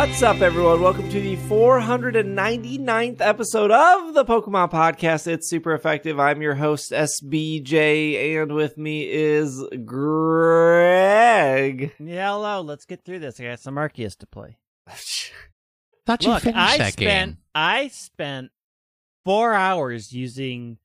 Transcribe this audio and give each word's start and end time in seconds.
What's 0.00 0.22
up, 0.22 0.40
everyone? 0.40 0.80
Welcome 0.80 1.10
to 1.10 1.20
the 1.20 1.36
499th 1.36 3.20
episode 3.20 3.70
of 3.70 4.14
the 4.14 4.24
Pokemon 4.24 4.70
Podcast. 4.70 5.26
It's 5.26 5.50
super 5.50 5.74
effective. 5.74 6.18
I'm 6.18 6.40
your 6.40 6.54
host, 6.54 6.90
SBJ, 6.90 8.40
and 8.40 8.54
with 8.54 8.78
me 8.78 9.06
is 9.06 9.62
Greg. 9.84 11.92
Yeah, 11.98 12.32
hello. 12.32 12.62
Let's 12.62 12.86
get 12.86 13.04
through 13.04 13.18
this. 13.18 13.38
I 13.38 13.44
got 13.44 13.60
some 13.60 13.74
Arceus 13.74 14.16
to 14.20 14.26
play. 14.26 14.56
Thought 16.06 16.24
you 16.24 16.30
Look, 16.30 16.44
finished 16.44 16.58
I 16.58 16.78
that 16.78 16.92
spent 16.94 17.30
game. 17.32 17.38
I 17.54 17.88
spent 17.88 18.52
four 19.26 19.52
hours 19.52 20.14
using 20.14 20.78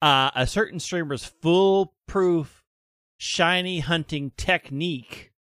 uh, 0.00 0.30
a 0.36 0.46
certain 0.46 0.78
streamer's 0.78 1.24
foolproof 1.24 2.62
shiny 3.18 3.80
hunting 3.80 4.30
technique 4.36 5.32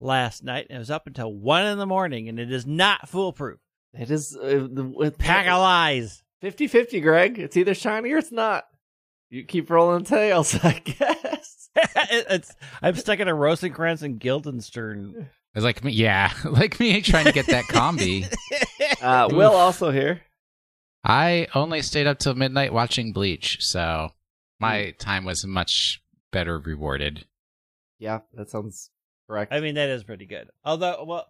last 0.00 0.42
night. 0.42 0.66
And 0.68 0.76
it 0.76 0.80
was 0.80 0.90
up 0.90 1.06
until 1.06 1.32
one 1.32 1.66
in 1.66 1.78
the 1.78 1.86
morning, 1.86 2.28
and 2.28 2.38
it 2.38 2.52
is 2.52 2.66
not 2.66 3.08
foolproof. 3.08 3.58
It 3.92 4.10
is 4.10 4.36
uh, 4.36 4.66
the, 4.70 4.84
with 4.84 5.18
Pack 5.18 5.46
of 5.46 5.58
lies. 5.58 6.22
50 6.40 6.68
50, 6.68 7.00
Greg. 7.00 7.38
It's 7.38 7.56
either 7.56 7.74
shiny 7.74 8.12
or 8.12 8.18
it's 8.18 8.32
not. 8.32 8.64
You 9.28 9.44
keep 9.44 9.70
rolling 9.70 10.04
tails, 10.04 10.54
I 10.62 10.80
guess. 10.84 11.68
It- 11.76 12.26
it's 12.30 12.54
I'm 12.82 12.96
stuck 12.96 13.20
in 13.20 13.28
a 13.28 13.34
Rosencrantz 13.34 14.02
and 14.02 14.18
Guildenstern. 14.18 15.28
It's 15.54 15.64
like 15.64 15.82
me, 15.82 15.92
yeah, 15.92 16.32
like 16.44 16.78
me 16.78 17.00
trying 17.00 17.24
to 17.26 17.32
get 17.32 17.46
that 17.46 17.64
combi. 17.64 18.32
Uh, 19.02 19.28
Will 19.30 19.52
also 19.52 19.90
here. 19.90 20.20
I 21.02 21.48
only 21.54 21.82
stayed 21.82 22.06
up 22.06 22.18
till 22.18 22.34
midnight 22.34 22.72
watching 22.72 23.12
Bleach, 23.12 23.58
so 23.60 24.10
my 24.60 24.90
time 24.98 25.24
was 25.24 25.44
much 25.46 26.02
better 26.30 26.58
rewarded. 26.58 27.24
Yeah, 27.98 28.20
that 28.34 28.50
sounds 28.50 28.90
correct. 29.30 29.52
I 29.52 29.60
mean, 29.60 29.76
that 29.76 29.88
is 29.88 30.02
pretty 30.04 30.26
good. 30.26 30.48
Although, 30.64 31.04
well, 31.06 31.28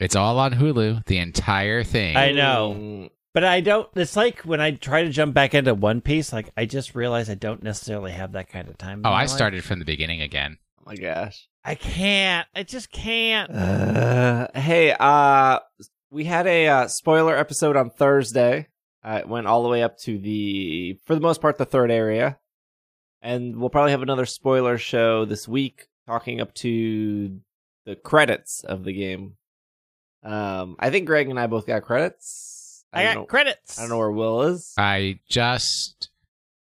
It's 0.00 0.16
all 0.16 0.38
on 0.38 0.52
Hulu, 0.52 1.06
the 1.06 1.18
entire 1.18 1.84
thing. 1.84 2.16
I 2.16 2.32
know. 2.32 2.76
Mm, 2.78 3.10
But 3.32 3.44
I 3.44 3.60
don't. 3.60 3.88
It's 3.94 4.16
like 4.16 4.40
when 4.40 4.60
I 4.60 4.72
try 4.72 5.04
to 5.04 5.10
jump 5.10 5.34
back 5.34 5.54
into 5.54 5.74
One 5.74 6.00
Piece. 6.00 6.32
Like 6.32 6.50
I 6.56 6.66
just 6.66 6.94
realize 6.94 7.30
I 7.30 7.34
don't 7.34 7.62
necessarily 7.62 8.12
have 8.12 8.32
that 8.32 8.48
kind 8.48 8.68
of 8.68 8.76
time. 8.76 9.02
oh, 9.04 9.10
I 9.10 9.22
life. 9.22 9.30
started 9.30 9.62
from 9.64 9.78
the 9.78 9.84
beginning 9.84 10.20
again. 10.20 10.58
oh 10.80 10.82
my 10.86 10.96
gosh. 10.96 11.46
I 11.64 11.76
can't. 11.76 12.48
I 12.56 12.64
just 12.64 12.90
can't. 12.90 13.48
Uh, 13.50 14.48
hey, 14.54 14.96
uh, 14.98 15.60
we 16.10 16.24
had 16.24 16.48
a 16.48 16.66
uh, 16.66 16.88
spoiler 16.88 17.36
episode 17.36 17.76
on 17.76 17.90
Thursday. 17.90 18.66
Uh, 19.04 19.18
it 19.20 19.28
went 19.28 19.46
all 19.46 19.62
the 19.62 19.68
way 19.68 19.82
up 19.82 19.96
to 19.98 20.18
the, 20.18 20.98
for 21.04 21.14
the 21.14 21.20
most 21.20 21.40
part, 21.40 21.58
the 21.58 21.64
third 21.64 21.90
area. 21.92 22.38
And 23.20 23.56
we'll 23.58 23.70
probably 23.70 23.92
have 23.92 24.02
another 24.02 24.26
spoiler 24.26 24.76
show 24.76 25.24
this 25.24 25.46
week, 25.46 25.86
talking 26.06 26.40
up 26.40 26.54
to 26.56 27.40
the 27.86 27.96
credits 27.96 28.64
of 28.64 28.84
the 28.84 28.92
game. 28.92 29.36
Um, 30.22 30.76
I 30.78 30.90
think 30.90 31.06
Greg 31.06 31.28
and 31.28 31.38
I 31.38 31.46
both 31.46 31.66
got 31.66 31.82
credits. 31.82 32.84
I, 32.92 33.02
don't 33.04 33.14
got 33.14 33.20
know, 33.20 33.26
credits. 33.26 33.78
I 33.78 33.82
don't 33.82 33.90
know 33.90 33.98
where 33.98 34.10
Will 34.12 34.42
is. 34.42 34.72
I 34.78 35.18
just 35.28 36.10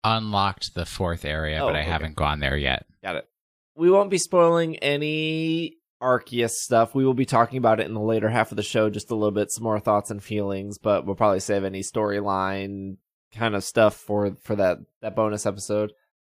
unlocked 0.03 0.75
the 0.75 0.85
fourth 0.85 1.25
area, 1.25 1.61
Oh, 1.63 1.67
but 1.67 1.75
I 1.75 1.81
okay. 1.81 1.89
haven't 1.89 2.15
gone 2.15 2.39
there 2.39 2.55
yet. 2.57 2.85
Got 3.03 3.17
it. 3.17 3.27
We 3.75 3.89
won't 3.91 4.09
be 4.11 4.17
spoiling 4.17 4.77
any 4.77 5.77
Arceus 6.01 6.51
stuff. 6.51 6.95
We 6.95 7.05
will 7.05 7.13
be 7.13 7.25
talking 7.25 7.57
about 7.57 7.79
it 7.79 7.87
in 7.87 7.93
the 7.93 7.99
later 7.99 8.29
half 8.29 8.51
of 8.51 8.57
the 8.57 8.63
show, 8.63 8.89
just 8.89 9.11
a 9.11 9.15
little 9.15 9.31
bit, 9.31 9.51
some 9.51 9.63
more 9.63 9.79
thoughts 9.79 10.11
and 10.11 10.23
feelings, 10.23 10.77
but 10.77 11.05
we'll 11.05 11.15
probably 11.15 11.39
save 11.41 11.63
any 11.63 11.81
storyline 11.81 12.97
kind 13.33 13.55
of 13.55 13.63
stuff 13.63 13.95
for 13.95 14.35
for 14.43 14.55
that 14.55 14.77
that 15.01 15.15
bonus 15.15 15.45
episode. 15.45 15.91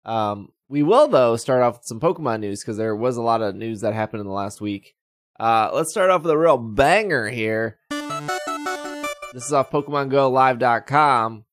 Um, 0.04 0.48
we 0.70 0.84
will 0.84 1.08
though 1.08 1.36
start 1.36 1.62
off 1.62 1.78
with 1.78 1.84
some 1.84 2.00
Pokemon 2.00 2.40
news 2.40 2.62
because 2.62 2.76
there 2.76 2.94
was 2.94 3.16
a 3.16 3.22
lot 3.22 3.42
of 3.42 3.56
news 3.56 3.80
that 3.80 3.92
happened 3.92 4.20
in 4.20 4.26
the 4.26 4.32
last 4.32 4.60
week. 4.60 4.94
Uh, 5.38 5.68
let's 5.74 5.90
start 5.90 6.10
off 6.10 6.22
with 6.22 6.30
a 6.30 6.38
real 6.38 6.56
banger 6.56 7.28
here. 7.28 7.78
This 7.90 9.46
is 9.46 9.52
off 9.52 9.70
PokemonGoLive.com 9.70 11.44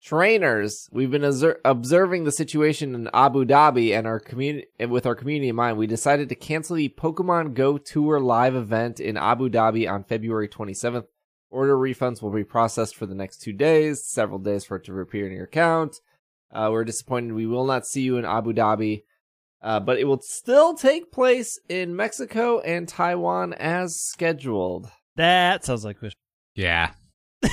trainers 0.00 0.88
we've 0.92 1.10
been 1.10 1.24
obser- 1.24 1.60
observing 1.64 2.22
the 2.22 2.30
situation 2.30 2.94
in 2.94 3.10
abu 3.12 3.44
dhabi 3.44 3.92
and 3.92 4.06
our 4.06 4.20
community 4.20 4.68
with 4.88 5.04
our 5.04 5.16
community 5.16 5.48
in 5.48 5.56
mind 5.56 5.76
we 5.76 5.88
decided 5.88 6.28
to 6.28 6.36
cancel 6.36 6.76
the 6.76 6.88
pokemon 6.88 7.52
go 7.52 7.76
tour 7.76 8.20
live 8.20 8.54
event 8.54 9.00
in 9.00 9.16
abu 9.16 9.50
dhabi 9.50 9.90
on 9.90 10.04
february 10.04 10.48
27th 10.48 11.06
order 11.50 11.76
refunds 11.76 12.22
will 12.22 12.30
be 12.30 12.44
processed 12.44 12.94
for 12.94 13.06
the 13.06 13.14
next 13.14 13.38
two 13.42 13.52
days 13.52 14.06
several 14.06 14.38
days 14.38 14.64
for 14.64 14.76
it 14.76 14.84
to 14.84 14.96
appear 15.00 15.26
in 15.26 15.32
your 15.32 15.46
account 15.46 15.96
uh, 16.52 16.68
we're 16.70 16.84
disappointed 16.84 17.32
we 17.32 17.46
will 17.46 17.66
not 17.66 17.86
see 17.86 18.02
you 18.02 18.16
in 18.16 18.24
abu 18.24 18.52
dhabi 18.52 19.02
uh, 19.60 19.80
but 19.80 19.98
it 19.98 20.04
will 20.04 20.20
still 20.20 20.74
take 20.74 21.10
place 21.12 21.58
in 21.68 21.96
mexico 21.96 22.60
and 22.60 22.88
taiwan 22.88 23.52
as 23.54 24.00
scheduled 24.00 24.88
That 25.16 25.64
sounds 25.64 25.84
like 25.84 26.00
wish. 26.00 26.14
Yeah. 26.54 26.92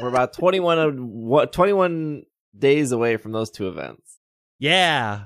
we're 0.00 0.08
about 0.08 0.32
21 0.32 0.78
of 0.78 0.98
what 0.98 1.52
21 1.52 2.22
days 2.58 2.92
away 2.92 3.16
from 3.16 3.32
those 3.32 3.50
two 3.50 3.68
events 3.68 4.18
yeah. 4.62 5.24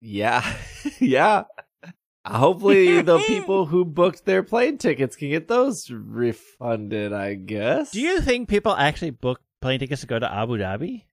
Yeah. 0.00 0.48
yeah. 1.00 1.44
Hopefully, 2.24 3.02
the 3.02 3.18
people 3.26 3.66
who 3.66 3.84
booked 3.84 4.24
their 4.24 4.44
plane 4.44 4.78
tickets 4.78 5.16
can 5.16 5.30
get 5.30 5.48
those 5.48 5.90
refunded, 5.90 7.12
I 7.12 7.34
guess. 7.34 7.90
Do 7.90 8.00
you 8.00 8.20
think 8.20 8.48
people 8.48 8.72
actually 8.76 9.10
book 9.10 9.40
plane 9.60 9.78
tickets 9.78 10.00
to 10.02 10.06
go 10.06 10.18
to 10.18 10.32
Abu 10.32 10.58
Dhabi? 10.58 11.04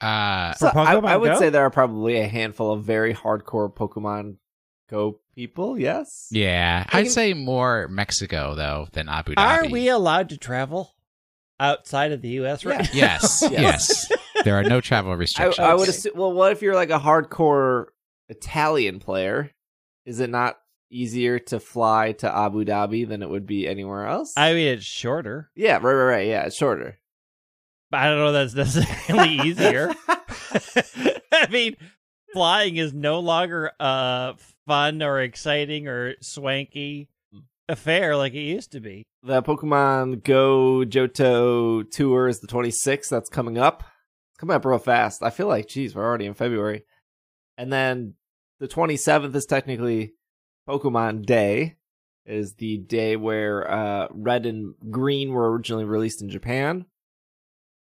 Uh, 0.00 0.52
So 0.54 0.70
For 0.70 0.78
I, 0.78 0.94
I 0.94 1.16
would 1.16 1.32
Go? 1.32 1.38
say 1.38 1.50
there 1.50 1.62
are 1.64 1.70
probably 1.70 2.18
a 2.18 2.26
handful 2.28 2.72
of 2.72 2.84
very 2.84 3.14
hardcore 3.14 3.72
Pokemon 3.72 4.36
Go 4.88 5.20
people, 5.34 5.78
yes? 5.78 6.28
yeah. 6.30 6.86
I 6.90 7.00
I'd 7.00 7.02
can- 7.04 7.10
say 7.12 7.34
more 7.34 7.88
Mexico 7.88 8.54
though 8.54 8.88
than 8.92 9.08
Abu 9.08 9.34
Dhabi. 9.34 9.38
Are 9.66 9.68
we 9.68 9.88
allowed 9.88 10.30
to 10.30 10.38
travel 10.38 10.94
outside 11.60 12.12
of 12.12 12.22
the 12.22 12.28
U.S. 12.40 12.64
right 12.64 12.80
now? 12.80 12.88
Yes. 12.92 13.42
Yes. 13.50 14.06
yes. 14.10 14.12
There 14.44 14.54
are 14.54 14.62
no 14.64 14.80
travel 14.80 15.10
I, 15.12 15.16
restrictions. 15.16 15.58
I 15.58 15.74
would 15.74 15.88
assume, 15.88 16.12
well, 16.14 16.32
what 16.32 16.52
if 16.52 16.62
you're 16.62 16.74
like 16.76 16.90
a 16.90 16.98
hardcore 16.98 17.86
Italian 18.28 18.98
player? 19.00 19.50
Is 20.06 20.20
it 20.20 20.30
not 20.30 20.56
easier 20.90 21.38
to 21.38 21.60
fly 21.60 22.12
to 22.12 22.34
Abu 22.34 22.64
Dhabi 22.64 23.06
than 23.06 23.22
it 23.22 23.28
would 23.28 23.44
be 23.46 23.66
anywhere 23.68 24.06
else? 24.06 24.32
I 24.38 24.54
mean, 24.54 24.68
it's 24.68 24.84
shorter, 24.84 25.50
yeah, 25.54 25.74
right, 25.74 25.82
right, 25.82 26.04
right. 26.04 26.26
Yeah, 26.28 26.44
it's 26.44 26.56
shorter. 26.56 26.98
I 27.92 28.06
don't 28.08 28.18
know 28.18 28.32
that's 28.32 28.54
necessarily 28.54 29.30
easier. 29.48 29.94
I 31.32 31.46
mean, 31.50 31.76
flying 32.32 32.76
is 32.76 32.92
no 32.92 33.20
longer 33.20 33.72
a 33.80 34.34
fun 34.66 35.02
or 35.02 35.20
exciting 35.20 35.88
or 35.88 36.14
swanky 36.20 37.08
affair 37.68 38.16
like 38.16 38.34
it 38.34 38.40
used 38.40 38.72
to 38.72 38.80
be. 38.80 39.04
the 39.22 39.42
Pokemon 39.42 40.24
Go 40.24 40.84
Johto 40.86 41.88
tour 41.90 42.28
is 42.28 42.40
the 42.40 42.46
26th. 42.46 43.08
That's 43.08 43.28
coming 43.28 43.58
up. 43.58 43.82
It's 44.32 44.38
coming 44.40 44.56
up 44.56 44.64
real 44.64 44.78
fast. 44.78 45.22
I 45.22 45.30
feel 45.30 45.48
like, 45.48 45.68
geez, 45.68 45.94
we're 45.94 46.04
already 46.04 46.26
in 46.26 46.34
February. 46.34 46.84
And 47.56 47.72
then 47.72 48.14
the 48.60 48.68
27th 48.68 49.34
is 49.34 49.46
technically 49.46 50.12
Pokemon 50.68 51.24
Day. 51.26 51.76
Is 52.26 52.54
the 52.58 52.76
day 52.76 53.16
where 53.16 53.70
uh, 53.70 54.08
Red 54.10 54.44
and 54.44 54.74
Green 54.90 55.32
were 55.32 55.50
originally 55.50 55.86
released 55.86 56.20
in 56.20 56.28
Japan. 56.28 56.84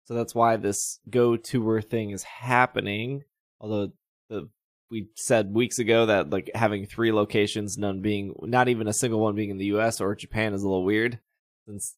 So 0.05 0.15
that's 0.15 0.35
why 0.35 0.57
this 0.57 0.99
Go 1.09 1.37
tour 1.37 1.81
thing 1.81 2.11
is 2.11 2.23
happening. 2.25 3.25
Although 3.61 3.93
the 4.29 4.49
we 4.91 5.09
said 5.15 5.55
weeks 5.55 5.79
ago 5.79 6.07
that 6.07 6.31
like 6.31 6.51
having 6.55 6.87
three 6.87 7.13
locations, 7.13 7.79
none 7.79 8.03
being 8.03 8.35
not 8.43 8.69
even 8.69 8.89
a 8.89 8.93
single 8.93 9.21
one 9.21 9.35
being 9.35 9.51
in 9.51 9.59
the 9.59 9.67
U.S. 9.67 10.01
or 10.01 10.15
Japan 10.15 10.53
is 10.53 10.63
a 10.63 10.69
little 10.69 10.85
weird, 10.85 11.19
since 11.67 11.97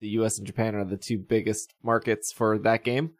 the 0.00 0.08
U.S. 0.10 0.38
and 0.38 0.46
Japan 0.46 0.74
are 0.74 0.84
the 0.84 0.96
two 0.96 1.18
biggest 1.18 1.74
markets 1.82 2.32
for 2.32 2.58
that 2.58 2.84
game. 2.84 3.14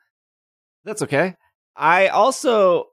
That's 0.85 1.03
okay. 1.03 1.35
I 1.75 2.09
also 2.09 2.87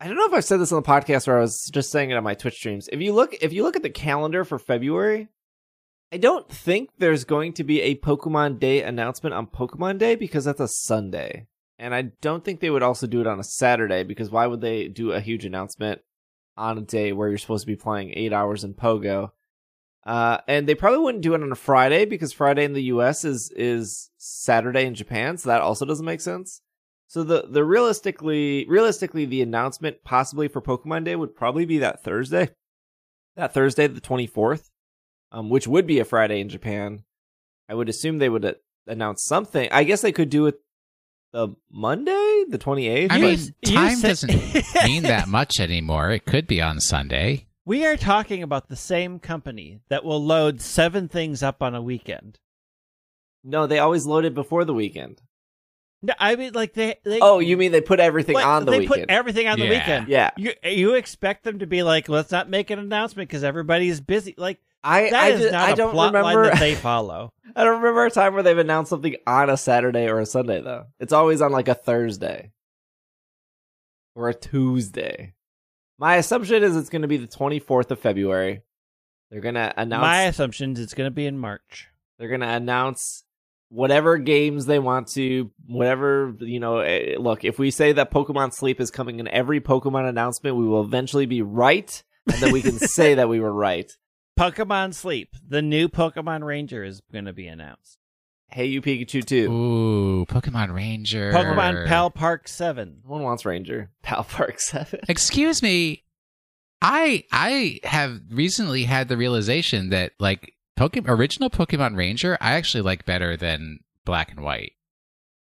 I 0.00 0.08
don't 0.08 0.16
know 0.16 0.26
if 0.26 0.32
I've 0.32 0.44
said 0.44 0.58
this 0.58 0.72
on 0.72 0.82
the 0.82 0.88
podcast 0.88 1.28
or 1.28 1.38
I 1.38 1.42
was 1.42 1.70
just 1.72 1.92
saying 1.92 2.10
it 2.10 2.16
on 2.16 2.24
my 2.24 2.34
Twitch 2.34 2.56
streams. 2.56 2.88
If 2.90 3.00
you 3.00 3.12
look 3.12 3.34
if 3.40 3.52
you 3.52 3.62
look 3.62 3.76
at 3.76 3.82
the 3.82 3.90
calendar 3.90 4.44
for 4.44 4.58
February, 4.58 5.28
I 6.12 6.18
don't 6.18 6.46
think 6.46 6.90
there's 6.98 7.24
going 7.24 7.54
to 7.54 7.64
be 7.64 7.80
a 7.80 7.94
Pokemon 7.96 8.60
Day 8.60 8.82
announcement 8.82 9.32
on 9.32 9.46
Pokemon 9.46 9.96
Day 9.96 10.14
because 10.14 10.44
that's 10.44 10.60
a 10.60 10.68
Sunday. 10.68 11.46
And 11.78 11.94
I 11.94 12.02
don't 12.20 12.44
think 12.44 12.60
they 12.60 12.68
would 12.68 12.82
also 12.82 13.06
do 13.06 13.22
it 13.22 13.26
on 13.26 13.40
a 13.40 13.44
Saturday 13.44 14.02
because 14.02 14.28
why 14.28 14.46
would 14.46 14.60
they 14.60 14.88
do 14.88 15.12
a 15.12 15.20
huge 15.20 15.46
announcement 15.46 16.02
on 16.54 16.76
a 16.76 16.82
day 16.82 17.14
where 17.14 17.30
you're 17.30 17.38
supposed 17.38 17.62
to 17.62 17.72
be 17.72 17.76
playing 17.76 18.12
eight 18.14 18.34
hours 18.34 18.62
in 18.62 18.74
Pogo? 18.74 19.30
Uh, 20.04 20.36
and 20.46 20.68
they 20.68 20.74
probably 20.74 20.98
wouldn't 20.98 21.22
do 21.22 21.32
it 21.32 21.42
on 21.42 21.50
a 21.50 21.56
Friday 21.56 22.04
because 22.04 22.30
Friday 22.30 22.64
in 22.64 22.74
the 22.74 22.84
US 22.84 23.24
is 23.24 23.50
is 23.56 24.10
Saturday 24.18 24.84
in 24.84 24.94
Japan, 24.94 25.38
so 25.38 25.48
that 25.48 25.62
also 25.62 25.86
doesn't 25.86 26.04
make 26.04 26.20
sense. 26.20 26.60
So 27.06 27.22
the 27.22 27.46
the 27.48 27.64
realistically 27.64 28.66
realistically 28.68 29.24
the 29.24 29.40
announcement 29.40 30.04
possibly 30.04 30.48
for 30.48 30.60
Pokemon 30.60 31.04
Day 31.04 31.16
would 31.16 31.34
probably 31.34 31.64
be 31.64 31.78
that 31.78 32.04
Thursday. 32.04 32.50
That 33.34 33.54
Thursday 33.54 33.86
the 33.86 34.00
24th, 34.00 34.68
um 35.32 35.48
which 35.50 35.66
would 35.66 35.86
be 35.86 35.98
a 35.98 36.04
Friday 36.04 36.40
in 36.40 36.48
Japan. 36.48 37.02
I 37.68 37.74
would 37.74 37.88
assume 37.88 38.18
they 38.18 38.28
would 38.28 38.44
uh, 38.44 38.52
announce 38.86 39.24
something. 39.24 39.68
I 39.72 39.82
guess 39.84 40.02
they 40.02 40.12
could 40.12 40.30
do 40.30 40.46
it 40.46 40.60
the 41.32 41.48
Monday, 41.70 42.44
the 42.48 42.58
28th. 42.58 43.06
I 43.10 43.18
mean, 43.18 43.34
s- 43.34 43.50
you 43.66 43.74
time 43.74 43.96
said- 43.96 44.08
doesn't 44.08 44.74
mean 44.84 45.04
that 45.04 45.26
much 45.28 45.58
anymore. 45.58 46.10
It 46.10 46.26
could 46.26 46.46
be 46.46 46.60
on 46.60 46.78
Sunday. 46.80 47.46
We 47.64 47.86
are 47.86 47.96
talking 47.96 48.42
about 48.42 48.68
the 48.68 48.76
same 48.76 49.18
company 49.18 49.80
that 49.88 50.04
will 50.04 50.22
load 50.22 50.60
seven 50.60 51.08
things 51.08 51.42
up 51.42 51.62
on 51.62 51.74
a 51.74 51.80
weekend. 51.80 52.38
No, 53.44 53.66
they 53.66 53.78
always 53.78 54.04
load 54.06 54.24
it 54.24 54.34
before 54.34 54.64
the 54.64 54.74
weekend. 54.74 55.22
No, 56.02 56.14
I 56.18 56.34
mean 56.36 56.52
like 56.52 56.74
they. 56.74 56.96
they 57.04 57.20
Oh, 57.20 57.38
you 57.38 57.56
mean 57.56 57.70
they 57.72 57.80
put 57.80 58.00
everything 58.00 58.34
like, 58.34 58.44
on 58.44 58.64
the 58.64 58.72
they 58.72 58.78
weekend? 58.80 59.02
put 59.02 59.10
everything 59.10 59.46
on 59.46 59.58
the 59.58 59.64
Yeah. 59.66 59.70
weekend. 59.70 60.08
yeah, 60.08 60.30
You 60.36 60.52
you 60.64 60.94
expect 60.94 61.44
them 61.44 61.60
to 61.60 61.66
be 61.66 61.82
like, 61.84 62.08
let's 62.08 62.32
not 62.32 62.50
make 62.50 62.70
an 62.70 62.80
announcement 62.80 63.28
because 63.28 63.44
everybody's 63.44 64.00
busy. 64.00 64.34
Like 64.36 64.60
I 64.84 65.10
that 65.10 65.22
I, 65.22 65.28
is 65.28 65.52
not 65.52 65.68
I 65.68 65.72
a 65.72 65.76
don't 65.76 65.96
remember. 65.96 66.44
that 66.44 66.58
they 66.58 66.74
follow. 66.90 67.32
I 67.54 67.64
don't 67.64 67.80
remember 67.80 68.06
a 68.06 68.10
time 68.10 68.34
where 68.34 68.42
they've 68.42 68.56
announced 68.58 68.90
something 68.90 69.16
on 69.26 69.50
a 69.50 69.56
Saturday 69.56 70.08
or 70.08 70.18
a 70.18 70.26
Sunday 70.26 70.60
though. 70.60 70.86
It's 70.98 71.12
always 71.12 71.40
on 71.40 71.52
like 71.52 71.68
a 71.68 71.74
Thursday 71.74 72.50
or 74.14 74.28
a 74.28 74.34
Tuesday. 74.34 75.34
My 75.98 76.16
assumption 76.16 76.62
is 76.62 76.76
it's 76.76 76.88
going 76.90 77.02
to 77.02 77.08
be 77.08 77.16
the 77.18 77.28
24th 77.28 77.90
of 77.90 78.00
February. 78.00 78.62
They're 79.30 79.40
going 79.40 79.54
to 79.54 79.72
announce 79.76 80.00
My 80.02 80.22
assumption 80.22 80.72
is 80.72 80.80
it's 80.80 80.94
going 80.94 81.06
to 81.06 81.14
be 81.14 81.26
in 81.26 81.38
March. 81.38 81.88
they're 82.18 82.28
going 82.28 82.40
to 82.40 82.48
announce 82.48 83.24
whatever 83.68 84.18
games 84.18 84.66
they 84.66 84.78
want 84.78 85.08
to, 85.12 85.50
whatever, 85.66 86.34
you 86.40 86.60
know, 86.60 86.80
eh, 86.80 87.16
look, 87.18 87.44
if 87.44 87.58
we 87.58 87.70
say 87.70 87.92
that 87.92 88.10
Pokemon 88.10 88.52
Sleep 88.52 88.80
is 88.80 88.90
coming 88.90 89.18
in 89.20 89.28
every 89.28 89.60
Pokemon 89.60 90.08
announcement, 90.08 90.56
we 90.56 90.66
will 90.66 90.82
eventually 90.82 91.24
be 91.26 91.40
right 91.40 92.02
and 92.30 92.42
then 92.42 92.52
we 92.52 92.60
can 92.62 92.78
say 92.78 93.14
that 93.14 93.28
we 93.28 93.40
were 93.40 93.52
right. 93.52 93.90
Pokemon 94.38 94.94
Sleep, 94.94 95.34
the 95.46 95.62
new 95.62 95.88
Pokemon 95.88 96.44
Ranger 96.44 96.84
is 96.84 97.02
going 97.12 97.26
to 97.26 97.32
be 97.32 97.46
announced. 97.46 97.98
Hey, 98.48 98.66
you 98.66 98.82
Pikachu 98.82 99.24
too. 99.24 99.50
Ooh, 99.50 100.26
Pokemon 100.26 100.74
Ranger. 100.74 101.32
Pokemon 101.32 101.86
Pal 101.86 102.10
Park 102.10 102.48
Seven. 102.48 103.00
No 103.04 103.12
one 103.12 103.22
wants 103.22 103.46
Ranger. 103.46 103.90
Pal 104.02 104.24
Park 104.24 104.60
7. 104.60 105.00
Excuse 105.08 105.62
me. 105.62 106.04
I 106.82 107.24
I 107.32 107.80
have 107.84 108.20
recently 108.30 108.84
had 108.84 109.08
the 109.08 109.16
realization 109.16 109.90
that 109.90 110.12
like 110.18 110.52
Pokemon 110.78 111.08
original 111.08 111.48
Pokemon 111.48 111.96
Ranger 111.96 112.36
I 112.40 112.52
actually 112.54 112.82
like 112.82 113.06
better 113.06 113.36
than 113.36 113.80
Black 114.04 114.30
and 114.30 114.40
White. 114.40 114.72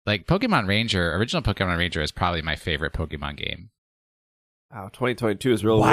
Like 0.06 0.26
Pokemon 0.26 0.66
Ranger, 0.66 1.14
original 1.14 1.42
Pokemon 1.42 1.78
Ranger 1.78 2.00
is 2.00 2.10
probably 2.10 2.42
my 2.42 2.56
favorite 2.56 2.92
Pokemon 2.92 3.36
game. 3.36 3.70
Wow, 4.72 4.88
2022 4.92 5.52
is 5.52 5.64
real 5.64 5.80
weird. 5.80 5.92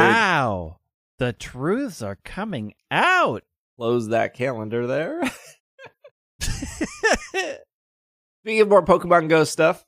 The 1.18 1.34
truths 1.34 2.02
are 2.02 2.18
coming 2.24 2.74
out. 2.92 3.44
Close 3.78 4.10
that 4.10 4.34
calendar 4.34 4.88
there. 4.88 5.22
Speaking 8.42 8.62
of 8.62 8.70
more 8.70 8.86
Pokemon 8.86 9.30
Go 9.30 9.44
stuff, 9.44 9.86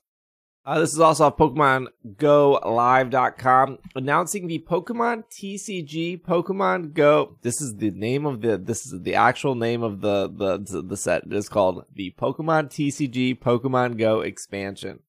uh, 0.66 0.80
this 0.80 0.92
is 0.92 0.98
also 0.98 1.26
off 1.26 1.36
PokemonGoLive.com 1.36 3.78
announcing 3.94 4.48
the 4.48 4.58
Pokemon 4.68 5.22
TCG 5.30 6.20
Pokemon 6.22 6.92
Go. 6.92 7.38
This 7.42 7.60
is 7.60 7.76
the 7.76 7.92
name 7.92 8.26
of 8.26 8.40
the. 8.40 8.58
This 8.58 8.84
is 8.84 9.02
the 9.02 9.14
actual 9.14 9.54
name 9.54 9.84
of 9.84 10.00
the 10.00 10.28
the 10.28 10.82
the 10.82 10.96
set. 10.96 11.22
It 11.24 11.32
is 11.32 11.48
called 11.48 11.84
the 11.94 12.12
Pokemon 12.18 12.70
TCG 12.70 13.38
Pokemon 13.38 13.96
Go 13.96 14.22
expansion. 14.22 15.04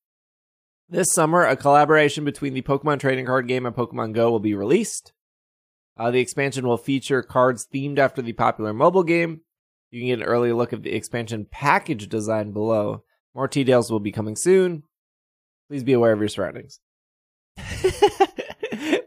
This 0.88 1.08
summer, 1.12 1.44
a 1.44 1.58
collaboration 1.58 2.24
between 2.24 2.54
the 2.54 2.62
Pokemon 2.62 3.00
trading 3.00 3.25
card 3.25 3.48
game 3.48 3.66
and 3.66 3.75
Pokemon 3.75 4.14
Go 4.14 4.30
will 4.30 4.40
be 4.40 4.54
released. 4.54 5.12
Uh, 5.97 6.11
the 6.11 6.19
expansion 6.19 6.67
will 6.67 6.77
feature 6.77 7.21
cards 7.23 7.67
themed 7.73 7.97
after 7.97 8.21
the 8.21 8.33
popular 8.33 8.73
mobile 8.73 9.03
game. 9.03 9.41
You 9.91 10.01
can 10.01 10.07
get 10.07 10.19
an 10.19 10.23
early 10.23 10.51
look 10.51 10.73
at 10.73 10.83
the 10.83 10.94
expansion 10.94 11.47
package 11.49 12.07
design 12.09 12.51
below. 12.51 13.03
More 13.33 13.47
details 13.47 13.89
will 13.91 13.99
be 13.99 14.11
coming 14.11 14.35
soon. 14.35 14.83
Please 15.69 15.83
be 15.83 15.94
aware 15.94 16.13
of 16.13 16.19
your 16.19 16.27
surroundings. 16.27 16.79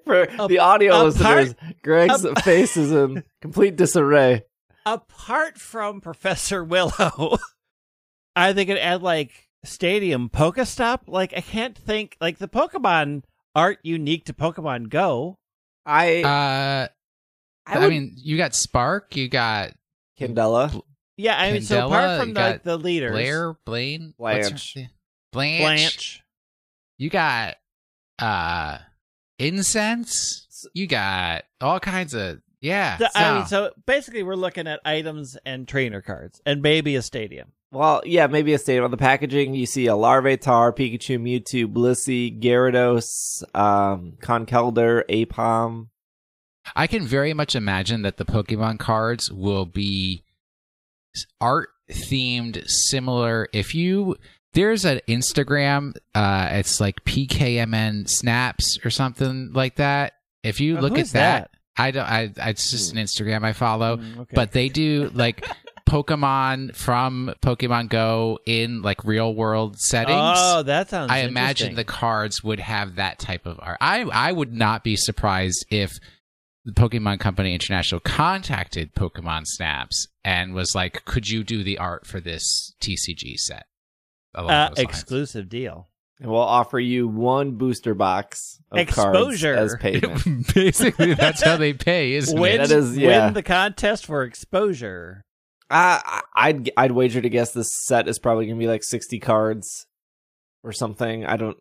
For 0.05 0.23
A- 0.23 0.49
the 0.49 0.59
audio 0.59 1.05
listeners, 1.05 1.55
Greg's 1.83 2.25
a- 2.25 2.35
face 2.43 2.77
is 2.77 2.91
in 2.93 3.23
complete 3.41 3.77
disarray. 3.77 4.43
Apart 4.87 5.59
from 5.59 6.01
Professor 6.01 6.65
Willow, 6.65 7.39
are 8.37 8.53
they 8.53 8.65
going 8.65 8.79
to 8.79 8.85
add 8.85 9.03
like 9.03 9.31
Stadium 9.65 10.29
Pokestop? 10.29 11.01
Like 11.07 11.33
I 11.37 11.41
can't 11.41 11.77
think. 11.77 12.17
Like 12.21 12.39
the 12.39 12.49
Pokemon 12.49 13.23
aren't 13.55 13.79
unique 13.83 14.25
to 14.27 14.33
Pokemon 14.33 14.89
Go. 14.89 15.39
I, 15.91 16.23
Uh 16.23 16.89
I, 17.67 17.79
I, 17.85 17.89
mean, 17.89 18.15
you 18.17 18.37
got 18.37 18.55
Spark, 18.55 19.17
you 19.17 19.29
got 19.29 19.73
Candela. 20.19 20.83
Yeah, 21.17 21.39
I 21.39 21.53
mean, 21.53 21.63
so 21.63 21.87
apart 21.87 22.21
from 22.21 22.29
you 22.31 22.35
like 22.35 22.63
the 22.63 22.79
leaders, 22.79 23.13
Blair, 23.13 23.55
Blaine, 23.65 24.15
what's 24.17 24.49
her- 24.49 24.51
Blanche. 24.51 24.89
Blanche. 25.33 25.61
Blanche, 25.63 26.23
You 26.99 27.11
got 27.11 27.57
uh 28.19 28.79
incense. 29.39 30.47
You 30.75 30.87
got 30.87 31.45
all 31.61 31.81
kinds 31.81 32.15
of 32.15 32.41
yeah. 32.61 32.97
The- 32.99 33.11
I 33.19 33.39
mean, 33.39 33.47
so- 33.47 33.69
so 33.69 33.73
basically, 33.87 34.23
we're 34.23 34.35
looking 34.37 34.67
at 34.67 34.81
items 34.85 35.37
and 35.45 35.67
trainer 35.69 36.01
cards, 36.03 36.41
and 36.47 36.63
maybe 36.63 36.97
a 36.97 37.03
stadium. 37.03 37.53
Well, 37.73 38.03
yeah, 38.05 38.27
maybe 38.27 38.53
a 38.53 38.59
stadium. 38.59 38.85
On 38.85 38.91
the 38.91 38.97
packaging, 38.97 39.55
you 39.55 39.65
see 39.67 39.87
a 39.87 39.93
Larvitar, 39.93 40.75
Pikachu, 40.77 41.19
Mewtwo, 41.21 41.73
Blissey, 41.73 42.37
Gyarados, 42.41 43.43
um, 43.55 44.15
Conkeldurr, 44.21 45.05
Aipom. 45.09 45.87
I 46.75 46.87
can 46.87 47.07
very 47.07 47.33
much 47.33 47.55
imagine 47.55 48.03
that 48.03 48.17
the 48.17 48.25
Pokemon 48.25 48.79
cards 48.81 49.31
will 49.31 49.67
be 49.67 50.25
art 51.41 51.71
themed 51.91 52.63
similar 52.69 53.49
if 53.53 53.75
you 53.75 54.15
there's 54.53 54.85
an 54.85 55.01
Instagram 55.09 55.97
uh 56.15 56.49
it's 56.53 56.81
like 56.81 57.05
PKMN 57.05 58.09
snaps 58.09 58.79
or 58.85 58.91
something 58.91 59.51
like 59.53 59.77
that. 59.77 60.13
If 60.45 60.61
you 60.61 60.79
Uh, 60.79 60.83
look 60.83 60.93
at 60.93 60.99
is 61.01 61.13
that, 61.13 61.51
I 61.77 61.91
don't 61.91 62.07
I 62.09 62.33
it's 62.37 62.71
just 62.71 62.93
an 62.93 62.99
Instagram 62.99 63.43
I 63.45 63.53
follow, 63.53 63.97
Mm, 63.97 64.19
okay. 64.21 64.35
but 64.35 64.53
they 64.53 64.69
do 64.69 65.11
like 65.15 65.45
Pokemon 65.91 66.75
from 66.77 67.35
Pokemon 67.43 67.89
Go 67.89 68.39
in 68.47 68.81
like 68.83 69.05
real 69.05 69.35
world 69.35 69.77
settings. 69.79 70.17
oh, 70.19 70.63
that 70.63 70.89
sounds. 70.89 71.11
I 71.11 71.19
imagine 71.21 71.75
the 71.75 71.85
cards 71.85 72.45
would 72.45 72.61
have 72.61 72.95
that 72.97 73.19
type 73.19 73.45
of 73.45 73.59
art. 73.61 73.79
I 73.81 74.03
I 74.03 74.31
would 74.31 74.53
not 74.53 74.85
be 74.85 74.95
surprised 74.97 75.67
if 75.71 75.99
the 76.65 76.73
Pokemon 76.73 77.19
Company 77.19 77.55
International 77.55 78.01
contacted 78.01 78.95
Pokemon 78.95 79.43
Snaps 79.47 80.07
and 80.25 80.55
was 80.55 80.75
like, 80.75 81.05
"Could 81.07 81.29
you 81.29 81.43
do 81.43 81.65
the 81.65 81.79
art 81.79 82.07
for 82.07 82.21
this 82.21 82.75
TCG 82.81 83.37
set?" 83.37 83.67
Uh, 84.35 84.71
exclusive 84.77 85.49
deal. 85.49 85.89
And 86.21 86.31
we'll 86.31 86.41
offer 86.41 86.79
you 86.79 87.09
one 87.09 87.53
booster 87.53 87.95
box 87.95 88.61
of 88.71 88.79
Exposure. 88.79 89.55
cards 89.57 89.73
as 89.73 89.79
payment. 89.81 90.55
Basically, 90.55 91.15
that's 91.15 91.43
how 91.43 91.57
they 91.57 91.73
pay, 91.73 92.13
isn't 92.13 92.39
Win, 92.39 92.61
it? 92.61 92.69
That 92.69 92.77
is- 92.77 92.97
yeah. 92.97 93.25
win 93.25 93.35
the 93.35 93.43
contest 93.43 94.05
for 94.07 94.23
exposure. 94.23 95.25
Uh, 95.71 96.01
I- 96.05 96.21
I'd 96.35 96.71
I'd 96.77 96.93
wager 96.93 97.21
to 97.21 97.29
guess 97.29 97.53
this 97.53 97.69
set 97.87 98.09
is 98.09 98.19
probably 98.19 98.47
gonna 98.47 98.59
be 98.59 98.67
like 98.67 98.83
sixty 98.85 99.19
cards 99.19 99.87
or 100.65 100.73
something. 100.73 101.25
I 101.25 101.37
don't. 101.37 101.57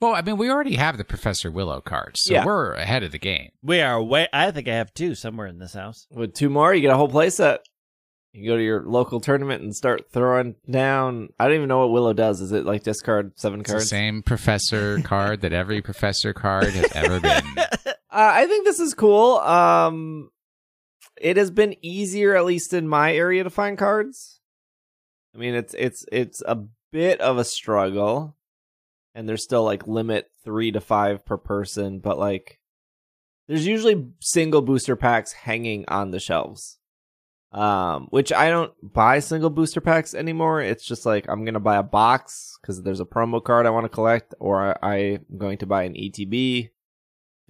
Well, 0.00 0.14
I 0.14 0.22
mean, 0.22 0.36
we 0.36 0.48
already 0.50 0.76
have 0.76 0.96
the 0.96 1.04
Professor 1.04 1.50
Willow 1.50 1.80
cards, 1.80 2.20
so 2.22 2.32
Yeah. 2.34 2.44
we're 2.44 2.72
ahead 2.74 3.02
of 3.02 3.10
the 3.12 3.18
game. 3.18 3.50
We 3.62 3.80
are 3.80 4.00
way. 4.02 4.28
I 4.32 4.50
think 4.52 4.68
I 4.68 4.74
have 4.74 4.94
two 4.94 5.14
somewhere 5.16 5.48
in 5.48 5.58
this 5.58 5.74
house. 5.74 6.06
With 6.10 6.34
two 6.34 6.48
more, 6.50 6.72
you 6.72 6.80
get 6.80 6.92
a 6.92 6.96
whole 6.96 7.08
playset. 7.10 7.58
You 8.32 8.48
go 8.48 8.56
to 8.56 8.62
your 8.62 8.84
local 8.84 9.20
tournament 9.20 9.62
and 9.62 9.74
start 9.74 10.12
throwing 10.12 10.54
down. 10.70 11.30
I 11.40 11.46
don't 11.46 11.56
even 11.56 11.68
know 11.68 11.78
what 11.80 11.90
Willow 11.90 12.12
does. 12.12 12.40
Is 12.40 12.52
it 12.52 12.64
like 12.64 12.84
discard 12.84 13.32
seven 13.40 13.60
It's 13.60 13.70
the 13.70 13.74
cards? 13.76 13.88
same 13.90 14.22
Professor 14.22 15.00
card 15.04 15.40
that 15.40 15.52
every 15.52 15.82
Professor 15.82 16.32
card 16.32 16.68
has 16.68 16.92
ever 16.94 17.20
been. 17.20 17.42
Uh, 18.10 18.32
I 18.34 18.46
think 18.46 18.64
this 18.64 18.80
is 18.80 18.94
cool. 18.94 19.36
Um, 19.38 20.30
it 21.20 21.36
has 21.36 21.50
been 21.50 21.76
easier, 21.82 22.36
at 22.36 22.44
least 22.44 22.72
in 22.72 22.88
my 22.88 23.14
area, 23.14 23.44
to 23.44 23.50
find 23.50 23.78
cards. 23.78 24.40
I 25.34 25.38
mean, 25.38 25.54
it's 25.54 25.74
it's 25.74 26.04
it's 26.10 26.42
a 26.46 26.64
bit 26.90 27.20
of 27.20 27.38
a 27.38 27.44
struggle, 27.44 28.36
and 29.14 29.28
there's 29.28 29.44
still 29.44 29.64
like 29.64 29.86
limit 29.86 30.30
three 30.44 30.72
to 30.72 30.80
five 30.80 31.24
per 31.24 31.36
person, 31.36 32.00
but 32.00 32.18
like 32.18 32.58
there's 33.46 33.66
usually 33.66 34.08
single 34.20 34.62
booster 34.62 34.96
packs 34.96 35.32
hanging 35.32 35.84
on 35.88 36.10
the 36.10 36.20
shelves. 36.20 36.78
Um, 37.50 38.08
which 38.10 38.30
I 38.30 38.50
don't 38.50 38.74
buy 38.82 39.20
single 39.20 39.48
booster 39.48 39.80
packs 39.80 40.12
anymore. 40.12 40.60
It's 40.60 40.84
just 40.84 41.06
like 41.06 41.26
I'm 41.28 41.46
gonna 41.46 41.60
buy 41.60 41.76
a 41.76 41.82
box 41.82 42.58
because 42.60 42.82
there's 42.82 43.00
a 43.00 43.06
promo 43.06 43.42
card 43.42 43.64
I 43.64 43.70
want 43.70 43.84
to 43.84 43.88
collect, 43.88 44.34
or 44.38 44.76
I, 44.84 44.96
I'm 45.30 45.38
going 45.38 45.58
to 45.58 45.66
buy 45.66 45.84
an 45.84 45.94
ETB. 45.94 46.70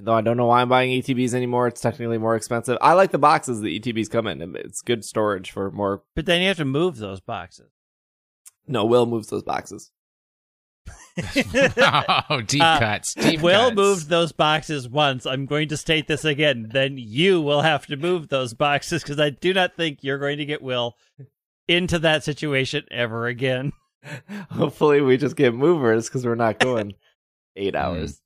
Though 0.01 0.15
I 0.15 0.21
don't 0.21 0.37
know 0.37 0.47
why 0.47 0.61
I'm 0.63 0.69
buying 0.69 0.91
ETBs 1.03 1.35
anymore. 1.35 1.67
It's 1.67 1.81
technically 1.81 2.19
more 2.19 2.37
expensive. 2.37 2.79
I 2.81 2.93
like 2.93 3.11
the 3.11 3.19
boxes 3.19 3.61
the 3.61 3.81
ETBs 3.81 4.09
come 4.09 4.29
in. 4.29 4.55
It's 4.57 4.81
good 4.81 5.05
storage 5.05 5.51
for 5.51 5.71
more. 5.73 6.03
But 6.15 6.27
then 6.27 6.41
you 6.41 6.47
have 6.49 6.57
to 6.59 6.65
move 6.65 6.99
those 6.99 7.21
boxes. 7.21 7.71
No, 8.67 8.85
Will 8.85 9.07
moves 9.07 9.27
those 9.29 9.43
boxes. 9.43 9.91
oh, 11.19 12.43
deep 12.47 12.63
Uh, 12.63 12.79
cuts. 12.79 13.15
Deep 13.15 13.41
Will 13.41 13.67
cuts. 13.71 13.77
moved 13.77 14.09
those 14.09 14.31
boxes 14.31 14.89
once. 14.89 15.27
I'm 15.27 15.47
going 15.47 15.69
to 15.69 15.77
state 15.77 16.07
this 16.07 16.25
again. 16.25 16.69
Then 16.73 16.97
you 16.97 17.41
will 17.41 17.63
have 17.63 17.87
to 17.87 17.97
move 17.97 18.29
those 18.29 18.55
boxes 18.55 19.03
because 19.03 19.19
I 19.19 19.31
do 19.31 19.53
not 19.53 19.75
think 19.77 19.99
you're 20.03 20.19
going 20.19 20.39
to 20.39 20.47
get 20.47 20.63
Will 20.63 20.97
into 21.67 21.99
that 21.99 22.23
situation 22.25 22.85
ever 22.91 23.27
again. 23.27 23.73
Hopefully, 24.51 25.01
we 25.01 25.17
just 25.17 25.35
get 25.37 25.55
movers 25.55 26.09
because 26.09 26.25
we're 26.25 26.37
not 26.37 26.61
going 26.61 26.95
eight 27.57 27.75
hours. 27.75 28.21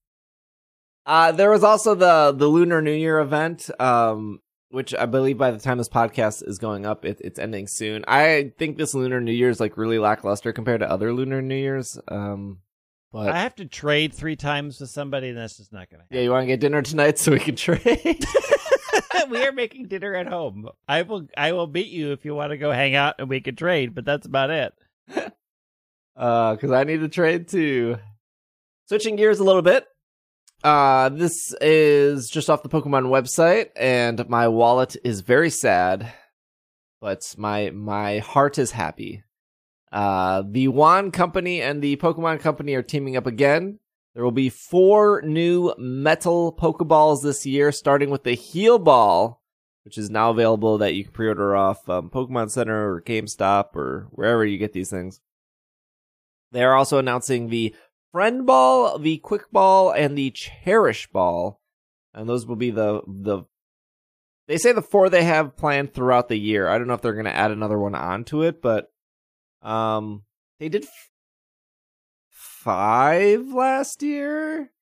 Uh, 1.04 1.32
there 1.32 1.50
was 1.50 1.64
also 1.64 1.94
the 1.94 2.32
the 2.36 2.46
Lunar 2.46 2.80
New 2.80 2.92
Year 2.92 3.18
event, 3.18 3.70
um, 3.80 4.40
which 4.70 4.94
I 4.94 5.06
believe 5.06 5.36
by 5.36 5.50
the 5.50 5.58
time 5.58 5.78
this 5.78 5.88
podcast 5.88 6.46
is 6.46 6.58
going 6.58 6.86
up, 6.86 7.04
it, 7.04 7.20
it's 7.22 7.38
ending 7.38 7.66
soon. 7.66 8.04
I 8.06 8.52
think 8.58 8.76
this 8.76 8.94
Lunar 8.94 9.20
New 9.20 9.32
Year 9.32 9.50
is 9.50 9.60
like 9.60 9.76
really 9.76 9.98
lackluster 9.98 10.52
compared 10.52 10.80
to 10.80 10.90
other 10.90 11.12
Lunar 11.12 11.42
New 11.42 11.56
Years. 11.56 11.98
Um, 12.08 12.58
but 13.12 13.28
I 13.28 13.40
have 13.40 13.56
to 13.56 13.66
trade 13.66 14.14
three 14.14 14.36
times 14.36 14.80
with 14.80 14.90
somebody, 14.90 15.28
and 15.28 15.38
that's 15.38 15.58
just 15.58 15.72
not 15.72 15.90
going 15.90 15.98
to 15.98 16.04
Happen. 16.04 16.16
yeah, 16.16 16.22
you 16.22 16.30
want 16.30 16.44
to 16.44 16.46
get 16.46 16.60
dinner 16.60 16.80
tonight 16.82 17.18
so 17.18 17.32
we 17.32 17.40
can 17.40 17.56
trade? 17.56 18.24
we 19.30 19.44
are 19.44 19.52
making 19.52 19.88
dinner 19.88 20.14
at 20.14 20.28
home. 20.28 20.68
I 20.88 21.02
will. 21.02 21.26
I 21.36 21.52
will 21.52 21.66
meet 21.66 21.88
you 21.88 22.12
if 22.12 22.24
you 22.24 22.34
want 22.34 22.52
to 22.52 22.56
go 22.56 22.70
hang 22.72 22.94
out 22.94 23.16
and 23.18 23.28
we 23.28 23.40
can 23.40 23.54
trade. 23.54 23.94
But 23.94 24.06
that's 24.06 24.26
about 24.26 24.50
it. 24.50 24.72
uh, 26.16 26.54
because 26.54 26.70
I 26.70 26.84
need 26.84 27.00
to 27.00 27.08
trade 27.08 27.48
too. 27.48 27.98
Switching 28.86 29.16
gears 29.16 29.40
a 29.40 29.44
little 29.44 29.62
bit. 29.62 29.86
Uh, 30.62 31.08
this 31.08 31.52
is 31.60 32.28
just 32.28 32.48
off 32.48 32.62
the 32.62 32.68
Pokemon 32.68 33.06
website, 33.06 33.70
and 33.74 34.28
my 34.28 34.46
wallet 34.46 34.96
is 35.02 35.20
very 35.20 35.50
sad, 35.50 36.12
but 37.00 37.34
my 37.36 37.70
my 37.70 38.18
heart 38.18 38.58
is 38.58 38.70
happy. 38.70 39.24
Uh, 39.90 40.42
the 40.48 40.68
Wand 40.68 41.12
Company 41.12 41.60
and 41.60 41.82
the 41.82 41.96
Pokemon 41.96 42.40
Company 42.40 42.74
are 42.74 42.82
teaming 42.82 43.16
up 43.16 43.26
again. 43.26 43.80
There 44.14 44.22
will 44.22 44.30
be 44.30 44.50
four 44.50 45.22
new 45.22 45.74
metal 45.78 46.52
Pokeballs 46.52 47.22
this 47.22 47.44
year, 47.44 47.72
starting 47.72 48.10
with 48.10 48.22
the 48.22 48.34
Heal 48.34 48.78
Ball, 48.78 49.42
which 49.84 49.98
is 49.98 50.10
now 50.10 50.30
available 50.30 50.78
that 50.78 50.94
you 50.94 51.04
can 51.04 51.12
pre-order 51.12 51.56
off 51.56 51.88
um, 51.88 52.08
Pokemon 52.08 52.50
Center 52.50 52.94
or 52.94 53.02
GameStop 53.02 53.74
or 53.74 54.08
wherever 54.12 54.44
you 54.44 54.58
get 54.58 54.72
these 54.72 54.90
things. 54.90 55.20
They 56.52 56.62
are 56.62 56.74
also 56.74 56.98
announcing 56.98 57.48
the 57.48 57.74
Friend 58.12 58.46
Ball, 58.46 58.98
the 58.98 59.16
Quick 59.18 59.50
Ball, 59.50 59.90
and 59.90 60.16
the 60.16 60.30
Cherish 60.30 61.08
Ball, 61.10 61.60
and 62.12 62.28
those 62.28 62.46
will 62.46 62.56
be 62.56 62.70
the 62.70 63.00
the. 63.06 63.44
They 64.48 64.58
say 64.58 64.72
the 64.72 64.82
four 64.82 65.08
they 65.08 65.24
have 65.24 65.56
planned 65.56 65.94
throughout 65.94 66.28
the 66.28 66.36
year. 66.36 66.68
I 66.68 66.76
don't 66.76 66.86
know 66.86 66.94
if 66.94 67.00
they're 67.00 67.14
going 67.14 67.24
to 67.24 67.34
add 67.34 67.52
another 67.52 67.78
one 67.78 67.94
onto 67.94 68.42
it, 68.42 68.60
but 68.60 68.92
um, 69.62 70.24
they 70.58 70.68
did 70.68 70.84
f- 70.84 71.10
five 72.28 73.48
last 73.48 74.02
year. 74.02 74.72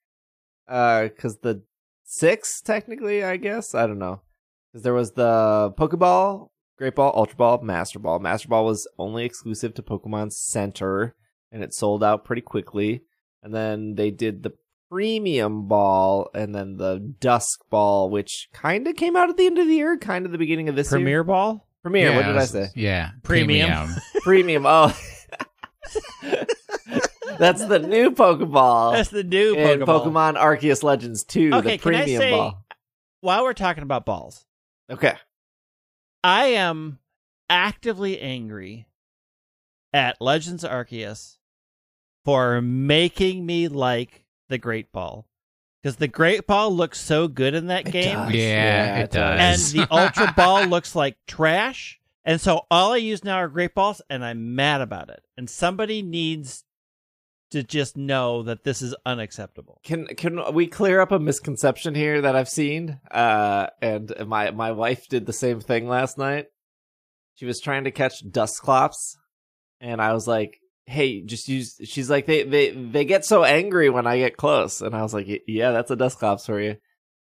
Uh, 0.66 1.04
because 1.04 1.38
the 1.38 1.62
six 2.02 2.60
technically, 2.60 3.22
I 3.22 3.36
guess 3.36 3.74
I 3.74 3.86
don't 3.86 3.98
know, 3.98 4.22
because 4.72 4.82
there 4.82 4.94
was 4.94 5.12
the 5.12 5.72
Pokeball, 5.78 6.48
Great 6.78 6.96
Ball, 6.96 7.12
Ultra 7.14 7.36
Ball, 7.36 7.62
Master 7.62 8.00
Ball. 8.00 8.18
Master 8.18 8.48
Ball 8.48 8.64
was 8.64 8.88
only 8.98 9.24
exclusive 9.24 9.74
to 9.74 9.82
Pokemon 9.82 10.32
Center, 10.32 11.14
and 11.52 11.62
it 11.62 11.74
sold 11.74 12.02
out 12.02 12.24
pretty 12.24 12.42
quickly. 12.42 13.02
And 13.42 13.54
then 13.54 13.94
they 13.94 14.10
did 14.10 14.42
the 14.42 14.52
Premium 14.90 15.68
Ball, 15.68 16.28
and 16.34 16.54
then 16.54 16.76
the 16.76 16.98
Dusk 17.20 17.60
Ball, 17.70 18.10
which 18.10 18.48
kind 18.52 18.86
of 18.88 18.96
came 18.96 19.16
out 19.16 19.30
at 19.30 19.36
the 19.36 19.46
end 19.46 19.58
of 19.58 19.66
the 19.68 19.74
year, 19.74 19.96
kind 19.96 20.26
of 20.26 20.32
the 20.32 20.38
beginning 20.38 20.68
of 20.68 20.74
this 20.76 20.88
year. 20.90 20.98
Premier 20.98 21.24
ball. 21.24 21.66
Premiere. 21.82 22.10
what 22.14 22.20
Yeah, 22.26 22.32
did 22.32 22.36
I 22.36 22.44
say? 22.44 22.68
Yeah, 22.74 23.10
Premium. 23.22 23.88
Premium. 24.22 24.64
Oh, 24.66 24.94
that's 27.38 27.64
the 27.64 27.78
new 27.78 28.10
Pokeball. 28.10 28.92
That's 28.94 29.08
the 29.10 29.24
new 29.24 29.54
Pokeball. 29.54 29.86
Pokemon 30.04 30.36
Arceus 30.36 30.82
Legends 30.82 31.24
2, 31.24 31.50
Okay, 31.54 31.76
the 31.76 31.82
can 31.82 31.94
I 31.94 31.98
Premium 32.00 32.20
say- 32.20 32.30
Ball. 32.32 32.64
While 33.22 33.42
we're 33.44 33.52
talking 33.54 33.82
about 33.82 34.06
balls, 34.06 34.44
Okay. 34.90 35.14
I 36.24 36.46
am 36.46 36.98
actively 37.48 38.18
angry 38.20 38.86
at 39.92 40.20
Legends 40.20 40.64
Arceus 40.64 41.36
for 42.30 42.62
making 42.62 43.44
me 43.44 43.66
like 43.66 44.24
the 44.48 44.56
Great 44.56 44.92
Ball. 44.92 45.26
Because 45.82 45.96
the 45.96 46.06
Great 46.06 46.46
Ball 46.46 46.70
looks 46.72 47.00
so 47.00 47.26
good 47.26 47.54
in 47.54 47.66
that 47.66 47.88
It 47.88 47.90
game, 47.90 48.16
does. 48.16 48.34
Yeah, 48.34 48.98
it 48.98 49.10
does. 49.10 49.74
and 49.74 49.80
the 49.80 49.92
Ultra 49.92 50.32
Ball 50.36 50.64
looks 50.66 50.94
like 50.94 51.16
trash. 51.26 51.98
And 52.24 52.40
so 52.40 52.66
all 52.70 52.92
I 52.92 52.98
use 52.98 53.24
now 53.24 53.34
are 53.36 53.48
Great 53.48 53.74
Balls, 53.74 54.00
and 54.08 54.24
I'm 54.24 54.54
mad 54.54 54.80
about 54.80 55.08
it. 55.08 55.24
And 55.36 55.50
somebody 55.50 56.02
needs 56.02 56.62
to 57.50 57.64
just 57.64 57.96
know 57.96 58.44
that 58.44 58.62
this 58.62 58.80
is 58.80 58.94
unacceptable. 59.04 59.80
Can 59.82 60.06
can 60.06 60.54
we 60.54 60.68
clear 60.68 61.00
up 61.00 61.10
a 61.10 61.18
misconception 61.18 61.96
here 61.96 62.20
that 62.20 62.36
I've 62.36 62.48
seen? 62.48 63.00
Uh, 63.10 63.66
and 63.82 64.12
my 64.28 64.52
my 64.52 64.70
wife 64.70 65.08
did 65.08 65.26
the 65.26 65.32
same 65.32 65.60
thing 65.60 65.88
last 65.88 66.16
night. 66.16 66.46
She 67.34 67.46
was 67.46 67.58
trying 67.58 67.84
to 67.84 67.90
catch 67.90 68.22
Dusclops, 68.30 69.16
and 69.80 70.00
I 70.00 70.12
was 70.12 70.28
like, 70.28 70.59
"Hey, 70.90 71.22
just 71.22 71.48
use." 71.48 71.76
She's 71.84 72.10
like, 72.10 72.26
"They 72.26 72.42
they 72.42 72.70
they 72.70 73.04
get 73.04 73.24
so 73.24 73.44
angry 73.44 73.88
when 73.90 74.06
I 74.06 74.18
get 74.18 74.36
close," 74.36 74.80
and 74.80 74.94
I 74.94 75.02
was 75.02 75.14
like, 75.14 75.26
"Yeah, 75.46 75.70
that's 75.72 75.90
a 75.90 75.96
Dusclops 75.96 76.46
for 76.46 76.60
you." 76.60 76.76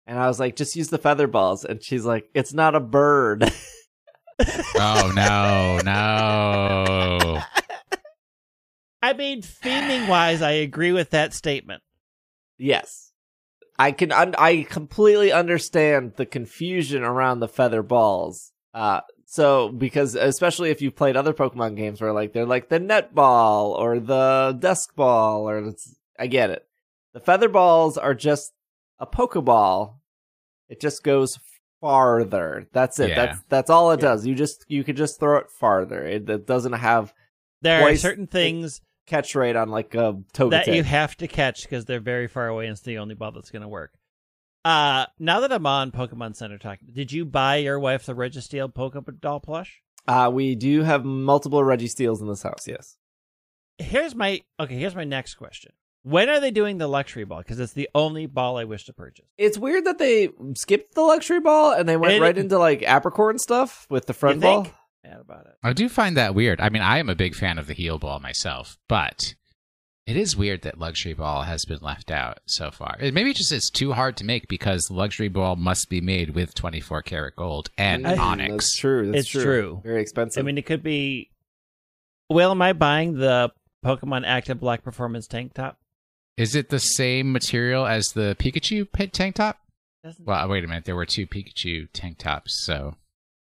And 0.07 0.19
I 0.19 0.27
was 0.27 0.41
like, 0.41 0.57
"Just 0.57 0.77
use 0.77 0.89
the 0.89 0.99
feather 0.99 1.27
balls," 1.27 1.65
and 1.65 1.83
she's 1.83 2.05
like, 2.05 2.29
"It's 2.35 2.55
not 2.55 2.75
a 2.75 2.81
bird." 2.81 3.51
oh 4.77 5.13
no, 5.15 5.81
no. 5.85 7.43
I 9.03 9.13
mean, 9.13 9.43
theming 9.43 10.09
wise, 10.09 10.43
I 10.43 10.53
agree 10.53 10.93
with 10.93 11.11
that 11.11 11.33
statement. 11.35 11.83
Yes. 12.59 13.13
I 13.79 13.93
can 13.93 14.11
un- 14.11 14.35
I 14.37 14.67
completely 14.69 15.31
understand 15.31 16.15
the 16.17 16.27
confusion 16.27 17.05
around 17.05 17.41
the 17.41 17.49
feather 17.49 17.83
balls. 17.83 18.53
Uh 18.75 19.01
so 19.31 19.69
because 19.69 20.15
especially 20.15 20.71
if 20.71 20.81
you've 20.81 20.97
played 20.97 21.15
other 21.15 21.35
Pokemon 21.35 21.77
games 21.77 22.01
where 22.01 22.15
like 22.15 22.33
they're 22.33 22.47
like 22.47 22.71
the 22.71 22.81
netball 22.81 23.79
or 23.79 24.01
the 24.01 24.57
desk 24.59 24.97
ball 24.97 25.47
or 25.47 25.59
it's, 25.59 25.95
I 26.19 26.29
get 26.29 26.49
it. 26.49 26.67
The 27.13 27.21
feather 27.21 27.51
balls 27.51 27.99
are 27.99 28.15
just 28.15 28.55
a 28.99 29.07
Pokeball. 29.07 29.97
It 30.71 30.81
just 30.81 31.03
goes 31.03 31.39
farther. 31.79 32.69
That's 32.73 32.99
it. 33.01 33.11
Yeah. 33.11 33.27
That's 33.27 33.39
that's 33.51 33.71
all 33.71 33.91
it 33.93 34.01
does. 34.01 34.27
You 34.27 34.35
just 34.35 34.65
you 34.67 34.83
could 34.83 34.97
just 34.97 35.21
throw 35.21 35.37
it 35.37 35.51
farther. 35.51 36.03
It, 36.07 36.29
it 36.31 36.47
doesn't 36.47 36.73
have 36.73 37.13
There 37.61 37.83
are 37.83 37.97
certain 37.97 38.29
things 38.29 38.81
catch 39.05 39.35
rate 39.35 39.57
on 39.57 39.69
like 39.69 39.95
a 39.95 40.15
Togetic. 40.33 40.51
that 40.51 40.69
you 40.69 40.83
have 40.85 41.15
to 41.19 41.29
catch 41.29 41.65
because 41.65 41.85
they're 41.85 42.01
very 42.01 42.29
far 42.29 42.49
away 42.49 42.65
and 42.65 42.73
it's 42.73 42.81
the 42.81 42.97
only 42.97 43.15
ball 43.15 43.33
that's 43.33 43.51
going 43.51 43.61
to 43.61 43.69
work. 43.69 43.93
Uh, 44.69 45.07
now 45.19 45.41
that 45.41 45.51
I'm 45.51 45.65
on 45.65 45.91
Pokemon 45.93 46.37
Center 46.37 46.59
talking, 46.59 46.89
did 46.93 47.11
you 47.11 47.25
buy 47.25 47.57
your 47.57 47.79
wife 47.79 48.05
the 48.05 48.15
Registeel 48.15 48.71
Pokemon 48.71 49.19
doll 49.21 49.41
plush? 49.41 49.81
Uh, 50.07 50.31
we 50.33 50.55
do 50.55 50.83
have 50.83 51.07
multiple 51.07 51.61
Registeels 51.61 52.21
in 52.21 52.29
this 52.29 52.43
house. 52.43 52.69
Yes. 52.69 52.99
Here's 53.79 54.15
my 54.15 54.43
okay. 54.61 54.75
Here's 54.77 54.95
my 54.95 55.05
next 55.05 55.37
question: 55.37 55.73
When 56.03 56.29
are 56.29 56.39
they 56.41 56.51
doing 56.51 56.77
the 56.77 56.87
luxury 56.87 57.25
ball? 57.25 57.39
Because 57.39 57.59
it's 57.61 57.73
the 57.73 57.89
only 57.95 58.27
ball 58.27 58.59
I 58.59 58.65
wish 58.65 58.85
to 58.87 58.93
purchase. 58.93 59.25
It's 59.39 59.57
weird 59.57 59.87
that 59.87 59.97
they 59.99 60.29
skipped 60.55 60.95
the 60.95 61.01
luxury 61.03 61.41
ball 61.41 61.73
and 61.73 61.89
they 61.89 61.97
went 61.97 62.15
It- 62.15 62.21
right 62.21 62.37
into 62.37 62.59
like 62.59 62.83
apricorn 62.83 63.39
stuff 63.39 63.87
with 63.89 64.05
the 64.07 64.13
front 64.13 64.37
You 64.37 64.43
ball. 64.43 64.67
Mad 65.03 65.21
about 65.21 65.47
it. 65.47 65.55
I 65.63 65.73
do 65.73 65.89
find 65.89 66.15
that 66.19 66.35
weird. 66.35 66.61
I 66.61 66.69
mean, 66.69 66.83
I 66.83 66.99
am 66.99 67.09
a 67.09 67.15
big 67.15 67.35
fan 67.35 67.57
of 67.59 67.69
the 67.69 67.73
Heal 67.75 67.99
Ball 67.99 68.21
myself, 68.21 68.77
but 68.89 69.35
it 70.09 70.17
is 70.17 70.35
weird 70.37 70.63
that 70.63 70.79
luxury 70.79 71.13
ball 71.13 71.43
has 71.43 71.65
been 71.67 71.81
left 71.83 72.11
out 72.11 72.39
so 72.47 72.71
far. 72.71 72.97
It- 72.99 73.13
Maybe 73.13 73.29
it's 73.31 73.39
just 73.41 73.53
it's 73.53 73.69
too 73.71 73.93
hard 73.93 74.17
to 74.17 74.25
make 74.25 74.49
because 74.49 74.91
luxury 74.91 75.29
ball 75.29 75.55
must 75.55 75.91
be 75.91 76.01
made 76.01 76.31
with 76.31 76.55
24 76.55 77.03
karat 77.03 77.37
gold 77.37 77.69
and 77.77 78.07
Mm, 78.07 78.19
onyx. 78.19 78.51
That's 78.53 78.79
true. 78.79 79.07
That's 79.13 79.19
It's 79.21 79.29
true. 79.31 79.81
Very 79.85 80.01
expensive. 80.01 80.41
I 80.43 80.45
mean, 80.47 80.57
it 80.57 80.65
could 80.65 80.83
be. 80.83 81.31
Well, 82.31 82.51
am 82.53 82.63
I 82.63 82.73
buying 82.73 83.15
the 83.19 83.51
Pokemon 83.85 84.27
Active 84.27 84.59
Black 84.61 84.83
Performance 84.83 85.27
tank 85.27 85.53
top? 85.55 85.79
Is 86.39 86.55
it 86.55 86.69
the 86.71 86.79
same 86.79 87.31
material 87.33 87.85
as 87.87 88.07
the 88.15 88.35
Pikachu 88.39 88.91
pit 88.91 89.13
tank 89.13 89.35
top? 89.35 89.59
Doesn't 90.05 90.27
Well, 90.27 90.49
wait 90.49 90.65
a 90.65 90.69
minute. 90.69 90.85
There 90.85 90.97
were 90.97 91.05
two 91.07 91.27
Pikachu 91.27 91.89
tank 91.93 92.19
tops, 92.19 92.65
so 92.65 92.95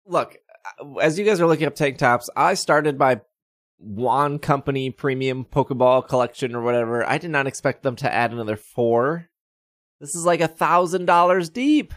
look, 0.05 0.35
uh, 0.81 0.95
as 0.97 1.17
you 1.19 1.23
guys 1.23 1.39
are 1.39 1.47
looking 1.47 1.67
up 1.67 1.75
tank 1.75 1.97
tops, 1.99 2.29
I 2.35 2.55
started 2.55 2.97
my 2.97 3.21
Wand 3.79 4.41
Company 4.41 4.89
Premium 4.91 5.45
Pokeball 5.45 6.07
collection 6.07 6.53
or 6.55 6.61
whatever. 6.61 7.03
I 7.07 7.17
did 7.17 7.31
not 7.31 7.47
expect 7.47 7.83
them 7.83 7.95
to 7.97 8.13
add 8.13 8.31
another 8.31 8.55
four. 8.57 9.29
This 10.01 10.15
is 10.15 10.25
like 10.25 10.41
a 10.41 10.47
thousand 10.47 11.05
dollars 11.05 11.49
deep. 11.49 11.93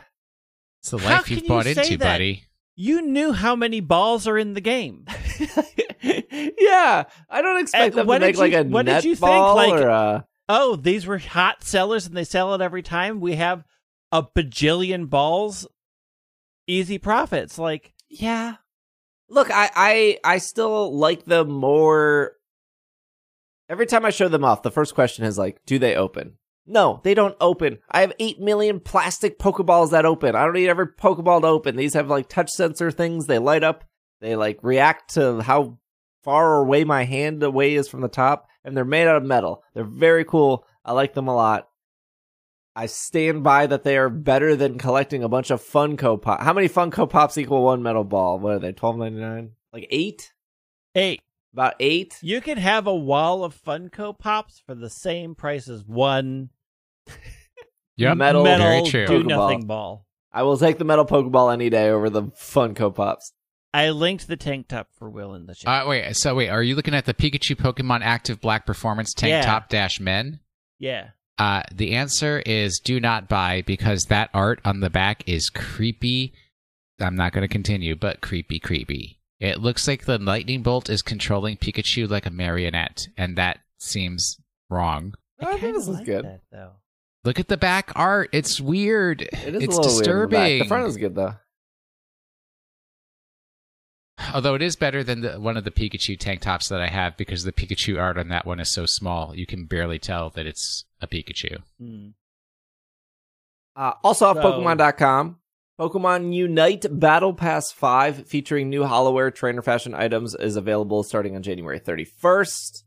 it's 0.81 0.91
the 0.91 0.97
life 0.99 1.31
you've 1.31 1.47
bought 1.47 1.65
say 1.65 1.71
into, 1.73 1.97
that? 1.99 2.15
buddy. 2.15 2.45
you 2.77 3.03
knew 3.03 3.33
how 3.33 3.55
many 3.57 3.81
balls 3.81 4.27
are 4.29 4.39
in 4.39 4.55
the 4.55 4.61
game? 4.61 5.07
yeah, 6.03 7.05
I 7.31 7.43
don't 7.43 7.61
expect 7.61 7.85
And 7.85 7.95
them 7.95 8.07
what 8.07 8.19
to 8.19 8.27
make 8.27 8.35
did 8.37 8.41
like 8.41 8.53
you- 8.53 8.59
a 8.59 8.65
what 8.65 8.87
did 8.87 8.93
net 8.93 9.05
you 9.05 9.15
think, 9.17 9.55
like- 9.55 9.73
or 9.81 9.89
a. 9.89 10.27
oh, 10.49 10.77
these 10.77 11.07
were 11.07 11.19
hot 11.19 11.63
sellers 11.63 12.07
and 12.07 12.17
they 12.17 12.25
sell 12.25 12.55
it 12.55 12.61
every 12.61 12.83
time. 12.83 13.21
We 13.21 13.37
have 13.37 13.65
a 14.11 14.23
bajillion 14.23 15.09
balls, 15.09 15.67
easy 16.67 16.99
profits. 16.99 17.59
Like, 17.59 17.93
Yeah. 18.09 18.57
Look, 19.33 19.51
I, 19.51 19.71
I 19.75 20.19
I 20.23 20.39
still 20.39 20.95
like 20.95 21.25
them 21.25 21.51
more. 21.51 22.33
Every 23.69 23.87
time 23.87 24.05
I 24.05 24.11
show 24.11 24.29
them 24.29 24.45
off, 24.45 24.63
the 24.63 24.71
first 24.71 24.95
question 24.95 25.25
is 25.25 25.39
like, 25.39 25.65
do 25.65 25.79
they 25.79 25.97
open? 25.97 26.35
No, 26.67 27.01
they 27.03 27.15
don't 27.15 27.37
open. 27.41 27.79
I 27.91 28.03
have 28.03 28.13
8 28.21 28.41
million 28.41 28.79
plastic 28.79 29.39
Pokeballs 29.39 29.91
that 29.91 30.05
open. 30.05 30.37
I 30.37 30.45
don't 30.45 30.53
need 30.53 30.69
every 30.69 30.87
Pokeball 30.87 31.41
to 31.41 31.47
open. 31.47 31.77
These 31.77 31.95
have 31.95 32.09
like 32.09 32.29
touch 32.29 32.51
sensor 32.51 32.91
things. 32.91 33.27
They 33.27 33.39
light 33.39 33.65
up. 33.65 33.85
They 34.21 34.37
like 34.37 34.59
react 34.63 35.15
to 35.15 35.41
how 35.41 35.79
far 36.23 36.59
away 36.59 36.85
my 36.85 37.05
hand 37.05 37.43
away 37.43 37.75
is 37.75 37.89
from 37.89 38.03
the 38.03 38.09
top. 38.09 38.49
And 38.65 38.77
they're 38.77 38.85
made 38.85 39.09
out 39.09 39.17
of 39.17 39.25
metal. 39.25 39.65
They're 39.75 39.83
very 39.83 40.25
cool. 40.25 40.67
I 40.85 40.93
like 40.93 41.15
them 41.15 41.27
a 41.27 41.35
lot. 41.35 41.69
I 42.75 42.87
stand 42.87 43.43
by 43.45 43.67
that 43.67 43.85
they 43.85 43.99
are 43.99 44.09
better 44.09 44.57
than 44.57 44.79
collecting 44.79 45.23
a 45.23 45.29
bunch 45.29 45.51
of 45.51 45.61
Funko 45.63 46.21
Pop. 46.21 46.41
How 46.41 46.53
many 46.55 46.69
Funko 46.69 47.09
Pops 47.09 47.37
equal 47.37 47.63
one 47.65 47.83
metal 47.83 48.05
ball? 48.05 48.39
What 48.39 48.55
are 48.55 48.59
they? 48.59 48.73
Twelve 48.73 48.97
ninety 48.97 49.21
nine? 49.21 49.51
Like 49.73 49.87
eight? 49.91 50.33
Eight. 50.95 51.21
About 51.53 51.75
eight? 51.81 52.17
you 52.23 52.41
can 52.41 52.57
have 52.57 52.87
a 52.87 52.95
wall 52.95 53.45
of 53.45 53.55
Funko 53.55 54.19
Pops 54.19 54.63
for 54.65 54.75
the 54.75 54.89
same 54.89 55.35
price 55.35 55.69
as 55.69 55.85
one 55.85 56.49
Yep. 57.97 58.17
Metal- 58.17 58.43
metal 58.43 58.85
do 58.85 59.07
Pokeball. 59.07 59.27
nothing 59.27 59.67
ball. 59.67 60.07
I 60.33 60.45
will 60.45 60.57
take 60.57 60.79
the 60.79 60.85
metal 60.87 61.05
Pokeball 61.05 61.53
any 61.53 61.69
day 61.69 61.91
over 61.91 62.09
the 62.09 62.23
Funko 62.23 62.95
Pops. 62.95 63.33
I 63.75 63.91
linked 63.91 64.27
the 64.29 64.37
tank 64.37 64.69
top 64.69 64.89
for 64.99 65.11
Will 65.11 65.35
in 65.35 65.45
the 65.47 65.55
chat. 65.55 65.85
Uh, 65.85 65.89
wait, 65.89 66.15
so 66.17 66.35
wait, 66.35 66.49
are 66.49 66.63
you 66.63 66.75
looking 66.75 66.95
at 66.95 67.05
the 67.05 67.13
Pikachu 67.15 67.55
Pokemon 67.57 68.01
Active 68.03 68.41
Black 68.41 68.65
Performance 68.67 69.13
Tank 69.15 69.31
Yeah. 69.31 69.43
Top 69.43 69.69
Dash 69.69 70.01
Men? 70.01 70.41
yeah. 70.79 71.09
Uh, 71.43 71.61
the 71.75 71.97
answer 71.97 72.41
is 72.47 72.79
do 72.79 73.01
not 73.01 73.29
buy 73.29 73.63
because 73.63 74.05
that 74.05 74.31
art 74.33 74.61
on 74.65 74.79
the 74.79 74.89
back 74.89 75.25
is 75.27 75.51
creepy. 75.51 76.33
I'm 77.01 77.17
not 77.17 77.33
going 77.33 77.43
to 77.43 77.49
continue, 77.49 77.97
but 77.97 78.21
creepy, 78.21 78.61
creepy. 78.61 79.19
It 79.41 79.61
looks 79.61 79.89
like 79.89 80.05
the 80.05 80.19
lightning 80.19 80.63
bolt 80.63 80.89
is 80.89 81.03
controlling 81.03 81.57
Pikachu 81.57 82.09
like 82.09 82.27
a 82.27 82.31
marionette, 82.31 83.09
and 83.17 83.35
that 83.39 83.59
seems 83.81 84.37
wrong. 84.71 85.15
I 85.41 85.47
think 85.47 85.61
kinda 85.61 85.79
this 85.79 85.89
is 85.89 85.97
like 85.97 86.07
good. 86.07 86.25
That, 86.27 86.41
though. 86.53 86.71
Look 87.25 87.41
at 87.41 87.49
the 87.49 87.57
back 87.57 87.91
art. 87.97 88.29
It's 88.31 88.61
weird. 88.61 89.23
It 89.23 89.57
is 89.57 89.65
it's 89.65 89.75
a 89.75 89.81
little 89.81 89.83
disturbing. 89.83 90.39
weird. 90.39 90.61
The, 90.61 90.63
the 90.63 90.69
front 90.69 90.87
is 90.87 90.97
good 90.97 91.17
though. 91.17 91.35
Although 94.33 94.55
it 94.55 94.63
is 94.63 94.77
better 94.77 95.03
than 95.03 95.23
the, 95.23 95.41
one 95.41 95.57
of 95.57 95.65
the 95.65 95.73
Pikachu 95.73 96.17
tank 96.17 96.43
tops 96.43 96.69
that 96.69 96.81
I 96.81 96.87
have 96.87 97.17
because 97.17 97.43
the 97.43 97.51
Pikachu 97.51 98.01
art 98.01 98.17
on 98.17 98.29
that 98.29 98.47
one 98.47 98.61
is 98.61 98.73
so 98.73 98.87
small, 98.87 99.35
you 99.35 99.47
can 99.47 99.65
barely 99.65 99.99
tell 99.99 100.31
that 100.31 100.47
it's 100.47 100.85
a 101.03 101.07
Pikachu. 101.07 101.59
Hmm. 101.79 102.09
Uh, 103.75 103.93
also 104.05 104.27
off 104.27 104.37
So- 104.37 104.43
Pokemon.com, 104.43 105.39
Pokemon 105.81 106.35
Unite 106.35 106.87
Battle 106.91 107.33
Pass 107.35 107.73
5 107.73 108.27
featuring 108.29 108.69
new 108.71 108.83
Holowear 108.83 109.35
trainer 109.35 109.63
fashion 109.63 109.95
items 109.95 110.35
is 110.35 110.57
available 110.57 111.03
starting 111.03 111.35
on 111.35 111.43
January 111.43 111.81
31st. 111.81 112.85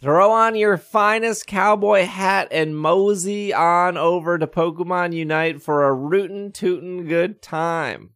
Throw 0.00 0.30
on 0.30 0.54
your 0.54 0.76
finest 0.76 1.46
cowboy 1.48 2.04
hat 2.04 2.48
and 2.52 2.76
mosey 2.76 3.52
on 3.52 3.96
over 3.96 4.38
to 4.38 4.46
Pokemon 4.46 5.12
Unite 5.12 5.60
for 5.60 5.84
a 5.88 5.92
rootin' 5.92 6.52
tootin' 6.52 7.06
good 7.08 7.42
time. 7.42 8.10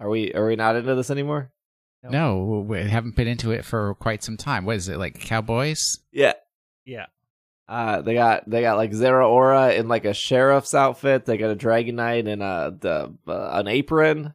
Are 0.00 0.08
we 0.08 0.32
are 0.34 0.44
we 0.46 0.56
not 0.56 0.74
into 0.74 0.94
this 0.96 1.10
anymore? 1.10 1.52
No, 2.02 2.64
we 2.66 2.82
haven't 2.82 3.14
been 3.14 3.28
into 3.28 3.52
it 3.52 3.64
for 3.64 3.94
quite 3.94 4.24
some 4.24 4.36
time. 4.36 4.64
What 4.64 4.74
is 4.74 4.88
it 4.88 4.98
like, 4.98 5.20
Cowboys? 5.20 6.00
Yeah. 6.10 6.32
Yeah. 6.84 7.06
Uh, 7.72 8.02
they 8.02 8.12
got 8.12 8.48
they 8.50 8.60
got 8.60 8.76
like 8.76 8.90
Zeraora 8.90 9.78
in 9.78 9.88
like 9.88 10.04
a 10.04 10.12
sheriff's 10.12 10.74
outfit. 10.74 11.24
They 11.24 11.38
got 11.38 11.52
a 11.52 11.56
Dragonite 11.56 12.28
in 12.28 12.42
a 12.42 12.76
the 12.78 13.14
uh, 13.26 13.50
an 13.54 13.66
apron. 13.66 14.34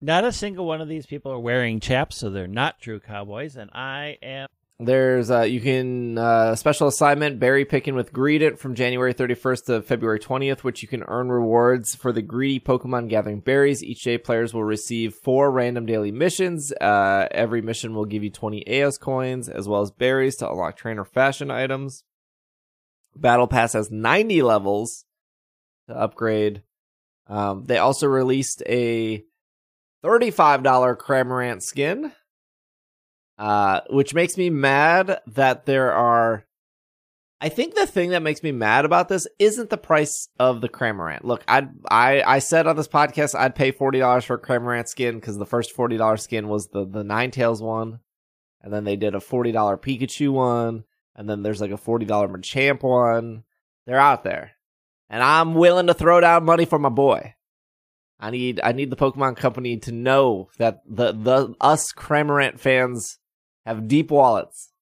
Not 0.00 0.24
a 0.24 0.32
single 0.32 0.64
one 0.64 0.80
of 0.80 0.88
these 0.88 1.04
people 1.04 1.30
are 1.30 1.38
wearing 1.38 1.80
chaps, 1.80 2.16
so 2.16 2.30
they're 2.30 2.46
not 2.46 2.80
true 2.80 2.98
cowboys, 2.98 3.56
and 3.56 3.70
I 3.74 4.16
am. 4.22 4.48
There's 4.80 5.30
uh 5.30 5.42
you 5.42 5.60
can 5.60 6.16
uh 6.16 6.56
special 6.56 6.88
assignment 6.88 7.38
berry 7.38 7.66
picking 7.66 7.94
with 7.94 8.10
Greedent 8.10 8.58
from 8.58 8.74
January 8.74 9.12
31st 9.12 9.64
to 9.66 9.82
February 9.82 10.18
20th, 10.18 10.60
which 10.60 10.80
you 10.80 10.88
can 10.88 11.02
earn 11.08 11.28
rewards 11.28 11.94
for 11.94 12.10
the 12.10 12.22
greedy 12.22 12.58
Pokemon 12.58 13.10
gathering 13.10 13.40
berries. 13.40 13.84
Each 13.84 14.02
day 14.02 14.16
players 14.16 14.54
will 14.54 14.64
receive 14.64 15.14
four 15.14 15.50
random 15.50 15.84
daily 15.84 16.12
missions. 16.12 16.72
Uh 16.80 17.28
every 17.32 17.60
mission 17.60 17.92
will 17.92 18.06
give 18.06 18.24
you 18.24 18.30
20 18.30 18.64
Aeos 18.66 18.96
coins 18.96 19.50
as 19.50 19.68
well 19.68 19.82
as 19.82 19.90
berries 19.90 20.36
to 20.36 20.48
unlock 20.48 20.78
trainer 20.78 21.04
fashion 21.04 21.50
items. 21.50 22.04
Battle 23.20 23.46
Pass 23.46 23.72
has 23.72 23.90
90 23.90 24.42
levels 24.42 25.04
to 25.88 25.96
upgrade. 25.96 26.62
Um 27.26 27.64
they 27.64 27.78
also 27.78 28.06
released 28.06 28.62
a 28.66 29.24
$35 30.04 30.96
Cramorant 30.96 31.62
skin 31.62 32.12
uh, 33.38 33.80
which 33.90 34.14
makes 34.14 34.36
me 34.36 34.50
mad 34.50 35.20
that 35.28 35.64
there 35.66 35.92
are. 35.92 36.44
I 37.40 37.50
think 37.50 37.76
the 37.76 37.86
thing 37.86 38.10
that 38.10 38.22
makes 38.22 38.42
me 38.42 38.50
mad 38.50 38.84
about 38.84 39.08
this 39.08 39.28
isn't 39.38 39.70
the 39.70 39.78
price 39.78 40.28
of 40.40 40.60
the 40.60 40.68
Cramorant. 40.68 41.22
Look, 41.22 41.44
I 41.46 41.68
I 41.88 42.22
I 42.22 42.38
said 42.40 42.66
on 42.66 42.74
this 42.74 42.88
podcast 42.88 43.38
I'd 43.38 43.54
pay 43.54 43.70
forty 43.70 44.00
dollars 44.00 44.24
for 44.24 44.34
a 44.34 44.40
Cramorant 44.40 44.88
skin 44.88 45.14
because 45.14 45.38
the 45.38 45.46
first 45.46 45.72
forty 45.72 45.96
dollars 45.96 46.22
skin 46.22 46.48
was 46.48 46.68
the 46.68 46.84
the 46.84 47.04
Ninetales 47.04 47.62
one, 47.62 48.00
and 48.60 48.72
then 48.72 48.82
they 48.82 48.96
did 48.96 49.14
a 49.14 49.20
forty 49.20 49.52
dollar 49.52 49.76
Pikachu 49.76 50.32
one, 50.32 50.82
and 51.18 51.28
then 51.28 51.42
there's 51.42 51.60
like 51.60 51.72
a 51.72 51.76
forty 51.76 52.06
dollar 52.06 52.28
Machamp 52.28 52.82
one. 52.82 53.42
They're 53.86 53.98
out 53.98 54.24
there, 54.24 54.52
and 55.10 55.22
I'm 55.22 55.54
willing 55.54 55.88
to 55.88 55.94
throw 55.94 56.20
down 56.20 56.44
money 56.44 56.64
for 56.64 56.78
my 56.78 56.88
boy. 56.88 57.34
I 58.20 58.30
need 58.30 58.60
I 58.62 58.72
need 58.72 58.90
the 58.90 58.96
Pokemon 58.96 59.36
Company 59.36 59.76
to 59.78 59.92
know 59.92 60.48
that 60.58 60.80
the 60.88 61.12
the 61.12 61.54
us 61.60 61.92
Cramorant 61.92 62.58
fans 62.58 63.18
have 63.66 63.88
deep 63.88 64.10
wallets. 64.10 64.72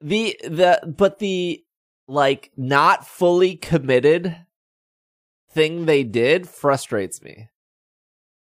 The 0.00 0.38
the 0.44 0.94
but 0.96 1.18
the 1.18 1.64
like 2.06 2.50
not 2.56 3.06
fully 3.06 3.56
committed 3.56 4.36
thing 5.50 5.86
they 5.86 6.04
did 6.04 6.48
frustrates 6.48 7.22
me. 7.22 7.48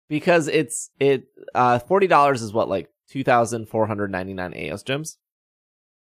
Because 0.09 0.49
it's 0.49 0.91
it 0.99 1.27
uh 1.55 1.79
forty 1.79 2.07
dollars 2.07 2.43
is 2.43 2.53
what 2.53 2.69
like 2.69 2.89
two 3.09 3.23
thousand 3.23 3.69
four 3.69 3.87
hundred 3.87 4.11
ninety 4.11 4.35
nine 4.35 4.53
Aeos 4.53 4.83
gems. 4.83 5.19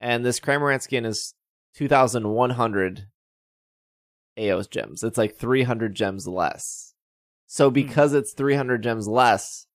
And 0.01 0.25
this 0.25 0.39
Cramorant 0.39 0.81
skin 0.81 1.05
is 1.05 1.33
two 1.75 1.87
thousand 1.87 2.27
one 2.29 2.51
hundred 2.51 3.07
Aeos 4.37 4.67
gems. 4.67 5.03
It's 5.03 5.17
like 5.17 5.35
three 5.35 5.63
hundred 5.63 5.95
gems 5.95 6.27
less. 6.27 6.93
So 7.51 7.71
because 7.71 8.13
it's 8.13 8.33
300 8.33 8.83
gems 8.83 9.07
less, 9.07 9.65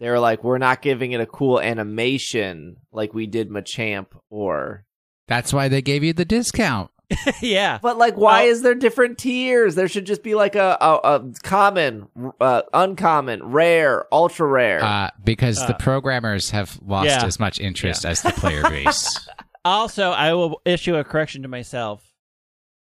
they're 0.00 0.18
like, 0.18 0.42
we're 0.42 0.58
not 0.58 0.82
giving 0.82 1.12
it 1.12 1.20
a 1.20 1.26
cool 1.26 1.60
animation 1.60 2.78
like 2.90 3.14
we 3.14 3.28
did 3.28 3.50
Machamp 3.50 4.06
or. 4.30 4.84
That's 5.28 5.52
why 5.52 5.68
they 5.68 5.80
gave 5.80 6.02
you 6.02 6.12
the 6.12 6.24
discount. 6.24 6.90
yeah. 7.40 7.78
But 7.80 7.98
like, 7.98 8.16
why 8.16 8.42
Well- 8.42 8.50
is 8.50 8.62
there 8.62 8.74
different 8.74 9.16
tiers? 9.18 9.76
There 9.76 9.86
should 9.86 10.06
just 10.06 10.24
be 10.24 10.34
like 10.34 10.56
a, 10.56 10.76
a, 10.80 10.94
a 11.04 11.32
common, 11.44 12.08
uh, 12.40 12.62
uncommon, 12.72 13.44
rare, 13.44 14.06
ultra 14.12 14.48
rare. 14.48 14.82
Uh, 14.82 15.10
because 15.22 15.58
the 15.68 15.76
Uh, 15.76 15.78
programmers 15.78 16.50
have 16.50 16.80
lost 16.84 17.06
yeah. 17.10 17.24
as 17.24 17.38
much 17.38 17.60
interest 17.60 18.04
as 18.04 18.22
the 18.22 18.32
player 18.32 18.62
base. 18.68 19.28
Also, 19.64 20.10
I 20.10 20.34
will 20.34 20.60
issue 20.64 20.96
a 20.96 21.04
correction 21.04 21.42
to 21.42 21.48
myself. 21.48 22.02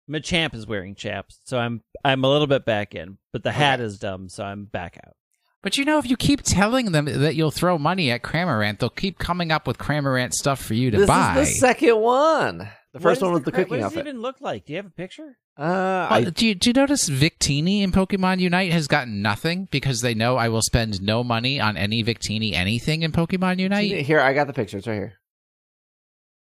Machamp 0.09 0.55
is 0.55 0.65
wearing 0.65 0.95
chaps, 0.95 1.39
so 1.43 1.59
I'm 1.59 1.81
I'm 2.03 2.23
a 2.23 2.29
little 2.29 2.47
bit 2.47 2.65
back 2.65 2.95
in, 2.95 3.17
but 3.31 3.43
the 3.43 3.51
hat 3.51 3.79
is 3.79 3.99
dumb, 3.99 4.27
so 4.29 4.43
I'm 4.43 4.65
back 4.65 4.97
out. 5.05 5.13
But 5.61 5.77
you 5.77 5.85
know, 5.85 5.99
if 5.99 6.09
you 6.09 6.17
keep 6.17 6.41
telling 6.41 6.91
them 6.93 7.05
that 7.05 7.35
you'll 7.35 7.51
throw 7.51 7.77
money 7.77 8.09
at 8.11 8.23
Cramorant, 8.23 8.79
they'll 8.79 8.89
keep 8.89 9.19
coming 9.19 9.51
up 9.51 9.67
with 9.67 9.77
Cramorant 9.77 10.33
stuff 10.33 10.61
for 10.63 10.73
you 10.73 10.89
to 10.89 10.97
this 10.97 11.07
buy. 11.07 11.37
is 11.39 11.49
the 11.49 11.55
second 11.59 11.97
one. 11.99 12.69
The 12.93 12.99
first 12.99 13.21
What 13.21 13.27
one 13.27 13.35
is 13.35 13.39
was 13.41 13.45
the 13.45 13.51
cra- 13.51 13.65
cooking 13.65 13.81
What 13.81 13.83
does 13.89 13.93
it 13.93 13.99
outfit. 13.99 14.07
even 14.07 14.21
look 14.21 14.41
like? 14.41 14.65
Do 14.65 14.73
you 14.73 14.77
have 14.77 14.85
a 14.87 14.89
picture? 14.91 15.37
Uh, 15.57 16.07
Well, 16.09 16.13
I, 16.13 16.23
do, 16.23 16.47
you, 16.47 16.55
do 16.55 16.69
you 16.69 16.73
notice 16.73 17.07
Victini 17.07 17.81
in 17.81 17.91
Pokemon 17.91 18.39
Unite 18.39 18.71
has 18.71 18.87
gotten 18.87 19.21
nothing 19.21 19.67
because 19.69 20.01
they 20.01 20.15
know 20.15 20.37
I 20.37 20.49
will 20.49 20.63
spend 20.63 20.99
no 21.03 21.23
money 21.23 21.59
on 21.59 21.77
any 21.77 22.03
Victini 22.03 22.53
anything 22.53 23.03
in 23.03 23.11
Pokemon 23.11 23.59
Unite? 23.59 23.91
here, 24.05 24.21
I 24.21 24.33
got 24.33 24.47
the 24.47 24.53
picture. 24.53 24.77
It's 24.79 24.87
right 24.87 24.95
here. 24.95 25.13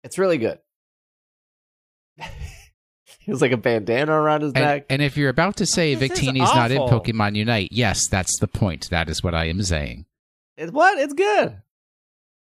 It's 0.04 0.18
really 0.18 0.38
good. 0.38 0.58
he 2.18 3.30
was 3.30 3.40
like 3.40 3.52
a 3.52 3.56
bandana 3.56 4.12
around 4.12 4.42
his 4.42 4.52
And, 4.52 4.64
neck. 4.64 4.86
and 4.90 5.00
if 5.02 5.16
you're 5.16 5.28
about 5.30 5.56
to 5.56 5.66
say 5.66 5.94
This 5.94 6.10
is 6.12 6.18
Victini's 6.20 6.54
not 6.54 6.70
in. 6.70 6.78
Pokemon 6.82 7.36
Unite, 7.36 7.68
yes, 7.72 8.08
that's 8.08 8.38
the 8.40 8.48
point. 8.48 8.88
That 8.90 9.08
is 9.08 9.22
what 9.22 9.34
I 9.34 9.46
am 9.46 9.62
saying. 9.62 10.06
It's 10.56 10.72
what? 10.72 10.98
It's 10.98 11.14
good. 11.14 11.62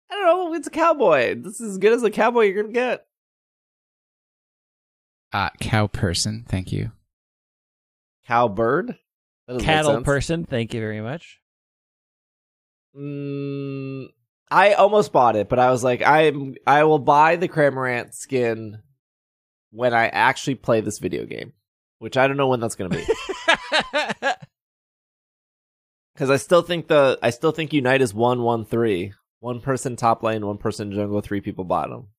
I 0.09 0.13
don't 0.15 0.25
know. 0.25 0.53
It's 0.53 0.67
a 0.67 0.71
cowboy. 0.71 1.35
This 1.35 1.61
is 1.61 1.71
as 1.71 1.77
good 1.77 1.93
as 1.93 2.03
a 2.03 2.11
cowboy 2.11 2.41
you're 2.45 2.63
gonna 2.63 2.73
get. 2.73 3.05
Uh, 5.31 5.49
cow 5.61 5.87
person, 5.87 6.45
thank 6.49 6.73
you. 6.73 6.91
Cowbird. 8.27 8.97
That 9.47 9.61
Cattle 9.61 10.01
person, 10.01 10.43
thank 10.45 10.73
you 10.73 10.81
very 10.81 10.99
much. 11.01 11.39
Mm, 12.97 14.09
I 14.51 14.73
almost 14.73 15.13
bought 15.13 15.35
it, 15.37 15.49
but 15.49 15.59
I 15.59 15.71
was 15.71 15.83
like, 15.83 16.03
I'm. 16.03 16.55
I 16.67 16.83
will 16.83 16.99
buy 16.99 17.37
the 17.37 17.47
Cramorant 17.47 18.13
skin 18.13 18.79
when 19.71 19.93
I 19.93 20.07
actually 20.09 20.55
play 20.55 20.81
this 20.81 20.99
video 20.99 21.25
game, 21.25 21.53
which 21.99 22.17
I 22.17 22.27
don't 22.27 22.37
know 22.37 22.49
when 22.49 22.59
that's 22.59 22.75
gonna 22.75 22.89
be. 22.89 23.05
Because 26.13 26.29
I 26.29 26.37
still 26.37 26.61
think 26.61 26.87
the 26.87 27.17
I 27.23 27.31
still 27.31 27.51
think 27.51 27.73
Unite 27.73 28.01
is 28.01 28.13
one 28.13 28.43
one 28.43 28.63
three, 28.63 29.13
one 29.39 29.59
person 29.59 29.95
top 29.95 30.21
lane, 30.21 30.45
one 30.45 30.59
person 30.59 30.91
jungle, 30.91 31.19
three 31.21 31.41
people 31.41 31.63
bottom. 31.63 32.09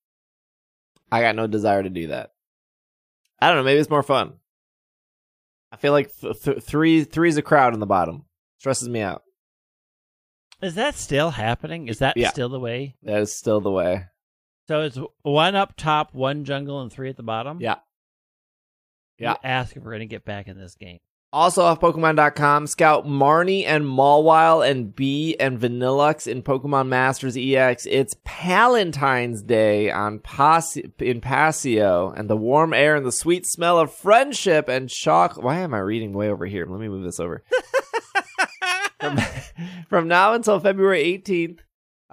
I 1.09 1.21
got 1.21 1.35
no 1.35 1.47
desire 1.47 1.83
to 1.83 1.89
do 1.89 2.07
that. 2.07 2.31
I 3.39 3.47
don't 3.47 3.55
know. 3.55 3.63
Maybe 3.63 3.79
it's 3.79 3.89
more 3.89 4.03
fun. 4.03 4.33
I 5.71 5.77
feel 5.77 5.93
like 5.93 6.13
th- 6.17 6.41
th- 6.41 6.63
three 6.63 6.97
is 6.99 7.37
a 7.37 7.41
crowd 7.41 7.73
in 7.73 7.79
the 7.79 7.85
bottom. 7.85 8.25
Stresses 8.57 8.89
me 8.89 8.99
out. 8.99 9.22
Is 10.63 10.75
that 10.75 10.95
still 10.95 11.31
happening? 11.31 11.87
Is 11.87 11.99
that 11.99 12.15
Yeah. 12.17 12.29
still 12.29 12.49
the 12.49 12.59
way? 12.59 12.95
That 13.03 13.21
is 13.21 13.35
still 13.35 13.61
the 13.61 13.71
way. 13.71 14.05
So 14.67 14.81
it's 14.81 14.97
one 15.23 15.55
up 15.55 15.73
top, 15.75 16.13
one 16.13 16.45
jungle, 16.45 16.81
and 16.81 16.91
three 16.91 17.09
at 17.09 17.17
the 17.17 17.23
bottom. 17.23 17.59
Yeah. 17.59 17.75
Yeah. 19.19 19.31
You 19.31 19.37
ask 19.43 19.75
if 19.75 19.83
we're 19.83 19.91
gonna 19.91 20.05
get 20.05 20.25
back 20.25 20.47
in 20.47 20.57
this 20.57 20.75
game. 20.75 20.99
Also 21.33 21.63
off 21.63 21.79
Pokemon.com, 21.79 22.67
scout 22.67 23.07
Marnie 23.07 23.65
and 23.65 23.85
Mawile 23.85 24.69
and 24.69 24.95
B 24.95 25.35
and 25.39 25.59
Vanilluxe 25.59 26.27
in 26.27 26.43
Pokemon 26.43 26.87
Masters 26.89 27.35
EX. 27.35 27.87
It's 27.87 28.13
Palentine's 28.23 29.41
Day 29.41 29.89
on 29.89 30.19
Pas- 30.19 30.77
in 30.77 31.21
Pasio, 31.21 32.13
and 32.15 32.29
the 32.29 32.37
warm 32.37 32.71
air 32.71 32.95
and 32.95 33.03
the 33.05 33.11
sweet 33.11 33.47
smell 33.47 33.79
of 33.79 33.91
friendship 33.91 34.67
and 34.69 34.89
chocolate. 34.89 35.43
Why 35.43 35.57
am 35.59 35.73
I 35.73 35.79
reading 35.79 36.13
way 36.13 36.29
over 36.29 36.45
here? 36.45 36.67
Let 36.67 36.79
me 36.79 36.87
move 36.87 37.03
this 37.03 37.19
over. 37.19 37.43
from, 38.99 39.17
from 39.89 40.07
now 40.07 40.33
until 40.33 40.59
February 40.59 41.03
18th, 41.03 41.59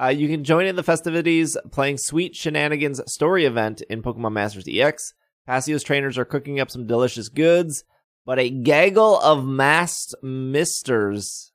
uh, 0.00 0.08
you 0.08 0.28
can 0.28 0.44
join 0.44 0.66
in 0.66 0.76
the 0.76 0.82
festivities 0.82 1.56
playing 1.72 1.98
Sweet 1.98 2.34
Shenanigans 2.34 3.00
story 3.06 3.44
event 3.44 3.82
in 3.90 4.02
Pokemon 4.02 4.32
Masters 4.32 4.64
EX. 4.68 5.12
Pasio's 5.46 5.82
trainers 5.82 6.16
are 6.16 6.24
cooking 6.24 6.60
up 6.60 6.70
some 6.70 6.86
delicious 6.86 7.28
goods, 7.28 7.84
but 8.24 8.38
a 8.38 8.48
gaggle 8.48 9.18
of 9.20 9.44
masked 9.44 10.14
misters, 10.22 11.52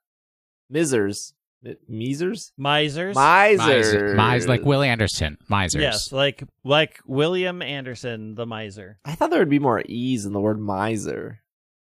misers, 0.70 1.34
mi- 1.64 1.76
misers, 1.88 2.52
Misers. 2.58 3.16
misers, 3.16 3.94
Miser, 3.94 4.16
Miser, 4.16 4.48
like 4.48 4.64
Will 4.64 4.84
Anderson. 4.84 5.38
Misers. 5.48 5.82
Yes, 5.82 6.12
like 6.12 6.44
like 6.64 7.00
William 7.06 7.62
Anderson, 7.62 8.36
the 8.36 8.46
miser. 8.46 9.00
I 9.06 9.16
thought 9.16 9.30
there 9.32 9.40
would 9.40 9.50
be 9.50 9.60
more 9.60 9.82
e's 9.88 10.26
in 10.26 10.34
the 10.34 10.42
word 10.42 10.60
miser. 10.60 11.40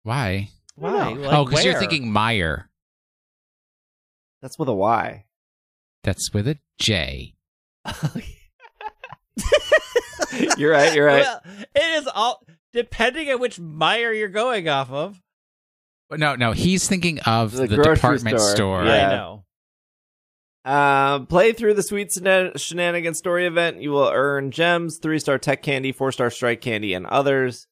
Why? 0.05 0.51
Why? 0.77 1.13
Like 1.13 1.33
oh, 1.33 1.45
because 1.45 1.65
you're 1.65 1.79
thinking 1.79 2.11
Meyer. 2.11 2.71
That's 4.43 4.59
with 4.59 4.69
a 4.69 4.75
Y. 4.75 5.25
That's 6.05 6.33
with 6.33 6.47
a 6.49 6.59
J. 6.81 7.35
you're 10.57 10.73
right. 10.73 10.95
You're 10.95 11.07
right. 11.07 11.23
Well, 11.23 11.41
it 11.75 12.03
is 12.03 12.09
all 12.15 12.45
depending 12.73 13.31
on 13.31 13.41
which 13.41 13.59
Meyer 13.59 14.13
you're 14.13 14.29
going 14.29 14.69
off 14.69 14.91
of. 14.91 15.21
No, 16.11 16.37
no, 16.37 16.53
he's 16.53 16.89
thinking 16.89 17.19
of 17.21 17.53
The 17.53 17.67
the, 17.67 17.77
department 17.83 18.41
store. 18.41 18.55
store. 18.57 18.85
Yeah. 18.85 19.09
I 19.09 19.11
know. 19.17 19.45
Uh, 20.65 21.19
play 21.27 21.53
through 21.53 21.75
the 21.75 21.83
Sweet 21.83 22.11
Shena- 22.17 22.59
Shenanigan 22.59 23.15
story 23.15 23.47
event. 23.47 23.81
You 23.81 23.91
will 23.91 24.09
earn 24.13 24.51
gems, 24.51 24.99
three 25.03 25.19
star 25.19 25.39
tech 25.39 25.63
candy, 25.63 25.93
four 25.93 26.13
star 26.13 26.31
strike 26.31 26.61
candy, 26.61 26.95
and 26.95 27.07
others. 27.07 27.67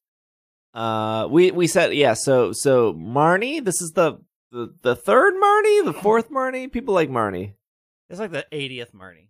Uh, 0.73 1.27
we 1.29 1.51
we 1.51 1.67
said 1.67 1.93
yeah. 1.93 2.13
So 2.13 2.51
so 2.53 2.93
Marnie, 2.93 3.63
this 3.63 3.81
is 3.81 3.91
the 3.91 4.19
the, 4.51 4.73
the 4.81 4.95
third 4.95 5.33
Marnie, 5.35 5.85
the 5.85 5.93
fourth 5.93 6.29
Marnie. 6.29 6.71
People 6.71 6.93
like 6.93 7.09
Marnie. 7.09 7.53
It's 8.09 8.19
like 8.19 8.31
the 8.31 8.45
80th 8.51 8.91
Marnie. 8.93 9.29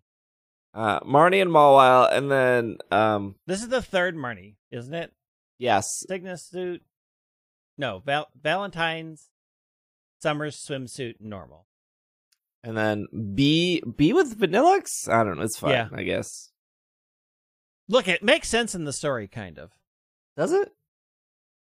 Uh, 0.74 1.00
Marnie 1.00 1.42
and 1.42 1.50
Mawile, 1.52 2.12
and 2.16 2.30
then 2.30 2.78
um, 2.92 3.36
This 3.48 3.62
is 3.64 3.70
the 3.70 3.82
third 3.82 4.16
Marnie, 4.16 4.56
isn't 4.72 4.94
it? 4.94 5.12
yes, 5.58 6.06
Sygna 6.10 6.40
Suit. 6.40 6.84
No, 7.80 8.00
Val- 8.06 8.30
Valentine's, 8.40 9.30
Summer's 10.22 10.56
swimsuit, 10.58 11.16
normal. 11.20 11.66
and 12.64 12.78
then 12.78 13.08
B 13.36 13.82
B 13.96 14.14
with 14.14 14.38
Vanilluxe. 14.40 15.08
I 15.10 15.24
don't 15.24 15.38
know. 15.38 15.44
It's 15.44 15.58
fine. 15.58 15.72
Yeah. 15.72 15.88
I 15.92 16.04
guess. 16.04 16.52
Look, 17.88 18.08
it 18.08 18.22
makes 18.24 18.50
sense 18.50 18.76
in 18.76 18.84
the 18.84 18.94
story, 18.94 19.28
kind 19.28 19.58
of. 19.58 19.72
Does 20.36 20.52
it? 20.52 20.72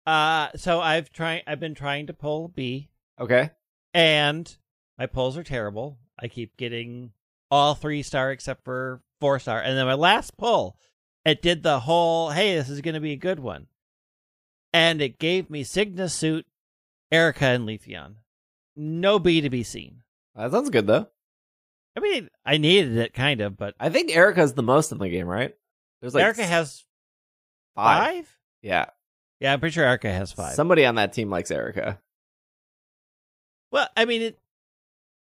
Uh, 0.05 0.49
so 0.55 0.79
I've 0.79 1.11
tried. 1.11 1.43
I've 1.47 1.59
been 1.59 1.75
trying 1.75 2.07
to 2.07 2.13
pull 2.13 2.47
B, 2.49 2.89
Okay. 3.21 3.51
and 3.93 4.57
my 4.97 5.05
pulls 5.05 5.37
are 5.37 5.43
terrible. 5.43 5.97
I 6.19 6.27
keep 6.27 6.57
getting 6.57 7.11
all 7.49 7.75
three 7.75 8.03
star 8.03 8.31
except 8.31 8.63
for 8.63 9.01
four 9.19 9.39
star, 9.39 9.61
and 9.61 9.77
then 9.77 9.85
my 9.85 9.93
last 9.93 10.37
pull, 10.37 10.77
it 11.23 11.41
did 11.41 11.61
the 11.63 11.79
whole 11.81 12.31
"Hey, 12.31 12.55
this 12.55 12.69
is 12.69 12.81
going 12.81 12.95
to 12.95 12.99
be 12.99 13.13
a 13.13 13.17
good 13.17 13.39
one," 13.39 13.67
and 14.73 15.01
it 15.01 15.19
gave 15.19 15.49
me 15.49 15.63
Sygna 15.63 16.09
Suit, 16.09 16.45
Erica, 17.11 17.45
and 17.45 17.67
Leafeon. 17.67 18.15
No 18.75 19.19
B 19.19 19.41
to 19.41 19.49
be 19.49 19.63
seen. 19.63 20.01
That 20.35 20.51
sounds 20.51 20.69
good 20.69 20.87
though. 20.87 21.07
I 21.95 21.99
mean, 21.99 22.29
I 22.45 22.57
needed 22.57 22.97
it 22.97 23.13
kind 23.13 23.41
of, 23.41 23.57
but 23.57 23.75
I 23.79 23.89
think 23.89 24.15
Erica's 24.15 24.53
the 24.53 24.63
most 24.63 24.91
in 24.91 24.97
the 24.97 25.09
game, 25.09 25.27
right? 25.27 25.53
There's 25.99 26.15
like 26.15 26.23
Erica 26.23 26.45
has 26.45 26.85
five. 27.75 28.15
five. 28.15 28.37
Yeah. 28.61 28.85
Yeah, 29.39 29.53
I'm 29.53 29.59
pretty 29.59 29.73
sure 29.73 29.83
Erica 29.83 30.11
has 30.11 30.31
five. 30.31 30.53
Somebody 30.53 30.85
on 30.85 30.95
that 30.95 31.13
team 31.13 31.29
likes 31.29 31.51
Erica. 31.51 31.99
Well, 33.71 33.87
I 33.95 34.05
mean, 34.05 34.21
it, 34.21 34.39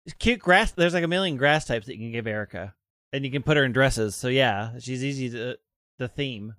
it's 0.06 0.16
cute 0.16 0.40
grass. 0.40 0.72
There's 0.72 0.94
like 0.94 1.04
a 1.04 1.08
million 1.08 1.38
grass 1.38 1.66
types 1.66 1.88
that 1.88 1.96
you 1.96 2.00
can 2.00 2.12
give 2.12 2.28
Erica, 2.28 2.76
and 3.12 3.26
you 3.26 3.32
can 3.32 3.44
put 3.44 3.58
her 3.58 3.64
in 3.64 3.74
dresses. 3.74 4.16
So 4.16 4.28
yeah, 4.28 4.80
she's 4.80 5.04
easy 5.04 5.30
to 5.32 5.58
the 5.98 6.08
theme. 6.08 6.56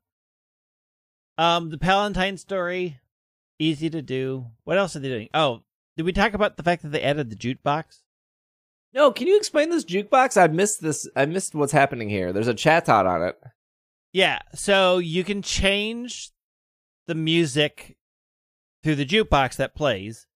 Um, 1.38 1.70
the 1.70 1.78
Palatine 1.78 2.36
story, 2.36 2.98
easy 3.58 3.88
to 3.90 4.02
do. 4.02 4.46
What 4.64 4.76
else 4.76 4.96
are 4.96 4.98
they 4.98 5.08
doing? 5.08 5.28
Oh, 5.32 5.62
did 5.96 6.04
we 6.04 6.12
talk 6.12 6.34
about 6.34 6.56
the 6.56 6.62
fact 6.62 6.82
that 6.82 6.88
they 6.88 7.02
added 7.02 7.30
the 7.30 7.36
jukebox? 7.36 8.02
No, 8.92 9.12
can 9.12 9.26
you 9.26 9.36
explain 9.36 9.70
this 9.70 9.84
jukebox? 9.84 10.40
I 10.40 10.46
missed 10.48 10.82
this. 10.82 11.08
I 11.14 11.26
missed 11.26 11.54
what's 11.54 11.72
happening 11.72 12.08
here. 12.08 12.32
There's 12.32 12.48
a 12.48 12.54
Chatot 12.54 13.06
on 13.06 13.22
it. 13.22 13.38
Yeah, 14.12 14.38
so 14.54 14.98
you 14.98 15.24
can 15.24 15.42
change 15.42 16.30
the 17.06 17.14
music 17.14 17.96
through 18.82 18.96
the 18.96 19.06
jukebox 19.06 19.56
that 19.56 19.74
plays 19.74 20.27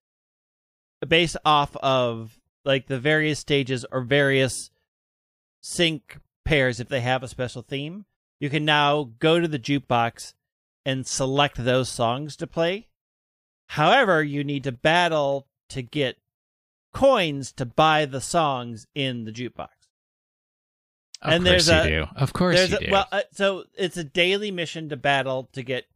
based 1.09 1.37
off 1.45 1.77
of 1.77 2.38
like 2.65 2.87
the 2.87 2.99
various 2.99 3.38
stages 3.38 3.85
or 3.91 4.03
various 4.03 4.71
sync 5.61 6.19
pairs 6.45 6.81
if 6.81 6.88
they 6.88 7.01
have 7.01 7.23
a 7.23 7.29
special 7.29 7.62
theme. 7.62 8.05
You 8.41 8.51
can 8.51 8.65
now 8.65 9.11
go 9.19 9.38
to 9.41 9.47
the 9.49 9.59
jukebox 9.59 10.35
and 10.85 11.07
select 11.07 11.62
those 11.65 11.88
songs 11.88 12.37
to 12.37 12.47
play. 12.47 12.88
However, 13.69 14.23
you 14.23 14.43
need 14.45 14.65
to 14.65 14.73
battle 14.73 15.47
to 15.71 15.83
get 15.83 16.17
coins 16.93 17.53
to 17.53 17.65
buy 17.65 18.05
the 18.05 18.21
songs 18.21 18.87
in 18.95 19.25
the 19.25 19.33
jukebox. 19.33 19.69
Of 21.23 21.33
And 21.35 21.45
course 21.45 21.67
there's 21.67 21.87
you 21.88 22.01
a- 22.01 22.05
do. 22.07 22.11
Of 22.17 22.33
course 22.33 22.57
There's 22.57 22.71
you 22.73 22.77
a, 22.79 22.81
do. 22.81 22.91
well, 22.91 23.07
uh, 23.12 23.23
so 23.33 23.65
it's 23.75 23.97
a 23.97 24.03
daily 24.05 24.51
mission 24.51 24.88
to 24.88 24.97
battle 24.97 25.49
to 25.53 25.62
get 25.62 25.87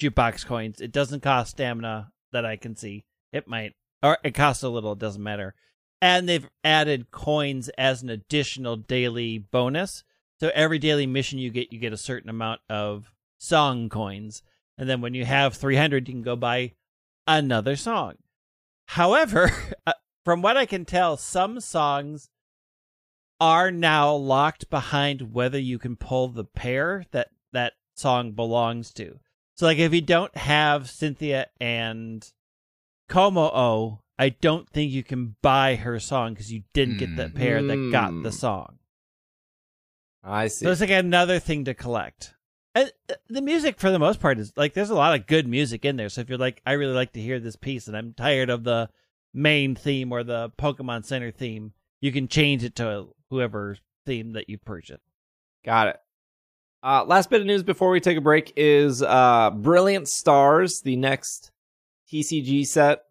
jukebox 0.00 0.44
coins. 0.44 0.80
It 0.80 0.90
doesn't 0.90 1.20
cost 1.22 1.52
stamina 1.52 2.10
that 2.32 2.44
I 2.44 2.56
can 2.56 2.74
see. 2.74 3.04
It 3.32 3.46
might, 3.46 3.74
or 4.02 4.18
it 4.24 4.34
costs 4.34 4.62
a 4.62 4.68
little. 4.68 4.92
It 4.92 4.98
doesn't 4.98 5.22
matter. 5.22 5.54
And 6.00 6.28
they've 6.28 6.48
added 6.64 7.10
coins 7.10 7.68
as 7.78 8.02
an 8.02 8.10
additional 8.10 8.76
daily 8.76 9.38
bonus. 9.38 10.02
So 10.40 10.50
every 10.54 10.78
daily 10.78 11.06
mission 11.06 11.38
you 11.38 11.50
get, 11.50 11.72
you 11.72 11.78
get 11.78 11.92
a 11.92 11.98
certain 11.98 12.28
amount 12.28 12.60
of 12.68 13.12
song 13.38 13.88
coins, 13.88 14.42
and 14.78 14.88
then 14.88 15.00
when 15.00 15.14
you 15.14 15.24
have 15.24 15.54
300, 15.54 16.08
you 16.08 16.14
can 16.14 16.22
go 16.22 16.36
buy 16.36 16.72
another 17.26 17.76
song. 17.76 18.14
However, 18.86 19.50
uh, 19.86 19.92
from 20.24 20.42
what 20.42 20.56
I 20.56 20.66
can 20.66 20.84
tell, 20.84 21.16
some 21.16 21.60
songs 21.60 22.30
are 23.40 23.70
now 23.70 24.14
locked 24.14 24.70
behind 24.70 25.32
whether 25.34 25.58
you 25.58 25.78
can 25.78 25.96
pull 25.96 26.28
the 26.28 26.44
pair 26.44 27.04
that 27.10 27.28
that 27.52 27.72
song 27.94 28.32
belongs 28.32 28.92
to. 28.94 29.18
So 29.56 29.66
like 29.66 29.78
if 29.78 29.92
you 29.92 30.00
don't 30.00 30.34
have 30.36 30.88
Cynthia 30.88 31.48
and 31.60 32.28
Como 33.12 34.00
I 34.18 34.30
don't 34.30 34.68
think 34.68 34.90
you 34.90 35.02
can 35.02 35.36
buy 35.42 35.74
her 35.74 36.00
song 36.00 36.32
because 36.32 36.50
you 36.52 36.62
didn't 36.72 36.98
get 36.98 37.14
the 37.16 37.28
pair 37.28 37.62
that 37.62 37.90
got 37.92 38.22
the 38.22 38.32
song. 38.32 38.78
I 40.24 40.48
see. 40.48 40.64
So 40.64 40.70
it's 40.70 40.80
like 40.80 40.90
another 40.90 41.38
thing 41.38 41.64
to 41.64 41.74
collect. 41.74 42.34
And 42.74 42.90
uh, 43.10 43.14
the 43.28 43.42
music, 43.42 43.78
for 43.78 43.90
the 43.90 43.98
most 43.98 44.20
part, 44.20 44.38
is 44.38 44.52
like 44.56 44.72
there's 44.72 44.90
a 44.90 44.94
lot 44.94 45.18
of 45.18 45.26
good 45.26 45.46
music 45.46 45.84
in 45.84 45.96
there. 45.96 46.08
So 46.08 46.22
if 46.22 46.28
you're 46.28 46.38
like, 46.38 46.62
I 46.64 46.72
really 46.72 46.94
like 46.94 47.12
to 47.12 47.20
hear 47.20 47.38
this 47.38 47.56
piece, 47.56 47.86
and 47.86 47.96
I'm 47.96 48.14
tired 48.14 48.48
of 48.48 48.64
the 48.64 48.88
main 49.34 49.74
theme 49.74 50.10
or 50.10 50.24
the 50.24 50.50
Pokemon 50.58 51.04
Center 51.04 51.30
theme, 51.30 51.72
you 52.00 52.12
can 52.12 52.28
change 52.28 52.64
it 52.64 52.76
to 52.76 53.08
whoever 53.30 53.76
theme 54.06 54.32
that 54.32 54.48
you 54.48 54.56
purchase. 54.58 55.00
Got 55.64 55.88
it. 55.88 55.96
Uh, 56.82 57.04
last 57.04 57.30
bit 57.30 57.40
of 57.40 57.46
news 57.46 57.62
before 57.62 57.90
we 57.90 58.00
take 58.00 58.18
a 58.18 58.22
break 58.22 58.52
is 58.56 59.02
uh, 59.02 59.50
Brilliant 59.50 60.08
Stars, 60.08 60.80
the 60.82 60.96
next 60.96 61.51
TCG 62.12 62.66
set, 62.66 63.04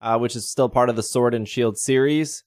uh, 0.00 0.18
which 0.18 0.36
is 0.36 0.48
still 0.48 0.68
part 0.68 0.88
of 0.88 0.96
the 0.96 1.02
Sword 1.02 1.34
and 1.34 1.48
Shield 1.48 1.76
series. 1.78 2.44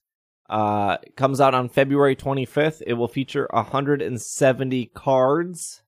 Uh, 0.48 0.98
comes 1.16 1.40
out 1.40 1.54
on 1.54 1.68
February 1.68 2.16
25th. 2.16 2.82
It 2.86 2.94
will 2.94 3.08
feature 3.08 3.48
170 3.50 4.86
cards. 4.94 5.82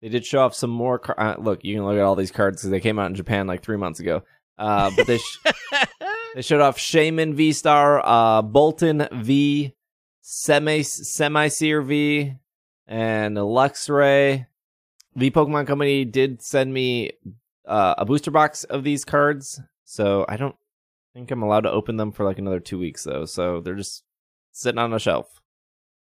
They 0.00 0.08
did 0.08 0.24
show 0.24 0.40
off 0.40 0.54
some 0.54 0.70
more. 0.70 0.98
Car- 0.98 1.18
uh, 1.18 1.36
look, 1.38 1.64
you 1.64 1.76
can 1.76 1.84
look 1.84 1.96
at 1.96 2.02
all 2.02 2.16
these 2.16 2.30
cards 2.32 2.58
because 2.58 2.70
they 2.70 2.80
came 2.80 2.98
out 2.98 3.06
in 3.10 3.14
Japan 3.14 3.46
like 3.46 3.62
three 3.62 3.76
months 3.76 4.00
ago. 4.00 4.22
Uh, 4.58 4.90
but 4.96 5.06
they 5.06 5.18
sh- 5.18 5.38
they 6.34 6.42
showed 6.42 6.60
off 6.60 6.78
Shaymin 6.78 7.34
V 7.34 7.52
Star, 7.52 8.00
uh, 8.04 8.42
Boltund 8.42 9.08
V, 9.12 9.74
Semi 10.20 10.82
Semi 10.82 11.48
Seer 11.48 11.82
V, 11.82 12.34
and 12.86 13.36
Luxray. 13.36 14.46
The 15.14 15.30
Pokemon 15.30 15.66
Company 15.66 16.04
did 16.04 16.42
send 16.42 16.72
me 16.72 17.12
uh, 17.66 17.94
a 17.98 18.04
booster 18.04 18.30
box 18.30 18.64
of 18.64 18.84
these 18.84 19.04
cards, 19.04 19.60
so 19.84 20.24
I 20.28 20.36
don't 20.36 20.56
think 21.14 21.30
I'm 21.30 21.42
allowed 21.42 21.60
to 21.62 21.70
open 21.70 21.96
them 21.96 22.12
for 22.12 22.24
like 22.24 22.38
another 22.38 22.60
two 22.60 22.78
weeks 22.78 23.04
though. 23.04 23.24
So 23.24 23.60
they're 23.60 23.74
just 23.74 24.02
sitting 24.52 24.78
on 24.78 24.92
a 24.92 24.98
shelf. 24.98 25.40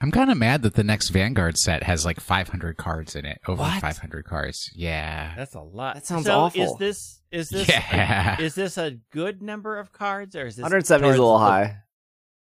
I'm 0.01 0.11
kind 0.11 0.31
of 0.31 0.37
mad 0.37 0.61
that 0.63 0.75
the 0.75 0.85
next 0.85 1.09
Vanguard 1.09 1.57
set 1.57 1.83
has 1.85 2.05
like 2.05 2.21
500 2.21 2.77
cards 2.77 3.17
in 3.17 3.25
it. 3.25 3.39
Over 3.49 3.63
What? 3.63 3.81
500 3.81 4.27
cards. 4.27 4.71
Yeah. 4.75 5.33
That's 5.37 5.55
a 5.55 5.61
lot. 5.61 5.95
That 5.95 6.05
sounds 6.05 6.27
so 6.27 6.39
awful. 6.39 6.63
Is 6.63 6.75
this 6.79 7.21
is 7.31 7.49
this 7.49 7.67
Yeah. 7.69 8.39
is 8.41 8.55
this 8.55 8.77
a 8.77 8.99
good 9.11 9.41
number 9.41 9.79
of 9.79 9.93
cards 9.93 10.37
or 10.37 10.47
is 10.47 10.57
this 10.57 10.63
170 10.63 11.09
is 11.09 11.17
a 11.17 11.19
little 11.19 11.39
the- 11.39 11.45
high. 11.45 11.77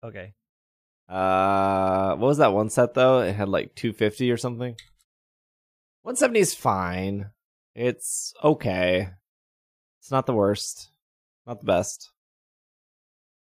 Okay. 0.03 0.33
Uh, 1.07 2.09
what 2.15 2.27
was 2.27 2.39
that 2.39 2.51
one 2.51 2.69
set 2.69 2.93
though? 2.93 3.19
It 3.21 3.33
had 3.35 3.47
like 3.47 3.73
250 3.75 4.31
or 4.31 4.37
something. 4.37 4.75
170 6.01 6.39
is 6.39 6.53
fine. 6.53 7.29
It's 7.75 8.33
okay. 8.43 9.09
It's 9.99 10.11
not 10.11 10.25
the 10.25 10.33
worst. 10.33 10.89
Not 11.45 11.59
the 11.59 11.65
best. 11.65 12.11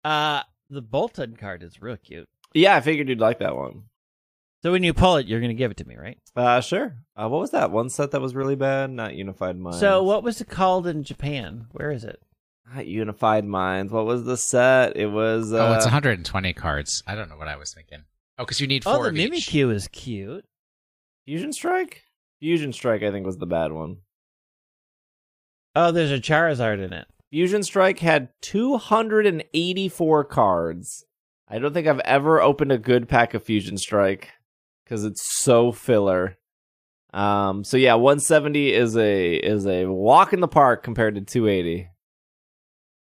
Uh 0.04 0.42
the 0.70 0.82
Boltund 0.82 1.38
card 1.38 1.62
is 1.62 1.82
real 1.82 1.96
cute. 1.96 2.28
Yeah, 2.54 2.76
I 2.76 2.80
figured 2.80 3.08
you'd 3.08 3.20
like 3.20 3.40
that 3.40 3.56
one. 3.56 3.84
So 4.62 4.70
when 4.70 4.84
you 4.84 4.94
pull 4.94 5.16
it, 5.16 5.26
you're 5.26 5.40
gonna 5.40 5.54
give 5.54 5.70
it 5.72 5.78
to 5.78 5.88
me, 5.88 5.96
right? 5.96 6.18
Uh, 6.36 6.60
sure. 6.60 6.96
Uh, 7.16 7.28
what 7.28 7.40
was 7.40 7.50
that 7.50 7.72
one 7.72 7.90
set 7.90 8.12
that 8.12 8.20
was 8.20 8.34
really 8.34 8.54
bad? 8.54 8.90
Not 8.90 9.14
Unified 9.14 9.58
Minds. 9.58 9.80
So 9.80 10.02
what 10.04 10.22
was 10.22 10.40
it 10.40 10.48
called 10.48 10.86
in 10.86 11.02
Japan? 11.02 11.66
Where 11.72 11.90
is 11.90 12.04
it? 12.04 12.22
Not 12.72 12.86
Unified 12.86 13.44
Minds. 13.44 13.92
What 13.92 14.06
was 14.06 14.24
the 14.24 14.36
set? 14.36 14.96
It 14.96 15.08
was. 15.08 15.52
Uh, 15.52 15.68
oh, 15.68 15.72
it's 15.74 15.84
120 15.84 16.52
cards. 16.52 17.02
I 17.08 17.16
don't 17.16 17.28
know 17.28 17.36
what 17.36 17.48
I 17.48 17.56
was 17.56 17.74
thinking. 17.74 18.04
Oh, 18.38 18.44
because 18.44 18.60
you 18.60 18.68
need 18.68 18.84
four. 18.84 18.94
Oh, 18.94 19.02
the 19.02 19.08
of 19.08 19.16
each. 19.18 19.48
Mimikyu 19.48 19.72
is 19.74 19.88
cute. 19.88 20.44
Fusion 21.24 21.52
Strike. 21.52 22.04
Fusion 22.38 22.72
Strike, 22.72 23.02
I 23.02 23.10
think, 23.10 23.26
was 23.26 23.38
the 23.38 23.46
bad 23.46 23.72
one. 23.72 23.98
Oh, 25.74 25.90
there's 25.90 26.12
a 26.12 26.20
Charizard 26.20 26.84
in 26.84 26.92
it. 26.92 27.06
Fusion 27.30 27.62
Strike 27.62 28.00
had 28.00 28.28
284 28.42 30.24
cards. 30.24 31.04
I 31.48 31.58
don't 31.58 31.72
think 31.72 31.86
I've 31.86 32.00
ever 32.00 32.42
opened 32.42 32.72
a 32.72 32.78
good 32.78 33.08
pack 33.08 33.32
of 33.32 33.42
Fusion 33.42 33.78
Strike 33.78 34.30
because 34.84 35.04
it's 35.04 35.22
so 35.38 35.72
filler. 35.72 36.36
Um, 37.14 37.64
so 37.64 37.76
yeah, 37.76 37.94
170 37.94 38.72
is 38.72 38.96
a 38.96 39.34
is 39.34 39.66
a 39.66 39.86
walk 39.86 40.32
in 40.32 40.40
the 40.40 40.48
park 40.48 40.82
compared 40.82 41.14
to 41.14 41.20
280. 41.20 41.88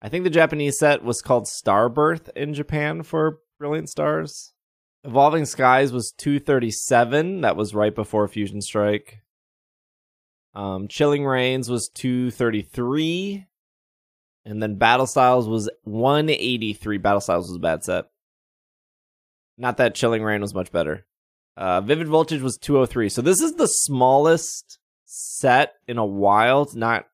I 0.02 0.10
think 0.10 0.24
the 0.24 0.30
Japanese 0.30 0.78
set 0.78 1.04
was 1.04 1.22
called 1.22 1.46
Starbirth 1.46 2.30
in 2.36 2.54
Japan 2.54 3.04
for 3.04 3.40
Brilliant 3.60 3.90
Stars. 3.90 4.54
Evolving 5.04 5.46
Skies 5.46 5.92
was 5.92 6.14
237. 6.18 7.42
That 7.42 7.56
was 7.56 7.76
right 7.76 7.94
before 7.94 8.28
Fusion 8.28 8.62
Strike. 8.62 9.22
Um, 10.56 10.88
Chilling 10.88 11.26
Reigns 11.26 11.70
was 11.70 11.90
233. 11.94 13.46
And 14.46 14.62
then 14.62 14.76
Battle 14.76 15.08
Styles 15.08 15.48
was 15.48 15.70
183. 15.84 16.98
Battle 17.00 17.20
Styles 17.22 17.48
was 17.48 17.56
a 17.58 17.60
bad 17.60 17.84
set. 17.84 18.06
Not 19.58 19.78
that 19.78 19.96
Chilling 19.96 20.24
Reign 20.24 20.42
was 20.42 20.54
much 20.54 20.72
better. 20.72 21.06
Uh, 21.58 21.82
Vivid 21.82 22.08
Voltage 22.08 22.42
was 22.42 22.58
203. 22.58 23.10
So 23.10 23.22
this 23.22 23.42
is 23.42 23.54
the 23.54 23.68
smallest 23.68 24.78
set 25.06 25.74
in 25.88 25.98
a 25.98 26.06
while, 26.06 26.70
not 26.74 27.06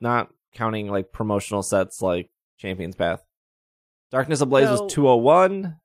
not 0.00 0.28
counting 0.54 0.88
like 0.88 1.12
promotional 1.12 1.62
sets 1.62 2.02
like 2.02 2.30
Champions 2.58 2.96
Path. 2.96 3.22
Darkness 4.10 4.40
Ablaze 4.40 4.66
So- 4.68 4.84
was 4.84 4.92
201. 4.92 5.76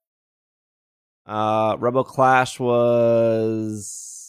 Uh, 1.26 1.78
Rebel 1.80 2.04
Clash 2.04 2.60
was 2.60 4.21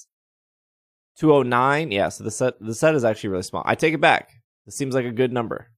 209. 1.23 1.93
Yeah, 1.93 2.09
so 2.09 2.25
the 2.25 2.33
set 2.33 2.55
the 2.61 2.75
set 2.75 2.97
is 2.97 3.05
actually 3.05 3.31
really 3.31 3.45
small. 3.45 3.63
I 3.65 3.77
take 3.77 3.95
it 3.95 4.01
back. 4.01 4.33
This 4.67 4.75
seems 4.77 4.93
like 4.93 5.05
a 5.05 5.13
good 5.13 5.33
number. 5.33 5.69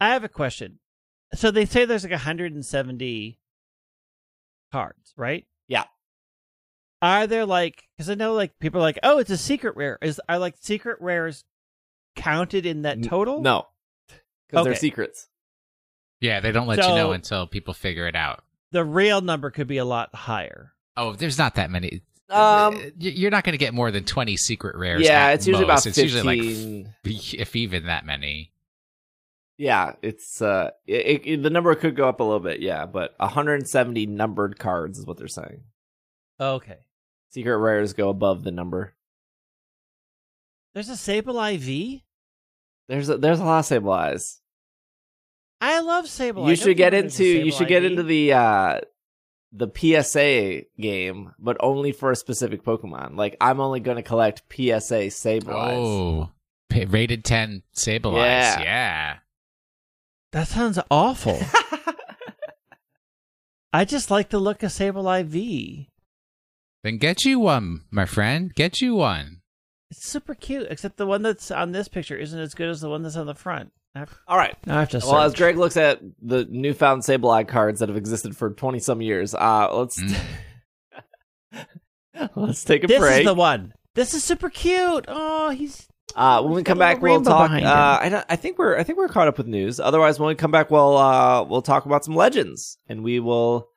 I 0.00 0.08
have 0.14 0.24
a 0.24 0.28
question. 0.30 0.78
So 1.34 1.50
they 1.50 1.66
say 1.66 1.84
there's 1.84 2.04
like 2.04 2.10
170 2.10 3.38
cards, 4.72 5.12
right? 5.16 5.44
Yeah. 5.68 5.84
Are 7.02 7.26
there 7.26 7.44
like 7.44 7.82
because 7.96 8.08
I 8.08 8.14
know 8.14 8.32
like 8.32 8.58
people 8.60 8.80
are 8.80 8.82
like, 8.82 8.98
oh, 9.02 9.18
it's 9.18 9.30
a 9.30 9.36
secret 9.36 9.76
rare. 9.76 9.98
Is 10.00 10.20
are 10.26 10.38
like 10.38 10.54
secret 10.58 10.96
rares 11.00 11.44
counted 12.16 12.64
in 12.64 12.82
that 12.82 12.96
N- 12.96 13.02
total? 13.02 13.42
No, 13.42 13.66
because 14.48 14.64
they're 14.64 14.74
secrets. 14.74 15.28
Yeah, 16.20 16.40
they 16.40 16.52
don't 16.52 16.66
let 16.66 16.78
you 16.78 16.94
know 16.94 17.12
until 17.12 17.46
people 17.46 17.74
figure 17.74 18.06
it 18.08 18.16
out. 18.16 18.42
The 18.70 18.84
real 18.84 19.20
number 19.20 19.50
could 19.50 19.66
be 19.66 19.76
a 19.76 19.84
lot 19.84 20.14
higher. 20.14 20.72
Oh, 20.96 21.12
there's 21.12 21.36
not 21.36 21.56
that 21.56 21.70
many. 21.70 22.02
Um, 22.30 22.80
you're 22.98 23.30
not 23.30 23.44
going 23.44 23.52
to 23.52 23.58
get 23.58 23.74
more 23.74 23.90
than 23.90 24.04
20 24.04 24.36
secret 24.38 24.76
rares. 24.76 25.02
yeah, 25.02 25.26
at 25.26 25.34
it's 25.34 25.46
usually 25.46 25.66
most. 25.66 25.84
about 25.84 25.86
It's 25.86 25.98
fifteen. 25.98 26.34
usually 26.34 26.84
like, 27.04 27.34
if 27.40 27.54
even 27.56 27.86
that 27.86 28.06
many. 28.06 28.52
yeah, 29.58 29.96
it's 30.02 30.40
uh, 30.40 30.70
it, 30.86 31.22
it, 31.26 31.42
the 31.42 31.50
number 31.50 31.74
could 31.74 31.94
go 31.94 32.08
up 32.08 32.20
a 32.20 32.24
little 32.24 32.40
bit. 32.40 32.60
Yeah, 32.60 32.86
but 32.86 33.14
170 33.18 34.06
numbered 34.06 34.58
cards 34.58 34.98
is 34.98 35.06
what 35.06 35.18
they're 35.18 35.28
saying. 35.28 35.60
Okay. 36.40 36.78
Secret 37.30 37.58
rares 37.58 37.92
go 37.92 38.08
above 38.08 38.44
the 38.44 38.50
number. 38.50 38.94
There's 40.74 40.88
a 40.88 40.92
Sableye 40.92 41.58
V. 41.58 42.04
There's 42.88 43.08
a, 43.10 43.18
there's 43.18 43.40
a 43.40 43.44
lot 43.44 43.58
of 43.70 43.82
Sableyes. 43.82 44.38
I 45.60 45.80
love 45.80 46.08
Sable. 46.08 46.48
you 46.48 46.56
should 46.56 46.76
get 46.76 46.92
know 46.92 47.00
there's 47.02 47.20
a 47.20 47.22
into 47.24 47.24
you 47.38 47.44
Sable 47.52 47.58
should 47.58 47.68
get 47.68 47.84
into 47.84 48.02
the 48.02 48.32
uh 48.32 48.80
the 49.52 49.68
PSA 49.74 50.62
game, 50.80 51.34
but 51.38 51.56
only 51.60 51.92
for 51.92 52.10
a 52.10 52.16
specific 52.16 52.64
Pokemon. 52.64 53.16
Like 53.16 53.36
I'm 53.40 53.60
only 53.60 53.80
going 53.80 53.96
to 53.98 54.02
collect 54.02 54.42
PSA 54.52 55.10
Sable 55.10 55.52
Oh, 55.52 56.30
pa- 56.70 56.86
rated 56.88 57.24
10 57.24 57.62
Sableye. 57.76 58.16
Yeah. 58.16 58.62
Yeah. 58.62 59.16
That 60.32 60.48
sounds 60.48 60.78
awful. 60.90 61.38
I 63.72 63.84
just 63.84 64.10
like 64.10 64.30
the 64.30 64.38
look 64.38 64.62
of 64.62 64.70
Sableye 64.70 65.24
V. 65.24 65.88
Then 66.82 66.98
get 66.98 67.24
you 67.24 67.38
one, 67.40 67.82
my 67.90 68.06
friend. 68.06 68.54
Get 68.54 68.80
you 68.80 68.96
one. 68.96 69.40
It's 69.90 70.06
super 70.06 70.34
cute, 70.34 70.66
except 70.70 70.96
the 70.96 71.06
one 71.06 71.22
that's 71.22 71.50
on 71.50 71.72
this 71.72 71.88
picture 71.88 72.16
isn't 72.16 72.38
as 72.38 72.54
good 72.54 72.68
as 72.68 72.80
the 72.80 72.88
one 72.88 73.02
that's 73.02 73.16
on 73.16 73.26
the 73.26 73.34
front. 73.34 73.72
I 73.94 73.98
have, 74.00 74.14
All 74.26 74.38
right. 74.38 74.56
now 74.66 74.76
I 74.76 74.80
have 74.80 74.88
to 74.90 74.98
Well, 75.04 75.18
as 75.20 75.32
search. 75.32 75.38
Greg 75.38 75.56
looks 75.58 75.76
at 75.76 76.00
the 76.22 76.46
newfound 76.48 77.02
Sableye 77.02 77.46
cards 77.46 77.80
that 77.80 77.88
have 77.90 77.98
existed 77.98 78.36
for 78.36 78.50
20 78.50 78.78
some 78.78 79.02
years, 79.02 79.34
uh, 79.34 79.68
let's 79.74 80.00
Mm. 80.00 80.16
let's 82.36 82.64
take 82.64 82.84
a 82.84 82.86
this 82.86 82.98
break. 82.98 83.10
This 83.10 83.18
is 83.20 83.26
the 83.26 83.34
one. 83.34 83.72
This 83.94 84.14
is 84.14 84.24
super 84.24 84.48
cute. 84.48 85.04
Oh, 85.08 85.50
he's 85.50 85.86
uh, 86.16 86.42
when 86.42 86.52
we 86.54 86.62
come 86.62 86.78
back, 86.78 87.00
we'll 87.00 87.22
talk. 87.22 87.50
Uh. 87.50 87.54
I, 87.64 88.24
I 88.28 88.36
think 88.36 88.58
we're 88.58 88.76
I 88.78 88.82
think 88.82 88.98
we're 88.98 89.08
caught 89.08 89.28
up 89.28 89.38
with 89.38 89.46
news. 89.46 89.80
Otherwise, 89.80 90.18
when 90.18 90.28
we 90.28 90.34
come 90.34 90.50
back, 90.50 90.70
we'll 90.70 90.96
uh, 90.96 91.42
we'll 91.44 91.62
talk 91.62 91.86
about 91.86 92.04
some 92.04 92.14
legends, 92.14 92.78
and 92.88 93.02
we 93.02 93.20
will 93.20 93.68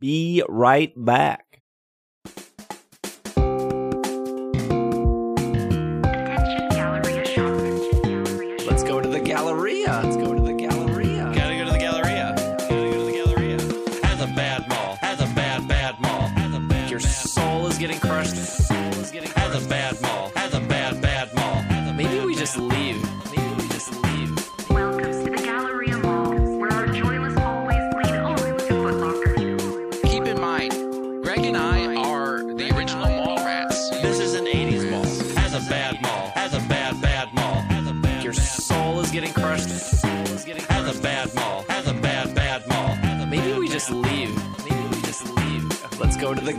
be 0.00 0.42
right 0.48 0.92
back. 0.96 1.51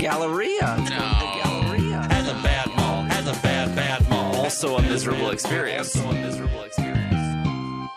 Galleria. 0.03 0.75
Let's 0.77 0.89
go 0.89 0.95
to 0.97 1.01
No. 1.01 1.19
the 1.19 1.41
Galleria. 1.71 2.07
Has 2.11 2.27
a 2.27 2.33
bad 2.43 2.67
mall. 2.75 3.03
Has 3.03 3.25
a 3.25 3.41
bad 3.41 3.73
bad 3.73 4.09
mall. 4.09 4.35
Also 4.35 4.75
a 4.75 4.81
miserable 4.81 5.29
experience. 5.29 5.95
Also 5.95 6.09
a 6.09 6.13
miserable 6.13 6.61
experience. 6.63 7.89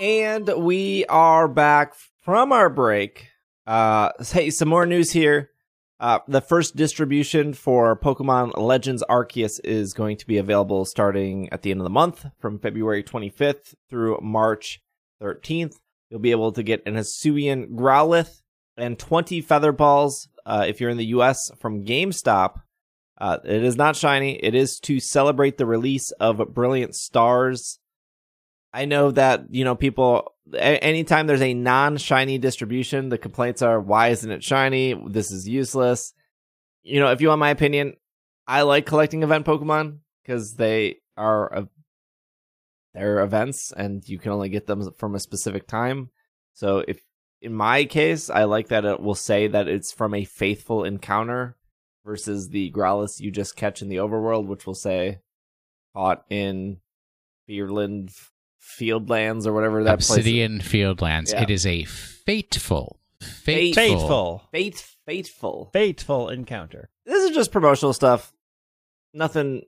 And 0.00 0.48
we 0.58 1.04
are 1.06 1.48
back 1.48 1.94
from 2.22 2.52
our 2.52 2.70
break. 2.70 3.30
Uh, 3.66 4.10
hey, 4.32 4.50
some 4.50 4.68
more 4.68 4.86
news 4.86 5.10
here. 5.10 5.50
Uh, 5.98 6.20
the 6.28 6.40
first 6.40 6.76
distribution 6.76 7.52
for 7.52 7.98
Pokemon 7.98 8.56
Legends 8.56 9.02
Arceus 9.10 9.58
is 9.64 9.92
going 9.92 10.16
to 10.18 10.26
be 10.26 10.38
available 10.38 10.84
starting 10.84 11.48
at 11.52 11.62
the 11.62 11.72
end 11.72 11.80
of 11.80 11.84
the 11.84 11.90
month 11.90 12.26
from 12.38 12.60
February 12.60 13.02
25th 13.02 13.74
through 13.88 14.20
March 14.22 14.80
13th. 15.20 15.74
You'll 16.08 16.20
be 16.20 16.30
able 16.30 16.52
to 16.52 16.62
get 16.62 16.86
an 16.86 16.94
Hisuian 16.94 17.72
Growlithe 17.74 18.40
and 18.80 18.98
20 18.98 19.40
Feather 19.40 19.72
Balls 19.72 20.28
uh, 20.46 20.64
if 20.66 20.80
you're 20.80 20.90
in 20.90 20.96
the 20.96 21.06
US 21.06 21.50
from 21.58 21.84
GameStop. 21.84 22.62
Uh, 23.18 23.38
it 23.44 23.62
is 23.62 23.76
not 23.76 23.96
shiny. 23.96 24.32
It 24.42 24.54
is 24.54 24.80
to 24.80 24.98
celebrate 24.98 25.58
the 25.58 25.66
release 25.66 26.10
of 26.12 26.54
Brilliant 26.54 26.94
Stars. 26.94 27.78
I 28.72 28.86
know 28.86 29.10
that 29.10 29.44
you 29.50 29.64
know 29.64 29.74
people 29.74 30.34
a- 30.54 30.82
anytime 30.82 31.26
there's 31.26 31.42
a 31.42 31.52
non-shiny 31.52 32.38
distribution, 32.38 33.08
the 33.08 33.18
complaints 33.18 33.62
are, 33.62 33.80
"Why 33.80 34.08
isn't 34.08 34.30
it 34.30 34.42
shiny? 34.42 34.94
This 35.08 35.30
is 35.30 35.46
useless." 35.46 36.14
You 36.82 37.00
know, 37.00 37.10
if 37.10 37.20
you 37.20 37.28
want 37.28 37.40
my 37.40 37.50
opinion, 37.50 37.96
I 38.46 38.62
like 38.62 38.86
collecting 38.86 39.22
event 39.22 39.44
Pokemon 39.44 39.98
because 40.22 40.54
they 40.54 41.00
are 41.16 41.52
a, 41.52 41.68
they're 42.94 43.20
events, 43.20 43.72
and 43.76 44.02
you 44.08 44.18
can 44.18 44.32
only 44.32 44.48
get 44.48 44.66
them 44.66 44.92
from 44.96 45.14
a 45.14 45.20
specific 45.20 45.66
time. 45.66 46.10
So, 46.54 46.82
if 46.88 47.02
in 47.42 47.54
my 47.54 47.84
case, 47.84 48.28
I 48.30 48.44
like 48.44 48.68
that 48.68 48.84
it 48.84 49.00
will 49.00 49.14
say 49.14 49.46
that 49.48 49.68
it's 49.68 49.92
from 49.92 50.14
a 50.14 50.24
faithful 50.24 50.84
encounter 50.84 51.56
versus 52.04 52.48
the 52.48 52.70
Growlithe 52.70 53.20
you 53.20 53.30
just 53.30 53.56
catch 53.56 53.82
in 53.82 53.88
the 53.88 53.96
overworld, 53.96 54.46
which 54.46 54.66
will 54.66 54.74
say 54.74 55.20
caught 55.94 56.24
in 56.28 56.78
Fearland 57.46 58.10
Fieldlands 58.60 59.46
or 59.46 59.52
whatever 59.52 59.84
that 59.84 59.98
place. 59.98 60.10
is. 60.10 60.16
Obsidian 60.18 60.60
Fieldlands. 60.60 61.32
Yeah. 61.32 61.42
It 61.42 61.50
is 61.50 61.66
a 61.66 61.84
fateful, 61.84 63.00
fateful, 63.20 63.72
fateful, 63.74 64.42
Faith, 64.52 64.96
faithful. 65.06 65.70
Fateful 65.72 66.28
encounter. 66.28 66.90
This 67.06 67.24
is 67.24 67.34
just 67.34 67.52
promotional 67.52 67.92
stuff. 67.92 68.32
Nothing, 69.14 69.62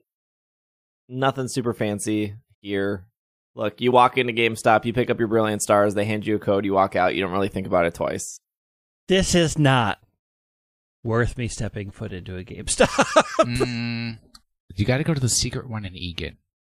nothing 1.09 1.47
super 1.47 1.73
fancy 1.73 2.35
here. 2.61 3.07
Look, 3.55 3.81
you 3.81 3.91
walk 3.91 4.17
into 4.17 4.33
GameStop, 4.33 4.83
you 4.85 4.93
pick 4.93 5.09
up 5.09 5.19
your 5.19 5.27
Brilliant 5.27 5.61
Stars, 5.61 5.93
they 5.93 6.05
hand 6.05 6.25
you 6.25 6.35
a 6.35 6.39
code, 6.39 6.65
you 6.65 6.73
walk 6.73 6.95
out, 6.95 7.13
you 7.13 7.21
don't 7.21 7.31
really 7.31 7.49
think 7.49 7.67
about 7.67 7.85
it 7.85 7.93
twice. 7.93 8.39
This 9.07 9.35
is 9.35 9.59
not 9.59 9.99
worth 11.03 11.37
me 11.37 11.47
stepping 11.47 11.91
foot 11.91 12.13
into 12.13 12.37
a 12.37 12.43
GameStop. 12.43 13.23
Mm, 13.43 14.19
you 14.75 14.85
got 14.85 14.97
to 14.97 15.03
go 15.03 15.13
to 15.13 15.19
the 15.19 15.27
secret 15.27 15.69
one 15.69 15.85
in 15.85 15.93
Eagan. 15.95 16.37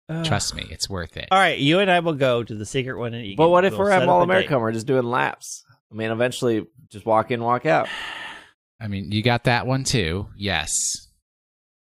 Ugh. 0.09 0.25
Trust 0.25 0.55
me, 0.55 0.67
it's 0.71 0.89
worth 0.89 1.17
it. 1.17 1.29
All 1.31 1.39
right, 1.39 1.59
you 1.59 1.81
and 1.81 1.91
I 1.91 2.01
will 2.01 2.15
go 2.15 2.43
to 2.43 2.55
the 2.55 2.65
secret 2.65 2.99
one 2.99 3.13
in 3.15 3.23
Eagan. 3.25 3.37
But 3.37 3.51
what 3.51 3.65
if 3.65 3.73
We'll 3.73 3.81
we're 3.83 3.91
at 3.91 4.07
Mall 4.07 4.23
America 4.23 4.55
and 4.55 4.63
we're 4.63 4.73
just 4.73 4.87
doing 4.87 5.05
laps? 5.05 5.65
I 5.93 5.95
mean, 5.95 6.11
eventually, 6.11 6.67
just 6.91 7.05
walk 7.07 7.31
in, 7.31 7.43
walk 7.43 7.67
out. 7.67 7.89
I 8.81 8.89
mean, 8.89 9.13
you 9.13 9.23
got 9.23 9.45
that 9.45 9.67
one 9.67 9.85
too. 9.85 10.29
Yes, 10.37 10.71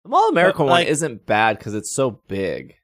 The 0.04 0.10
Mall 0.10 0.28
America 0.28 0.58
But, 0.58 0.66
one 0.66 0.82
isn't 0.86 1.26
bad 1.26 1.58
because 1.58 1.74
it's 1.74 1.94
so 1.94 2.22
big. 2.28 2.74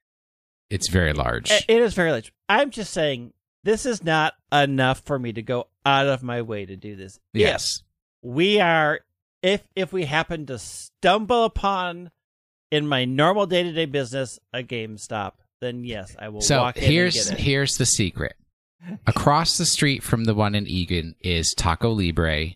It's 0.71 0.89
very 0.89 1.13
large. 1.13 1.51
It- 1.51 1.65
is 1.69 1.95
very 1.95 2.11
large. 2.11 2.33
I'm 2.49 2.71
just 2.71 2.93
saying 2.93 3.33
this 3.65 3.87
is 3.87 4.03
not 4.03 4.35
enough 4.53 5.01
for 5.01 5.19
me 5.19 5.33
to 5.33 5.43
go 5.43 5.69
out 5.85 6.07
of 6.07 6.23
my 6.23 6.43
way 6.43 6.67
to 6.67 6.77
do 6.77 6.97
this. 6.97 7.19
yes, 7.33 7.83
If 8.23 8.31
we 8.31 8.61
are 8.61 9.01
if 9.43 9.63
if 9.77 9.93
we 9.93 10.05
happen 10.05 10.47
to 10.47 10.59
stumble 10.59 11.45
upon 11.45 12.11
in 12.71 12.87
my 12.89 13.05
normal 13.05 13.47
day 13.47 13.63
to 13.63 13.73
day 13.73 13.87
business 13.87 14.39
a 14.53 14.63
GameStop, 14.63 15.33
then 15.61 15.85
yes, 15.85 16.15
I 16.19 16.29
will 16.29 16.41
so 16.41 16.63
walk 16.63 16.77
in 16.77 16.83
here's 16.91 17.17
and 17.29 17.37
get 17.37 17.41
it. 17.41 17.45
here's 17.45 17.77
the 17.79 17.87
secret. 17.87 18.37
Across 19.07 19.59
the 19.59 19.67
street 19.67 20.03
from 20.03 20.25
the 20.25 20.35
one 20.35 20.55
in 20.55 20.67
Eagan 20.67 21.15
is 21.21 21.53
Taco 21.57 21.91
Libre. 21.91 22.51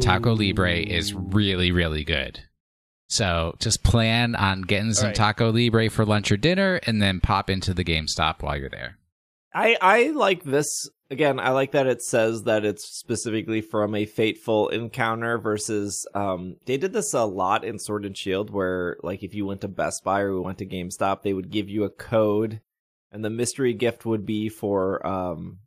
Taco 0.00 0.34
Libre 0.34 0.76
is 0.80 1.14
really, 1.14 1.70
really 1.70 2.04
good. 2.04 2.40
So 3.08 3.54
just 3.58 3.82
plan 3.82 4.36
on 4.36 4.62
getting 4.62 4.92
some 4.92 5.06
Alright. 5.06 5.16
Taco 5.16 5.50
Libre 5.50 5.88
for 5.88 6.04
lunch 6.04 6.30
or 6.30 6.36
dinner 6.36 6.78
and 6.84 7.00
then 7.00 7.20
pop 7.20 7.48
into 7.48 7.72
the 7.72 7.84
GameStop 7.84 8.42
while 8.42 8.56
you're 8.56 8.68
there. 8.68 8.98
I 9.54 9.76
I 9.80 10.10
like 10.10 10.44
this 10.44 10.90
again. 11.10 11.40
I 11.40 11.50
like 11.50 11.72
that 11.72 11.86
it 11.86 12.02
says 12.02 12.42
that 12.42 12.66
it's 12.66 12.84
specifically 12.84 13.62
from 13.62 13.94
a 13.94 14.04
fateful 14.04 14.68
encounter 14.68 15.38
versus 15.38 16.06
um 16.14 16.56
they 16.66 16.76
did 16.76 16.92
this 16.92 17.14
a 17.14 17.24
lot 17.24 17.64
in 17.64 17.78
Sword 17.78 18.04
and 18.04 18.16
Shield 18.16 18.50
where 18.50 18.98
like 19.02 19.22
if 19.22 19.34
you 19.34 19.46
went 19.46 19.62
to 19.62 19.68
Best 19.68 20.04
Buy 20.04 20.20
or 20.20 20.34
we 20.34 20.40
went 20.40 20.58
to 20.58 20.66
GameStop, 20.66 21.22
they 21.22 21.32
would 21.32 21.50
give 21.50 21.70
you 21.70 21.84
a 21.84 21.90
code 21.90 22.60
and 23.10 23.24
the 23.24 23.30
mystery 23.30 23.72
gift 23.72 24.04
would 24.04 24.26
be 24.26 24.50
for 24.50 25.04
um 25.06 25.60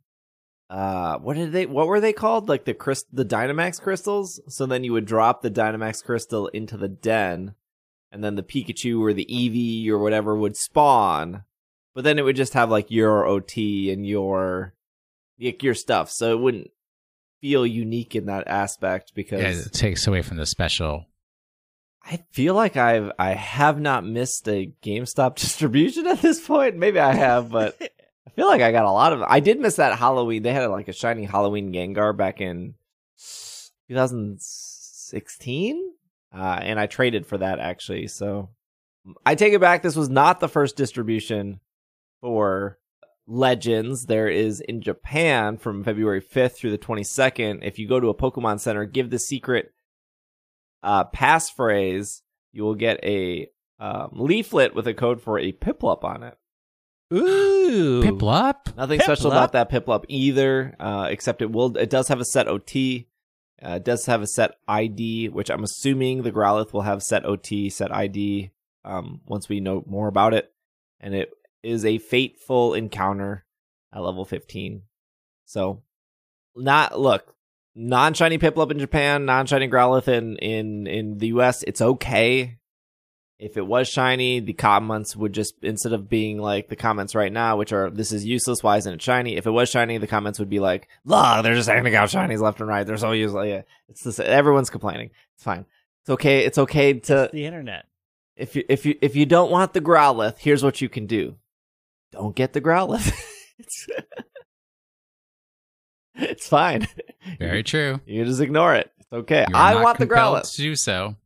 uh 0.72 1.18
what 1.18 1.36
did 1.36 1.52
they 1.52 1.66
what 1.66 1.86
were 1.86 2.00
they 2.00 2.12
called 2.14 2.48
like 2.48 2.64
the 2.64 2.72
crys- 2.72 3.04
the 3.12 3.24
dynamax 3.24 3.80
crystals 3.80 4.40
so 4.48 4.64
then 4.64 4.82
you 4.82 4.92
would 4.92 5.04
drop 5.04 5.42
the 5.42 5.50
dynamax 5.50 6.02
crystal 6.02 6.48
into 6.48 6.76
the 6.78 6.88
den 6.88 7.54
and 8.10 8.24
then 8.24 8.36
the 8.36 8.42
pikachu 8.42 8.98
or 9.00 9.12
the 9.12 9.26
eevee 9.26 9.86
or 9.88 9.98
whatever 9.98 10.34
would 10.34 10.56
spawn 10.56 11.44
but 11.94 12.04
then 12.04 12.18
it 12.18 12.22
would 12.22 12.36
just 12.36 12.54
have 12.54 12.70
like 12.70 12.90
your 12.90 13.26
ot 13.26 13.92
and 13.92 14.06
your 14.06 14.72
like 15.38 15.62
your 15.62 15.74
stuff 15.74 16.10
so 16.10 16.32
it 16.32 16.40
wouldn't 16.40 16.70
feel 17.42 17.66
unique 17.66 18.14
in 18.14 18.26
that 18.26 18.48
aspect 18.48 19.12
because 19.14 19.40
Yeah, 19.40 19.66
it 19.66 19.72
takes 19.72 20.06
away 20.06 20.22
from 20.22 20.38
the 20.38 20.46
special. 20.46 21.06
I 22.04 22.22
feel 22.30 22.54
like 22.54 22.76
I've 22.76 23.12
I 23.18 23.34
have 23.34 23.80
not 23.80 24.04
missed 24.04 24.48
a 24.48 24.72
GameStop 24.82 25.34
distribution 25.40 26.06
at 26.06 26.22
this 26.22 26.44
point. 26.44 26.76
Maybe 26.76 26.98
I 26.98 27.12
have, 27.12 27.50
but 27.50 27.76
I 28.32 28.34
feel 28.34 28.46
like 28.46 28.62
I 28.62 28.72
got 28.72 28.86
a 28.86 28.90
lot 28.90 29.12
of. 29.12 29.20
I 29.22 29.40
did 29.40 29.60
miss 29.60 29.76
that 29.76 29.98
Halloween. 29.98 30.42
They 30.42 30.54
had 30.54 30.64
like 30.66 30.88
a 30.88 30.92
shiny 30.92 31.26
Halloween 31.26 31.70
Gengar 31.70 32.16
back 32.16 32.40
in 32.40 32.76
2016, 33.88 35.92
uh, 36.34 36.58
and 36.62 36.80
I 36.80 36.86
traded 36.86 37.26
for 37.26 37.36
that 37.38 37.58
actually. 37.58 38.06
So 38.06 38.48
I 39.26 39.34
take 39.34 39.52
it 39.52 39.60
back. 39.60 39.82
This 39.82 39.96
was 39.96 40.08
not 40.08 40.40
the 40.40 40.48
first 40.48 40.76
distribution 40.76 41.60
for 42.22 42.78
Legends. 43.26 44.06
There 44.06 44.28
is 44.28 44.60
in 44.60 44.80
Japan 44.80 45.58
from 45.58 45.84
February 45.84 46.22
5th 46.22 46.52
through 46.52 46.70
the 46.70 46.78
22nd. 46.78 47.58
If 47.62 47.78
you 47.78 47.86
go 47.86 48.00
to 48.00 48.08
a 48.08 48.14
Pokemon 48.14 48.60
Center, 48.60 48.86
give 48.86 49.10
the 49.10 49.18
secret 49.18 49.74
uh, 50.82 51.04
passphrase, 51.04 52.22
you 52.50 52.62
will 52.62 52.76
get 52.76 52.98
a 53.04 53.50
um, 53.78 54.12
leaflet 54.12 54.74
with 54.74 54.86
a 54.86 54.94
code 54.94 55.20
for 55.20 55.38
a 55.38 55.52
Piplup 55.52 56.02
on 56.02 56.22
it. 56.22 56.38
Ooh. 57.12 58.02
Piplup? 58.02 58.76
Nothing 58.76 59.00
special 59.00 59.30
about 59.30 59.52
that 59.52 59.70
Piplup 59.70 60.04
either, 60.08 60.74
uh, 60.80 61.08
except 61.10 61.42
it 61.42 61.50
will. 61.50 61.76
It 61.76 61.90
does 61.90 62.08
have 62.08 62.20
a 62.20 62.24
set 62.24 62.48
OT. 62.48 63.08
Uh, 63.64 63.76
it 63.76 63.84
does 63.84 64.06
have 64.06 64.22
a 64.22 64.26
set 64.26 64.56
ID, 64.66 65.28
which 65.28 65.50
I'm 65.50 65.62
assuming 65.62 66.22
the 66.22 66.32
Growlithe 66.32 66.72
will 66.72 66.82
have 66.82 67.02
set 67.02 67.24
OT, 67.24 67.70
set 67.70 67.94
ID. 67.94 68.50
Um, 68.84 69.20
once 69.26 69.48
we 69.48 69.60
know 69.60 69.84
more 69.86 70.08
about 70.08 70.34
it, 70.34 70.52
and 71.00 71.14
it 71.14 71.30
is 71.62 71.84
a 71.84 71.98
fateful 71.98 72.74
encounter 72.74 73.44
at 73.94 74.02
level 74.02 74.24
15. 74.24 74.82
So, 75.44 75.82
not 76.56 76.98
look 76.98 77.36
non 77.74 78.14
shiny 78.14 78.38
Piplup 78.38 78.70
in 78.70 78.78
Japan, 78.78 79.24
non 79.24 79.46
shiny 79.46 79.68
Growlithe 79.68 80.08
in 80.08 80.36
in 80.38 80.86
in 80.86 81.18
the 81.18 81.28
US. 81.28 81.62
It's 81.62 81.80
okay. 81.80 82.58
If 83.42 83.56
it 83.56 83.66
was 83.66 83.88
shiny, 83.88 84.38
the 84.38 84.52
comments 84.52 85.16
would 85.16 85.32
just 85.32 85.54
instead 85.62 85.92
of 85.92 86.08
being 86.08 86.38
like 86.38 86.68
the 86.68 86.76
comments 86.76 87.16
right 87.16 87.32
now, 87.32 87.56
which 87.56 87.72
are 87.72 87.90
"this 87.90 88.12
is 88.12 88.24
useless, 88.24 88.62
why 88.62 88.76
isn't 88.76 88.94
it 88.94 89.02
shiny?" 89.02 89.36
If 89.36 89.48
it 89.48 89.50
was 89.50 89.68
shiny, 89.68 89.98
the 89.98 90.06
comments 90.06 90.38
would 90.38 90.48
be 90.48 90.60
like, 90.60 90.88
"Look, 91.04 91.42
they're 91.42 91.56
just 91.56 91.68
handing 91.68 91.96
out 91.96 92.08
shinies 92.08 92.38
left 92.40 92.60
and 92.60 92.68
right. 92.68 92.86
They're 92.86 92.96
so 92.96 93.10
useless." 93.10 93.48
Yeah, 93.48 93.62
it's 93.88 94.04
the 94.04 94.28
everyone's 94.28 94.70
complaining. 94.70 95.10
It's 95.34 95.42
fine. 95.42 95.66
It's 96.02 96.10
okay. 96.10 96.44
It's 96.44 96.56
okay 96.58 96.94
to 97.00 97.30
the 97.32 97.44
internet. 97.44 97.86
if 98.36 98.54
you 98.54 98.62
if 98.68 98.86
you 98.86 98.96
if 99.02 99.16
you 99.16 99.26
don't 99.26 99.50
want 99.50 99.72
the 99.72 99.80
Growlithe, 99.80 100.38
here's 100.38 100.62
what 100.62 100.80
you 100.80 100.88
can 100.88 101.06
do: 101.06 101.34
don't 102.12 102.36
get 102.36 102.52
the 102.52 102.60
Growlithe. 102.60 103.12
it's, 103.58 103.86
it's 106.14 106.46
fine. 106.48 106.86
Very 107.40 107.64
true. 107.64 108.00
You 108.06 108.20
can 108.20 108.28
just 108.28 108.40
ignore 108.40 108.76
it. 108.76 108.92
It's 109.00 109.12
okay. 109.12 109.46
You're 109.48 109.56
I 109.56 109.74
not 109.74 109.82
want 109.82 109.98
the 109.98 110.06
compelled 110.06 110.38
Growlithe. 110.44 110.54
to 110.54 110.62
do 110.62 110.76
so. 110.76 111.16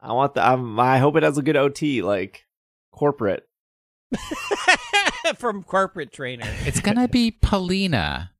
I 0.00 0.12
want 0.12 0.34
the. 0.34 0.46
I'm, 0.46 0.78
I 0.78 0.98
hope 0.98 1.16
it 1.16 1.22
has 1.22 1.38
a 1.38 1.42
good 1.42 1.56
OT, 1.56 2.02
like 2.02 2.44
corporate. 2.92 3.44
From 5.36 5.62
corporate 5.62 6.12
trainer. 6.12 6.46
It's 6.66 6.80
gonna 6.80 7.08
be 7.08 7.30
Polina. 7.30 8.32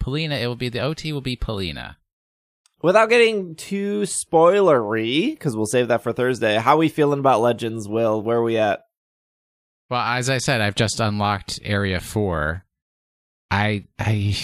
Polina. 0.00 0.36
It 0.36 0.46
will 0.46 0.56
be 0.56 0.68
the 0.68 0.80
OT. 0.80 1.12
Will 1.12 1.20
be 1.20 1.36
Polina. 1.36 1.98
Without 2.82 3.08
getting 3.08 3.54
too 3.54 4.02
spoilery, 4.02 5.30
because 5.30 5.56
we'll 5.56 5.66
save 5.66 5.88
that 5.88 6.02
for 6.02 6.12
Thursday. 6.12 6.56
How 6.56 6.76
we 6.76 6.88
feeling 6.88 7.20
about 7.20 7.40
Legends? 7.40 7.88
Will 7.88 8.22
where 8.22 8.38
are 8.38 8.42
we 8.42 8.58
at? 8.58 8.80
Well, 9.90 10.00
as 10.00 10.28
I 10.28 10.38
said, 10.38 10.60
I've 10.60 10.74
just 10.74 11.00
unlocked 11.00 11.60
Area 11.62 12.00
Four. 12.00 12.64
I 13.50 13.84
I 13.98 14.36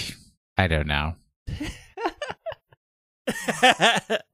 I 0.56 0.68
don't 0.68 0.86
know. 0.86 1.14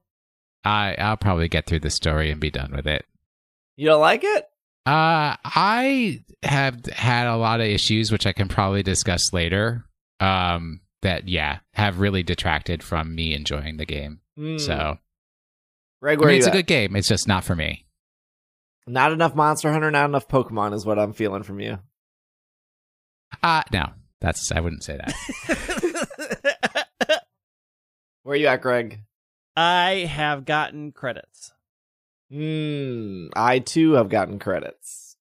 I 0.63 0.95
I'll 0.95 1.17
probably 1.17 1.47
get 1.47 1.65
through 1.65 1.79
the 1.81 1.89
story 1.89 2.31
and 2.31 2.41
be 2.41 2.51
done 2.51 2.73
with 2.75 2.87
it. 2.87 3.05
You 3.75 3.87
don't 3.87 4.01
like 4.01 4.23
it? 4.23 4.45
Uh, 4.85 5.35
I 5.43 6.23
have 6.43 6.85
had 6.85 7.27
a 7.27 7.35
lot 7.35 7.59
of 7.59 7.67
issues, 7.67 8.11
which 8.11 8.25
I 8.25 8.31
can 8.31 8.47
probably 8.47 8.83
discuss 8.83 9.33
later. 9.33 9.85
Um, 10.19 10.81
that 11.01 11.27
yeah, 11.27 11.59
have 11.73 11.99
really 11.99 12.23
detracted 12.23 12.81
from 12.83 13.13
me 13.13 13.33
enjoying 13.33 13.77
the 13.77 13.85
game. 13.85 14.21
Hmm. 14.37 14.57
So 14.57 14.97
Greg, 16.01 16.21
I 16.21 16.25
mean, 16.25 16.37
it's 16.37 16.47
a 16.47 16.51
good 16.51 16.67
game. 16.67 16.95
It's 16.95 17.07
just 17.07 17.27
not 17.27 17.43
for 17.43 17.55
me. 17.55 17.85
Not 18.87 19.11
enough 19.11 19.35
Monster 19.35 19.71
Hunter, 19.71 19.91
not 19.91 20.05
enough 20.09 20.27
Pokemon 20.27 20.73
is 20.73 20.85
what 20.85 20.97
I'm 20.97 21.13
feeling 21.13 21.43
from 21.43 21.59
you. 21.59 21.79
Uh 23.43 23.63
no, 23.71 23.89
that's 24.21 24.51
I 24.51 24.61
wouldn't 24.61 24.83
say 24.83 24.97
that. 24.97 26.87
Where 28.23 28.33
are 28.33 28.37
you 28.37 28.47
at, 28.47 28.61
Greg? 28.61 29.01
I 29.57 30.05
have 30.05 30.45
gotten 30.45 30.91
credits. 30.91 31.51
Hmm. 32.31 33.27
I 33.35 33.57
too 33.57 33.93
have 33.93 34.07
gotten 34.07 34.37
credits, 34.37 35.17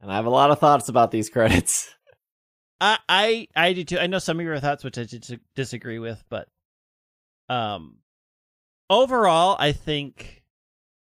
and 0.00 0.12
I 0.12 0.16
have 0.16 0.26
a 0.26 0.30
lot 0.30 0.52
of 0.52 0.60
thoughts 0.60 0.88
about 0.88 1.10
these 1.10 1.28
credits. 1.28 1.92
I, 2.80 2.98
I 3.08 3.48
I 3.56 3.72
do 3.72 3.84
too. 3.84 3.98
I 3.98 4.06
know 4.06 4.20
some 4.20 4.38
of 4.38 4.46
your 4.46 4.60
thoughts, 4.60 4.84
which 4.84 4.96
I 4.96 5.06
disagree 5.56 5.98
with, 5.98 6.22
but 6.28 6.48
um, 7.48 7.96
overall, 8.88 9.56
I 9.58 9.72
think 9.72 10.44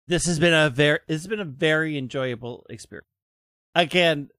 this 0.09 0.27
has 0.27 0.41
been 0.41 0.53
a 0.53 0.69
very 0.69 0.99
it's 1.07 1.29
been 1.29 1.41
a 1.41 1.45
very 1.45 1.97
enjoyable 1.97 2.67
experience. 2.69 3.07
Again, 3.77 4.31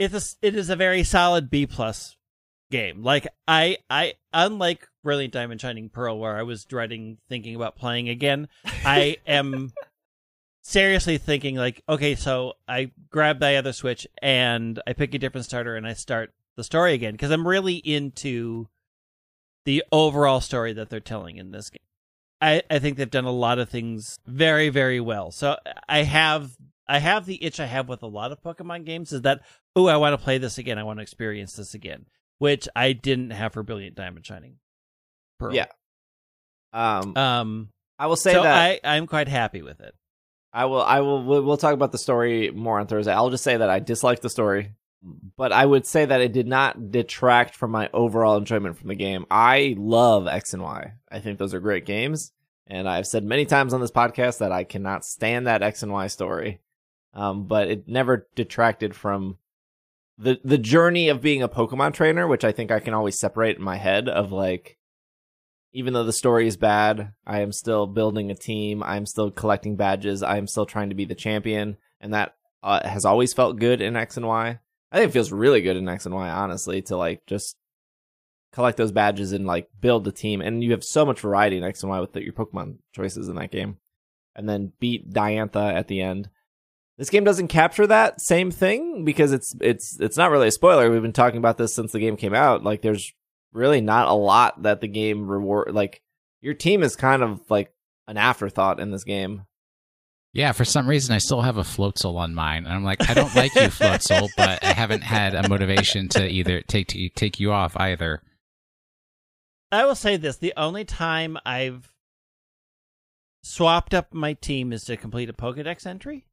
it's 0.00 0.14
a, 0.14 0.46
it 0.46 0.56
is 0.56 0.68
a 0.68 0.76
very 0.76 1.04
solid 1.04 1.48
B 1.48 1.66
plus 1.66 2.16
game. 2.72 3.04
Like 3.04 3.28
I 3.46 3.76
I 3.88 4.14
unlike 4.32 4.88
Brilliant 5.04 5.32
Diamond 5.32 5.60
Shining 5.60 5.88
Pearl, 5.88 6.18
where 6.18 6.36
I 6.36 6.42
was 6.42 6.64
dreading 6.64 7.18
thinking 7.28 7.54
about 7.54 7.76
playing 7.76 8.08
again, 8.08 8.48
I 8.64 9.18
am 9.28 9.72
seriously 10.62 11.18
thinking 11.18 11.54
like, 11.54 11.82
okay, 11.88 12.16
so 12.16 12.54
I 12.66 12.90
grab 13.10 13.38
the 13.38 13.54
other 13.54 13.72
Switch 13.72 14.08
and 14.20 14.82
I 14.86 14.94
pick 14.94 15.14
a 15.14 15.18
different 15.18 15.44
starter 15.44 15.76
and 15.76 15.86
I 15.86 15.92
start 15.92 16.32
the 16.56 16.64
story 16.64 16.94
again 16.94 17.12
because 17.12 17.30
I'm 17.30 17.46
really 17.46 17.76
into 17.76 18.68
the 19.64 19.84
overall 19.92 20.40
story 20.40 20.72
that 20.72 20.90
they're 20.90 21.00
telling 21.00 21.36
in 21.36 21.52
this 21.52 21.70
game. 21.70 21.78
I, 22.40 22.62
I 22.68 22.80
think 22.80 22.96
they've 22.96 23.08
done 23.08 23.24
a 23.24 23.30
lot 23.30 23.60
of 23.60 23.68
things 23.68 24.18
very, 24.26 24.68
very 24.68 24.98
well. 24.98 25.30
So 25.30 25.56
I 25.88 26.02
have 26.02 26.56
I 26.88 26.98
have 26.98 27.26
the 27.26 27.42
itch 27.42 27.60
I 27.60 27.66
have 27.66 27.88
with 27.88 28.02
a 28.02 28.08
lot 28.08 28.32
of 28.32 28.42
Pokemon 28.42 28.84
games 28.84 29.12
is 29.12 29.22
that 29.22 29.40
oh 29.76 29.86
I 29.86 29.96
want 29.96 30.18
to 30.18 30.22
play 30.24 30.38
this 30.38 30.58
again. 30.58 30.78
I 30.78 30.82
want 30.82 30.98
to 30.98 31.02
experience 31.02 31.54
this 31.54 31.74
again, 31.74 32.06
which 32.42 32.68
I 32.74 32.92
didn't 32.92 33.30
have 33.30 33.52
for 33.52 33.62
Brilliant 33.62 33.94
Diamond 33.94 34.26
Shining. 34.26 34.56
Pearl. 35.38 35.54
Yeah. 35.54 35.66
Um, 36.72 37.16
Um. 37.16 37.68
I 38.00 38.06
will 38.06 38.16
say 38.16 38.32
so 38.32 38.42
that 38.42 38.52
I 38.52 38.80
I'm 38.82 39.06
quite 39.06 39.28
happy 39.28 39.62
with 39.62 39.80
it. 39.80 39.94
I 40.52 40.64
will. 40.64 40.82
I 40.82 41.00
will. 41.02 41.22
We'll, 41.22 41.56
talk 41.56 41.72
about 41.72 41.92
the 41.92 41.98
story 41.98 42.50
more 42.50 42.80
on 42.80 42.88
Thursday. 42.88 43.12
I'll 43.12 43.30
just 43.30 43.44
say 43.44 43.56
that 43.56 43.70
I 43.70 43.78
disliked 43.78 44.22
the 44.22 44.28
story, 44.28 44.72
but 45.36 45.52
I 45.52 45.64
would 45.64 45.86
say 45.86 46.04
that 46.04 46.20
it 46.20 46.32
did 46.32 46.48
not 46.48 46.90
detract 46.90 47.54
from 47.54 47.70
my 47.70 47.88
overall 47.92 48.36
enjoyment 48.38 48.76
from 48.76 48.88
the 48.88 48.96
game. 48.96 49.24
I 49.30 49.76
love 49.78 50.26
X 50.26 50.52
and 50.52 50.64
Y. 50.64 50.94
I 51.12 51.20
think 51.20 51.38
those 51.38 51.54
are 51.54 51.60
great 51.60 51.86
games, 51.86 52.32
and 52.66 52.88
I've 52.88 53.06
said 53.06 53.22
many 53.22 53.46
times 53.46 53.72
on 53.72 53.80
this 53.80 53.92
podcast 53.92 54.38
that 54.38 54.50
I 54.50 54.64
cannot 54.64 55.04
stand 55.04 55.46
that 55.46 55.62
X 55.62 55.84
and 55.84 55.92
Y 55.92 56.08
story. 56.08 56.60
Um, 57.14 57.46
but 57.46 57.68
it 57.68 57.86
never 57.86 58.26
detracted 58.34 58.96
from 58.96 59.38
the 60.22 60.40
the 60.44 60.58
journey 60.58 61.08
of 61.08 61.20
being 61.20 61.42
a 61.42 61.48
Pokemon 61.48 61.94
trainer, 61.94 62.28
which 62.28 62.44
I 62.44 62.52
think 62.52 62.70
I 62.70 62.80
can 62.80 62.94
always 62.94 63.18
separate 63.18 63.56
in 63.56 63.62
my 63.62 63.76
head 63.76 64.08
of 64.08 64.30
like 64.30 64.78
even 65.72 65.94
though 65.94 66.04
the 66.04 66.12
story 66.12 66.46
is 66.46 66.56
bad, 66.56 67.14
I 67.26 67.40
am 67.40 67.50
still 67.50 67.86
building 67.86 68.30
a 68.30 68.34
team. 68.34 68.82
I 68.82 68.96
am 68.96 69.06
still 69.06 69.30
collecting 69.30 69.76
badges. 69.76 70.22
I 70.22 70.36
am 70.36 70.46
still 70.46 70.66
trying 70.66 70.90
to 70.90 70.94
be 70.94 71.06
the 71.06 71.14
champion, 71.14 71.76
and 72.00 72.14
that 72.14 72.36
uh, 72.62 72.86
has 72.86 73.04
always 73.04 73.32
felt 73.32 73.58
good 73.58 73.80
in 73.80 73.96
X 73.96 74.16
and 74.16 74.26
Y. 74.26 74.58
I 74.92 74.96
think 74.96 75.08
it 75.08 75.12
feels 75.12 75.32
really 75.32 75.62
good 75.62 75.76
in 75.76 75.88
X 75.88 76.06
and 76.06 76.14
Y, 76.14 76.28
honestly, 76.28 76.82
to 76.82 76.96
like 76.96 77.26
just 77.26 77.56
collect 78.52 78.76
those 78.76 78.92
badges 78.92 79.32
and 79.32 79.46
like 79.46 79.70
build 79.80 80.04
the 80.04 80.12
team. 80.12 80.40
And 80.40 80.62
you 80.62 80.72
have 80.72 80.84
so 80.84 81.06
much 81.06 81.20
variety 81.20 81.56
in 81.56 81.64
X 81.64 81.82
and 81.82 81.90
Y 81.90 82.00
with 82.00 82.12
the, 82.12 82.22
your 82.22 82.34
Pokemon 82.34 82.76
choices 82.94 83.28
in 83.28 83.36
that 83.36 83.50
game, 83.50 83.78
and 84.36 84.48
then 84.48 84.72
beat 84.78 85.10
Diantha 85.10 85.72
at 85.74 85.88
the 85.88 86.00
end. 86.00 86.28
This 87.02 87.10
game 87.10 87.24
doesn't 87.24 87.48
capture 87.48 87.84
that 87.88 88.20
same 88.20 88.52
thing 88.52 89.04
because 89.04 89.32
it's 89.32 89.56
it's 89.60 89.98
it's 89.98 90.16
not 90.16 90.30
really 90.30 90.46
a 90.46 90.52
spoiler. 90.52 90.88
We've 90.88 91.02
been 91.02 91.12
talking 91.12 91.38
about 91.38 91.58
this 91.58 91.74
since 91.74 91.90
the 91.90 91.98
game 91.98 92.16
came 92.16 92.32
out. 92.32 92.62
Like 92.62 92.80
there's 92.80 93.12
really 93.52 93.80
not 93.80 94.06
a 94.06 94.12
lot 94.12 94.62
that 94.62 94.80
the 94.80 94.86
game 94.86 95.26
reward 95.26 95.74
like 95.74 96.00
your 96.42 96.54
team 96.54 96.84
is 96.84 96.94
kind 96.94 97.24
of 97.24 97.40
like 97.50 97.72
an 98.06 98.18
afterthought 98.18 98.78
in 98.78 98.92
this 98.92 99.02
game. 99.02 99.46
Yeah, 100.32 100.52
for 100.52 100.64
some 100.64 100.88
reason 100.88 101.12
I 101.12 101.18
still 101.18 101.40
have 101.40 101.56
a 101.56 101.62
Floatzel 101.62 102.14
on 102.14 102.36
mine, 102.36 102.66
and 102.66 102.72
I'm 102.72 102.84
like, 102.84 103.10
I 103.10 103.14
don't 103.14 103.34
like 103.34 103.52
you, 103.56 103.62
Floatzel, 103.62 104.28
but 104.36 104.62
I 104.62 104.72
haven't 104.72 105.02
had 105.02 105.34
a 105.34 105.48
motivation 105.48 106.08
to 106.10 106.28
either 106.28 106.60
take 106.60 106.86
to 106.86 107.08
take 107.08 107.40
you 107.40 107.50
off 107.50 107.76
either. 107.78 108.22
I 109.72 109.86
will 109.86 109.96
say 109.96 110.16
this: 110.16 110.36
the 110.36 110.54
only 110.56 110.84
time 110.84 111.36
I've 111.44 111.92
swapped 113.42 113.92
up 113.92 114.14
my 114.14 114.34
team 114.34 114.72
is 114.72 114.84
to 114.84 114.96
complete 114.96 115.28
a 115.28 115.32
Pokedex 115.32 115.84
entry. 115.84 116.26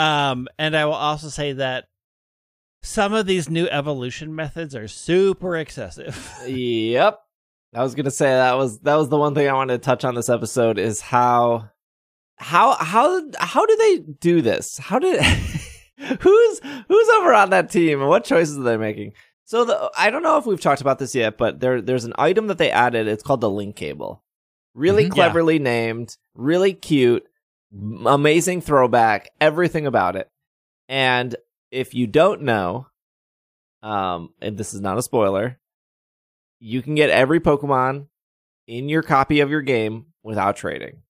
Um, 0.00 0.48
and 0.58 0.76
I 0.76 0.86
will 0.86 0.94
also 0.94 1.28
say 1.28 1.52
that 1.54 1.84
some 2.82 3.12
of 3.12 3.26
these 3.26 3.50
new 3.50 3.66
evolution 3.66 4.34
methods 4.34 4.74
are 4.74 4.88
super 4.88 5.56
excessive. 5.56 6.32
yep. 6.46 7.18
I 7.74 7.82
was 7.82 7.94
gonna 7.94 8.10
say 8.10 8.26
that 8.26 8.56
was 8.56 8.80
that 8.80 8.96
was 8.96 9.08
the 9.10 9.18
one 9.18 9.34
thing 9.34 9.48
I 9.48 9.52
wanted 9.52 9.74
to 9.74 9.84
touch 9.84 10.04
on 10.04 10.14
this 10.14 10.28
episode 10.28 10.78
is 10.78 11.00
how 11.00 11.68
how 12.36 12.74
how 12.74 13.22
how 13.38 13.66
do 13.66 13.76
they 13.76 13.98
do 14.20 14.40
this? 14.42 14.78
How 14.78 14.98
did 14.98 15.22
who's 16.20 16.60
who's 16.88 17.08
over 17.10 17.32
on 17.34 17.50
that 17.50 17.70
team 17.70 18.00
and 18.00 18.08
what 18.08 18.24
choices 18.24 18.58
are 18.58 18.62
they 18.62 18.76
making? 18.76 19.12
So 19.44 19.64
the 19.64 19.90
I 19.96 20.10
don't 20.10 20.22
know 20.22 20.36
if 20.38 20.46
we've 20.46 20.60
talked 20.60 20.80
about 20.80 20.98
this 20.98 21.14
yet, 21.14 21.36
but 21.38 21.60
there 21.60 21.80
there's 21.80 22.04
an 22.06 22.14
item 22.18 22.46
that 22.48 22.58
they 22.58 22.70
added. 22.70 23.06
It's 23.06 23.22
called 23.22 23.40
the 23.40 23.50
link 23.50 23.76
cable. 23.76 24.24
Really 24.74 25.04
Mhm, 25.04 25.08
yeah. 25.08 25.14
cleverly 25.14 25.58
named, 25.58 26.16
really 26.34 26.72
cute, 26.74 27.24
amazing 27.72 28.60
throwback, 28.60 29.30
everything 29.40 29.86
about 29.86 30.16
it. 30.16 30.28
And 30.88 31.36
if 31.70 31.94
you 31.94 32.06
don't 32.06 32.42
know, 32.42 32.86
um, 33.82 34.30
and 34.40 34.58
this 34.58 34.74
is 34.74 34.80
not 34.80 34.98
a 34.98 35.02
spoiler, 35.02 35.58
you 36.58 36.82
can 36.82 36.94
get 36.94 37.10
every 37.10 37.40
Pokemon 37.40 38.08
in 38.66 38.88
your 38.88 39.02
copy 39.02 39.40
of 39.40 39.50
your 39.50 39.62
game 39.62 40.06
without 40.22 40.56
trading. 40.56 41.02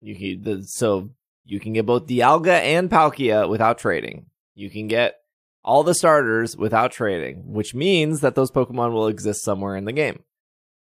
You 0.00 0.14
can 0.14 0.64
so 0.64 1.10
you 1.44 1.60
can 1.60 1.72
get 1.72 1.86
both 1.86 2.06
Dialga 2.06 2.60
and 2.60 2.90
Palkia 2.90 3.48
without 3.48 3.78
trading. 3.78 4.26
You 4.54 4.70
can 4.70 4.88
get 4.88 5.16
all 5.64 5.82
the 5.82 5.94
starters 5.94 6.56
without 6.56 6.92
trading, 6.92 7.52
which 7.52 7.74
means 7.74 8.20
that 8.20 8.34
those 8.34 8.50
Pokemon 8.50 8.92
will 8.92 9.08
exist 9.08 9.42
somewhere 9.42 9.76
in 9.76 9.84
the 9.84 9.92
game. 9.92 10.22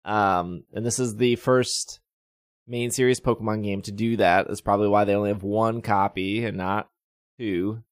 Um, 0.05 0.64
and 0.72 0.85
this 0.85 0.99
is 0.99 1.16
the 1.16 1.37
first 1.37 2.01
main 2.71 2.91
series 2.91 3.21
Pokemon 3.21 3.64
game 3.64 3.83
to 3.83 3.93
do 3.93 4.16
that. 4.18 4.47
That's 4.47 4.61
probably 4.61 4.89
why 4.89 5.05
they 5.05 5.14
only 5.14 5.31
have 5.31 5.43
one 5.43 5.83
copy 5.83 6.45
and 6.45 6.57
not 6.57 6.89
two. 7.39 7.83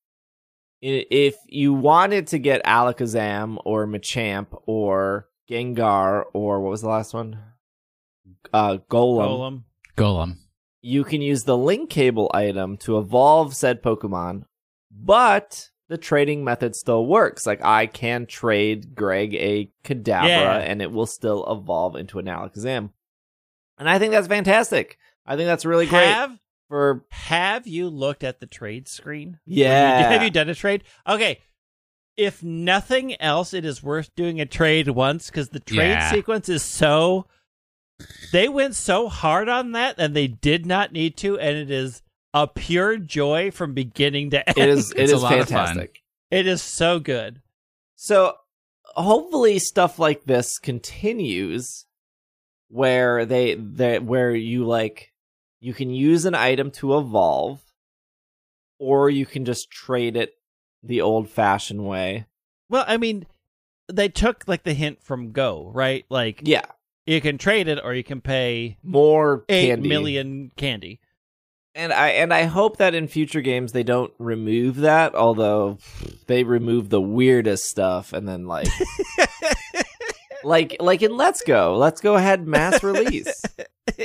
If 0.81 1.35
you 1.47 1.75
wanted 1.75 2.29
to 2.29 2.39
get 2.39 2.65
Alakazam 2.65 3.59
or 3.65 3.87
Machamp 3.87 4.47
or 4.67 5.29
Gengar 5.51 6.25
or 6.33 6.61
what 6.61 6.71
was 6.71 6.83
the 6.83 6.89
last 6.89 7.13
one? 7.13 7.39
Uh, 8.53 8.79
Golem 8.89 9.27
Golem. 9.29 9.63
Golem. 9.97 10.37
you 10.81 11.03
can 11.03 11.21
use 11.21 11.43
the 11.43 11.57
link 11.59 11.91
cable 11.91 12.31
item 12.33 12.77
to 12.77 12.97
evolve 12.99 13.57
said 13.57 13.83
Pokemon, 13.83 14.45
but 14.93 15.71
the 15.89 15.99
trading 15.99 16.45
method 16.45 16.77
still 16.77 17.05
works. 17.07 17.45
Like 17.47 17.65
I 17.65 17.87
can 17.87 18.27
trade 18.27 18.95
Greg 18.95 19.35
a 19.35 19.73
Kadabra 19.83 20.29
Yeah. 20.29 20.59
and 20.59 20.81
it 20.81 20.93
will 20.93 21.07
still 21.07 21.45
evolve 21.51 21.97
into 21.97 22.21
an 22.21 22.27
Alakazam. 22.27 22.91
And 23.79 23.89
I 23.89 23.99
think 23.99 24.13
that's 24.13 24.27
fantastic. 24.29 24.99
I 25.25 25.37
think 25.37 25.47
that's 25.47 25.65
really 25.65 25.87
great 25.87 26.07
Have 26.07 26.39
for 26.69 27.05
Have 27.11 27.67
you 27.67 27.89
looked 27.89 28.25
at 28.25 28.41
the 28.41 28.47
trade 28.47 28.89
screen? 28.89 29.39
yeah. 29.47 30.09
Have 30.11 30.23
you 30.23 30.31
done 30.31 30.49
a 30.49 30.55
trade? 30.55 30.85
Okay. 31.09 31.41
If 32.17 32.43
nothing 32.43 33.21
else, 33.21 33.55
it 33.55 33.65
is 33.65 33.83
worth 33.83 34.13
doing 34.17 34.41
a 34.41 34.47
trade 34.47 34.89
once 34.89 35.31
because 35.31 35.51
the 35.51 35.61
trade 35.61 35.91
Yeah. 35.91 36.11
sequence 36.11 36.49
is 36.49 36.63
so. 36.63 37.27
They 38.33 38.49
went 38.49 38.75
so 38.75 39.09
hard 39.09 39.49
on 39.49 39.73
that 39.73 39.97
and 39.99 40.15
they 40.15 40.27
did 40.29 40.67
not 40.67 40.93
need 40.93 41.17
to, 41.19 41.39
and 41.39 41.57
it 41.57 41.71
is 41.71 42.03
a 42.35 42.47
pure 42.47 42.97
joy 42.99 43.51
from 43.51 43.75
beginning 43.75 44.31
to 44.31 44.49
end. 44.49 44.59
It 44.59 44.69
is 44.69 44.91
it 44.93 44.99
It's 45.03 45.13
a 45.13 45.17
is 45.17 45.23
lot 45.23 45.33
of 45.39 45.49
fun. 45.49 45.67
fantastic. 45.67 46.03
It 46.31 46.47
is 46.47 46.61
so 46.63 46.99
good. 47.01 47.41
So 47.97 48.35
hopefully 48.85 49.59
stuff 49.59 49.99
like 49.99 50.25
this 50.25 50.59
continues 50.59 51.87
where 52.69 53.25
they 53.25 53.55
they 53.55 53.99
where 53.99 54.35
you 54.35 54.65
like 54.65 55.13
you 55.61 55.73
can 55.75 55.91
use 55.91 56.25
an 56.25 56.35
item 56.35 56.71
to 56.71 56.97
evolve 56.99 57.61
or 58.79 59.11
you 59.11 59.27
can 59.27 59.45
just 59.45 59.71
trade 59.71 60.17
it 60.17 60.35
the 60.83 61.01
old 61.01 61.29
fashioned 61.29 61.85
way. 61.85 62.27
Well, 62.69 62.85
I 62.87 62.97
mean, 62.97 63.27
they 63.91 64.09
took 64.09 64.45
like 64.47 64.63
the 64.63 64.75
hint 64.75 65.03
from 65.03 65.33
Go, 65.33 65.71
right? 65.75 66.05
Like 66.09 66.43
Yeah. 66.45 66.67
you 67.07 67.21
can 67.21 67.39
trade 67.39 67.67
it 67.69 67.81
or 67.83 67.95
you 67.95 68.05
can 68.05 68.21
pay 68.21 68.77
More 68.83 69.45
eight 69.49 69.79
million 69.81 70.53
candy. 70.57 70.99
candy. 70.99 71.01
And 71.75 71.93
I 71.93 72.09
and 72.11 72.33
I 72.35 72.45
hope 72.45 72.79
that 72.79 72.95
in 72.95 73.07
future 73.09 73.41
games 73.41 73.73
they 73.73 73.83
don't 73.85 74.13
remove 74.19 74.77
that, 74.77 75.15
although 75.15 75.79
they 76.27 76.43
remove 76.45 76.89
the 76.91 77.01
weirdest 77.01 77.65
stuff 77.65 78.13
and 78.13 78.27
then 78.29 78.47
like 78.47 78.67
like 80.45 80.77
like 80.81 81.03
in 81.03 81.17
Let's 81.17 81.43
Go. 81.43 81.77
Let's 81.77 82.01
Go 82.01 82.17
had 82.17 82.47
mass 82.47 82.83
release. 82.85 83.43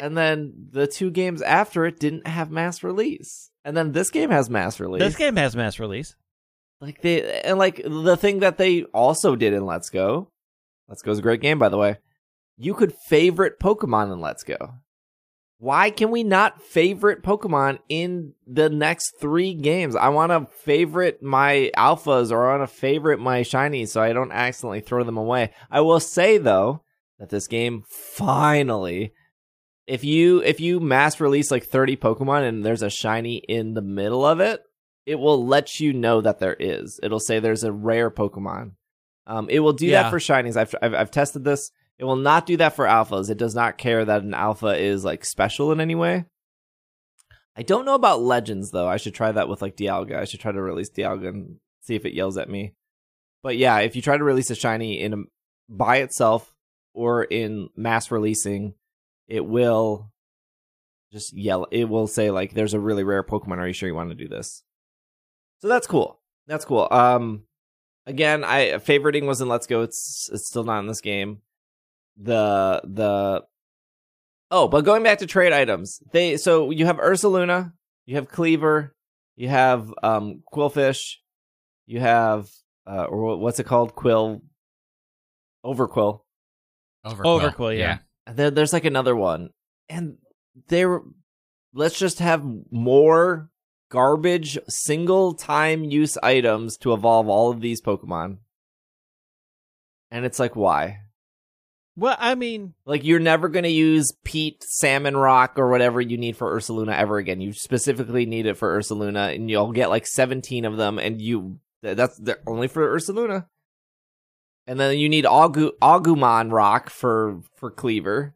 and 0.01 0.17
then 0.17 0.53
the 0.71 0.87
two 0.87 1.11
games 1.11 1.41
after 1.41 1.85
it 1.85 1.99
didn't 1.99 2.27
have 2.27 2.51
mass 2.51 2.83
release. 2.83 3.49
And 3.65 3.75
then 3.77 3.91
this 3.91 4.09
game 4.09 4.29
has 4.29 4.49
mass 4.49 4.79
release. 4.79 5.01
This 5.01 5.15
game 5.15 5.35
has 5.37 5.55
mass 5.55 5.79
release. 5.79 6.15
like 6.81 7.01
they 7.01 7.41
and 7.41 7.57
like 7.57 7.81
the 7.85 8.17
thing 8.17 8.39
that 8.39 8.57
they 8.57 8.83
also 8.85 9.35
did 9.35 9.53
in 9.53 9.65
Let's 9.65 9.89
Go. 9.89 10.29
Let's 10.87 11.01
Go 11.01 11.11
is 11.11 11.19
a 11.19 11.23
great 11.23 11.41
game 11.41 11.59
by 11.59 11.69
the 11.69 11.77
way. 11.77 11.97
You 12.57 12.73
could 12.73 12.93
favorite 12.93 13.59
Pokemon 13.59 14.11
in 14.13 14.19
Let's 14.21 14.43
Go. 14.43 14.75
Why 15.63 15.91
can 15.91 16.11
we 16.11 16.23
not 16.25 16.61
favorite 16.61 17.23
Pokemon 17.23 17.79
in 17.87 18.33
the 18.45 18.69
next 18.69 19.13
three 19.21 19.53
games? 19.53 19.95
I 19.95 20.09
want 20.09 20.33
to 20.33 20.53
favorite 20.63 21.23
my 21.23 21.71
alphas 21.77 22.31
or 22.31 22.45
I 22.49 22.57
want 22.57 22.69
to 22.69 22.75
favorite 22.75 23.21
my 23.21 23.41
shinies 23.43 23.87
so 23.87 24.01
I 24.01 24.11
don't 24.11 24.33
accidentally 24.33 24.81
throw 24.81 25.05
them 25.05 25.15
away. 25.15 25.51
I 25.71 25.79
will 25.79 26.01
say 26.01 26.37
though 26.37 26.83
that 27.17 27.29
this 27.29 27.47
game 27.47 27.83
finally 27.87 29.13
if 29.87 30.03
you 30.03 30.41
if 30.43 30.59
you 30.59 30.81
mass 30.81 31.21
release 31.21 31.49
like 31.49 31.63
30 31.63 31.95
Pokemon 31.95 32.45
and 32.47 32.65
there's 32.65 32.81
a 32.81 32.89
shiny 32.89 33.37
in 33.37 33.73
the 33.73 33.81
middle 33.81 34.25
of 34.25 34.41
it, 34.41 34.61
it 35.05 35.15
will 35.15 35.45
let 35.45 35.79
you 35.79 35.93
know 35.93 36.19
that 36.19 36.39
there 36.39 36.57
is. 36.59 36.99
It'll 37.01 37.21
say 37.21 37.39
there's 37.39 37.63
a 37.63 37.71
rare 37.71 38.11
Pokemon. 38.11 38.71
Um, 39.27 39.47
it 39.49 39.59
will 39.59 39.71
do 39.73 39.87
Yeah. 39.87 40.03
that 40.03 40.09
for 40.09 40.19
shinies. 40.19 40.57
I've, 40.57 40.75
I've 40.81 40.93
I've 40.93 41.11
tested 41.11 41.45
this. 41.45 41.71
It 41.99 42.05
will 42.05 42.15
not 42.15 42.45
do 42.45 42.57
that 42.57 42.75
for 42.75 42.85
alphas. 42.85 43.29
It 43.29 43.37
does 43.37 43.55
not 43.55 43.77
care 43.77 44.03
that 44.03 44.23
an 44.23 44.33
alpha 44.33 44.77
is 44.77 45.05
like 45.05 45.25
special 45.25 45.71
in 45.71 45.79
any 45.79 45.95
way. 45.95 46.25
I 47.55 47.61
don't 47.61 47.85
know 47.85 47.93
about 47.93 48.21
legends 48.21 48.71
though. 48.71 48.87
I 48.87 48.97
should 48.97 49.13
try 49.13 49.31
that 49.31 49.47
with 49.47 49.61
like 49.61 49.77
Dialga. 49.77 50.17
I 50.17 50.25
should 50.25 50.39
try 50.39 50.51
to 50.51 50.61
release 50.61 50.89
Dialga 50.89 51.29
and 51.29 51.57
see 51.81 51.95
if 51.95 52.05
it 52.05 52.13
yells 52.13 52.37
at 52.37 52.49
me. 52.49 52.73
But 53.43 53.57
yeah, 53.57 53.79
if 53.79 53.95
you 53.95 54.01
try 54.01 54.17
to 54.17 54.23
release 54.23 54.49
a 54.49 54.55
shiny 54.55 54.99
in 54.99 55.13
a, 55.13 55.17
by 55.69 55.97
itself 55.97 56.53
or 56.93 57.23
in 57.23 57.69
mass 57.75 58.09
releasing, 58.09 58.73
it 59.27 59.45
will 59.45 60.11
just 61.11 61.33
yell. 61.33 61.67
It 61.71 61.89
will 61.89 62.07
say 62.07 62.31
like, 62.31 62.53
"There's 62.53 62.73
a 62.73 62.79
really 62.79 63.03
rare 63.03 63.23
Pokemon. 63.23 63.57
Are 63.57 63.67
you 63.67 63.73
sure 63.73 63.87
you 63.87 63.95
want 63.95 64.09
to 64.09 64.15
do 64.15 64.27
this?" 64.27 64.63
So 65.59 65.67
that's 65.67 65.87
cool. 65.87 66.19
That's 66.47 66.65
cool. 66.65 66.87
Um, 66.89 67.43
again, 68.05 68.43
I 68.43 68.71
favoriting 68.73 69.25
was 69.25 69.41
in 69.41 69.47
Let's 69.47 69.67
Go. 69.67 69.81
It's 69.81 70.29
it's 70.33 70.47
still 70.47 70.63
not 70.63 70.79
in 70.79 70.87
this 70.87 71.01
game. 71.01 71.41
The 72.17 72.81
the 72.83 73.43
oh, 74.51 74.67
but 74.67 74.85
going 74.85 75.03
back 75.03 75.19
to 75.19 75.25
trade 75.25 75.53
items, 75.53 76.01
they 76.11 76.37
so 76.37 76.69
you 76.69 76.85
have 76.85 76.97
Ursaluna, 76.97 77.73
you 78.05 78.15
have 78.15 78.29
Kleavor, 78.29 78.91
you 79.35 79.49
have 79.49 79.91
um 80.03 80.43
Qwilfish, 80.53 81.15
you 81.87 81.99
have 81.99 82.49
uh 82.85 83.05
or 83.05 83.37
what's 83.37 83.59
it 83.59 83.65
called? 83.65 83.95
Quill 83.95 84.43
Overqwil. 85.65 86.21
Overqwil. 87.05 87.41
Overqwil, 87.41 87.77
yeah. 87.77 87.99
And 88.27 88.37
then 88.37 88.53
there's 88.53 88.73
like 88.73 88.85
another 88.85 89.15
one. 89.15 89.49
And 89.89 90.17
they 90.67 90.85
were 90.85 91.03
let's 91.73 91.97
just 91.97 92.19
have 92.19 92.45
more 92.71 93.49
garbage 93.89 94.57
single 94.69 95.33
time 95.33 95.83
use 95.83 96.17
items 96.23 96.77
to 96.77 96.93
evolve 96.93 97.27
all 97.27 97.51
of 97.51 97.61
these 97.61 97.81
Pokemon. 97.81 98.37
And 100.11 100.25
it's 100.25 100.39
like 100.39 100.55
why? 100.55 100.99
Well, 101.95 102.15
I 102.19 102.35
mean, 102.35 102.73
Like 102.85 103.03
you're 103.03 103.19
never 103.19 103.47
going 103.49 103.63
to 103.63 103.69
use 103.69 104.11
Pete 104.23 104.63
Salmon 104.63 105.15
Rock 105.15 105.53
or 105.57 105.69
whatever 105.69 106.01
you 106.01 106.17
need 106.17 106.35
for 106.35 106.55
Ursaluna 106.57 106.97
ever 106.97 107.17
again. 107.17 107.39
You 107.39 107.53
specifically 107.53 108.25
need 108.25 108.45
it 108.47 108.57
for 108.57 108.77
Ursaluna 108.79 109.35
and 109.35 109.49
you'll 109.49 109.71
get 109.71 109.89
like 109.89 110.07
17 110.07 110.65
of 110.65 110.77
them 110.77 110.97
and 110.97 111.21
you 111.21 111.59
that's 111.83 112.17
they're 112.17 112.41
only 112.47 112.67
for 112.67 112.95
Ursaluna. 112.97 113.45
And 114.65 114.79
then 114.79 114.97
you 114.97 115.07
need 115.09 115.25
Agu- 115.25 115.77
Agumon 115.81 116.51
Rock 116.51 116.89
for 116.89 117.41
for 117.57 117.69
Kleavor. 117.69 118.31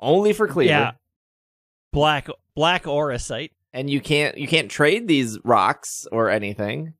Only 0.00 0.32
for 0.32 0.48
Kleavor. 0.48 0.66
yeah, 0.66 0.90
black 1.92 2.28
black 2.56 2.84
Auracite. 2.84 3.50
and 3.72 3.88
you 3.90 4.00
can't 4.00 4.38
you 4.38 4.48
can't 4.48 4.70
trade 4.70 5.06
these 5.06 5.38
rocks 5.44 6.06
or 6.10 6.30
anything. 6.30 6.94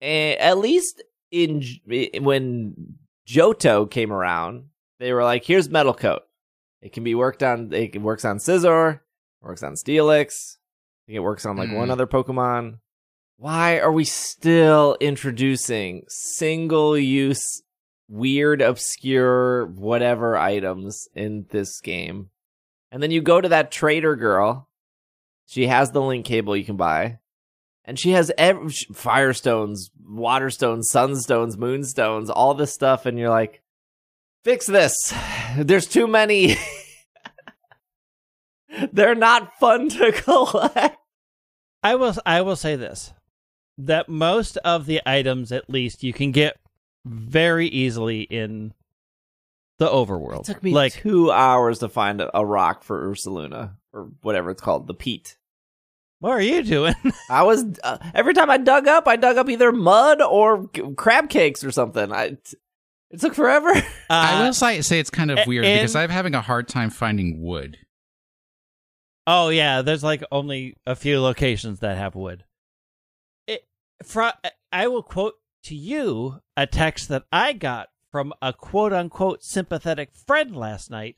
Eh, 0.00 0.34
at 0.38 0.56
least 0.58 1.02
in 1.30 1.62
when 2.20 2.94
Johto 3.28 3.90
came 3.90 4.12
around, 4.12 4.69
they 5.00 5.12
were 5.12 5.24
like, 5.24 5.44
"Here's 5.44 5.68
Metal 5.68 5.92
Coat. 5.94 6.22
It 6.80 6.92
can 6.92 7.02
be 7.02 7.14
worked 7.16 7.42
on. 7.42 7.72
It 7.72 8.00
works 8.00 8.24
on 8.24 8.38
Scizor, 8.38 9.00
works 9.42 9.62
on 9.64 9.74
Steelix. 9.74 10.28
I 10.28 11.00
think 11.06 11.16
it 11.16 11.20
works 11.20 11.44
on 11.44 11.56
like 11.56 11.72
one 11.72 11.88
Mm. 11.88 11.92
other 11.92 12.06
Pokemon." 12.06 12.78
Why 13.36 13.78
are 13.80 13.90
we 13.92 14.04
still 14.04 14.96
introducing 15.00 16.04
single 16.08 16.96
use, 16.96 17.62
weird, 18.06 18.60
obscure, 18.62 19.66
whatever 19.66 20.36
items 20.36 21.08
in 21.14 21.46
this 21.50 21.80
game? 21.80 22.30
And 22.92 23.02
then 23.02 23.10
you 23.10 23.22
go 23.22 23.40
to 23.40 23.48
that 23.48 23.70
trader 23.72 24.14
girl 24.14 24.68
she 25.46 25.66
has 25.66 25.90
the 25.90 26.00
link 26.00 26.24
cable 26.26 26.56
you 26.56 26.64
can 26.64 26.76
buy. 26.76 27.18
And 27.84 27.98
she 27.98 28.12
has 28.12 28.30
ev- 28.38 28.58
firestones, 28.92 29.90
waterstones, 30.08 30.84
sunstones, 30.94 31.56
moonstones, 31.56 32.30
all 32.30 32.54
this 32.54 32.72
stuff. 32.72 33.04
And 33.04 33.18
you're 33.18 33.30
like, 33.30 33.60
fix 34.44 34.66
this. 34.66 34.94
There's 35.56 35.86
too 35.86 36.06
many. 36.06 36.56
They're 38.92 39.14
not 39.14 39.58
fun 39.58 39.88
to 39.90 40.12
collect. 40.24 40.96
I 41.82 41.94
will 41.94 42.14
I 42.26 42.42
will 42.42 42.56
say 42.56 42.76
this 42.76 43.12
that 43.78 44.08
most 44.08 44.58
of 44.58 44.84
the 44.86 45.00
items 45.06 45.50
at 45.50 45.70
least 45.70 46.02
you 46.02 46.12
can 46.12 46.30
get 46.30 46.58
very 47.06 47.66
easily 47.66 48.20
in 48.22 48.74
the 49.78 49.88
overworld. 49.88 50.40
It 50.40 50.52
took 50.52 50.62
me 50.62 50.74
like 50.74 50.92
two 50.92 51.32
hours 51.32 51.78
to 51.78 51.88
find 51.88 52.20
a, 52.20 52.38
a 52.38 52.44
rock 52.44 52.84
for 52.84 53.10
Ursaluna 53.10 53.76
or 53.94 54.10
whatever 54.20 54.50
it's 54.50 54.60
called, 54.60 54.86
the 54.86 54.94
peat. 54.94 55.38
what 56.18 56.32
are 56.32 56.42
you 56.42 56.62
doing? 56.62 56.94
I 57.30 57.44
was 57.44 57.64
uh, 57.82 57.96
every 58.14 58.34
time 58.34 58.50
I 58.50 58.58
dug 58.58 58.86
up, 58.86 59.08
I 59.08 59.16
dug 59.16 59.38
up 59.38 59.48
either 59.48 59.72
mud 59.72 60.20
or 60.20 60.68
c- 60.76 60.92
crab 60.96 61.30
cakes 61.30 61.64
or 61.64 61.72
something. 61.72 62.12
I 62.12 62.36
it 63.10 63.20
took 63.20 63.34
forever. 63.34 63.70
I 64.10 64.40
Uh, 64.40 64.44
will 64.46 64.52
say, 64.52 64.80
say 64.82 64.98
it's 65.00 65.10
kind 65.10 65.30
of 65.30 65.38
a- 65.38 65.44
weird 65.46 65.64
and- 65.64 65.80
because 65.80 65.96
I'm 65.96 66.10
having 66.10 66.34
a 66.34 66.40
hard 66.40 66.68
time 66.68 66.90
finding 66.90 67.42
wood. 67.42 67.78
Oh 69.26 69.48
yeah, 69.50 69.82
there's 69.82 70.02
like 70.02 70.22
only 70.32 70.76
a 70.86 70.96
few 70.96 71.20
locations 71.20 71.80
that 71.80 71.96
have 71.98 72.14
wood. 72.14 72.44
It 73.46 73.62
fro- 74.04 74.30
I 74.72 74.88
will 74.88 75.02
quote 75.02 75.34
to 75.64 75.74
you 75.74 76.40
a 76.56 76.66
text 76.66 77.08
that 77.10 77.24
I 77.30 77.52
got 77.52 77.88
from 78.10 78.32
a 78.42 78.52
quote 78.52 78.92
unquote 78.92 79.44
sympathetic 79.44 80.10
friend 80.26 80.56
last 80.56 80.90
night. 80.90 81.16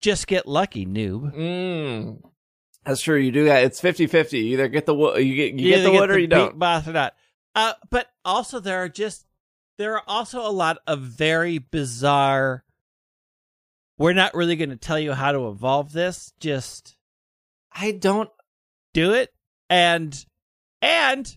Just 0.00 0.26
get 0.26 0.46
lucky, 0.46 0.84
noob. 0.86 1.34
Mm. 1.34 2.20
That's 2.84 3.00
true. 3.00 3.16
You 3.16 3.32
do 3.32 3.46
that. 3.46 3.64
It's 3.64 3.80
50-50. 3.80 4.32
You 4.34 4.38
either 4.52 4.68
get 4.68 4.84
the 4.84 4.94
wood, 4.94 5.24
you 5.24 5.34
get 5.34 5.54
you, 5.54 5.70
get 5.70 5.78
either 5.78 5.90
the 5.90 5.92
wood 5.98 6.10
or 6.10 6.18
you 6.18 6.26
don't. 6.26 6.58
boss 6.58 6.86
or 6.86 6.92
not. 6.92 7.14
Uh, 7.54 7.72
but 7.88 8.08
also 8.24 8.60
there 8.60 8.82
are 8.82 8.88
just 8.90 9.24
there 9.78 9.94
are 9.94 10.04
also 10.06 10.40
a 10.46 10.50
lot 10.50 10.78
of 10.86 11.00
very 11.00 11.58
bizarre. 11.58 12.64
We're 13.98 14.12
not 14.12 14.34
really 14.34 14.56
going 14.56 14.70
to 14.70 14.76
tell 14.76 14.98
you 14.98 15.12
how 15.12 15.32
to 15.32 15.48
evolve 15.48 15.92
this. 15.92 16.32
Just 16.40 16.96
I 17.72 17.90
don't. 17.92 18.30
do 18.94 19.12
it, 19.12 19.34
and 19.68 20.24
and 20.80 21.36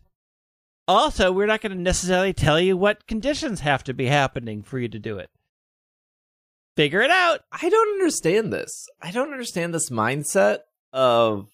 also 0.87 1.31
we're 1.31 1.47
not 1.47 1.59
going 1.61 1.75
to 1.75 1.81
necessarily 1.81 2.33
tell 2.33 2.59
you 2.59 2.77
what 2.77 3.07
conditions 3.07 3.61
have 3.61 3.83
to 3.83 3.93
be 3.95 4.05
happening 4.05 4.61
for 4.61 4.77
you 4.77 4.87
to 4.87 4.99
do 4.99 5.17
it. 5.17 5.31
Figure 6.75 7.01
it 7.01 7.09
out. 7.09 7.39
I 7.51 7.67
don't 7.67 7.93
understand 7.99 8.53
this. 8.53 8.87
I 9.01 9.09
don't 9.09 9.31
understand 9.31 9.73
this 9.73 9.89
mindset 9.89 10.59
of 10.93 11.49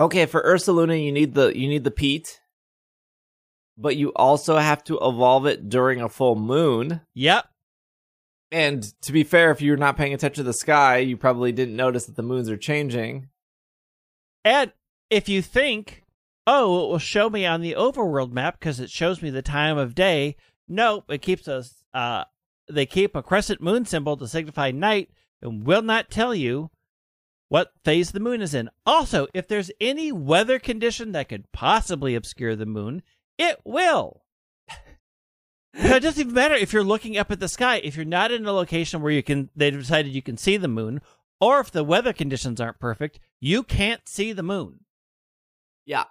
okay 0.00 0.26
for 0.26 0.42
Ursaluna 0.42 1.02
you 1.02 1.12
need 1.12 1.34
the 1.34 1.56
you 1.56 1.68
need 1.68 1.84
the 1.84 1.92
peat, 1.92 2.40
but 3.76 3.96
you 3.96 4.12
also 4.14 4.58
have 4.58 4.84
to 4.84 4.98
evolve 5.00 5.46
it 5.46 5.68
during 5.68 6.00
a 6.00 6.08
full 6.08 6.36
moon. 6.36 7.00
Yep. 7.14 7.46
And 8.50 8.82
to 9.02 9.12
be 9.12 9.24
fair, 9.24 9.50
if 9.50 9.62
you're 9.62 9.76
not 9.76 9.96
paying 9.96 10.12
attention 10.12 10.44
to 10.44 10.46
the 10.46 10.52
sky, 10.52 10.98
you 10.98 11.16
probably 11.16 11.52
didn't 11.52 11.76
notice 11.76 12.04
that 12.04 12.16
the 12.16 12.22
moons 12.22 12.50
are 12.50 12.56
changing. 12.56 13.28
And 14.44 14.72
if 15.08 15.28
you 15.28 15.40
think, 15.40 16.04
oh, 16.46 16.84
it 16.84 16.88
will 16.90 16.98
show 16.98 17.30
me 17.30 17.46
on 17.46 17.62
the 17.62 17.74
overworld 17.74 18.32
map 18.32 18.58
because 18.58 18.78
it 18.78 18.90
shows 18.90 19.22
me 19.22 19.30
the 19.30 19.42
time 19.42 19.78
of 19.78 19.94
day. 19.94 20.36
Nope, 20.68 21.04
it 21.08 21.22
keeps 21.22 21.48
us. 21.48 21.82
Uh, 21.94 22.24
they 22.68 22.86
keep 22.86 23.16
a 23.16 23.22
crescent 23.22 23.62
moon 23.62 23.84
symbol 23.86 24.16
to 24.16 24.28
signify 24.28 24.70
night 24.70 25.10
and 25.40 25.66
will 25.66 25.82
not 25.82 26.10
tell 26.10 26.34
you 26.34 26.70
what 27.48 27.72
phase 27.84 28.12
the 28.12 28.20
moon 28.20 28.40
is 28.40 28.54
in. 28.54 28.70
Also, 28.86 29.26
if 29.34 29.46
there's 29.46 29.70
any 29.80 30.10
weather 30.12 30.58
condition 30.58 31.12
that 31.12 31.28
could 31.28 31.50
possibly 31.52 32.14
obscure 32.14 32.56
the 32.56 32.66
moon, 32.66 33.02
it 33.42 33.60
will. 33.64 34.22
It 35.74 36.00
doesn't 36.02 36.20
even 36.20 36.34
matter 36.34 36.54
if 36.54 36.72
you're 36.72 36.84
looking 36.84 37.18
up 37.18 37.30
at 37.30 37.40
the 37.40 37.48
sky. 37.48 37.80
If 37.82 37.96
you're 37.96 38.04
not 38.04 38.30
in 38.30 38.46
a 38.46 38.52
location 38.52 39.02
where 39.02 39.12
you 39.12 39.22
can, 39.22 39.50
they've 39.56 39.76
decided 39.76 40.12
you 40.12 40.22
can 40.22 40.36
see 40.36 40.56
the 40.56 40.68
moon, 40.68 41.00
or 41.40 41.60
if 41.60 41.70
the 41.70 41.84
weather 41.84 42.12
conditions 42.12 42.60
aren't 42.60 42.78
perfect, 42.78 43.18
you 43.40 43.62
can't 43.62 44.08
see 44.08 44.32
the 44.32 44.42
moon. 44.42 44.80
Yeah. 45.84 46.04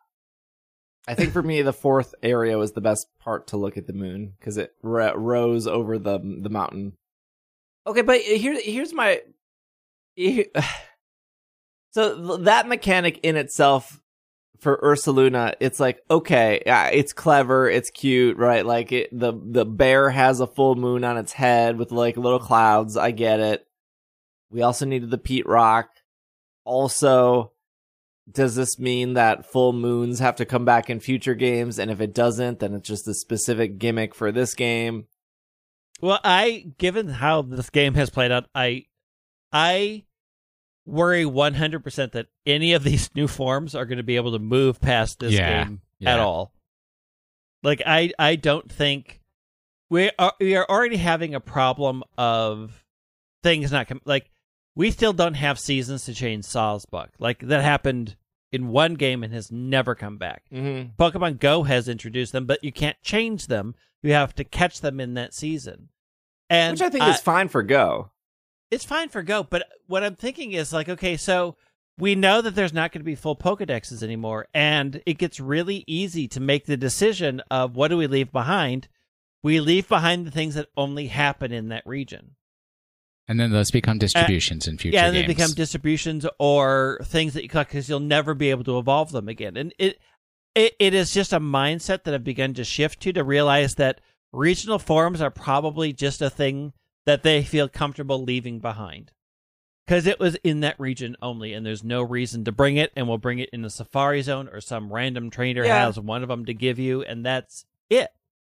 I 1.07 1.15
think 1.15 1.32
for 1.32 1.41
me, 1.41 1.61
the 1.61 1.73
fourth 1.73 2.13
area 2.21 2.57
was 2.57 2.73
the 2.73 2.82
best 2.82 3.07
part 3.19 3.47
to 3.47 3.57
look 3.57 3.77
at 3.77 3.88
the 3.88 3.93
moon 3.93 4.34
because 4.39 4.57
it 4.57 4.73
ro- 4.84 5.15
rose 5.15 5.65
over 5.65 5.97
the 5.97 6.19
the 6.19 6.49
mountain. 6.49 6.93
Okay, 7.88 8.03
but 8.03 8.21
here 8.21 8.59
here's 8.61 8.93
my. 8.93 9.21
So 11.93 12.38
that 12.38 12.69
mechanic 12.69 13.19
in 13.21 13.36
itself 13.36 14.00
for 14.62 14.78
Ursaluna, 14.78 15.55
it's 15.59 15.80
like 15.80 16.01
okay, 16.09 16.62
it's 16.66 17.14
clever, 17.14 17.70
it's 17.70 17.89
cute, 17.89 18.38
right? 18.38 18.66
Like 18.66 18.91
it, 18.91 19.09
the 19.12 19.34
the 19.34 19.66
bear 19.66 20.09
has 20.12 20.39
a 20.39 20.47
full 20.47 20.76
moon 20.76 21.03
on 21.03 21.18
its 21.18 21.34
head 21.34 21.78
with 21.78 21.91
like 21.91 22.16
little 22.16 22.39
clouds. 22.39 22.95
I 22.95 23.12
get 23.12 23.39
it. 23.39 23.68
We 24.51 24.62
also 24.62 24.86
needed 24.86 25.09
the 25.09 25.18
peat 25.18 25.47
rock. 25.47 25.89
also, 26.64 27.53
does 28.32 28.55
this 28.55 28.78
mean 28.80 29.16
that 29.16 29.45
full 29.51 29.74
moons 29.74 30.20
have 30.20 30.36
to 30.36 30.45
come 30.45 30.64
back 30.64 30.89
in 30.89 30.99
future 30.99 31.36
games? 31.36 31.80
And 31.80 31.89
if 31.89 31.99
it 31.99 32.14
doesn't, 32.14 32.59
then 32.59 32.76
it's 32.76 32.88
just 32.88 33.07
a 33.07 33.14
specific 33.14 33.80
gimmick 33.80 34.14
for 34.14 34.32
this 34.32 34.53
game. 34.53 35.07
Well, 36.01 36.20
I 36.24 36.68
given 36.78 37.07
how 37.07 37.41
this 37.41 37.70
game 37.70 37.95
has 37.95 38.09
played 38.09 38.32
out, 38.32 38.45
I 38.53 38.86
I 39.51 40.03
worry 40.86 41.23
100% 41.23 42.11
that 42.13 42.27
any 42.45 42.73
of 42.73 42.84
these 42.84 43.09
new 43.15 43.27
forms 43.27 43.75
are 43.75 43.86
going 43.86 43.97
to 43.97 44.03
be 44.03 44.15
able 44.15 44.32
to 44.34 44.39
move 44.39 44.82
past 44.82 45.19
this 45.19 45.34
Yeah, 45.34 45.63
game 45.65 45.82
yeah. 45.99 46.13
at 46.13 46.19
all. 46.19 46.53
Like 47.63 47.82
I 47.86 48.11
I 48.17 48.36
don't 48.38 48.71
think 48.71 49.21
we 49.89 50.09
are 50.17 50.34
we 50.39 50.55
are 50.55 50.65
already 50.67 50.97
having 50.97 51.36
a 51.36 51.39
problem 51.39 52.03
of 52.17 52.84
things 53.43 53.71
not 53.71 53.88
com- 53.88 54.01
like 54.05 54.32
we 54.75 54.89
still 54.89 55.13
don't 55.13 55.36
have 55.36 55.59
seasons 55.59 56.05
to 56.05 56.13
change 56.15 56.45
Sawsbuck. 56.45 57.09
Like 57.19 57.39
that 57.47 57.61
happened 57.63 58.15
in 58.51 58.69
one 58.69 58.95
game 58.95 59.23
and 59.23 59.32
has 59.34 59.51
never 59.51 59.93
come 59.95 60.17
back. 60.17 60.43
Mm-hmm. 60.51 61.01
Pokemon 61.01 61.39
Go 61.39 61.63
has 61.63 61.88
introduced 61.88 62.32
them, 62.34 62.45
but 62.45 62.63
you 62.63 62.71
can't 62.71 62.99
change 63.03 63.47
them. 63.47 63.75
You 64.01 64.13
have 64.13 64.34
to 64.36 64.43
catch 64.43 64.82
them 64.82 64.99
in 64.99 65.13
that 65.13 65.34
season. 65.34 65.89
And 66.49 66.73
Which 66.73 66.82
I 66.82 66.89
think 66.89 67.03
is 67.07 67.21
fine 67.21 67.47
for 67.47 67.61
Go. 67.63 68.09
It's 68.72 68.86
fine 68.86 69.09
for 69.09 69.22
Go, 69.22 69.43
but 69.43 69.67
what 69.88 70.03
I'm 70.03 70.15
thinking 70.15 70.53
is 70.53 70.74
like, 70.74 70.89
okay, 70.89 71.17
so 71.17 71.57
we 71.97 72.15
know 72.15 72.41
that 72.41 72.55
there's 72.55 72.74
not 72.74 72.91
going 72.91 73.01
to 73.01 73.05
be 73.05 73.15
full 73.15 73.36
Pokedexes 73.36 74.01
anymore, 74.01 74.47
and 74.53 75.01
it 75.05 75.17
gets 75.17 75.39
really 75.39 75.84
easy 75.86 76.28
to 76.30 76.39
make 76.39 76.65
the 76.65 76.78
decision 76.78 77.41
of 77.51 77.76
what 77.76 77.89
do 77.89 77.97
we 77.97 78.07
leave 78.07 78.32
behind. 78.32 78.88
We 79.43 79.59
leave 79.59 79.88
behind 79.88 80.26
the 80.26 80.32
things 80.32 80.55
that 80.55 80.69
only 80.78 81.07
happen 81.07 81.51
in 81.51 81.69
that 81.69 81.86
region. 81.86 82.36
And 83.28 83.39
then 83.39 83.51
those 83.51 83.72
become 83.72 83.97
distributions 83.97 84.67
in 84.67 84.78
future 84.78 84.95
yeah, 84.95 85.09
they 85.09 85.26
become 85.26 85.51
distributions 85.51 86.26
or 86.39 86.99
things 87.03 87.34
that 87.34 87.43
you 87.43 87.49
collect 87.49 87.72
because 87.72 87.88
you'll 87.88 87.99
never 87.99 88.34
be 88.34 88.49
able 88.49 88.63
to 88.65 88.78
evolve 88.78 89.11
them 89.11 89.30
again. 89.30 89.55
And 89.55 89.74
it, 89.78 89.99
it 90.53 90.76
it 90.80 90.93
is 90.93 91.13
just 91.13 91.32
a 91.32 91.39
mindset 91.39 92.03
that 92.03 92.13
I've 92.13 92.24
begun 92.24 92.53
to 92.55 92.63
shift 92.63 92.99
to 93.01 93.13
to 93.13 93.24
realize 93.24 93.76
that 93.76 94.01
regional 94.34 94.80
forums 94.80 95.22
are 95.22 95.32
probably 95.32 95.93
just 95.93 96.22
a 96.22 96.30
thing 96.30 96.74
that 97.05 97.23
they 97.23 97.43
feel 97.43 97.67
comfortable 97.67 98.23
leaving 98.23 98.59
behind 98.59 99.11
because 99.85 100.05
it 100.07 100.19
was 100.19 100.35
in 100.43 100.59
that 100.61 100.79
region 100.79 101.15
only, 101.21 101.53
and 101.53 101.65
there's 101.65 101.83
no 101.83 102.01
reason 102.01 102.45
to 102.45 102.51
bring 102.51 102.77
it. 102.77 102.91
And 102.95 103.07
we'll 103.07 103.17
bring 103.17 103.39
it 103.39 103.49
in 103.51 103.61
the 103.61 103.69
Safari 103.69 104.21
Zone 104.21 104.47
or 104.47 104.61
some 104.61 104.93
random 104.93 105.29
trainer 105.29 105.65
Yeah. 105.65 105.85
has 105.85 105.99
one 105.99 106.23
of 106.23 106.29
them 106.29 106.45
to 106.45 106.53
give 106.53 106.79
you, 106.79 107.01
and 107.03 107.25
that's 107.25 107.65
it. 107.89 108.09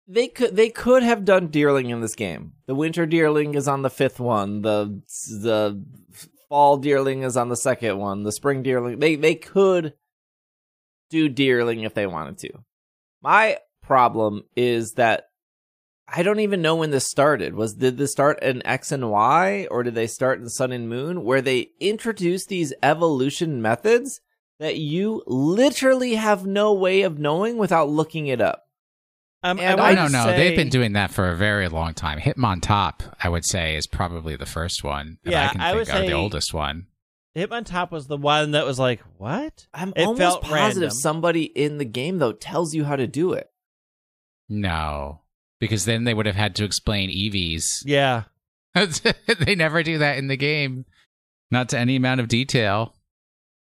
They 0.05 0.27
could 0.27 0.55
they 0.55 0.69
could 0.69 1.01
have 1.01 1.23
done 1.23 1.47
deerling 1.47 1.89
in 1.89 2.01
this 2.01 2.15
game. 2.15 2.53
The 2.65 2.75
winter 2.75 3.05
deerling 3.07 3.55
is 3.55 3.67
on 3.69 3.83
the 3.83 3.89
fifth 3.89 4.19
one. 4.19 4.61
The 4.61 5.01
the 5.29 5.81
fall 6.49 6.77
deerling 6.77 7.23
is 7.23 7.37
on 7.37 7.47
the 7.47 7.55
second 7.55 7.97
one. 7.97 8.23
The 8.23 8.33
spring 8.33 8.63
deerling 8.63 8.99
they 8.99 9.15
they 9.15 9.35
could 9.35 9.93
do 11.09 11.29
deerling 11.29 11.83
if 11.85 11.93
they 11.93 12.05
wanted 12.05 12.37
to. 12.39 12.49
My 13.21 13.59
problem 13.81 14.43
is 14.57 14.93
that 14.93 15.29
I 16.07 16.21
don't 16.21 16.41
even 16.41 16.61
know 16.61 16.75
when 16.75 16.91
this 16.91 17.07
started. 17.09 17.55
Was 17.55 17.73
did 17.75 17.97
this 17.97 18.11
start 18.11 18.41
in 18.43 18.65
X 18.65 18.91
and 18.91 19.09
Y 19.09 19.67
or 19.71 19.83
did 19.83 19.95
they 19.95 20.07
start 20.07 20.39
in 20.39 20.49
Sun 20.49 20.71
and 20.71 20.89
Moon 20.89 21.23
where 21.23 21.41
they 21.41 21.69
introduced 21.79 22.49
these 22.49 22.73
evolution 22.83 23.61
methods 23.61 24.19
that 24.59 24.77
you 24.77 25.23
literally 25.25 26.15
have 26.15 26.45
no 26.45 26.73
way 26.73 27.01
of 27.01 27.17
knowing 27.19 27.57
without 27.57 27.89
looking 27.89 28.27
it 28.27 28.39
up. 28.41 28.63
Um, 29.41 29.59
And 29.59 29.79
I 29.81 29.89
would 29.89 29.95
no, 29.95 30.07
no. 30.07 30.25
say- 30.25 30.37
They've 30.37 30.55
been 30.55 30.69
doing 30.69 30.93
that 30.93 31.11
for 31.11 31.29
a 31.29 31.35
very 31.35 31.67
long 31.67 31.93
time. 31.93 32.19
Hitmontop, 32.19 33.01
I 33.21 33.27
would 33.29 33.45
say, 33.45 33.75
is 33.75 33.87
probably 33.87 34.35
the 34.35 34.45
first 34.45 34.83
one. 34.83 35.17
that 35.23 35.31
Yeah, 35.31 35.45
I 35.45 35.47
can 35.51 35.61
I 35.61 35.73
think 35.73 35.87
would 35.89 35.95
of, 35.97 36.05
the 36.05 36.13
oldest 36.13 36.53
one. 36.53 36.87
Hitmontop 37.35 37.91
was 37.91 38.07
the 38.07 38.15
one 38.17 38.51
that 38.51 38.65
was 38.65 38.77
like, 38.77 39.01
what? 39.17 39.67
I'm 39.73 39.91
It 39.95 40.03
almost 40.05 40.19
felt 40.21 40.43
positive 40.43 40.81
random. 40.83 40.89
somebody 40.91 41.43
in 41.43 41.77
the 41.77 41.85
game 41.85 42.19
though 42.19 42.31
tells 42.33 42.73
you 42.75 42.83
how 42.85 42.95
to 42.95 43.07
do 43.07 43.33
it. 43.33 43.49
No, 44.49 45.21
because 45.63 45.85
then 45.85 46.03
they 46.03 46.13
would 46.13 46.25
have 46.25 46.35
had 46.35 46.55
to 46.55 46.65
explain 46.65 47.09
EVs. 47.09 47.63
Yeah. 47.85 48.23
they 49.39 49.55
never 49.55 49.81
do 49.81 49.99
that 49.99 50.17
in 50.17 50.27
the 50.27 50.35
game, 50.35 50.83
not 51.51 51.69
to 51.69 51.79
any 51.79 51.95
amount 51.95 52.19
of 52.19 52.27
detail. 52.27 52.93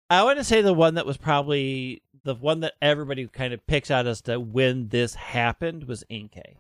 I 0.10 0.24
want 0.24 0.38
to 0.38 0.44
say 0.44 0.62
the 0.62 0.74
one 0.74 0.96
that 0.96 1.06
was 1.06 1.16
probably 1.16 2.02
the 2.26 2.36
one 2.36 2.60
that 2.60 2.74
everybody 2.82 3.26
kind 3.28 3.54
of 3.54 3.66
picks 3.68 3.90
out 3.90 4.06
as 4.06 4.20
to 4.24 4.38
when 4.38 4.90
this 4.90 5.16
happened 5.16 5.86
was 5.86 6.04
Inkay. 6.12 6.58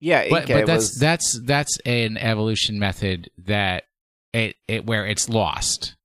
Yeah, 0.00 0.26
But, 0.28 0.46
but 0.46 0.66
that's 0.66 0.90
was 0.90 0.98
that's 0.98 1.40
that's 1.44 1.78
an 1.86 2.18
evolution 2.18 2.78
method 2.78 3.30
that 3.46 3.84
it 4.34 4.56
it 4.68 4.84
where 4.84 5.06
it's 5.06 5.30
lost, 5.30 5.96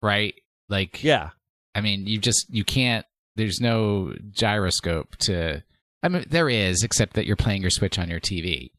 right? 0.00 0.34
Like, 0.70 1.04
Yeah. 1.04 1.30
I 1.74 1.82
mean, 1.82 2.06
you 2.06 2.16
just 2.18 2.46
you 2.48 2.64
can't. 2.64 3.04
There's 3.36 3.60
no 3.60 4.14
gyroscope 4.30 5.16
to. 5.18 5.62
I 6.02 6.08
mean, 6.08 6.24
there 6.28 6.48
is, 6.48 6.82
except 6.82 7.14
that 7.14 7.26
you're 7.26 7.36
playing 7.36 7.60
your 7.62 7.70
Switch 7.70 7.98
on 7.98 8.08
your 8.08 8.20
TV, 8.20 8.70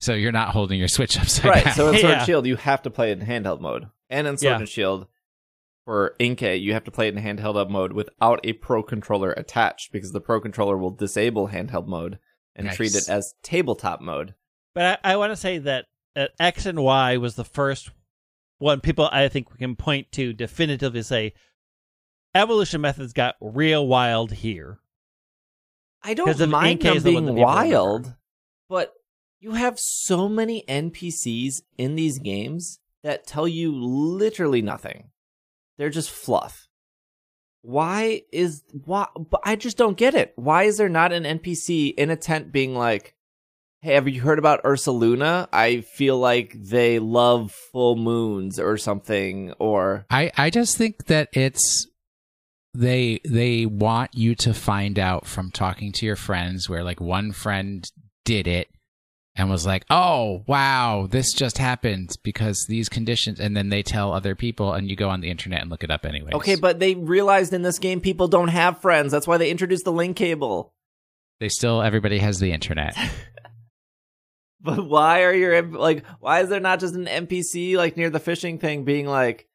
so 0.00 0.12
you're 0.14 0.32
not 0.32 0.50
holding 0.50 0.78
your 0.78 0.88
Switch 0.88 1.18
upside 1.20 1.44
right. 1.46 1.54
down. 1.64 1.64
Right. 1.64 1.74
So 1.76 1.88
in 1.88 1.98
Sword 1.98 2.10
Yeah. 2.10 2.18
and 2.18 2.26
Shield, 2.26 2.46
you 2.46 2.56
have 2.56 2.82
to 2.82 2.90
play 2.90 3.12
it 3.12 3.20
in 3.20 3.26
handheld 3.26 3.60
mode, 3.60 3.88
and 4.08 4.26
in 4.26 4.36
Sword 4.36 4.50
Yeah. 4.52 4.58
and 4.58 4.68
Shield 4.68 5.06
for 5.86 6.14
Inkay, 6.20 6.60
you 6.60 6.74
have 6.74 6.84
to 6.84 6.90
play 6.90 7.08
it 7.08 7.16
in 7.16 7.22
handheld 7.22 7.70
mode 7.70 7.92
without 7.92 8.40
a 8.44 8.52
Pro 8.52 8.82
controller 8.82 9.32
attached 9.32 9.92
because 9.92 10.12
the 10.12 10.20
Pro 10.20 10.40
controller 10.40 10.76
will 10.76 10.90
disable 10.90 11.48
handheld 11.48 11.86
mode 11.86 12.18
and 12.54 12.70
treat 12.70 12.94
it 12.94 13.08
as 13.08 13.34
tabletop 13.42 14.00
mode. 14.02 14.34
But 14.74 15.00
I, 15.04 15.12
I 15.12 15.16
want 15.16 15.32
to 15.32 15.36
say 15.36 15.58
that 15.58 15.86
uh, 16.14 16.26
X 16.38 16.66
and 16.66 16.80
Y 16.82 17.16
was 17.16 17.36
the 17.36 17.44
first 17.44 17.90
one 18.58 18.80
people 18.80 19.08
I 19.10 19.28
think 19.28 19.50
we 19.50 19.56
can 19.58 19.76
point 19.76 20.12
to 20.12 20.34
definitively 20.34 21.00
say 21.02 21.32
evolution 22.34 22.80
methods 22.82 23.12
got 23.14 23.36
real 23.40 23.86
wild 23.86 24.32
here. 24.32 24.79
I 26.02 26.14
'Cause 26.14 26.38
don't 26.38 26.40
of 26.42 26.48
mind 26.50 26.80
Inkay 26.80 26.82
them 26.84 26.96
is 26.96 27.02
the 27.02 27.14
one 27.14 27.24
being 27.24 27.26
that 27.26 27.40
people 27.40 27.50
remember. 27.54 27.76
wild, 27.76 28.14
but 28.68 28.94
you 29.40 29.52
have 29.52 29.78
so 29.78 30.28
many 30.28 30.64
NPCs 30.68 31.62
in 31.78 31.94
these 31.94 32.18
games 32.18 32.78
that 33.02 33.26
tell 33.26 33.48
you 33.48 33.74
literally 33.74 34.62
nothing. 34.62 35.10
They're 35.78 35.90
just 35.90 36.10
fluff. 36.10 36.68
Why 37.62 38.22
is 38.32 38.62
why? 38.84 39.06
But 39.14 39.40
I 39.44 39.56
just 39.56 39.76
don't 39.76 39.96
get 39.96 40.14
it. 40.14 40.32
Why 40.36 40.64
is 40.64 40.78
there 40.78 40.88
not 40.88 41.12
an 41.12 41.24
NPC 41.24 41.88
in 41.88 42.08
a 42.10 42.16
tent 42.16 42.52
being 42.52 42.74
like, 42.74 43.14
"Hey, 43.82 43.94
have 43.94 44.08
you 44.08 44.22
heard 44.22 44.38
about 44.38 44.64
Ursa 44.64 44.92
Luna? 44.92 45.48
I 45.52 45.82
feel 45.82 46.18
like 46.18 46.54
they 46.54 46.98
love 46.98 47.52
full 47.52 47.96
moons 47.96 48.58
or 48.58 48.78
something." 48.78 49.52
Or 49.58 50.06
I 50.10 50.30
I 50.38 50.48
just 50.48 50.78
think 50.78 51.06
that 51.06 51.28
it's 51.34 51.86
they 52.74 53.20
they 53.28 53.66
want 53.66 54.14
you 54.14 54.34
to 54.36 54.54
find 54.54 54.98
out 54.98 55.26
from 55.26 55.50
talking 55.50 55.92
to 55.92 56.06
your 56.06 56.16
friends 56.16 56.68
where 56.68 56.84
like 56.84 57.00
one 57.00 57.32
friend 57.32 57.90
did 58.24 58.46
it 58.46 58.68
and 59.36 59.48
was 59.48 59.64
like, 59.66 59.84
"Oh, 59.90 60.44
wow, 60.46 61.06
this 61.10 61.32
just 61.32 61.58
happened 61.58 62.16
because 62.22 62.66
these 62.68 62.88
conditions." 62.88 63.40
And 63.40 63.56
then 63.56 63.68
they 63.70 63.82
tell 63.82 64.12
other 64.12 64.34
people 64.34 64.72
and 64.72 64.88
you 64.88 64.96
go 64.96 65.08
on 65.08 65.20
the 65.20 65.30
internet 65.30 65.62
and 65.62 65.70
look 65.70 65.82
it 65.84 65.90
up 65.90 66.04
anyway. 66.04 66.30
okay, 66.34 66.56
but 66.56 66.78
they 66.78 66.94
realized 66.94 67.52
in 67.52 67.62
this 67.62 67.78
game 67.78 68.00
people 68.00 68.28
don't 68.28 68.48
have 68.48 68.80
friends. 68.80 69.12
That's 69.12 69.26
why 69.26 69.36
they 69.38 69.50
introduced 69.50 69.84
the 69.84 69.92
link 69.92 70.16
cable. 70.16 70.74
they 71.38 71.48
still 71.48 71.82
everybody 71.82 72.18
has 72.18 72.38
the 72.38 72.52
internet. 72.52 72.96
But 74.62 74.86
why 74.86 75.22
are 75.22 75.32
your 75.32 75.62
like? 75.62 76.04
Why 76.18 76.40
is 76.40 76.50
there 76.50 76.60
not 76.60 76.80
just 76.80 76.94
an 76.94 77.06
NPC 77.06 77.76
like 77.76 77.96
near 77.96 78.10
the 78.10 78.20
fishing 78.20 78.58
thing 78.58 78.84
being 78.84 79.06
like, 79.06 79.48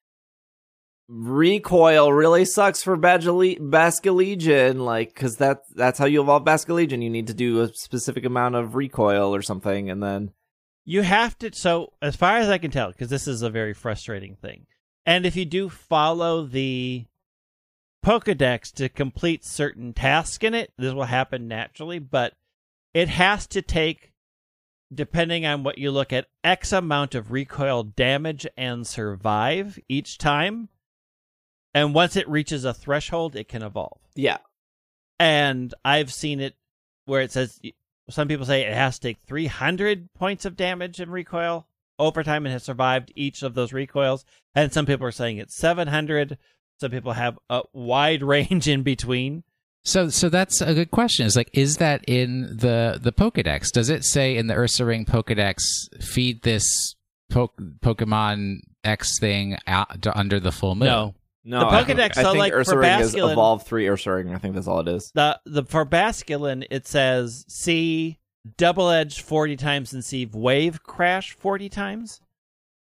recoil 1.07 2.11
really 2.11 2.45
sucks 2.45 2.81
for 2.81 2.95
Basile- 2.97 3.57
Basculegion, 3.59 4.79
like 4.79 5.13
because 5.13 5.37
that 5.37 5.63
that's 5.75 5.99
how 5.99 6.05
you 6.05 6.21
evolve 6.21 6.43
Basculegion. 6.43 7.03
You 7.03 7.09
need 7.09 7.27
to 7.27 7.33
do 7.33 7.61
a 7.61 7.73
specific 7.73 8.25
amount 8.25 8.55
of 8.55 8.75
recoil 8.75 9.33
or 9.33 9.41
something, 9.41 9.89
and 9.89 10.01
then 10.01 10.31
You 10.83 11.01
have 11.01 11.37
to. 11.39 11.53
So, 11.53 11.93
as 12.01 12.15
far 12.15 12.37
as 12.37 12.49
I 12.49 12.57
can 12.57 12.71
tell, 12.71 12.89
because 12.91 13.09
this 13.09 13.27
is 13.27 13.41
a 13.41 13.49
very 13.49 13.73
frustrating 13.73 14.35
thing, 14.35 14.65
and 15.05 15.25
if 15.25 15.35
you 15.35 15.45
do 15.45 15.69
follow 15.69 16.45
the 16.45 17.05
Pokedex 18.05 18.71
to 18.73 18.89
complete 18.89 19.43
certain 19.43 19.93
tasks 19.93 20.43
in 20.43 20.53
it, 20.53 20.71
this 20.77 20.93
will 20.93 21.05
happen 21.05 21.47
naturally, 21.47 21.97
but 21.99 22.33
it 22.93 23.09
has 23.09 23.47
to 23.47 23.61
take, 23.63 24.13
depending 24.93 25.45
on 25.45 25.63
what 25.63 25.79
you 25.79 25.89
look 25.91 26.13
at, 26.13 26.27
X 26.43 26.71
amount 26.71 27.15
of 27.15 27.31
recoil 27.31 27.83
damage 27.83 28.45
and 28.55 28.85
survive 28.85 29.79
each 29.89 30.17
time. 30.19 30.69
And 31.75 31.93
once 31.93 32.15
it 32.15 32.27
reaches 32.27 32.65
a 32.65 32.73
threshold, 32.73 33.35
it 33.35 33.47
can 33.47 33.61
evolve 33.61 33.99
yeah, 34.15 34.37
and 35.19 35.73
I've 35.83 36.11
seen 36.11 36.39
it 36.39 36.55
where 37.05 37.21
it 37.21 37.31
says 37.31 37.59
some 38.09 38.27
people 38.27 38.45
say 38.45 38.61
it 38.61 38.73
has 38.73 38.97
to 38.99 39.09
take 39.09 39.19
300 39.27 40.13
points 40.13 40.45
of 40.45 40.55
damage 40.55 40.99
and 40.99 41.11
recoil 41.11 41.67
over 41.99 42.23
time 42.23 42.45
and 42.45 42.53
has 42.53 42.63
survived 42.63 43.11
each 43.15 43.43
of 43.43 43.53
those 43.53 43.73
recoils, 43.73 44.25
and 44.55 44.73
some 44.73 44.85
people 44.85 45.05
are 45.05 45.11
saying 45.11 45.37
it's 45.37 45.57
700. 45.57 46.37
Some 46.79 46.91
people 46.91 47.13
have 47.13 47.37
a 47.49 47.61
wide 47.73 48.23
range 48.23 48.67
in 48.67 48.83
between. 48.83 49.43
So 49.83 50.09
so 50.09 50.29
that's 50.29 50.61
a 50.61 50.73
good 50.73 50.91
question. 50.91 51.27
Is 51.27 51.35
like 51.35 51.49
is 51.53 51.77
that 51.77 52.03
in 52.07 52.57
the 52.57 52.99
the 53.01 53.11
Pokédex? 53.11 53.71
Does 53.71 53.89
it 53.89 54.03
say 54.03 54.35
in 54.35 54.47
the 54.47 54.55
Ursaring 54.55 55.05
Pokédex 55.05 55.59
feed 56.01 56.41
this 56.41 56.95
po- 57.29 57.51
Pokemon 57.81 58.61
X 58.83 59.19
thing 59.19 59.57
out 59.67 60.05
under 60.15 60.39
the 60.39 60.51
full 60.51 60.75
moon. 60.75 60.87
No, 60.87 61.15
No, 61.47 61.59
The 61.59 61.65
I 61.67 61.83
think- 61.83 61.99
Pokedex, 61.99 62.17
I 62.17 62.23
so, 62.23 62.31
think 62.31 62.39
like, 62.39 62.53
for 62.53 62.59
Ursaring 62.63 62.99
is 63.01 63.13
Basculin- 63.13 63.31
evolved 63.33 63.67
three 63.67 63.85
Ursaring. 63.85 64.33
I 64.33 64.39
think 64.39 64.55
that's 64.55 64.67
all 64.67 64.79
it 64.79 64.87
is. 64.87 65.11
the 65.13 65.39
the 65.45 65.63
for 65.63 65.85
Basculin 65.85 66.65
it 66.71 66.87
says 66.87 67.45
see 67.47 68.17
double 68.57 68.89
edge 68.89 69.21
forty 69.21 69.55
times 69.55 69.93
and 69.93 70.03
see 70.03 70.25
wave 70.25 70.81
crash 70.83 71.33
forty 71.33 71.69
times. 71.69 72.19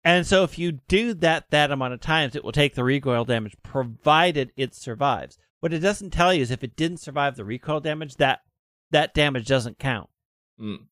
And 0.03 0.25
so 0.27 0.43
if 0.43 0.57
you 0.59 0.73
do 0.73 1.13
that 1.15 1.49
that 1.51 1.71
amount 1.71 1.93
of 1.93 2.01
times, 2.01 2.35
it 2.35 2.43
will 2.43 2.51
take 2.53 2.75
the 2.75 2.83
recoil 2.83 3.25
damage, 3.25 3.55
provided 3.63 4.51
it 4.57 4.73
survives. 4.75 5.37
What 5.61 5.73
it 5.73 5.79
doesn't 5.79 6.11
tell 6.11 6.33
you 6.33 6.41
is 6.41 6.51
if 6.51 6.63
it 6.63 6.75
didn't 6.77 6.97
survive 7.01 7.35
the 7.35 7.43
recoil 7.45 7.79
damage, 7.81 8.15
that 8.15 8.39
that 8.91 9.13
damage 9.13 9.47
doesn't 9.47 9.77
count. 9.79 10.09
Mm. 10.59 10.85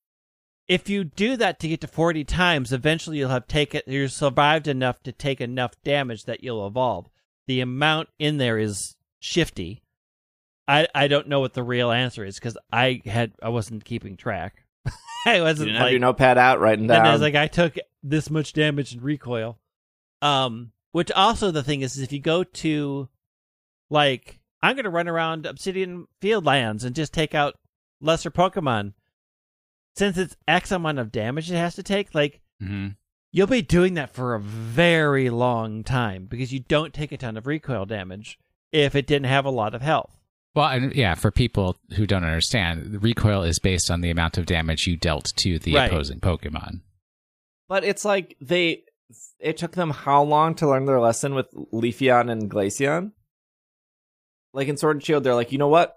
If 0.68 0.90
you 0.90 1.06
do 1.06 1.38
that 1.38 1.60
to 1.62 1.68
get 1.70 1.80
to 1.82 1.88
forty 1.88 2.24
times, 2.26 2.72
eventually 2.74 3.18
you'll 3.18 3.30
have 3.30 3.48
taken 3.48 3.82
you 3.88 4.08
survived 4.10 4.68
enough 4.68 5.02
to 5.04 5.12
take 5.12 5.40
enough 5.42 5.74
damage 5.84 6.26
that 6.26 6.44
you'll 6.44 6.66
evolve. 6.68 7.08
The 7.48 7.62
amount 7.62 8.10
in 8.20 8.38
there 8.38 8.58
is 8.58 8.96
shifty. 9.20 9.82
I 10.68 10.88
I 10.94 11.08
don't 11.08 11.28
know 11.28 11.40
what 11.40 11.54
the 11.54 11.64
real 11.64 11.92
answer 11.92 12.26
is 12.26 12.36
because 12.36 12.58
I 12.72 13.02
had 13.06 13.32
I 13.42 13.50
wasn't 13.50 13.86
keeping 13.86 14.18
track. 14.18 14.66
I 15.26 15.42
wasn't 15.42 15.68
didn't 15.68 15.76
have 15.78 15.86
like 15.86 15.92
your 15.92 16.00
notepad 16.00 16.38
out 16.38 16.60
writing 16.60 16.86
and 16.86 16.94
I 16.94 17.04
down. 17.04 17.14
was 17.14 17.22
like, 17.22 17.36
I 17.36 17.48
took 17.48 17.76
this 18.04 18.30
much 18.30 18.54
damage 18.54 18.94
in 18.94 19.02
recoil. 19.02 19.58
Um, 20.22 20.72
which 20.92 21.12
also 21.12 21.52
the 21.52 21.64
thing 21.64 21.82
is, 21.82 21.96
is 21.96 22.04
if 22.04 22.12
you 22.12 22.20
go 22.20 22.44
to, 22.44 23.08
like, 23.90 24.40
I'm 24.62 24.76
gonna 24.76 24.90
run 24.90 25.08
around 25.08 25.46
Obsidian 25.46 26.08
Field 26.22 26.46
lands 26.46 26.84
and 26.84 26.96
just 26.96 27.14
take 27.14 27.36
out 27.36 27.56
lesser 28.02 28.32
Pokemon. 28.32 28.94
Since 29.96 30.18
it's 30.18 30.36
X 30.48 30.72
amount 30.72 31.00
of 31.00 31.12
damage 31.12 31.50
it 31.52 31.56
has 31.56 31.76
to 31.76 31.84
take, 31.84 32.14
like, 32.14 32.42
hmm 32.60 32.90
you'll 33.38 33.46
be 33.46 33.62
doing 33.62 33.94
that 33.94 34.14
for 34.16 34.34
a 34.34 34.40
very 34.40 35.30
long 35.30 35.84
time 35.84 36.26
because 36.26 36.52
you 36.52 36.60
don't 36.60 36.92
take 36.92 37.12
a 37.12 37.18
ton 37.18 37.38
of 37.38 37.46
recoil 37.46 37.86
damage 37.86 38.40
if 38.72 38.96
it 38.96 39.06
didn't 39.06 39.28
have 39.28 39.46
a 39.46 39.50
lot 39.52 39.76
of 39.76 39.82
health. 39.84 40.18
Well, 40.56 40.70
and 40.70 40.96
yeah, 40.96 41.14
for 41.14 41.30
people 41.30 41.78
who 41.96 42.08
don't 42.08 42.24
understand, 42.24 42.92
the 42.92 42.98
recoil 42.98 43.44
is 43.44 43.60
based 43.60 43.92
on 43.92 44.02
the 44.02 44.10
amount 44.10 44.40
of 44.40 44.48
damage 44.48 44.88
you 44.88 44.98
dealt 44.98 45.28
to 45.38 45.60
the 45.60 45.76
Right. 45.76 45.92
opposing 45.92 46.20
Pokemon. 46.20 46.82
But 47.70 47.84
it's 47.84 48.04
like 48.04 48.36
they 48.42 48.84
it 49.40 49.56
took 49.56 49.74
them 49.74 49.92
how 49.92 50.24
long 50.24 50.56
to 50.56 50.68
learn 50.68 50.86
their 50.86 51.00
lesson 51.00 51.36
with 51.36 51.46
Leafeon 51.54 52.32
and 52.32 52.50
Glaceon? 52.50 53.12
Like 54.52 54.68
in 54.68 54.78
Sword 54.78 54.98
and 54.98 55.06
Shield, 55.06 55.24
they're 55.24 55.36
like, 55.36 55.52
you 55.52 55.60
know 55.60 55.68
what? 55.68 55.97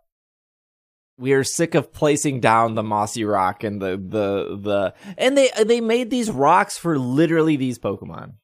We 1.21 1.35
are 1.35 1.45
sick 1.45 1.75
of 1.75 1.93
placing 1.93 2.41
down 2.41 2.75
the 2.75 2.83
mossy 2.83 3.25
rock 3.25 3.63
and 3.63 3.81
the 3.81 3.91
the 3.91 4.57
the 4.57 4.95
and 5.19 5.37
they 5.37 5.51
they 5.65 5.81
made 5.81 6.09
these 6.11 6.31
rocks 6.31 6.79
for 6.79 6.99
literally 6.99 7.57
these 7.57 7.79
Pokemon. 7.79 8.35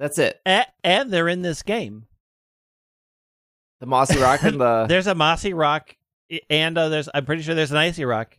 That's 0.00 0.18
it. 0.18 0.40
A- 0.44 0.66
and 0.82 1.12
they're 1.12 1.28
in 1.28 1.42
this 1.42 1.62
game. 1.62 2.06
The 3.80 3.86
mossy 3.86 4.18
rock 4.18 4.42
and 4.42 4.60
the 4.60 4.86
there's 4.88 5.06
a 5.06 5.14
mossy 5.14 5.54
rock 5.54 5.94
and 6.50 6.76
uh, 6.76 6.88
there's 6.88 7.08
I'm 7.14 7.24
pretty 7.24 7.42
sure 7.42 7.54
there's 7.54 7.70
an 7.70 7.76
icy 7.76 8.04
rock 8.04 8.36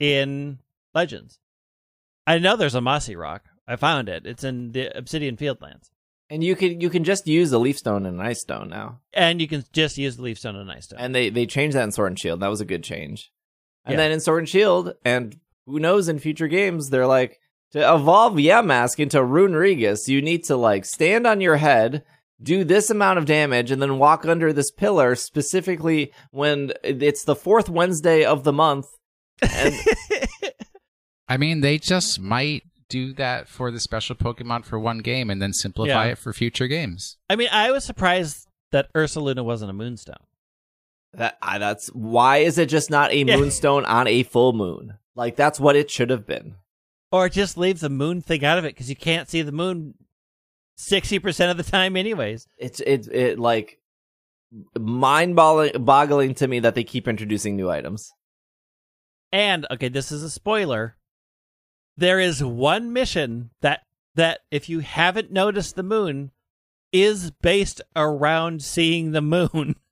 in 0.00 0.58
Legends. 0.94 1.38
I 2.26 2.38
know 2.38 2.56
there's 2.56 2.74
a 2.74 2.80
mossy 2.80 3.16
rock. 3.16 3.44
I 3.66 3.76
found 3.76 4.08
it. 4.08 4.26
It's 4.26 4.44
in 4.44 4.72
the 4.72 4.96
Obsidian 4.96 5.36
Fieldlands. 5.36 5.90
And 6.30 6.44
you 6.44 6.54
can 6.56 6.80
you 6.80 6.90
can 6.90 7.04
just 7.04 7.26
use 7.26 7.52
a 7.52 7.58
leaf 7.58 7.78
stone 7.78 8.04
and 8.04 8.20
an 8.20 8.26
ice 8.26 8.40
stone 8.42 8.68
now. 8.68 9.00
And 9.14 9.40
you 9.40 9.48
can 9.48 9.64
just 9.72 9.96
use 9.96 10.16
the 10.16 10.22
leaf 10.22 10.38
stone 10.38 10.56
and 10.56 10.68
an 10.70 10.76
ice 10.76 10.84
stone. 10.84 11.00
And 11.00 11.14
they 11.14 11.30
they 11.30 11.46
changed 11.46 11.76
that 11.76 11.84
in 11.84 11.92
Sword 11.92 12.12
and 12.12 12.18
Shield. 12.18 12.40
That 12.40 12.48
was 12.48 12.60
a 12.60 12.66
good 12.66 12.84
change. 12.84 13.30
And 13.84 13.92
Yeah. 13.92 13.96
then 13.98 14.12
in 14.12 14.20
Sword 14.20 14.40
and 14.40 14.48
Shield, 14.48 14.92
and 15.04 15.38
who 15.66 15.78
knows 15.80 16.08
in 16.08 16.18
future 16.18 16.48
games, 16.48 16.90
they're 16.90 17.06
like 17.06 17.38
to 17.72 17.78
evolve 17.80 18.34
Yamask 18.34 18.98
into 18.98 19.18
Runerigus, 19.18 20.08
you 20.08 20.20
need 20.22 20.44
to 20.44 20.56
like 20.56 20.84
stand 20.84 21.26
on 21.26 21.40
your 21.40 21.56
head, 21.56 22.02
do 22.42 22.62
this 22.64 22.90
amount 22.90 23.18
of 23.18 23.24
damage, 23.26 23.70
and 23.70 23.80
then 23.80 23.98
walk 23.98 24.26
under 24.26 24.52
this 24.52 24.70
pillar 24.70 25.14
specifically 25.14 26.12
when 26.30 26.72
it's 26.84 27.24
the 27.24 27.36
fourth 27.36 27.68
Wednesday 27.70 28.24
of 28.24 28.44
the 28.44 28.52
month. 28.52 28.86
And 29.40 29.74
I 31.28 31.36
mean, 31.36 31.60
they 31.60 31.78
just 31.78 32.20
might 32.20 32.62
do 32.88 33.12
that 33.14 33.48
for 33.48 33.70
the 33.70 33.80
special 33.80 34.16
Pokemon 34.16 34.64
for 34.64 34.78
one 34.78 34.98
game 34.98 35.30
and 35.30 35.40
then 35.42 35.52
simplify 35.52 36.06
Yeah. 36.06 36.12
it 36.12 36.18
for 36.18 36.32
future 36.32 36.66
games. 36.66 37.16
I 37.28 37.36
mean, 37.36 37.48
I 37.52 37.70
was 37.70 37.84
surprised 37.84 38.46
that 38.72 38.92
Ursaluna 38.94 39.44
wasn't 39.44 39.70
a 39.70 39.74
moonstone. 39.74 40.16
that 41.14 41.38
I, 41.40 41.56
that's 41.58 41.88
why 41.88 42.38
is 42.38 42.58
it 42.58 42.68
just 42.68 42.90
not 42.90 43.10
a 43.10 43.16
Yeah. 43.24 43.36
moonstone 43.38 43.84
on 43.86 44.06
a 44.06 44.22
full 44.24 44.52
moon? 44.52 44.98
Like 45.16 45.36
that's 45.36 45.58
what 45.58 45.74
it 45.74 45.90
should 45.90 46.10
have 46.10 46.26
been. 46.26 46.56
Or 47.10 47.30
just 47.30 47.56
leave 47.56 47.80
the 47.80 47.88
moon 47.88 48.20
thing 48.20 48.44
out 48.44 48.58
of 48.58 48.66
it 48.66 48.74
because 48.74 48.90
you 48.90 48.96
can't 48.96 49.26
see 49.28 49.40
the 49.40 49.50
moon 49.50 49.94
60% 50.78 51.50
of 51.50 51.56
the 51.56 51.62
time, 51.62 51.96
anyways. 51.96 52.46
It's 52.58 52.80
it 52.80 53.08
it 53.10 53.38
like 53.38 53.78
mind 54.78 55.34
boggling 55.34 56.34
to 56.34 56.46
me 56.46 56.60
that 56.60 56.74
they 56.74 56.84
keep 56.84 57.08
introducing 57.08 57.56
new 57.56 57.70
items. 57.70 58.12
And 59.32 59.66
okay, 59.70 59.88
this 59.88 60.12
is 60.12 60.22
a 60.22 60.30
spoiler. 60.30 60.97
There 61.98 62.20
is 62.20 62.42
one 62.44 62.92
mission 62.92 63.50
that 63.60 63.82
that 64.14 64.40
if 64.52 64.68
you 64.68 64.78
haven't 64.80 65.32
noticed 65.32 65.74
the 65.74 65.82
moon 65.82 66.30
is 66.92 67.32
based 67.32 67.80
around 67.94 68.62
seeing 68.62 69.10
the 69.12 69.20
moon. 69.20 69.74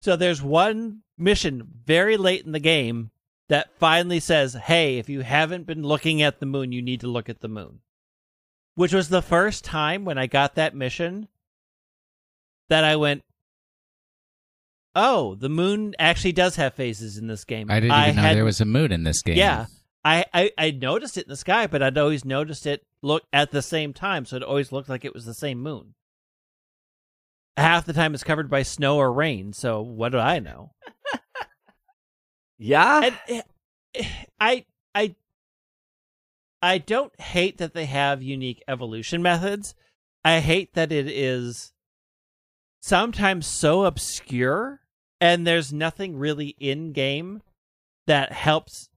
So 0.00 0.14
there's 0.14 0.40
one 0.40 1.00
mission 1.18 1.66
very 1.84 2.16
late 2.16 2.46
in 2.46 2.52
the 2.52 2.60
game 2.60 3.10
that 3.48 3.72
finally 3.80 4.20
says, 4.20 4.54
"Hey, 4.54 4.98
if 4.98 5.08
you 5.08 5.22
haven't 5.22 5.66
been 5.66 5.82
looking 5.82 6.22
at 6.22 6.38
the 6.38 6.46
moon, 6.46 6.70
you 6.70 6.80
need 6.80 7.00
to 7.00 7.08
look 7.08 7.28
at 7.28 7.40
the 7.40 7.48
moon." 7.48 7.80
Which 8.76 8.92
was 8.92 9.08
the 9.08 9.20
first 9.22 9.64
time 9.64 10.04
when 10.04 10.16
I 10.16 10.28
got 10.28 10.54
that 10.54 10.72
mission 10.72 11.26
that 12.68 12.84
I 12.84 12.94
went, 12.94 13.24
"Oh, 14.94 15.34
the 15.34 15.48
moon 15.48 15.96
actually 15.98 16.30
does 16.32 16.54
have 16.54 16.74
phases 16.74 17.18
in 17.18 17.26
this 17.26 17.44
game." 17.44 17.68
I 17.68 17.80
didn't 17.80 18.00
even 18.00 18.16
know 18.16 18.22
had- 18.22 18.36
there 18.36 18.44
was 18.44 18.60
a 18.60 18.64
moon 18.64 18.92
in 18.92 19.02
this 19.02 19.20
game. 19.22 19.36
yeah. 19.36 19.66
I, 20.04 20.24
I, 20.32 20.50
I 20.56 20.70
noticed 20.70 21.16
it 21.18 21.24
in 21.26 21.30
the 21.30 21.36
sky, 21.36 21.66
but 21.66 21.82
I'd 21.82 21.98
always 21.98 22.24
noticed 22.24 22.66
it 22.66 22.84
look 23.02 23.24
at 23.32 23.50
the 23.50 23.62
same 23.62 23.92
time, 23.92 24.24
so 24.24 24.36
it 24.36 24.42
always 24.42 24.72
looked 24.72 24.88
like 24.88 25.04
it 25.04 25.14
was 25.14 25.24
the 25.24 25.34
same 25.34 25.60
moon. 25.60 25.94
Half 27.56 27.86
the 27.86 27.92
time 27.92 28.14
it's 28.14 28.24
covered 28.24 28.48
by 28.48 28.62
snow 28.62 28.96
or 28.96 29.12
rain, 29.12 29.52
so 29.52 29.80
what 29.80 30.12
do 30.12 30.18
I 30.18 30.38
know? 30.38 30.72
Yeah, 32.58 33.02
And 33.04 33.42
eh, 33.94 34.08
I 34.40 34.64
I 34.94 35.14
I 36.60 36.78
don't 36.78 37.18
hate 37.20 37.58
that 37.58 37.72
they 37.72 37.86
have 37.86 38.20
unique 38.22 38.62
evolution 38.66 39.22
methods. 39.22 39.74
I 40.24 40.40
hate 40.40 40.74
that 40.74 40.90
it 40.90 41.06
is 41.06 41.72
sometimes 42.82 43.46
so 43.46 43.84
obscure 43.84 44.80
and 45.20 45.46
there's 45.46 45.72
nothing 45.72 46.16
really 46.16 46.56
in 46.58 46.92
game 46.92 47.42
that 48.06 48.32
helps 48.32 48.88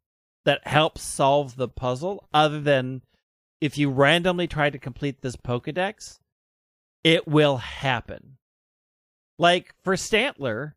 that 0.45 0.67
helps 0.67 1.01
solve 1.01 1.55
the 1.55 1.67
puzzle 1.67 2.27
other 2.33 2.59
than 2.59 3.01
if 3.59 3.77
you 3.77 3.89
randomly 3.91 4.47
try 4.47 4.69
to 4.69 4.79
complete 4.79 5.21
this 5.21 5.35
Pokedex, 5.35 6.19
it 7.03 7.27
will 7.27 7.57
happen. 7.57 8.37
Like 9.37 9.73
for 9.83 9.95
Stantler, 9.95 10.73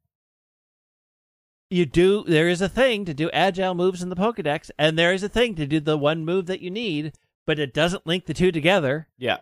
you 1.70 1.86
do 1.86 2.24
there 2.24 2.48
is 2.48 2.60
a 2.60 2.68
thing 2.68 3.04
to 3.06 3.14
do 3.14 3.30
agile 3.30 3.74
moves 3.74 4.02
in 4.02 4.10
the 4.10 4.16
Pokedex, 4.16 4.70
and 4.78 4.98
there 4.98 5.12
is 5.12 5.22
a 5.22 5.28
thing 5.28 5.54
to 5.56 5.66
do 5.66 5.80
the 5.80 5.98
one 5.98 6.24
move 6.24 6.46
that 6.46 6.60
you 6.60 6.70
need, 6.70 7.12
but 7.46 7.58
it 7.58 7.74
doesn't 7.74 8.06
link 8.06 8.26
the 8.26 8.34
two 8.34 8.52
together. 8.52 9.08
yeah. 9.18 9.38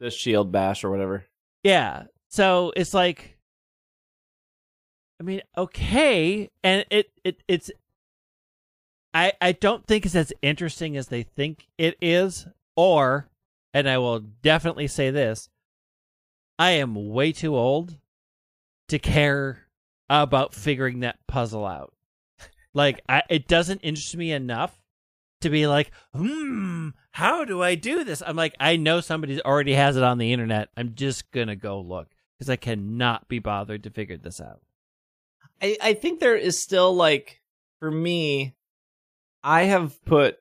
The 0.00 0.10
shield 0.10 0.50
bash 0.50 0.82
or 0.82 0.90
whatever. 0.90 1.24
Yeah. 1.62 2.04
So 2.28 2.72
it's 2.76 2.92
like 2.92 3.38
I 5.20 5.22
mean, 5.22 5.42
okay, 5.56 6.50
and 6.62 6.84
it 6.90 7.10
it 7.22 7.42
it's 7.46 7.70
I 9.14 9.32
I 9.40 9.52
don't 9.52 9.86
think 9.86 10.04
it's 10.04 10.16
as 10.16 10.32
interesting 10.42 10.96
as 10.96 11.08
they 11.08 11.22
think 11.22 11.68
it 11.78 11.96
is 12.02 12.46
or 12.76 13.28
and 13.72 13.88
I 13.88 13.98
will 13.98 14.20
definitely 14.20 14.88
say 14.88 15.10
this, 15.10 15.48
I 16.58 16.72
am 16.72 17.10
way 17.10 17.32
too 17.32 17.56
old 17.56 17.96
to 18.88 18.98
care 18.98 19.66
about 20.10 20.54
figuring 20.54 21.00
that 21.00 21.18
puzzle 21.26 21.64
out. 21.64 21.92
Like 22.74 23.00
I 23.08 23.22
it 23.30 23.46
doesn't 23.46 23.80
interest 23.80 24.16
me 24.16 24.32
enough 24.32 24.82
to 25.42 25.48
be 25.48 25.68
like, 25.68 25.92
"Hmm, 26.12 26.88
how 27.12 27.44
do 27.44 27.62
I 27.62 27.76
do 27.76 28.02
this?" 28.02 28.20
I'm 28.26 28.34
like, 28.34 28.54
I 28.58 28.76
know 28.76 29.00
somebody 29.00 29.40
already 29.40 29.74
has 29.74 29.96
it 29.96 30.02
on 30.02 30.18
the 30.18 30.32
internet. 30.32 30.70
I'm 30.76 30.94
just 30.96 31.30
going 31.30 31.46
to 31.46 31.56
go 31.56 31.80
look 31.80 32.08
because 32.36 32.50
I 32.50 32.56
cannot 32.56 33.28
be 33.28 33.38
bothered 33.38 33.84
to 33.84 33.90
figure 33.90 34.16
this 34.16 34.40
out. 34.40 34.60
I, 35.62 35.76
I 35.80 35.94
think 35.94 36.18
there 36.18 36.36
is 36.36 36.60
still 36.60 36.92
like 36.94 37.42
for 37.78 37.92
me, 37.92 38.54
I 39.44 39.64
have 39.64 40.02
put 40.06 40.38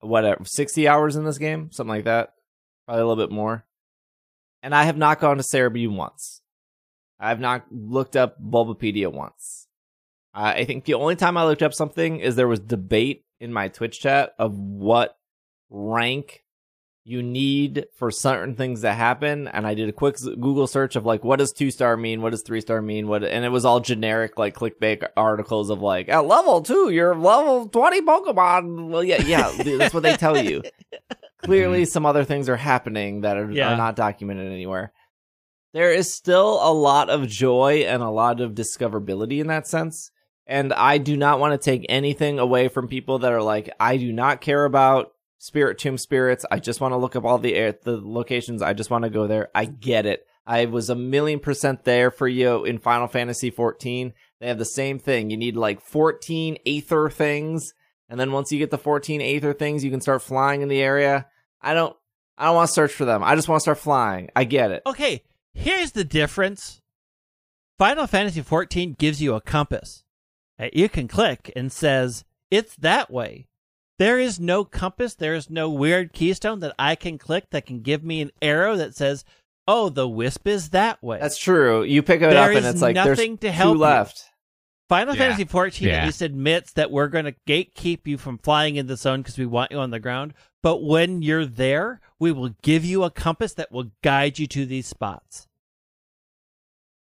whatever 0.00 0.44
sixty 0.44 0.86
hours 0.86 1.16
in 1.16 1.24
this 1.24 1.38
game, 1.38 1.70
something 1.72 1.96
like 1.96 2.04
that, 2.04 2.34
probably 2.86 3.02
a 3.02 3.06
little 3.06 3.26
bit 3.26 3.34
more, 3.34 3.64
and 4.62 4.74
I 4.74 4.84
have 4.84 4.98
not 4.98 5.18
gone 5.18 5.38
to 5.38 5.42
Serebii 5.42 5.90
once. 5.90 6.42
I 7.18 7.30
have 7.30 7.40
not 7.40 7.64
looked 7.72 8.14
up 8.14 8.40
Bulbapedia 8.40 9.10
once. 9.10 9.66
Uh, 10.34 10.52
I 10.56 10.64
think 10.66 10.84
the 10.84 10.94
only 10.94 11.16
time 11.16 11.36
I 11.36 11.44
looked 11.44 11.62
up 11.62 11.74
something 11.74 12.20
is 12.20 12.36
there 12.36 12.46
was 12.46 12.60
debate 12.60 13.24
in 13.40 13.52
my 13.52 13.68
Twitch 13.68 13.98
chat 13.98 14.34
of 14.38 14.56
what 14.56 15.16
rank 15.70 16.44
you 17.08 17.22
need 17.22 17.86
for 17.94 18.10
certain 18.10 18.54
things 18.54 18.82
to 18.82 18.92
happen. 18.92 19.48
And 19.48 19.66
I 19.66 19.72
did 19.72 19.88
a 19.88 19.92
quick 19.92 20.18
Google 20.22 20.66
search 20.66 20.94
of 20.94 21.06
like, 21.06 21.24
what 21.24 21.38
does 21.38 21.52
two 21.52 21.70
star 21.70 21.96
mean? 21.96 22.20
What 22.20 22.32
does 22.32 22.42
three 22.42 22.60
star 22.60 22.82
mean? 22.82 23.08
What, 23.08 23.24
and 23.24 23.46
it 23.46 23.48
was 23.48 23.64
all 23.64 23.80
generic, 23.80 24.38
like 24.38 24.54
clickbait 24.54 25.08
articles 25.16 25.70
of 25.70 25.80
like, 25.80 26.10
at 26.10 26.26
level 26.26 26.60
two, 26.60 26.90
you're 26.90 27.16
level 27.16 27.66
20 27.66 28.02
Pokemon. 28.02 28.90
Well, 28.90 29.02
yeah, 29.02 29.22
yeah, 29.22 29.50
that's 29.78 29.94
what 29.94 30.02
they 30.02 30.18
tell 30.18 30.36
you. 30.36 30.62
Clearly, 31.42 31.84
mm-hmm. 31.84 31.88
some 31.88 32.04
other 32.04 32.24
things 32.24 32.46
are 32.50 32.56
happening 32.56 33.22
that 33.22 33.38
are, 33.38 33.50
Yeah. 33.50 33.72
are 33.72 33.76
not 33.78 33.96
documented 33.96 34.52
anywhere. 34.52 34.92
There 35.72 35.90
is 35.90 36.12
still 36.12 36.60
a 36.62 36.72
lot 36.74 37.08
of 37.08 37.26
joy 37.26 37.84
and 37.86 38.02
a 38.02 38.10
lot 38.10 38.42
of 38.42 38.52
discoverability 38.52 39.40
in 39.40 39.46
that 39.46 39.66
sense. 39.66 40.10
And 40.46 40.74
I 40.74 40.98
do 40.98 41.16
not 41.16 41.40
want 41.40 41.58
to 41.58 41.64
take 41.64 41.86
anything 41.88 42.38
away 42.38 42.68
from 42.68 42.86
people 42.86 43.20
that 43.20 43.32
are 43.32 43.42
like, 43.42 43.70
I 43.80 43.96
do 43.96 44.12
not 44.12 44.42
care 44.42 44.66
about 44.66 45.12
Spirit 45.38 45.78
Tomb 45.78 45.98
Spirits. 45.98 46.44
I 46.50 46.58
just 46.58 46.80
want 46.80 46.92
to 46.92 46.96
look 46.96 47.16
up 47.16 47.24
all 47.24 47.38
the 47.38 47.54
air, 47.54 47.72
the 47.82 48.00
locations. 48.02 48.62
I 48.62 48.72
just 48.72 48.90
want 48.90 49.04
to 49.04 49.10
go 49.10 49.26
there. 49.26 49.48
I 49.54 49.64
get 49.64 50.06
it. 50.06 50.26
I 50.46 50.64
was 50.66 50.90
a 50.90 50.94
million 50.94 51.40
percent 51.40 51.84
there 51.84 52.10
for 52.10 52.26
you 52.26 52.64
in 52.64 52.78
Final 52.78 53.06
Fantasy 53.06 53.50
14. 53.50 54.12
They 54.40 54.48
have 54.48 54.58
the 54.58 54.64
same 54.64 54.98
thing. 54.98 55.30
You 55.30 55.36
need 55.36 55.56
like 55.56 55.80
14 55.80 56.58
Aether 56.66 57.10
things. 57.10 57.74
And 58.08 58.18
then 58.18 58.32
once 58.32 58.50
you 58.50 58.58
get 58.58 58.70
the 58.70 58.78
14 58.78 59.20
Aether 59.20 59.52
things, 59.52 59.84
you 59.84 59.90
can 59.90 60.00
start 60.00 60.22
flying 60.22 60.62
in 60.62 60.68
the 60.68 60.80
area. 60.80 61.26
I 61.60 61.74
don't, 61.74 61.94
I 62.36 62.46
don't 62.46 62.54
want 62.54 62.68
to 62.68 62.74
search 62.74 62.92
for 62.92 63.04
them. 63.04 63.22
I 63.22 63.34
just 63.34 63.48
want 63.48 63.58
to 63.58 63.62
start 63.62 63.78
flying. 63.78 64.30
I 64.34 64.44
get 64.44 64.70
it. 64.70 64.82
Okay, 64.86 65.22
here's 65.52 65.92
the 65.92 66.04
difference. 66.04 66.80
Final 67.76 68.06
Fantasy 68.06 68.40
14 68.40 68.94
gives 68.98 69.20
you 69.20 69.34
a 69.34 69.40
compass 69.40 70.04
you 70.72 70.88
can 70.88 71.08
click 71.08 71.52
and 71.54 71.70
says 71.72 72.24
it's 72.50 72.74
that 72.76 73.10
way. 73.10 73.46
There 73.98 74.18
is 74.18 74.38
no 74.38 74.64
compass. 74.64 75.14
There 75.14 75.34
is 75.34 75.50
no 75.50 75.68
weird 75.68 76.12
keystone 76.12 76.60
that 76.60 76.74
I 76.78 76.94
can 76.94 77.18
click 77.18 77.50
that 77.50 77.66
can 77.66 77.80
give 77.80 78.04
me 78.04 78.20
an 78.20 78.30
arrow 78.40 78.76
that 78.76 78.94
says, 78.94 79.24
"Oh, 79.66 79.88
the 79.88 80.08
wisp 80.08 80.46
is 80.46 80.70
that 80.70 81.02
way." 81.02 81.18
That's 81.20 81.38
true. 81.38 81.82
You 81.82 82.02
pick 82.02 82.22
it 82.22 82.30
There 82.30 82.38
up 82.50 82.56
and 82.56 82.58
is 82.64 82.74
it's 82.74 82.82
like 82.82 82.94
there's 82.94 83.18
nothing 83.18 83.38
to 83.38 83.48
two 83.48 83.52
help 83.52 83.78
you. 83.78 84.06
Final 84.88 85.14
Yeah. 85.14 85.18
Fantasy 85.18 85.44
XIV 85.44 85.86
Yeah. 85.86 85.96
at 85.98 86.04
least 86.06 86.22
admits 86.22 86.72
that 86.74 86.90
we're 86.90 87.08
going 87.08 87.26
to 87.26 87.34
gatekeep 87.46 88.06
you 88.06 88.16
from 88.16 88.38
flying 88.38 88.76
in 88.76 88.86
the 88.86 88.96
zone 88.96 89.20
because 89.20 89.36
we 89.36 89.44
want 89.44 89.70
you 89.70 89.78
on 89.78 89.90
the 89.90 90.00
ground. 90.00 90.32
But 90.62 90.82
when 90.82 91.20
you're 91.20 91.44
there, 91.44 92.00
we 92.18 92.32
will 92.32 92.54
give 92.62 92.84
you 92.86 93.04
a 93.04 93.10
compass 93.10 93.52
that 93.54 93.70
will 93.70 93.90
guide 94.02 94.38
you 94.38 94.46
to 94.46 94.64
these 94.64 94.86
spots. 94.86 95.46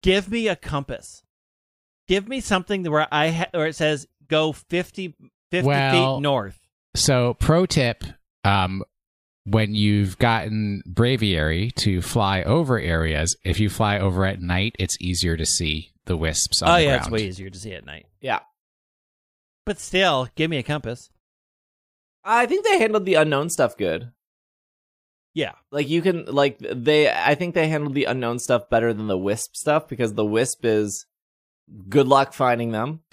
Give 0.03 0.29
me 0.29 0.47
a 0.47 0.55
compass. 0.55 1.23
Give 2.07 2.27
me 2.27 2.41
something 2.41 2.83
where 2.83 3.07
I 3.13 3.29
ha- 3.29 3.49
where 3.53 3.67
it 3.67 3.75
says 3.75 4.07
go 4.27 4.51
50, 4.51 5.15
50 5.51 5.67
Well- 5.67 6.15
feet 6.17 6.21
north. 6.21 6.58
So, 6.95 7.35
pro 7.35 7.65
tip: 7.65 8.03
um, 8.43 8.83
when 9.45 9.73
you've 9.75 10.17
gotten 10.17 10.83
Braviary 10.91 11.73
to 11.75 12.01
fly 12.01 12.43
over 12.43 12.79
areas, 12.79 13.35
if 13.43 13.59
you 13.59 13.69
fly 13.69 13.99
over 13.99 14.25
at 14.25 14.41
night, 14.41 14.75
it's 14.79 14.97
easier 14.99 15.37
to 15.37 15.45
see 15.45 15.91
the 16.05 16.17
wisps. 16.17 16.61
On 16.61 16.69
Oh 16.69 16.73
the 16.73 16.83
yeah, 16.83 16.87
ground. 16.97 17.01
it's 17.01 17.11
way 17.11 17.27
easier 17.27 17.49
to 17.49 17.59
see 17.59 17.73
at 17.73 17.85
night. 17.85 18.05
Yeah. 18.21 18.39
But 19.65 19.79
still, 19.79 20.27
give 20.35 20.49
me 20.49 20.57
a 20.57 20.63
compass. 20.63 21.09
I 22.23 22.45
think 22.47 22.65
they 22.65 22.79
handled 22.79 23.05
the 23.05 23.15
unknown 23.15 23.49
stuff 23.49 23.77
good. 23.77 24.11
Yeah. 25.35 25.53
Like 25.71 25.87
you 25.87 26.01
can 26.01 26.25
like 26.25 26.57
they 26.59 27.09
I 27.09 27.35
think 27.35 27.53
they 27.55 27.67
handled 27.67 27.93
the 27.93 28.05
unknown 28.05 28.39
stuff 28.39 28.69
better 28.69 28.93
than 28.93 29.07
the 29.07 29.17
wisp 29.17 29.55
stuff 29.55 29.87
because 29.87 30.13
the 30.15 30.25
wisp 30.25 30.65
is 30.65 31.05
good 31.87 32.07
luck 32.07 32.33
finding 32.33 32.71
them. 32.71 33.01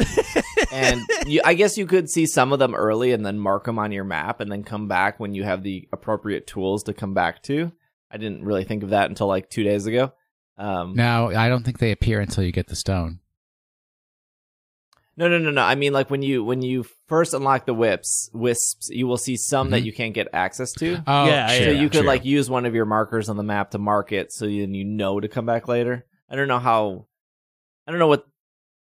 and 0.72 1.00
you, 1.26 1.40
I 1.44 1.54
guess 1.54 1.76
you 1.78 1.86
could 1.86 2.08
see 2.10 2.26
some 2.26 2.52
of 2.52 2.58
them 2.58 2.74
early 2.74 3.12
and 3.12 3.24
then 3.24 3.38
mark 3.38 3.64
them 3.64 3.78
on 3.78 3.92
your 3.92 4.04
map 4.04 4.40
and 4.40 4.50
then 4.50 4.62
come 4.64 4.88
back 4.88 5.18
when 5.20 5.34
you 5.34 5.44
have 5.44 5.62
the 5.62 5.88
appropriate 5.92 6.46
tools 6.46 6.82
to 6.84 6.92
come 6.94 7.14
back 7.14 7.42
to. 7.44 7.72
I 8.10 8.16
didn't 8.18 8.44
really 8.44 8.64
think 8.64 8.82
of 8.82 8.90
that 8.90 9.08
until 9.10 9.26
like 9.26 9.50
2 9.50 9.62
days 9.64 9.86
ago. 9.86 10.12
Um 10.58 10.94
No, 10.94 11.30
I 11.34 11.48
don't 11.48 11.64
think 11.64 11.78
they 11.78 11.92
appear 11.92 12.20
until 12.20 12.44
you 12.44 12.52
get 12.52 12.68
the 12.68 12.76
stone. 12.76 13.20
No, 15.18 15.28
no, 15.28 15.38
no, 15.38 15.50
no. 15.50 15.62
I 15.62 15.76
mean, 15.76 15.94
like 15.94 16.10
when 16.10 16.20
you 16.20 16.44
when 16.44 16.60
you 16.60 16.84
first 17.06 17.32
unlock 17.32 17.64
the 17.64 17.72
whips, 17.72 18.28
wisps, 18.34 18.90
you 18.90 19.06
will 19.06 19.16
see 19.16 19.36
some 19.38 19.70
that 19.70 19.82
Mhm. 19.82 19.86
you 19.86 19.92
can't 19.94 20.12
get 20.14 20.28
access 20.34 20.72
to. 20.74 21.02
Oh, 21.06 21.24
Yeah, 21.26 21.46
true, 21.56 21.64
so 21.66 21.70
you 21.70 21.88
could 21.88 22.00
true. 22.00 22.06
like 22.06 22.24
use 22.26 22.50
one 22.50 22.66
of 22.66 22.74
your 22.74 22.84
markers 22.84 23.30
on 23.30 23.38
the 23.38 23.42
map 23.42 23.70
to 23.70 23.78
mark 23.78 24.12
it, 24.12 24.30
so 24.30 24.44
then 24.44 24.74
you 24.74 24.84
know 24.84 25.18
to 25.18 25.28
come 25.28 25.46
back 25.46 25.68
later. 25.68 26.04
I 26.28 26.36
don't 26.36 26.48
know 26.48 26.58
how. 26.58 27.06
I 27.86 27.92
don't 27.92 27.98
know 27.98 28.08
what 28.08 28.26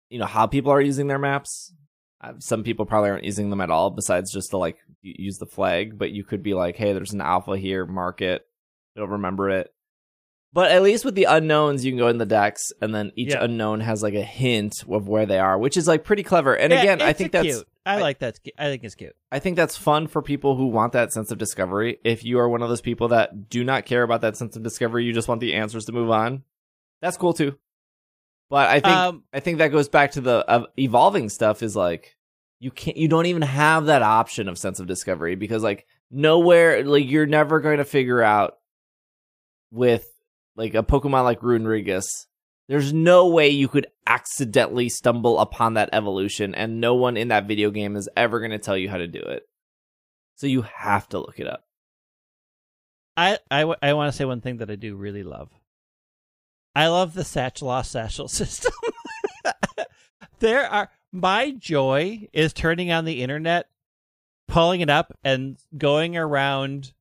you 0.10 0.20
know 0.20 0.26
how 0.26 0.47
people 0.47 0.72
are 0.72 0.82
using 0.82 1.08
their 1.08 1.20
maps. 1.20 1.74
Uh, 2.22 2.34
some 2.39 2.64
people 2.64 2.86
probably 2.86 3.10
aren't 3.10 3.24
using 3.26 3.49
them 3.49 3.62
at 3.62 3.70
all, 3.70 3.91
besides 3.91 4.32
just 4.32 4.49
to 4.51 4.58
like 4.58 4.78
use 5.01 5.38
the 5.38 5.45
flag. 5.45 5.97
But 5.97 6.12
you 6.12 6.24
could 6.24 6.41
be 6.43 6.53
like, 6.53 6.76
hey, 6.76 6.93
there's 6.93 7.14
an 7.14 7.22
alpha 7.22 7.58
here, 7.58 7.86
mark 7.86 8.22
it. 8.22 8.45
It'll 8.95 9.08
remember 9.10 9.49
it. 9.49 9.72
But 10.53 10.72
at 10.72 10.84
least 10.84 11.03
with 11.03 11.16
the 11.16 11.26
unknowns, 11.26 11.84
you 11.84 11.91
can 11.91 11.99
go 11.99 12.08
in 12.08 12.18
the 12.18 12.26
decks, 12.26 12.72
and 12.82 12.95
then 12.95 13.12
each 13.18 13.32
Yeah. 13.34 13.43
unknown 13.43 13.82
has 13.82 14.01
like 14.01 14.14
a 14.14 14.24
hint 14.24 14.74
of 14.89 15.06
where 15.10 15.26
they 15.26 15.38
are, 15.38 15.58
which 15.60 15.76
is 15.76 15.86
like 15.86 16.06
pretty 16.06 16.24
clever. 16.24 16.56
And 16.56 16.72
Yeah, 16.72 16.80
again, 16.80 17.01
I 17.01 17.12
think 17.12 17.34
that's 17.34 17.43
cute. 17.45 17.68
I, 17.86 17.97
I- 17.97 18.01
like 18.01 18.20
that. 18.20 18.39
I 18.58 18.70
think 18.70 18.86
it's 18.86 18.95
cute. 18.95 19.16
I 19.34 19.39
think 19.39 19.58
that's 19.58 19.76
fun 19.76 20.08
for 20.08 20.22
people 20.22 20.56
who 20.56 20.68
want 20.68 20.93
that 20.93 21.12
sense 21.12 21.30
of 21.30 21.38
discovery. 21.38 21.99
If 22.06 22.24
you 22.24 22.39
are 22.39 22.47
one 22.47 22.62
of 22.62 22.70
those 22.70 22.80
people 22.80 23.10
that 23.10 23.49
do 23.49 23.66
not 23.66 23.86
care 23.86 24.01
about 24.01 24.22
that 24.22 24.38
sense 24.38 24.56
of 24.56 24.64
discovery, 24.64 25.03
you 25.03 25.12
just 25.12 25.28
want 25.28 25.41
the 25.41 25.53
answers 25.56 25.84
to 25.86 25.91
move 25.91 26.10
on. 26.10 26.43
That's 27.01 27.18
cool 27.18 27.34
too. 27.34 27.58
But 28.50 28.70
I 28.70 28.80
think 28.80 28.96
Um, 28.96 29.24
I 29.34 29.39
think 29.39 29.58
that 29.58 29.70
goes 29.70 29.89
back 29.89 30.12
to 30.12 30.22
the 30.22 30.48
uh, 30.48 30.66
evolving 30.78 31.30
stuff. 31.30 31.64
Is 31.64 31.76
like 31.76 32.16
you 32.60 32.72
can't 32.72 32.98
you 32.98 33.08
don't 33.08 33.26
even 33.26 33.41
have 33.41 33.86
that 33.86 34.02
option 34.02 34.48
of 34.48 34.58
sense 34.58 34.80
of 34.80 34.88
discovery 34.88 35.36
because 35.36 35.64
like 35.64 35.86
nowhere 36.12 36.84
like 36.84 37.10
you're 37.10 37.26
never 37.26 37.60
going 37.60 37.78
to 37.78 37.86
figure 37.86 38.22
out 38.22 38.58
with 39.72 40.08
like 40.56 40.76
a 40.76 40.84
Pokemon 40.84 41.24
like 41.24 41.41
Runerigus. 41.41 42.06
There's 42.68 42.93
no 42.93 43.28
way 43.28 43.50
you 43.50 43.68
could 43.68 43.88
accidentally 44.08 44.89
stumble 44.89 45.39
upon 45.39 45.76
that 45.76 45.89
evolution, 45.93 46.56
and 46.56 46.82
no 46.82 46.96
one 46.96 47.18
in 47.18 47.28
that 47.28 47.48
video 47.48 47.70
game 47.70 47.96
is 47.96 48.10
ever 48.18 48.39
going 48.39 48.52
to 48.52 48.58
tell 48.58 48.78
you 48.78 48.89
how 48.89 48.98
to 48.98 49.08
do 49.08 49.20
it. 49.20 49.43
So 50.36 50.48
you 50.48 50.64
have 50.64 51.08
to 51.10 51.20
look 51.20 51.39
it 51.39 51.48
up. 51.48 51.64
I 53.18 53.39
I, 53.52 53.76
I 53.82 53.93
want 53.93 54.12
to 54.12 54.18
say 54.18 54.26
one 54.26 54.41
thing 54.41 54.58
that 54.58 54.72
I 54.72 54.76
do 54.76 54.96
really 54.96 55.24
love. 55.24 55.50
I 56.76 56.88
love 56.88 57.14
the 57.14 57.24
Satchel 57.24 57.68
Lost 57.68 57.92
Satchel 57.92 58.28
system. 58.30 58.74
there 60.40 60.68
are 60.68 60.90
my 61.12 61.52
joy 61.52 62.28
is 62.34 62.52
turning 62.52 62.92
on 62.92 63.06
the 63.06 63.24
internet, 63.24 63.70
pulling 64.48 64.82
it 64.82 64.90
up, 64.90 65.18
and 65.24 65.58
going 65.78 66.18
around 66.18 66.94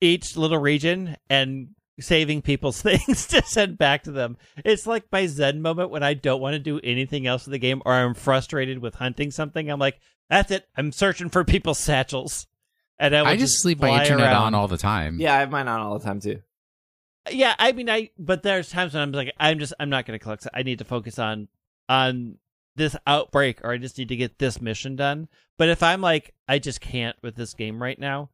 each 0.00 0.36
little 0.36 0.58
region 0.58 1.16
and 1.30 1.68
saving 1.98 2.42
people's 2.42 2.82
things 2.82 3.26
to 3.28 3.42
send 3.44 3.78
back 3.78 4.02
to 4.04 4.12
them. 4.12 4.36
It's 4.64 4.86
like 4.86 5.04
my 5.10 5.26
Zen 5.26 5.62
moment 5.62 5.90
when 5.90 6.02
I 6.02 6.14
don't 6.14 6.40
want 6.40 6.54
to 6.54 6.58
do 6.58 6.80
anything 6.82 7.26
else 7.26 7.46
in 7.46 7.52
the 7.52 7.58
game 7.58 7.82
or 7.86 7.92
I'm 7.92 8.14
frustrated 8.14 8.80
with 8.80 8.96
hunting 8.96 9.30
something. 9.30 9.70
I'm 9.70 9.78
like, 9.78 9.98
that's 10.28 10.50
it. 10.50 10.66
I'm 10.76 10.92
searching 10.92 11.30
for 11.30 11.44
people's 11.44 11.78
satchels. 11.78 12.46
And 12.98 13.16
I, 13.16 13.30
I 13.30 13.36
just 13.36 13.64
leave 13.64 13.80
my 13.80 13.88
fly 13.88 14.02
internet 14.02 14.26
around. 14.26 14.42
on 14.42 14.54
all 14.54 14.68
the 14.68 14.78
time. 14.78 15.18
Yeah, 15.20 15.34
I 15.34 15.40
have 15.40 15.50
mine 15.50 15.68
on 15.68 15.80
all 15.80 15.98
the 15.98 16.04
time 16.04 16.20
too. 16.20 16.40
Yeah, 17.30 17.54
I 17.58 17.72
mean, 17.72 17.88
I 17.88 18.10
but 18.18 18.42
there's 18.42 18.70
times 18.70 18.94
when 18.94 19.02
I'm 19.02 19.12
like, 19.12 19.32
I'm 19.38 19.58
just, 19.58 19.72
I'm 19.80 19.88
not 19.90 20.06
going 20.06 20.18
to 20.18 20.22
collect. 20.22 20.46
I 20.52 20.62
need 20.62 20.78
to 20.78 20.84
focus 20.84 21.18
on 21.18 21.48
on 21.88 22.38
this 22.76 22.96
outbreak, 23.06 23.60
or 23.64 23.72
I 23.72 23.78
just 23.78 23.96
need 23.98 24.08
to 24.08 24.16
get 24.16 24.38
this 24.38 24.60
mission 24.60 24.96
done. 24.96 25.28
But 25.56 25.68
if 25.68 25.82
I'm 25.82 26.00
like, 26.00 26.34
I 26.48 26.58
just 26.58 26.80
can't 26.80 27.16
with 27.22 27.36
this 27.36 27.54
game 27.54 27.80
right 27.82 27.98
now, 27.98 28.30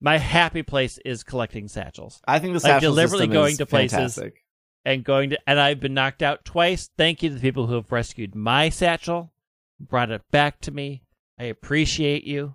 my 0.00 0.18
happy 0.18 0.62
place 0.62 0.98
is 1.04 1.22
collecting 1.22 1.68
satchels 1.68 2.20
I 2.26 2.38
think 2.38 2.60
the 2.60 2.68
Like, 2.68 2.80
deliberately 2.80 3.26
system 3.26 3.32
going 3.32 3.52
is 3.52 3.58
to 3.58 3.66
places. 3.66 3.96
fantastic. 3.96 4.44
and 4.84 5.04
going 5.04 5.30
to, 5.30 5.38
and 5.46 5.58
I've 5.60 5.80
been 5.80 5.94
knocked 5.94 6.22
out 6.22 6.44
twice. 6.44 6.90
Thank 6.98 7.22
you 7.22 7.28
to 7.30 7.34
the 7.36 7.40
people 7.40 7.66
who 7.68 7.74
have 7.76 7.92
rescued 7.92 8.34
my 8.34 8.68
satchel, 8.68 9.32
brought 9.80 10.10
it 10.10 10.22
back 10.30 10.60
to 10.62 10.70
me. 10.72 11.02
I 11.38 11.44
appreciate 11.44 12.24
you. 12.24 12.54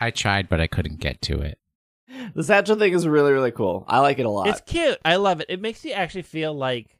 I 0.00 0.10
tried, 0.10 0.48
but 0.48 0.60
I 0.60 0.66
couldn't 0.66 0.98
get 0.98 1.22
to 1.22 1.40
it. 1.40 1.58
The 2.34 2.44
satchel 2.44 2.76
thing 2.76 2.92
is 2.92 3.06
really 3.06 3.32
really 3.32 3.50
cool. 3.52 3.84
I 3.88 4.00
like 4.00 4.18
it 4.18 4.26
a 4.26 4.30
lot. 4.30 4.48
It's 4.48 4.60
cute. 4.60 4.98
I 5.04 5.16
love 5.16 5.40
it. 5.40 5.46
It 5.48 5.60
makes 5.60 5.84
you 5.84 5.92
actually 5.92 6.22
feel 6.22 6.52
like, 6.52 6.96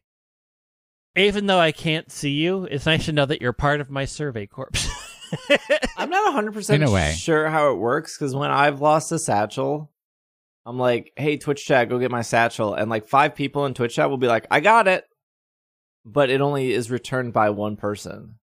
even 1.17 1.47
though 1.47 1.59
I 1.59 1.73
can't 1.73 2.11
see 2.11 2.31
you, 2.31 2.65
it's 2.65 2.87
nice 2.87 3.05
to 3.07 3.13
know 3.13 3.27
that 3.27 3.41
you're 3.43 3.53
part 3.53 3.81
of 3.81 3.91
my 3.91 4.05
survey 4.07 4.47
corps. 4.47 4.71
I'm 5.97 6.11
not 6.11 6.25
100 6.27 6.49
In 6.49 6.53
percent 6.55 6.85
a 6.85 6.91
way. 6.91 7.13
sure 7.17 7.49
how 7.49 7.71
it 7.73 7.77
works 7.79 8.17
because 8.17 8.35
when 8.35 8.51
I've 8.51 8.81
lost 8.81 9.13
a 9.13 9.19
satchel, 9.19 9.91
I'm 10.67 10.79
like, 10.79 11.13
"Hey, 11.17 11.37
Twitch 11.37 11.65
chat, 11.67 11.89
go 11.89 11.99
get 11.99 12.11
my 12.11 12.23
satchel," 12.23 12.75
and 12.75 12.89
like 12.91 13.07
five 13.07 13.35
people 13.35 13.67
in 13.67 13.75
Twitch 13.75 13.95
chat 13.97 14.09
will 14.11 14.17
be 14.17 14.27
like, 14.29 14.47
"I 14.51 14.61
got 14.61 14.89
it," 14.89 15.05
but 16.05 16.31
it 16.31 16.41
only 16.41 16.73
is 16.73 16.91
returned 16.91 17.33
by 17.33 17.51
one 17.51 17.77
person. 17.77 18.37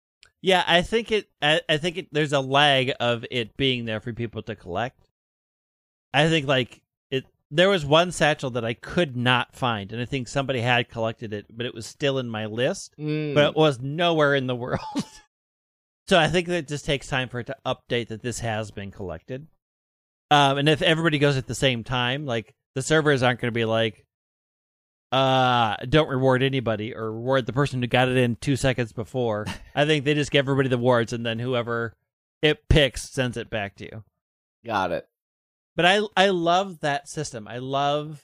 yeah, 0.40 0.64
I 0.66 0.82
think 0.82 1.12
it. 1.12 1.28
I, 1.42 1.60
I 1.68 1.76
think 1.76 1.96
it. 1.98 2.08
There's 2.10 2.32
a 2.32 2.40
lag 2.40 2.92
of 3.00 3.24
it 3.30 3.56
being 3.56 3.84
there 3.84 4.00
for 4.00 4.12
people 4.12 4.42
to 4.42 4.56
collect. 4.56 5.07
I 6.12 6.28
think 6.28 6.46
like 6.46 6.80
it. 7.10 7.24
There 7.50 7.68
was 7.68 7.84
one 7.84 8.12
satchel 8.12 8.50
that 8.50 8.64
I 8.64 8.74
could 8.74 9.16
not 9.16 9.54
find, 9.54 9.92
and 9.92 10.00
I 10.00 10.04
think 10.04 10.28
somebody 10.28 10.60
had 10.60 10.88
collected 10.88 11.32
it, 11.32 11.46
but 11.50 11.66
it 11.66 11.74
was 11.74 11.86
still 11.86 12.18
in 12.18 12.28
my 12.28 12.46
list. 12.46 12.94
Mm. 12.98 13.34
but 13.34 13.50
it 13.50 13.56
was 13.56 13.80
nowhere 13.80 14.34
in 14.34 14.46
the 14.46 14.56
world. 14.56 14.80
so 16.08 16.18
I 16.18 16.28
think 16.28 16.48
that 16.48 16.56
it 16.56 16.68
just 16.68 16.84
takes 16.84 17.08
time 17.08 17.28
for 17.28 17.40
it 17.40 17.46
to 17.46 17.56
update 17.66 18.08
that 18.08 18.22
this 18.22 18.40
has 18.40 18.70
been 18.70 18.90
collected. 18.90 19.46
Um, 20.30 20.58
and 20.58 20.68
if 20.68 20.82
everybody 20.82 21.18
goes 21.18 21.36
at 21.36 21.46
the 21.46 21.54
same 21.54 21.84
time, 21.84 22.26
like 22.26 22.54
the 22.74 22.82
servers 22.82 23.22
aren't 23.22 23.40
going 23.40 23.52
to 23.52 23.58
be 23.58 23.64
like, 23.64 24.04
uh, 25.10 25.76
don't 25.88 26.08
reward 26.08 26.42
anybody 26.42 26.94
or 26.94 27.12
reward 27.12 27.46
the 27.46 27.52
person 27.52 27.80
who 27.80 27.86
got 27.86 28.08
it 28.08 28.16
in 28.16 28.36
two 28.36 28.56
seconds 28.56 28.92
before. 28.92 29.46
I 29.74 29.86
think 29.86 30.04
they 30.04 30.14
just 30.14 30.30
give 30.30 30.44
everybody 30.44 30.68
the 30.68 30.76
awards 30.76 31.12
and 31.12 31.24
then 31.24 31.38
whoever 31.38 31.96
it 32.42 32.68
picks 32.68 33.08
sends 33.08 33.36
it 33.36 33.48
back 33.48 33.76
to 33.76 33.84
you. 33.84 34.04
Got 34.64 34.92
it. 34.92 35.08
But 35.78 35.86
I 35.86 36.00
I 36.16 36.30
love 36.30 36.80
that 36.80 37.08
system. 37.08 37.46
I 37.46 37.58
love 37.58 38.20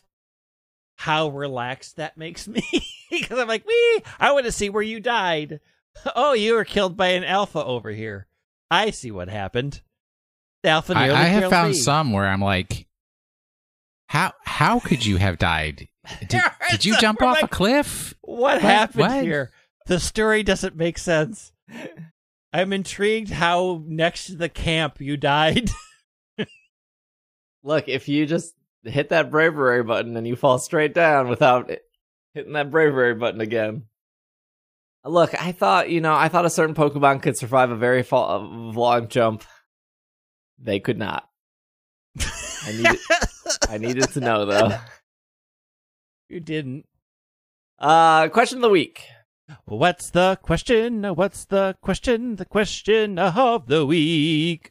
how 0.96 1.28
relaxed 1.28 1.96
that 1.96 2.18
makes 2.18 2.48
me 2.48 2.64
because 3.08 3.38
I'm 3.38 3.46
like, 3.46 3.64
"We, 3.64 4.02
I 4.18 4.32
want 4.32 4.44
to 4.46 4.52
see 4.52 4.68
where 4.70 4.82
you 4.82 4.98
died. 5.00 5.60
Oh, 6.16 6.32
you 6.32 6.54
were 6.54 6.64
killed 6.64 6.96
by 6.96 7.10
an 7.10 7.22
alpha 7.22 7.64
over 7.64 7.90
here. 7.92 8.26
I 8.68 8.90
see 8.90 9.12
what 9.12 9.28
happened. 9.28 9.80
The 10.64 10.70
alpha 10.70 10.94
I, 10.96 11.12
I 11.12 11.24
have 11.26 11.48
found 11.48 11.70
me." 11.70 11.78
some 11.78 12.12
where 12.12 12.26
I'm 12.26 12.40
like, 12.40 12.88
how 14.08 14.32
how 14.42 14.80
could 14.80 15.06
you 15.06 15.18
have 15.18 15.38
died? 15.38 15.86
Did, 16.28 16.42
did 16.72 16.84
you 16.84 16.98
jump 16.98 17.22
off 17.22 17.36
I'm 17.38 17.44
a 17.44 17.48
cliff? 17.48 18.12
What 18.22 18.54
What? 18.54 18.62
happened 18.62 19.00
What? 19.02 19.22
here? 19.22 19.52
The 19.86 20.00
story 20.00 20.42
doesn't 20.42 20.74
make 20.74 20.98
sense. 20.98 21.52
I'm 22.52 22.72
intrigued 22.72 23.30
how 23.30 23.80
next 23.86 24.26
to 24.26 24.34
the 24.34 24.48
camp 24.48 25.00
you 25.00 25.16
died. 25.16 25.70
Look, 27.64 27.88
if 27.88 28.08
you 28.08 28.26
just 28.26 28.54
hit 28.84 29.08
that 29.08 29.30
bravery 29.30 29.82
button 29.82 30.16
and 30.16 30.26
you 30.26 30.36
fall 30.36 30.58
straight 30.58 30.94
down 30.94 31.28
without 31.28 31.70
hitting 32.34 32.52
that 32.52 32.70
bravery 32.70 33.14
button 33.14 33.40
again. 33.40 33.84
Look, 35.04 35.34
I 35.40 35.52
thought, 35.52 35.90
you 35.90 36.00
know, 36.00 36.14
I 36.14 36.28
thought 36.28 36.44
a 36.44 36.50
certain 36.50 36.74
Pokemon 36.74 37.22
could 37.22 37.36
survive 37.36 37.70
a 37.70 37.76
very 37.76 38.02
fa- 38.02 38.16
a 38.16 38.38
long 38.38 39.08
jump. 39.08 39.44
They 40.58 40.78
could 40.80 40.98
not. 40.98 41.28
I 42.20 42.72
needed, 42.72 43.00
I 43.68 43.78
needed 43.78 44.08
to 44.10 44.20
know 44.20 44.46
though. 44.46 44.78
you 46.28 46.40
didn't. 46.40 46.86
Uh, 47.78 48.28
question 48.28 48.58
of 48.58 48.62
the 48.62 48.70
week. 48.70 49.04
What's 49.66 50.10
the 50.10 50.38
question? 50.40 51.04
What's 51.04 51.44
the 51.44 51.76
question? 51.82 52.36
The 52.36 52.46
question 52.46 53.18
of 53.18 53.66
the 53.66 53.84
week. 53.84 54.70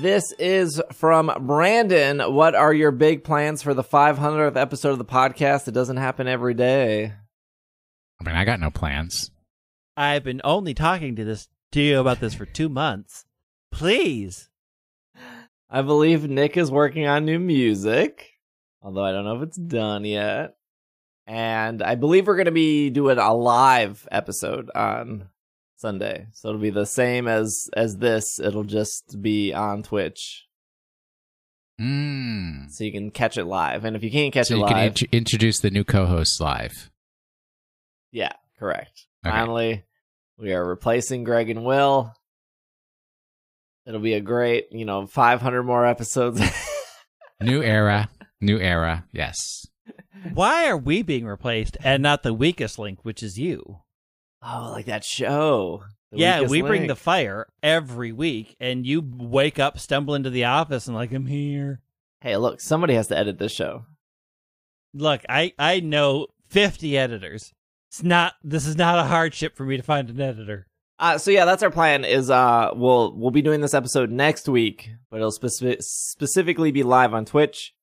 This 0.00 0.32
is 0.38 0.80
from 0.92 1.32
Brandon. 1.40 2.20
What 2.20 2.54
are 2.54 2.72
your 2.72 2.92
big 2.92 3.24
plans 3.24 3.62
for 3.64 3.74
the 3.74 3.82
500th 3.82 4.56
episode 4.56 4.90
of 4.90 4.98
the 4.98 5.04
podcast? 5.04 5.66
It 5.66 5.72
doesn't 5.72 5.96
happen 5.96 6.28
every 6.28 6.54
day. 6.54 7.12
I 8.20 8.24
mean, 8.24 8.36
I 8.36 8.44
got 8.44 8.60
no 8.60 8.70
plans. 8.70 9.32
I've 9.96 10.22
been 10.22 10.40
only 10.44 10.72
talking 10.72 11.16
to 11.16 11.24
this 11.24 11.48
to 11.72 11.80
you 11.80 11.98
about 11.98 12.20
this 12.20 12.32
for 12.32 12.46
two 12.46 12.68
months. 12.68 13.24
Please. 13.72 14.48
I 15.68 15.82
believe 15.82 16.30
Nick 16.30 16.56
is 16.56 16.70
working 16.70 17.08
on 17.08 17.24
new 17.24 17.40
music, 17.40 18.34
although 18.80 19.04
I 19.04 19.10
don't 19.10 19.24
know 19.24 19.38
if 19.38 19.48
it's 19.48 19.56
done 19.56 20.04
yet. 20.04 20.54
And 21.26 21.82
I 21.82 21.96
believe 21.96 22.28
we're 22.28 22.36
going 22.36 22.44
to 22.44 22.52
be 22.52 22.90
doing 22.90 23.18
a 23.18 23.34
live 23.34 24.06
episode 24.12 24.70
on 24.76 25.28
Sunday. 25.78 26.26
So 26.32 26.48
it'll 26.50 26.60
be 26.60 26.70
the 26.70 26.84
same 26.86 27.26
as 27.28 27.68
as 27.76 27.96
this. 27.98 28.38
It'll 28.40 28.64
just 28.64 29.20
be 29.22 29.52
on 29.54 29.82
Twitch. 29.82 30.44
Mm. 31.80 32.70
So 32.70 32.84
you 32.84 32.92
can 32.92 33.10
catch 33.10 33.38
it 33.38 33.44
live. 33.44 33.84
And 33.84 33.94
if 33.96 34.02
you 34.02 34.10
can't 34.10 34.32
catch 34.34 34.48
So 34.48 34.54
it 34.54 34.58
you 34.58 34.62
live, 34.64 34.72
can 34.72 34.86
int- 34.88 35.02
introduce 35.12 35.60
the 35.60 35.70
new 35.70 35.84
co-host 35.84 36.40
live. 36.40 36.90
yeah, 38.10 38.32
correct. 38.58 39.06
Okay. 39.24 39.34
Finally, 39.36 39.84
we 40.38 40.52
are 40.52 40.64
replacing 40.66 41.24
Greg 41.24 41.50
and 41.50 41.64
Will. 41.64 42.12
It'll 43.86 44.00
be 44.00 44.14
a 44.14 44.20
great, 44.20 44.66
you 44.72 44.84
know, 44.84 45.06
500 45.06 45.62
more 45.62 45.86
episodes. 45.86 46.40
New 47.40 47.62
era, 47.62 48.08
new 48.40 48.58
era. 48.58 49.04
Yes. 49.12 49.64
Why 50.34 50.66
are 50.68 50.76
we 50.76 51.02
being 51.02 51.24
replaced 51.24 51.76
and 51.84 52.02
not 52.02 52.24
the 52.24 52.34
weakest 52.34 52.80
link, 52.80 53.04
which 53.04 53.22
is 53.22 53.38
you? 53.38 53.78
Oh, 54.42 54.70
like 54.72 54.86
that 54.86 55.04
show. 55.04 55.84
The 56.10 56.18
yeah, 56.18 56.42
we 56.42 56.62
bring 56.62 56.86
the 56.86 56.96
fire 56.96 57.46
every 57.62 58.12
week, 58.12 58.56
and 58.60 58.86
you 58.86 59.02
wake 59.04 59.58
up, 59.58 59.78
stumble 59.78 60.14
into 60.14 60.30
the 60.30 60.44
office, 60.44 60.86
and 60.86 60.96
like, 60.96 61.12
I'm 61.12 61.26
here. 61.26 61.80
Hey, 62.20 62.36
look, 62.36 62.60
somebody 62.60 62.94
has 62.94 63.08
to 63.08 63.18
edit 63.18 63.38
this 63.38 63.52
show. 63.52 63.84
Look, 64.94 65.22
I 65.28 65.52
I 65.58 65.80
know 65.80 66.28
50 66.48 66.96
editors. 66.96 67.52
It's 67.88 68.02
not. 68.02 68.34
This 68.42 68.66
is 68.66 68.76
not 68.76 68.98
a 68.98 69.04
hardship 69.04 69.56
for 69.56 69.64
me 69.64 69.76
to 69.76 69.82
find 69.82 70.08
an 70.08 70.20
editor. 70.20 70.66
Uh, 70.98 71.16
so 71.16 71.30
yeah, 71.30 71.44
that's 71.44 71.62
our 71.62 71.70
plan. 71.70 72.04
Is 72.04 72.30
uh, 72.30 72.70
we'll 72.74 73.16
we'll 73.16 73.30
be 73.30 73.42
doing 73.42 73.60
this 73.60 73.74
episode 73.74 74.10
next 74.10 74.48
week, 74.48 74.90
but 75.10 75.18
it'll 75.18 75.30
specific 75.30 75.78
specifically 75.82 76.72
be 76.72 76.82
live 76.82 77.14
on 77.14 77.24
Twitch. 77.24 77.74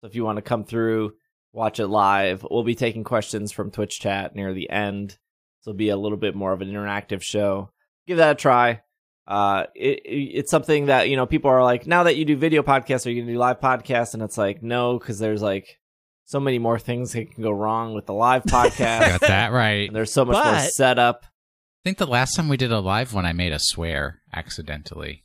So 0.00 0.06
if 0.06 0.14
you 0.14 0.24
want 0.24 0.36
to 0.36 0.42
come 0.42 0.64
through, 0.64 1.14
watch 1.52 1.80
it 1.80 1.88
live. 1.88 2.46
We'll 2.48 2.64
be 2.64 2.74
taking 2.74 3.04
questions 3.04 3.50
from 3.50 3.70
Twitch 3.70 3.98
chat 3.98 4.36
near 4.36 4.52
the 4.52 4.70
end. 4.70 5.18
So 5.62 5.70
it'll 5.70 5.78
be 5.78 5.88
a 5.88 5.96
little 5.96 6.18
bit 6.18 6.34
more 6.34 6.52
of 6.52 6.60
an 6.60 6.68
interactive 6.70 7.22
show. 7.22 7.70
Give 8.06 8.18
that 8.18 8.32
a 8.32 8.34
try. 8.34 8.82
Uh, 9.26 9.64
it, 9.74 10.00
it- 10.04 10.30
it's 10.38 10.50
something 10.50 10.86
that 10.86 11.08
you 11.08 11.16
know 11.16 11.26
people 11.26 11.50
are 11.50 11.62
like, 11.62 11.86
now 11.86 12.02
that 12.04 12.16
you 12.16 12.24
do 12.24 12.36
video 12.36 12.62
podcasts, 12.62 13.06
are 13.06 13.10
you 13.10 13.22
gonna 13.22 13.32
do 13.32 13.38
live 13.38 13.60
podcasts? 13.60 14.14
And 14.14 14.22
it's 14.22 14.36
like, 14.38 14.62
no, 14.62 14.98
because 14.98 15.18
there's 15.18 15.40
like 15.42 15.78
so 16.24 16.40
many 16.40 16.58
more 16.58 16.78
things 16.78 17.12
that 17.12 17.32
can 17.32 17.42
go 17.42 17.52
wrong 17.52 17.94
with 17.94 18.06
the 18.06 18.14
live 18.14 18.42
podcast. 18.48 19.20
Got 19.20 19.20
that 19.22 19.52
right. 19.52 19.86
and 19.86 19.94
there's 19.96 20.12
so 20.12 20.24
much 20.24 20.34
more 20.34 20.42
But- 20.54 20.70
setup. 20.72 21.24
I 21.24 21.82
think 21.84 21.98
the 21.98 22.06
last 22.06 22.34
time 22.36 22.48
we 22.48 22.56
did 22.56 22.70
a 22.70 22.78
live 22.78 23.12
one, 23.12 23.26
I 23.26 23.32
made 23.32 23.52
a 23.52 23.58
swear 23.58 24.20
accidentally. 24.32 25.24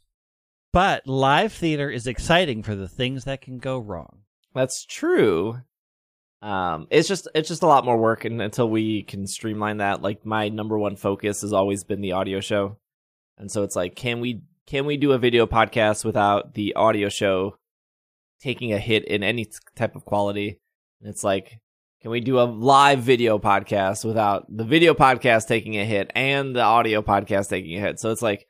But 0.73 1.05
live 1.07 1.53
theater 1.53 1.89
is 1.89 2.07
exciting 2.07 2.63
for 2.63 2.73
the 2.75 2.87
things 2.87 3.25
that 3.25 3.41
can 3.41 3.57
go 3.59 3.77
wrong. 3.79 4.21
That's 4.55 4.83
true. 4.85 5.61
Um, 6.41 6.87
it's 6.91 7.07
just 7.07 7.27
it's 7.33 7.49
just 7.49 7.63
a 7.63 7.67
lot 7.67 7.85
more 7.85 7.97
work, 7.97 8.25
and 8.25 8.41
until 8.41 8.69
we 8.69 9.03
can 9.03 9.25
streamline 9.25 9.77
that, 9.77 10.01
like 10.01 10.25
my 10.25 10.49
number 10.49 10.77
one 10.77 10.95
focus 10.95 11.41
has 11.41 11.53
always 11.53 11.83
been 11.83 12.01
the 12.01 12.11
audio 12.11 12.39
show, 12.39 12.77
and 13.37 13.51
so 13.51 13.63
it's 13.63 13.75
like, 13.75 13.95
can 13.95 14.19
we 14.19 14.41
can 14.67 14.85
we 14.85 14.97
do 14.97 15.13
a 15.13 15.17
video 15.17 15.47
podcast 15.47 16.05
without 16.05 16.53
the 16.53 16.75
audio 16.75 17.09
show 17.09 17.57
taking 18.41 18.73
a 18.73 18.77
hit 18.77 19.05
in 19.05 19.23
any 19.23 19.47
type 19.75 19.95
of 19.95 20.05
quality? 20.05 20.59
And 21.01 21.09
it's 21.09 21.23
like, 21.23 21.59
can 22.01 22.11
we 22.11 22.19
do 22.19 22.39
a 22.39 22.43
live 22.43 22.99
video 22.99 23.39
podcast 23.39 24.05
without 24.05 24.45
the 24.49 24.63
video 24.63 24.93
podcast 24.93 25.47
taking 25.47 25.77
a 25.77 25.85
hit 25.85 26.11
and 26.13 26.55
the 26.55 26.61
audio 26.61 27.01
podcast 27.01 27.49
taking 27.49 27.77
a 27.77 27.81
hit? 27.81 27.99
So 27.99 28.11
it's 28.11 28.21
like, 28.21 28.45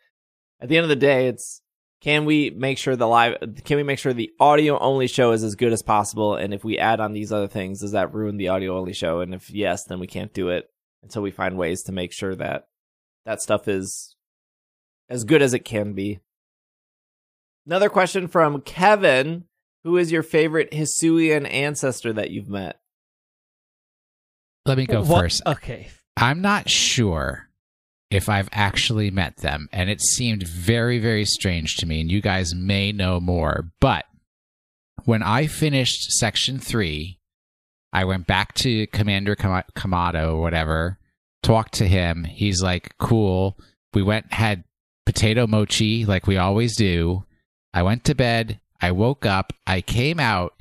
at 0.60 0.70
the 0.70 0.78
end 0.78 0.84
of 0.84 0.90
the 0.90 0.96
day, 0.96 1.28
it's 1.28 1.62
can 2.02 2.26
we 2.26 2.52
make 2.52 2.78
sure 2.78 2.96
the 2.96 3.08
live 3.08 3.38
can 3.66 3.78
we 3.78 3.84
make 3.84 4.00
sure 4.00 4.14
the 4.14 4.32
audio 4.40 4.78
only 4.80 5.08
show 5.08 5.32
is 5.32 5.44
as 5.44 5.56
good 5.56 5.74
as 5.74 5.82
possible? 5.82 6.36
And 6.36 6.54
if 6.54 6.64
we 6.64 6.78
add 6.78 7.00
on 7.00 7.14
these 7.14 7.32
other 7.32 7.48
things 7.48 7.82
does 7.82 7.92
that 7.94 8.14
ruin 8.14 8.38
the 8.38 8.50
audio 8.50 8.78
only 8.78 8.94
show? 8.94 9.22
And 9.22 9.34
if 9.34 9.50
yes 9.50 9.84
then 9.86 10.00
we 10.00 10.08
can't 10.08 10.34
do 10.34 10.50
it 10.50 10.70
until 11.04 11.22
we 11.22 11.32
find 11.32 11.58
ways 11.58 11.84
to 11.84 11.92
make 11.92 12.14
sure 12.14 12.36
that 12.36 12.68
that 13.26 13.42
stuff 13.42 13.68
is 13.68 14.16
as 15.10 15.24
good 15.24 15.42
as 15.42 15.54
it 15.54 15.66
can 15.66 15.94
be. 15.94 16.20
Another 17.66 17.90
question 17.90 18.28
from 18.28 18.62
kevin. 18.62 19.46
Who 19.84 19.98
is 19.98 20.12
your 20.12 20.24
favorite 20.24 20.72
hisuian 20.72 21.50
ancestor 21.52 22.12
that 22.14 22.30
you've 22.30 22.50
met? 22.50 22.80
Let 24.66 24.78
me 24.78 24.86
go 24.86 25.02
What- 25.02 25.22
first. 25.22 25.42
Okay. 25.46 25.88
I'm 26.18 26.42
not 26.42 26.70
sure 26.70 27.47
if 28.10 28.30
I've 28.30 28.50
actually 28.52 29.12
met 29.12 29.38
them, 29.38 29.68
and 29.72 29.90
it 29.90 30.02
seemed 30.02 30.48
very, 30.48 31.00
very 31.00 31.26
strange 31.26 31.76
to 31.78 31.86
me, 31.86 32.02
and 32.02 32.12
you 32.12 32.22
guys 32.22 32.56
may 32.56 32.92
know 32.92 33.20
more. 33.20 33.72
But 33.80 34.06
when 35.04 35.22
I 35.22 35.48
finished 35.48 36.12
section 36.12 36.60
three, 36.60 37.20
I 37.92 38.06
went 38.06 38.28
back 38.28 38.54
to 38.56 38.88
Commander 38.88 39.36
Kam- 39.36 39.64
Kamado 39.76 40.34
or 40.34 40.42
whatever, 40.42 41.00
talked 41.44 41.74
to 41.76 41.88
him. 41.88 42.24
He's 42.24 42.62
like, 42.62 42.98
cool. 42.98 43.58
We 43.94 44.04
went, 44.04 44.32
had 44.32 44.64
potato 45.06 45.48
mochi 45.48 46.06
like 46.06 46.28
we 46.28 46.38
always 46.38 46.76
do. 46.78 47.26
I 47.74 47.84
went 47.84 48.04
to 48.06 48.16
bed. 48.16 48.60
I 48.82 48.92
woke 48.92 49.26
up. 49.26 49.54
I 49.66 49.82
came 49.82 50.20
out, 50.20 50.54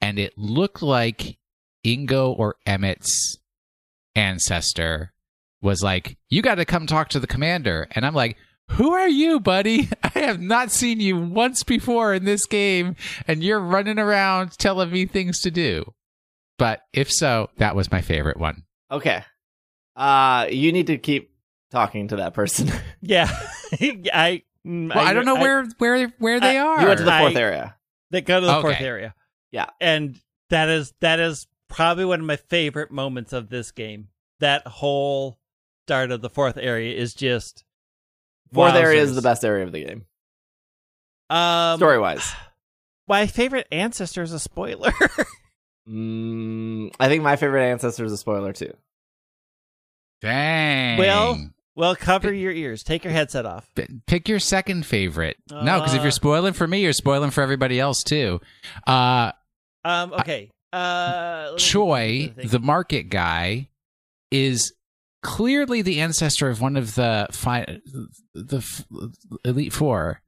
and 0.00 0.18
it 0.18 0.38
looked 0.38 0.82
like 0.82 1.38
Ingo 1.84 2.38
or 2.38 2.56
Emmet's 2.66 3.38
ancestor 4.14 5.12
was 5.60 5.82
like, 5.82 6.16
You 6.28 6.42
got 6.42 6.56
to 6.56 6.64
come 6.64 6.86
talk 6.86 7.08
to 7.10 7.20
the 7.20 7.26
commander. 7.26 7.88
And 7.92 8.04
I'm 8.06 8.14
like, 8.14 8.36
Who 8.72 8.92
are 8.92 9.08
you, 9.08 9.40
buddy? 9.40 9.88
I 10.02 10.18
have 10.20 10.40
not 10.40 10.70
seen 10.70 11.00
you 11.00 11.18
once 11.20 11.62
before 11.64 12.14
in 12.14 12.24
this 12.24 12.46
game, 12.46 12.96
and 13.26 13.42
you're 13.42 13.60
running 13.60 13.98
around 13.98 14.52
telling 14.58 14.90
me 14.90 15.06
things 15.06 15.40
to 15.40 15.50
do. 15.50 15.92
But 16.58 16.80
if 16.92 17.10
so, 17.12 17.50
that 17.58 17.76
was 17.76 17.90
my 17.92 18.00
favorite 18.00 18.38
one. 18.38 18.64
okay 18.90 19.24
uh 19.96 20.46
you 20.50 20.70
need 20.70 20.86
to 20.86 20.96
keep 20.96 21.32
talking 21.72 22.06
to 22.08 22.16
that 22.16 22.32
person 22.34 22.70
Yeah. 23.00 23.28
I. 23.72 24.42
mm, 24.66 24.94
Well, 24.94 25.04
I, 25.06 25.12
don't 25.12 25.24
know 25.24 25.36
I- 25.36 25.40
where 25.42 25.64
where 25.78 26.08
where 26.18 26.40
they 26.40 26.56
I- 26.58 26.62
are. 26.66 26.80
you 26.80 26.86
went 26.86 26.98
to 26.98 27.04
the 27.04 27.18
fourth 27.18 27.36
I- 27.36 27.40
area 27.40 27.76
They 28.10 28.20
go 28.20 28.40
to 28.40 28.46
the 28.46 28.60
fourth 28.60 28.80
area. 28.80 29.14
Yeah. 29.52 29.66
And 29.80 30.18
that 30.50 30.68
is 30.68 30.92
that 31.00 31.18
is 31.20 31.46
probably 31.68 32.04
one 32.04 32.20
of 32.20 32.26
my 32.26 32.36
favorite 32.36 32.90
moments 32.90 33.32
of 33.32 33.48
this 33.50 33.70
game. 33.72 34.08
That 34.40 34.66
whole 34.66 35.37
start 35.88 36.10
of 36.10 36.20
the 36.20 36.28
fourth 36.30 36.58
area 36.58 36.94
is 36.94 37.14
just 37.14 37.64
fourth 38.52 38.74
area 38.74 39.00
is 39.02 39.14
the 39.14 39.22
best 39.22 39.42
area 39.44 39.64
of 39.64 39.72
the 39.72 39.82
game 39.84 40.04
Um 41.30 41.78
story 41.78 41.98
wise 41.98 42.30
my 43.08 43.26
favorite 43.26 43.66
ancestor 43.72 44.22
is 44.22 44.32
a 44.32 44.38
spoiler. 44.40 44.92
Mm, 45.88 46.92
I 47.00 47.08
think 47.08 47.22
my 47.22 47.36
favorite 47.36 47.64
ancestor 47.64 48.04
is 48.04 48.12
a 48.12 48.18
spoiler 48.18 48.52
too. 48.52 48.74
Dang. 50.20 50.98
Well- 50.98 51.50
well, 51.76 51.94
cover 51.96 52.30
your 52.30 52.52
ears. 52.52 52.82
Take 52.82 53.04
your 53.04 53.12
headset 53.14 53.46
off. 53.46 53.70
Pick 54.06 54.28
your 54.28 54.38
second 54.40 54.84
favorite. 54.84 55.36
no, 55.50 55.78
because 55.78 55.94
if 55.94 56.00
Uh. 56.00 56.02
you're 56.02 56.10
spoiling 56.10 56.52
for 56.52 56.66
me, 56.66 56.80
you're 56.82 56.92
spoiling 56.92 57.30
for 57.30 57.40
everybody 57.40 57.80
else 57.80 58.02
too. 58.02 58.38
Uh, 58.86 59.32
Um. 59.84 60.12
Okay. 60.12 60.50
Uh. 60.74 61.52
Choy, 61.56 62.34
think. 62.34 62.50
the 62.50 62.58
market 62.58 63.04
guy, 63.04 63.68
is 64.30 64.74
clearly 65.22 65.82
the 65.82 66.00
ancestor 66.00 66.48
of 66.48 66.60
one 66.60 66.76
of 66.76 66.94
the 66.94 67.26
fi- 67.32 67.78
the 68.34 68.58
f- 68.58 68.84
elite 69.44 69.72
four, 69.72 70.22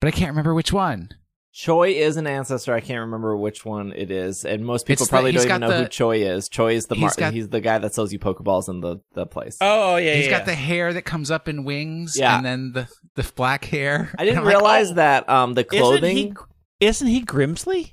but 0.00 0.08
I 0.08 0.10
can't 0.10 0.30
remember 0.30 0.54
which 0.54 0.72
one. 0.72 1.10
Choy 1.54 1.94
is 1.94 2.18
an 2.18 2.26
ancestor. 2.26 2.74
I 2.74 2.80
can't 2.80 3.00
remember 3.00 3.34
which 3.34 3.64
one 3.64 3.90
it 3.96 4.10
is, 4.10 4.44
and 4.44 4.62
most 4.66 4.84
people 4.84 5.04
It's 5.04 5.10
probably 5.10 5.32
he's 5.32 5.44
don't 5.46 5.50
even 5.52 5.60
got 5.62 5.70
know 5.70 5.82
who 5.84 5.88
Choy 5.88 6.18
is. 6.36 6.50
Choy 6.50 6.74
is 6.74 6.84
the 6.86 6.96
he's 6.96 7.00
mar- 7.00 7.14
got- 7.16 7.32
he's 7.32 7.48
the 7.48 7.62
guy 7.62 7.78
that 7.78 7.94
sells 7.94 8.12
you 8.12 8.18
Pokeballs 8.18 8.68
in 8.68 8.80
the 8.82 8.98
the 9.14 9.24
place. 9.24 9.56
Oh 9.62 9.96
yeah. 9.96 10.14
He's 10.16 10.26
yeah. 10.26 10.32
got 10.38 10.44
the 10.44 10.54
hair 10.54 10.92
that 10.92 11.02
comes 11.02 11.30
up 11.30 11.48
in 11.48 11.64
wings, 11.64 12.14
Yeah. 12.18 12.36
and 12.36 12.44
then 12.44 12.72
the 12.72 12.88
the 13.14 13.22
black 13.34 13.64
hair. 13.64 14.12
I 14.18 14.24
didn't 14.26 14.36
And 14.36 14.38
I'm 14.40 14.44
like, 14.44 14.54
realize 14.54 14.90
oh, 14.90 14.94
that 14.96 15.28
um 15.30 15.54
the 15.54 15.64
clothing. 15.64 16.16
Isn't 16.18 16.36
he, 16.80 16.86
isn't 16.86 17.08
he 17.08 17.24
Grimsley? 17.24 17.92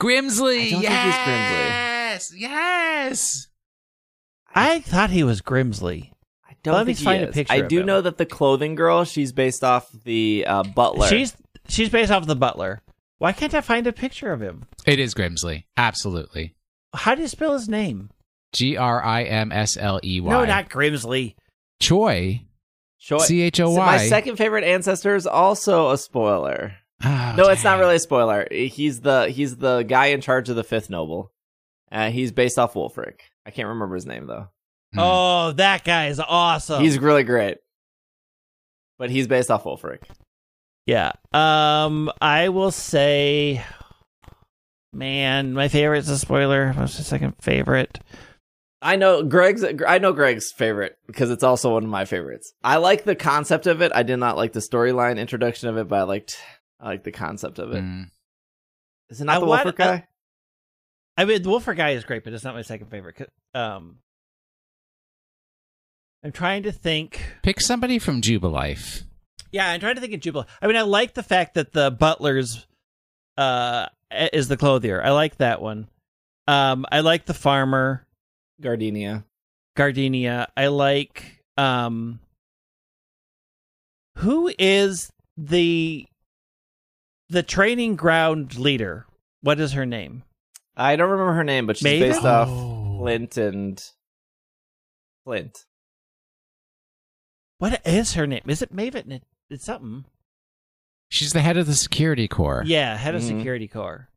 Grimsley. 0.00 0.66
I 0.66 0.70
don't 0.70 0.80
think 0.80 0.82
he's 0.82 1.14
yes, 1.14 2.32
yes. 2.36 3.46
I 4.54 4.80
thought 4.80 5.10
he 5.10 5.22
was 5.24 5.40
Grimsley. 5.42 6.12
I 6.48 6.54
don't 6.62 6.74
Let 6.74 6.86
me 6.86 6.94
think 6.94 6.98
he 6.98 7.04
find 7.04 7.24
a 7.24 7.28
is. 7.28 7.34
picture 7.34 7.52
I 7.52 7.56
of 7.58 7.68
do 7.68 7.80
him. 7.80 7.86
know 7.86 8.00
that 8.00 8.16
the 8.18 8.26
clothing 8.26 8.74
girl. 8.74 9.04
She's 9.04 9.32
based 9.32 9.62
off 9.62 9.88
the 10.04 10.44
uh, 10.46 10.62
butler. 10.64 11.06
She's 11.08 11.36
she's 11.68 11.88
based 11.90 12.10
off 12.10 12.26
the 12.26 12.36
Butler. 12.36 12.82
Why 13.18 13.32
can't 13.32 13.54
I 13.54 13.60
find 13.60 13.86
a 13.86 13.92
picture 13.92 14.32
of 14.32 14.40
him? 14.40 14.66
It 14.86 14.98
is 15.00 15.14
Grimsley. 15.14 15.64
Absolutely. 15.76 16.54
How 16.94 17.14
do 17.14 17.22
you 17.22 17.28
spell 17.28 17.52
his 17.52 17.68
name? 17.68 18.10
G 18.52 18.76
R 18.76 19.04
I 19.04 19.24
M 19.24 19.52
S 19.52 19.76
L 19.76 20.00
E 20.02 20.20
Y. 20.20 20.30
No, 20.30 20.44
not 20.44 20.70
Grimsley. 20.70 21.34
Choy. 21.80 22.42
Choy. 23.00 23.20
C 23.20 23.42
H 23.42 23.60
O 23.60 23.74
So 23.74 23.76
my 23.76 23.98
second 24.06 24.36
favorite 24.36 24.64
ancestor 24.64 25.14
is 25.14 25.26
also 25.26 25.90
a 25.90 25.98
spoiler. 25.98 26.74
Oh, 27.04 27.34
no, 27.36 27.48
it's 27.48 27.62
not 27.62 27.78
really 27.78 27.96
a 27.96 28.00
spoiler. 28.00 28.48
He's 28.50 29.00
the 29.02 29.28
he's 29.28 29.56
the 29.56 29.82
guy 29.82 30.06
in 30.06 30.20
charge 30.20 30.48
of 30.48 30.56
the 30.56 30.64
fifth 30.64 30.90
noble. 30.90 31.30
Uh, 31.92 32.10
he's 32.10 32.32
based 32.32 32.58
off 32.58 32.74
Wulfric. 32.74 33.20
I 33.48 33.50
can't 33.50 33.68
remember 33.68 33.94
his 33.94 34.04
name 34.06 34.26
though. 34.26 34.48
Hmm. 34.92 34.98
Oh, 35.00 35.52
that 35.52 35.82
guy 35.84 36.08
is 36.08 36.20
awesome. 36.20 36.82
He's 36.82 36.98
really 36.98 37.24
great, 37.24 37.56
but 38.98 39.08
he's 39.10 39.26
based 39.26 39.50
off 39.50 39.64
Wulfric. 39.64 40.02
yeah. 40.86 41.12
Um, 41.32 42.12
I 42.20 42.50
will 42.50 42.70
say, 42.70 43.64
man, 44.92 45.54
my 45.54 45.68
favorite 45.68 45.98
is 46.00 46.08
a 46.10 46.18
spoiler. 46.18 46.72
What's 46.72 46.96
the 46.98 47.04
second 47.04 47.34
favorite? 47.40 47.98
I 48.80 48.96
know 48.96 49.22
Greg's. 49.24 49.64
I 49.86 49.98
know 49.98 50.12
Greg's 50.12 50.52
favorite 50.52 50.96
because 51.06 51.30
it's 51.30 51.42
also 51.42 51.72
one 51.72 51.84
of 51.84 51.90
my 51.90 52.04
favorites. 52.04 52.52
I 52.62 52.76
like 52.76 53.04
the 53.04 53.16
concept 53.16 53.66
of 53.66 53.80
it. 53.82 53.92
I 53.94 54.02
did 54.04 54.18
not 54.18 54.36
like 54.36 54.52
the 54.52 54.60
storyline 54.60 55.18
introduction 55.18 55.68
of 55.68 55.76
it, 55.78 55.88
but 55.88 55.98
I 56.00 56.02
liked. 56.02 56.38
I 56.80 56.86
like 56.88 57.02
the 57.02 57.12
concept 57.12 57.58
of 57.58 57.72
it. 57.72 57.80
Hmm. 57.80 58.02
Is 59.08 59.20
it 59.20 59.24
not 59.24 59.36
I 59.36 59.40
the 59.40 59.46
want- 59.46 59.66
Wulfric 59.66 59.76
guy? 59.76 60.06
I 61.18 61.24
mean, 61.24 61.42
the 61.42 61.48
Wolfer 61.48 61.74
guy 61.74 61.90
is 61.90 62.04
great, 62.04 62.22
but 62.22 62.32
it's 62.32 62.44
not 62.44 62.54
my 62.54 62.62
second 62.62 62.86
favorite. 62.86 63.28
Um, 63.52 63.98
I'm 66.22 66.30
trying 66.30 66.62
to 66.62 66.70
think. 66.70 67.20
Pick 67.42 67.60
somebody 67.60 67.98
from 67.98 68.22
Jubilife. 68.22 69.02
Yeah, 69.50 69.68
I'm 69.68 69.80
trying 69.80 69.96
to 69.96 70.00
think 70.00 70.14
of 70.14 70.20
Jubilo. 70.20 70.46
I 70.62 70.68
mean, 70.68 70.76
I 70.76 70.82
like 70.82 71.14
the 71.14 71.24
fact 71.24 71.54
that 71.54 71.72
the 71.72 71.90
butler's 71.90 72.66
uh 73.36 73.86
is 74.32 74.46
the 74.46 74.56
clothier. 74.56 75.02
I 75.02 75.10
like 75.10 75.38
that 75.38 75.60
one. 75.60 75.88
Um, 76.46 76.86
I 76.92 77.00
like 77.00 77.26
the 77.26 77.34
farmer 77.34 78.06
Gardenia. 78.60 79.24
Gardenia. 79.76 80.48
I 80.56 80.68
like 80.68 81.42
um. 81.56 82.20
Who 84.18 84.52
is 84.56 85.10
the 85.36 86.06
the 87.28 87.42
training 87.42 87.96
ground 87.96 88.56
leader? 88.56 89.06
What 89.40 89.58
is 89.58 89.72
her 89.72 89.86
name? 89.86 90.22
I 90.78 90.96
don't 90.96 91.10
remember 91.10 91.32
her 91.34 91.44
name, 91.44 91.66
but 91.66 91.76
she's 91.76 91.86
Maven? 91.86 92.00
based 92.00 92.24
off 92.24 92.48
Oh. 92.48 92.98
Flint 93.00 93.36
and 93.36 93.84
Flint. 95.24 95.64
What 97.58 97.84
is 97.86 98.14
her 98.14 98.26
name? 98.26 98.42
Is 98.46 98.62
it 98.62 98.74
Maven? 98.74 99.20
It's 99.50 99.64
something. 99.64 100.04
She's 101.10 101.32
the 101.32 101.40
head 101.40 101.56
of 101.56 101.66
the 101.66 101.74
security 101.74 102.28
corps. 102.28 102.62
Yeah, 102.66 102.96
head 102.96 103.14
of 103.14 103.22
Mhm. 103.22 103.38
security 103.38 103.66
corps. 103.66 104.08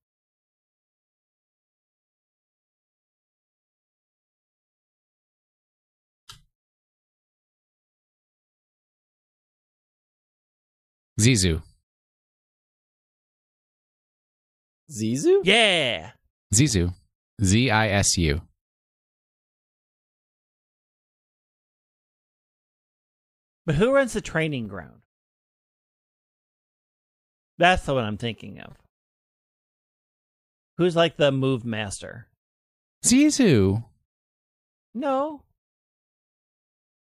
Zisu. 11.20 11.62
Zisu? 14.89 15.41
Yeah. 15.43 16.12
Zisu. 16.54 16.93
Z 17.43 17.72
I 17.72 17.89
S 17.89 18.18
U. 18.18 18.41
But 23.66 23.76
who 23.76 23.93
runs 23.93 24.14
the 24.14 24.22
training 24.22 24.68
ground? 24.68 25.02
That's 27.58 27.86
the 27.86 27.93
one 27.93 28.04
I'm 28.06 28.18
thinking 28.18 28.60
of. 28.60 28.74
Who's 30.78 30.95
like 30.95 31.18
the 31.18 31.32
move 31.32 31.64
master? 31.64 32.28
Zisu. 33.06 33.84
No. 34.93 35.43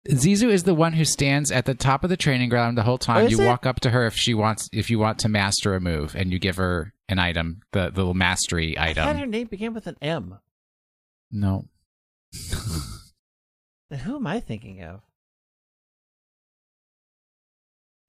Zisu 0.09 0.49
is 0.49 0.63
the 0.65 0.75
one 0.75 0.95
who 0.95 1.05
stands 1.05 1.51
at 1.53 1.67
the 1.67 1.75
top 1.75 2.05
of 2.05 2.11
the 2.11 2.17
training 2.17 2.49
ground 2.49 2.79
the 2.79 2.83
whole 2.83 2.99
time. 2.99 3.25
Oh, 3.25 3.29
you 3.29 3.41
it? 3.41 3.47
walk 3.47 3.67
up 3.67 3.81
to 3.81 3.91
her 3.91 4.07
if 4.07 4.17
she 4.17 4.33
wants 4.33 4.69
if 4.73 4.89
you 4.89 4.99
want 4.99 5.19
to 5.21 5.29
master 5.29 5.75
a 5.75 5.81
move 5.81 6.15
and 6.17 6.33
you 6.33 6.39
give 6.39 6.57
her 6.57 6.95
an 7.09 7.19
item, 7.19 7.61
the, 7.73 7.91
the 7.91 8.01
little 8.01 8.15
mastery 8.15 8.79
item. 8.79 9.05
I 9.05 9.13
thought 9.13 9.21
her 9.21 9.27
name 9.27 9.49
began 9.49 9.75
with 9.75 9.87
an 9.87 9.97
M. 10.01 10.39
No. 11.31 11.67
Then 13.91 13.99
who 13.99 14.17
am 14.17 14.27
I 14.29 14.39
thinking 14.39 14.83
of? 14.83 15.01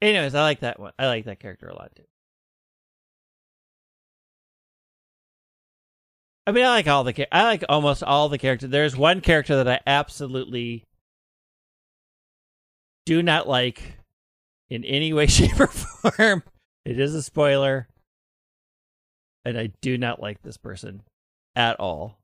Anyways, 0.00 0.34
I 0.34 0.42
like 0.42 0.60
that 0.60 0.78
one. 0.78 0.92
I 0.98 1.06
like 1.06 1.24
that 1.24 1.40
character 1.40 1.66
a 1.66 1.74
lot 1.74 1.94
too. 1.94 2.04
I 6.46 6.52
mean, 6.52 6.64
I 6.64 6.68
like 6.70 6.88
all 6.88 7.04
the. 7.04 7.34
I 7.34 7.44
like 7.44 7.64
almost 7.68 8.02
all 8.02 8.28
the 8.28 8.38
characters. 8.38 8.70
There's 8.70 8.96
one 8.96 9.20
character 9.20 9.56
that 9.56 9.68
I 9.68 9.80
absolutely 9.86 10.84
do 13.04 13.22
not 13.22 13.48
like 13.48 13.98
in 14.70 14.84
any 14.84 15.12
way, 15.12 15.26
shape, 15.28 15.60
or 15.60 15.66
form. 15.66 16.42
It 16.84 16.98
is 16.98 17.14
a 17.14 17.22
spoiler, 17.22 17.88
and 19.44 19.58
I 19.58 19.70
do 19.80 19.96
not 19.98 20.20
like 20.20 20.42
this 20.42 20.56
person 20.56 21.02
at 21.54 21.78
all. 21.78 22.18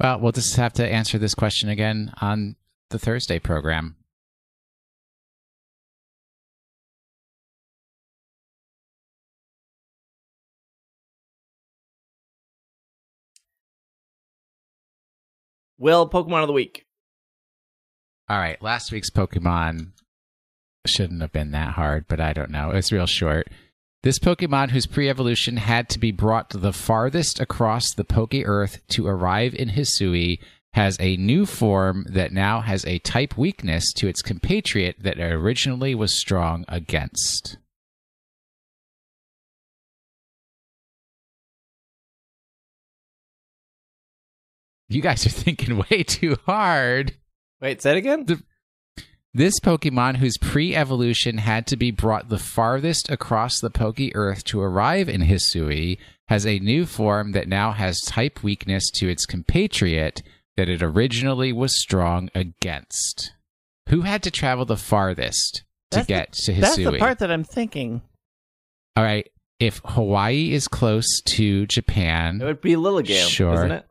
Well, 0.00 0.18
we'll 0.20 0.32
just 0.32 0.56
have 0.56 0.72
to 0.74 0.86
answer 0.86 1.18
this 1.18 1.34
question 1.34 1.68
again 1.68 2.12
on 2.20 2.56
the 2.90 2.98
Thursday 2.98 3.38
program. 3.38 3.96
Will 15.78 16.08
Pokemon 16.08 16.42
of 16.42 16.46
the 16.46 16.52
Week. 16.52 16.86
All 18.28 18.38
right, 18.38 18.60
last 18.62 18.90
week's 18.90 19.10
Pokemon 19.10 19.92
shouldn't 20.86 21.20
have 21.20 21.32
been 21.32 21.50
that 21.50 21.74
hard, 21.74 22.06
but 22.08 22.20
I 22.20 22.32
don't 22.32 22.50
know. 22.50 22.70
It's 22.70 22.92
real 22.92 23.06
short. 23.06 23.48
This 24.02 24.18
Pokemon, 24.18 24.70
whose 24.70 24.86
pre 24.86 25.08
evolution 25.10 25.58
had 25.58 25.88
to 25.90 25.98
be 25.98 26.10
brought 26.10 26.50
the 26.50 26.72
farthest 26.72 27.38
across 27.38 27.94
the 27.94 28.04
Poke 28.04 28.34
Earth 28.34 28.80
to 28.88 29.06
arrive 29.06 29.54
in 29.54 29.70
Hisui, 29.70 30.38
has 30.72 30.96
a 31.00 31.16
new 31.16 31.46
form 31.46 32.06
that 32.08 32.32
now 32.32 32.60
has 32.60 32.84
a 32.86 32.98
type 33.00 33.36
weakness 33.36 33.92
to 33.94 34.08
its 34.08 34.22
compatriot 34.22 34.96
that 35.00 35.18
originally 35.18 35.94
was 35.94 36.18
strong 36.18 36.64
against. 36.66 37.58
You 44.88 45.02
guys 45.02 45.26
are 45.26 45.30
thinking 45.30 45.78
way 45.90 46.02
too 46.02 46.36
hard. 46.46 47.14
Wait, 47.60 47.80
say 47.82 47.92
it 47.92 47.96
again? 47.98 48.26
This 49.32 49.58
Pokemon, 49.60 50.16
whose 50.18 50.36
pre 50.40 50.76
evolution 50.76 51.38
had 51.38 51.66
to 51.68 51.76
be 51.76 51.90
brought 51.90 52.28
the 52.28 52.38
farthest 52.38 53.10
across 53.10 53.58
the 53.58 53.70
Poke 53.70 53.98
Earth 54.14 54.44
to 54.44 54.60
arrive 54.60 55.08
in 55.08 55.22
Hisui, 55.22 55.98
has 56.28 56.46
a 56.46 56.58
new 56.60 56.86
form 56.86 57.32
that 57.32 57.48
now 57.48 57.72
has 57.72 58.00
type 58.00 58.42
weakness 58.42 58.88
to 58.94 59.08
its 59.08 59.26
compatriot 59.26 60.22
that 60.56 60.68
it 60.68 60.82
originally 60.82 61.52
was 61.52 61.80
strong 61.80 62.30
against. 62.34 63.32
Who 63.88 64.02
had 64.02 64.22
to 64.22 64.30
travel 64.30 64.64
the 64.64 64.76
farthest 64.76 65.64
to 65.90 65.96
That's 65.98 66.06
the- 66.06 66.12
get 66.12 66.32
to 66.32 66.52
Hisui? 66.52 66.60
That's 66.60 66.76
the 66.76 66.98
part 66.98 67.18
that 67.18 67.30
I'm 67.32 67.44
thinking. 67.44 68.02
All 68.96 69.02
right. 69.04 69.28
if 69.60 69.80
Hawaii 69.84 70.52
is 70.52 70.68
close 70.68 71.06
to 71.26 71.66
Japan, 71.66 72.40
It 72.40 72.44
would 72.44 72.60
be 72.60 72.74
Lilligant, 72.74 73.28
Sure. 73.28 73.54
isn't 73.54 73.72
it? 73.72 73.86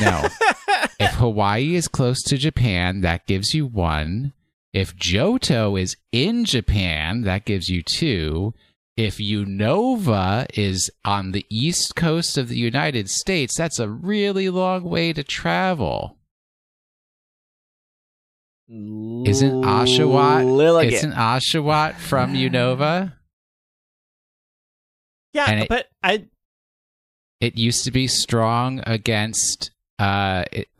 no. 0.00 0.28
if 0.98 1.10
Hawaii 1.14 1.74
is 1.74 1.88
close 1.88 2.22
to 2.24 2.36
Japan, 2.36 3.00
that 3.02 3.26
gives 3.26 3.54
you 3.54 3.66
one. 3.66 4.32
If 4.72 4.96
Johto 4.96 5.80
is 5.80 5.96
in 6.12 6.44
Japan, 6.44 7.22
that 7.22 7.44
gives 7.44 7.68
you 7.68 7.82
two. 7.82 8.54
If 8.96 9.16
Unova 9.18 10.46
is 10.56 10.90
on 11.04 11.32
the 11.32 11.44
east 11.50 11.96
coast 11.96 12.38
of 12.38 12.48
the 12.48 12.56
United 12.58 13.08
States, 13.10 13.56
that's 13.56 13.78
a 13.78 13.88
really 13.88 14.48
long 14.48 14.84
way 14.84 15.12
to 15.12 15.22
travel. 15.24 16.16
Isn't 18.68 19.62
Oshawott? 19.62 20.44
Lilligant? 20.46 20.92
Isn't 20.92 21.12
Oshawott 21.12 21.96
from 21.96 22.34
Unova? 22.34 23.12
yeah, 25.32 25.50
it- 25.50 25.68
but 25.68 25.88
I 26.02 26.26
It 27.40 27.56
used 27.58 27.84
to 27.84 27.90
be 27.90 28.06
strong 28.08 28.80
against 28.86 29.70
uh 30.04 30.44
it, 30.52 30.68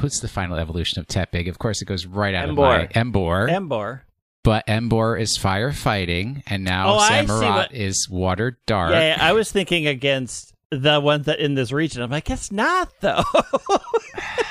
what's 0.00 0.20
the 0.20 0.28
final 0.28 0.56
evolution 0.56 1.00
of 1.00 1.06
Tepig? 1.06 1.48
Of 1.48 1.58
course 1.58 1.82
it 1.82 1.86
goes 1.86 2.06
right 2.06 2.34
out 2.34 2.48
of 2.48 2.56
my 2.56 2.86
Emboar. 2.88 3.48
Emboar. 3.50 4.00
but 4.42 4.66
Emboar 4.66 5.20
is 5.20 5.36
firefighting 5.38 6.42
and 6.46 6.64
now 6.64 6.94
Oh, 6.94 6.98
I 6.98 7.24
see 7.24 7.32
Samurott 7.32 7.54
what- 7.54 7.74
is 7.74 8.08
water 8.10 8.58
dark. 8.66 8.92
Yeah, 8.92 9.18
I 9.20 9.32
was 9.32 9.50
thinking 9.52 9.86
against 9.86 10.52
the 10.70 11.00
ones 11.00 11.26
that 11.26 11.38
in 11.38 11.54
this 11.54 11.72
region. 11.72 12.02
I'm 12.02 12.10
like, 12.10 12.28
it's 12.30 12.52
not 12.52 12.90
though. 13.00 13.22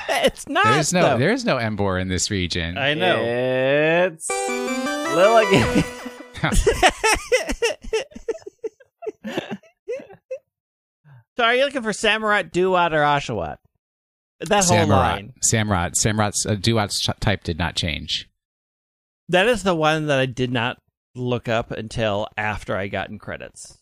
it's 0.08 0.48
not. 0.48 0.64
There's 0.64 0.92
no 0.92 1.02
though. 1.02 1.18
there's 1.18 1.44
no 1.44 1.56
Emboar 1.58 2.00
in 2.00 2.08
this 2.08 2.28
region. 2.30 2.76
I 2.76 2.94
know. 2.94 3.18
It's 3.22 4.28
Lilligant. 4.30 5.84
So 11.36 11.44
are 11.44 11.54
you 11.54 11.64
looking 11.64 11.82
for 11.82 11.90
Samurott, 11.92 12.50
Dewott, 12.50 12.92
or 12.92 13.02
Oshawott? 13.02 13.58
That 14.40 14.64
whole 14.64 14.76
Samurott. 14.76 14.88
line. 14.88 15.32
Samurott. 15.52 15.92
Samurott's 15.94 16.46
uh, 16.46 16.54
Dewott's 16.54 17.04
type 17.20 17.42
did 17.44 17.58
not 17.58 17.74
change. 17.76 18.28
That 19.28 19.46
is 19.48 19.62
the 19.62 19.74
one 19.74 20.06
that 20.06 20.18
I 20.18 20.26
did 20.26 20.50
not 20.52 20.78
look 21.14 21.48
up 21.48 21.70
until 21.70 22.28
after 22.36 22.76
I 22.76 22.88
got 22.88 23.10
in 23.10 23.18
credits. 23.18 23.78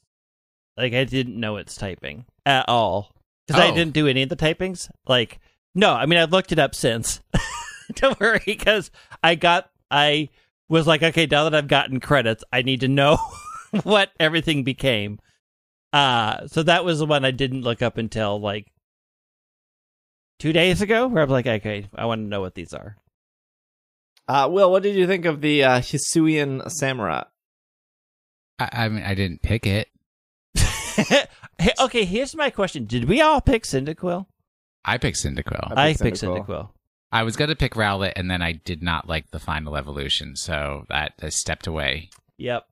Like 0.76 0.92
I 0.94 1.04
didn't 1.04 1.38
know 1.38 1.56
it's 1.56 1.74
typing 1.76 2.24
at 2.44 2.64
all 2.68 3.14
because 3.46 3.60
I 3.62 3.68
Oh. 3.70 3.74
didn't 3.74 3.92
do 3.94 4.06
any 4.08 4.22
of 4.22 4.28
the 4.28 4.36
typings. 4.36 4.88
Like 5.06 5.38
no, 5.74 5.92
I 5.92 6.06
mean 6.06 6.18
I've 6.18 6.32
looked 6.32 6.52
it 6.52 6.58
up 6.58 6.74
since. 6.74 7.20
Don't 7.94 8.18
worry, 8.18 8.42
because 8.44 8.90
I 9.22 9.34
got 9.36 9.70
I 9.90 10.30
was 10.68 10.86
like, 10.86 11.02
okay, 11.02 11.26
now 11.26 11.44
that 11.44 11.54
I've 11.54 11.68
gotten 11.68 12.00
credits, 12.00 12.42
I 12.52 12.62
need 12.62 12.80
to 12.80 12.88
know 12.88 13.18
what 13.84 14.10
everything 14.18 14.64
became. 14.64 15.18
Uh 15.92 16.46
so 16.48 16.62
that 16.62 16.84
was 16.84 16.98
the 16.98 17.06
one 17.06 17.24
I 17.24 17.30
didn't 17.30 17.62
look 17.62 17.82
up 17.82 17.98
until 17.98 18.40
like 18.40 18.66
two 20.38 20.52
days 20.52 20.82
ago, 20.82 21.06
where 21.06 21.22
I 21.22 21.24
was 21.24 21.30
like, 21.32 21.46
okay, 21.46 21.88
I 21.94 22.06
want 22.06 22.20
to 22.20 22.28
know 22.28 22.40
what 22.40 22.54
these 22.54 22.72
are. 22.72 22.96
Uh, 24.28 24.48
Will, 24.50 24.70
what 24.70 24.82
did 24.82 24.96
you 24.96 25.06
think 25.06 25.24
of 25.24 25.40
the 25.40 25.64
uh, 25.64 25.80
Hisuian 25.80 26.66
Samurott? 26.66 27.26
I, 28.58 28.68
I 28.72 28.88
mean 28.88 29.04
I 29.04 29.14
didn't 29.14 29.42
pick 29.42 29.66
it. 29.66 29.88
Hey, 31.58 31.72
okay, 31.80 32.04
here's 32.04 32.34
my 32.36 32.50
question: 32.50 32.84
Did 32.84 33.04
we 33.08 33.22
all 33.22 33.40
pick 33.40 33.62
Cyndaquil? 33.64 34.26
I 34.84 34.98
picked 34.98 35.16
Cyndaquil. 35.16 35.72
I 35.74 35.88
I 35.88 35.88
picked 35.92 36.02
picked 36.02 36.16
Cyndaquil. 36.18 36.46
Cyndaquil. 36.46 36.68
I 37.10 37.22
was 37.22 37.36
going 37.36 37.48
to 37.48 37.56
pick 37.56 37.74
Rowlet, 37.74 38.12
and 38.16 38.30
then 38.30 38.42
I 38.42 38.52
did 38.52 38.82
not 38.82 39.08
like 39.08 39.30
the 39.30 39.38
final 39.38 39.76
evolution, 39.76 40.36
so 40.36 40.84
that 40.90 41.14
I 41.22 41.30
stepped 41.30 41.66
away. 41.66 42.10
Yep, 42.36 42.66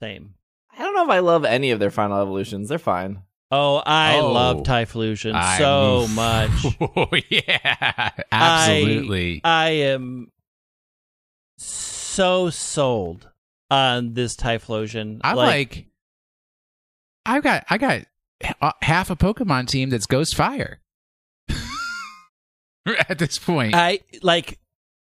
same. 0.00 0.34
I 0.72 0.82
don't 0.82 0.94
know 0.94 1.04
if 1.04 1.10
I 1.10 1.18
love 1.18 1.44
any 1.44 1.70
of 1.70 1.80
their 1.80 1.90
final 1.90 2.20
evolutions. 2.20 2.68
They're 2.70 2.78
fine. 2.78 3.22
Oh, 3.52 3.82
I 3.84 4.18
Oh. 4.18 4.32
love 4.32 4.56
Typhlosion 4.58 5.34
I'm- 5.34 5.58
so 5.58 6.06
much. 6.14 6.50
Oh 6.80 7.08
yeah, 7.28 8.10
absolutely. 8.30 9.40
I 9.44 9.70
am 9.70 10.30
so 11.58 12.50
sold 12.50 13.28
on 13.70 14.14
this 14.14 14.36
Typhlosion. 14.36 15.20
I'm 15.22 15.36
like, 15.36 15.86
I've 17.26 17.42
got 17.42 17.64
I 17.68 17.78
got 17.78 18.02
uh, 18.62 18.72
half 18.82 19.10
a 19.10 19.16
Pokemon 19.16 19.66
team 19.68 19.90
that's 19.90 20.06
Ghost 20.06 20.36
Fire. 20.36 20.80
At 23.08 23.18
this 23.18 23.38
point, 23.38 23.74
I 23.74 24.00
like 24.22 24.58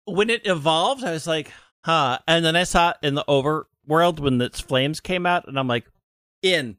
when 0.05 0.29
it 0.29 0.41
evolved. 0.45 1.03
I 1.03 1.11
was 1.11 1.25
like, 1.25 1.51
huh. 1.85 2.19
And 2.27 2.43
then 2.43 2.55
I 2.55 2.63
saw 2.63 2.89
it 2.91 2.97
in 3.01 3.15
the 3.15 3.23
overworld 3.27 4.19
when 4.19 4.41
its 4.41 4.59
flames 4.59 4.99
came 4.99 5.25
out, 5.25 5.47
and 5.47 5.57
I'm 5.57 5.67
like, 5.67 5.85
in. 6.41 6.77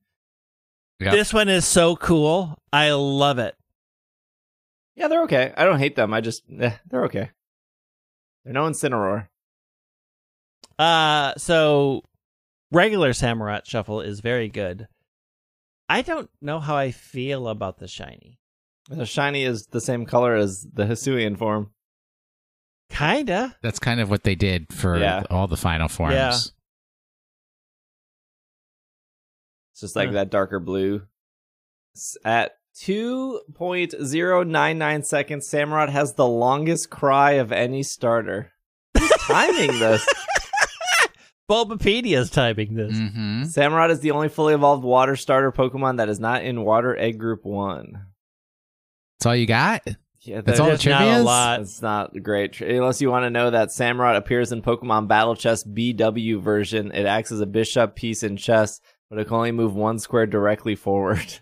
Yep. 1.02 1.12
This 1.12 1.32
one 1.34 1.48
is 1.48 1.64
so 1.66 1.96
cool. 1.96 2.58
I 2.72 2.90
love 2.92 3.38
it. 3.38 3.54
Yeah, 4.94 5.08
they're 5.08 5.22
okay. 5.24 5.52
I 5.56 5.64
don't 5.64 5.78
hate 5.78 5.96
them. 5.96 6.12
I 6.12 6.20
just, 6.20 6.42
eh, 6.58 6.72
they're 6.88 7.04
okay. 7.06 7.30
They're 8.44 8.52
no 8.54 8.64
Incineroar. 8.66 9.28
Uh 10.78 11.34
so 11.36 12.02
regular 12.70 13.10
Samurott 13.10 13.66
Shuffle 13.66 14.00
is 14.00 14.20
very 14.20 14.48
good. 14.48 14.88
I 15.88 16.02
don't 16.02 16.30
know 16.40 16.58
how 16.60 16.74
I 16.76 16.90
feel 16.90 17.48
about 17.48 17.78
the 17.78 17.86
shiny. 17.88 18.38
The 18.88 19.04
shiny 19.06 19.44
is 19.44 19.66
the 19.66 19.80
same 19.80 20.06
color 20.06 20.34
as 20.34 20.66
the 20.72 20.84
Hisuian 20.84 21.36
form. 21.38 21.70
Kinda. 22.90 23.56
that's 23.62 23.78
kind 23.78 24.00
of 24.00 24.10
what 24.10 24.22
they 24.22 24.34
did 24.34 24.72
for 24.72 24.98
Yeah. 24.98 25.22
all 25.30 25.46
the 25.46 25.56
final 25.56 25.88
forms. 25.88 26.14
Yeah. 26.14 26.36
It's 29.72 29.80
just 29.80 29.96
like 29.96 30.08
Huh. 30.08 30.14
that 30.14 30.30
darker 30.30 30.60
blue. 30.60 31.02
S- 31.96 32.16
At 32.24 32.52
2.099 32.78 35.04
seconds, 35.04 35.48
Samurott 35.48 35.88
has 35.90 36.14
the 36.14 36.26
longest 36.26 36.88
cry 36.90 37.32
of 37.32 37.52
any 37.52 37.82
starter. 37.82 38.52
Who's 38.98 39.10
timing 39.26 39.78
this? 39.78 40.06
Bulbapedia's 41.50 42.30
timing 42.30 42.74
this. 42.74 42.96
hmm 42.96 43.42
Samurott 43.42 43.90
is 43.90 44.00
the 44.00 44.12
only 44.12 44.28
fully 44.28 44.54
evolved 44.54 44.84
water 44.84 45.16
starter 45.16 45.50
Pokemon 45.52 45.96
that 45.98 46.08
is 46.08 46.18
not 46.20 46.42
in 46.44 46.62
Water 46.64 46.96
Egg 46.96 47.18
Group 47.18 47.44
1. 47.44 48.06
That's 49.18 49.26
all 49.26 49.36
you 49.36 49.46
got. 49.46 49.82
Yeah, 50.20 50.40
That's 50.40 50.60
all 50.60 50.66
the 50.66 50.72
There's 50.76 50.86
not 50.86 51.02
a 51.02 51.18
lot. 51.22 51.60
It's 51.60 51.82
not 51.82 52.12
great, 52.22 52.60
unless 52.60 53.02
you 53.02 53.10
want 53.10 53.24
to 53.24 53.30
know 53.30 53.50
that 53.50 53.68
Samurott 53.70 54.16
appears 54.16 54.52
in 54.52 54.62
Pokemon 54.62 55.08
Battle 55.08 55.34
Chess 55.34 55.64
BW 55.64 56.40
version. 56.40 56.92
It 56.92 57.06
acts 57.06 57.32
as 57.32 57.40
a 57.40 57.46
bishop 57.46 57.96
piece 57.96 58.22
in 58.22 58.36
chess, 58.36 58.80
but 59.12 59.20
it 59.20 59.26
can 59.26 59.36
only 59.36 59.52
move 59.52 59.74
one 59.74 59.98
square 59.98 60.24
directly 60.26 60.74
forward. 60.74 61.40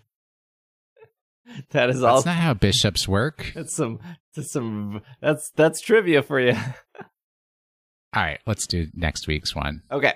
that 1.69 1.89
is 1.89 2.03
all. 2.03 2.15
That's 2.15 2.25
not 2.25 2.35
how 2.35 2.53
bishops 2.53 3.07
work. 3.07 3.49
That's 3.55 3.73
some. 3.73 3.99
That's 4.35 4.51
some. 4.51 5.01
That's 5.21 5.51
that's 5.51 5.79
trivia 5.79 6.21
for 6.21 6.39
you. 6.39 6.51
All 8.13 8.23
right, 8.23 8.39
let's 8.45 8.67
do 8.67 8.87
next 8.93 9.25
week's 9.25 9.55
one. 9.55 9.83
okay. 9.89 10.15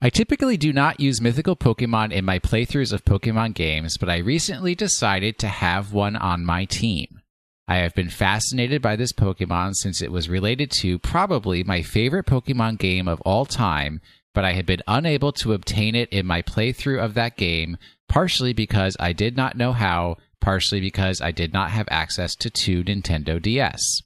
I 0.00 0.10
typically 0.10 0.56
do 0.56 0.72
not 0.72 1.00
use 1.00 1.20
mythical 1.20 1.56
Pokemon 1.56 2.12
in 2.12 2.24
my 2.24 2.38
playthroughs 2.38 2.92
of 2.92 3.04
Pokemon 3.04 3.54
games, 3.54 3.96
but 3.98 4.08
I 4.08 4.18
recently 4.18 4.76
decided 4.76 5.38
to 5.38 5.48
have 5.48 5.92
one 5.92 6.14
on 6.14 6.44
my 6.44 6.66
team. 6.66 7.20
I 7.66 7.78
have 7.78 7.96
been 7.96 8.08
fascinated 8.08 8.80
by 8.80 8.94
this 8.94 9.12
Pokemon 9.12 9.74
since 9.74 10.00
it 10.00 10.12
was 10.12 10.28
related 10.28 10.70
to 10.82 11.00
probably 11.00 11.64
my 11.64 11.82
favorite 11.82 12.26
Pokemon 12.26 12.78
game 12.78 13.08
of 13.08 13.20
all 13.22 13.44
time, 13.44 14.00
but 14.34 14.44
I 14.44 14.52
had 14.52 14.66
been 14.66 14.82
unable 14.86 15.32
to 15.32 15.52
obtain 15.52 15.94
it 15.94 16.08
in 16.10 16.26
my 16.26 16.42
playthrough 16.42 17.02
of 17.02 17.14
that 17.14 17.36
game, 17.36 17.76
partially 18.08 18.52
because 18.52 18.96
I 19.00 19.12
did 19.12 19.36
not 19.36 19.56
know 19.56 19.72
how, 19.72 20.16
partially 20.40 20.80
because 20.80 21.20
I 21.20 21.32
did 21.32 21.52
not 21.52 21.70
have 21.70 21.88
access 21.90 22.34
to 22.36 22.50
two 22.50 22.84
Nintendo 22.84 23.40
DS. 23.40 24.02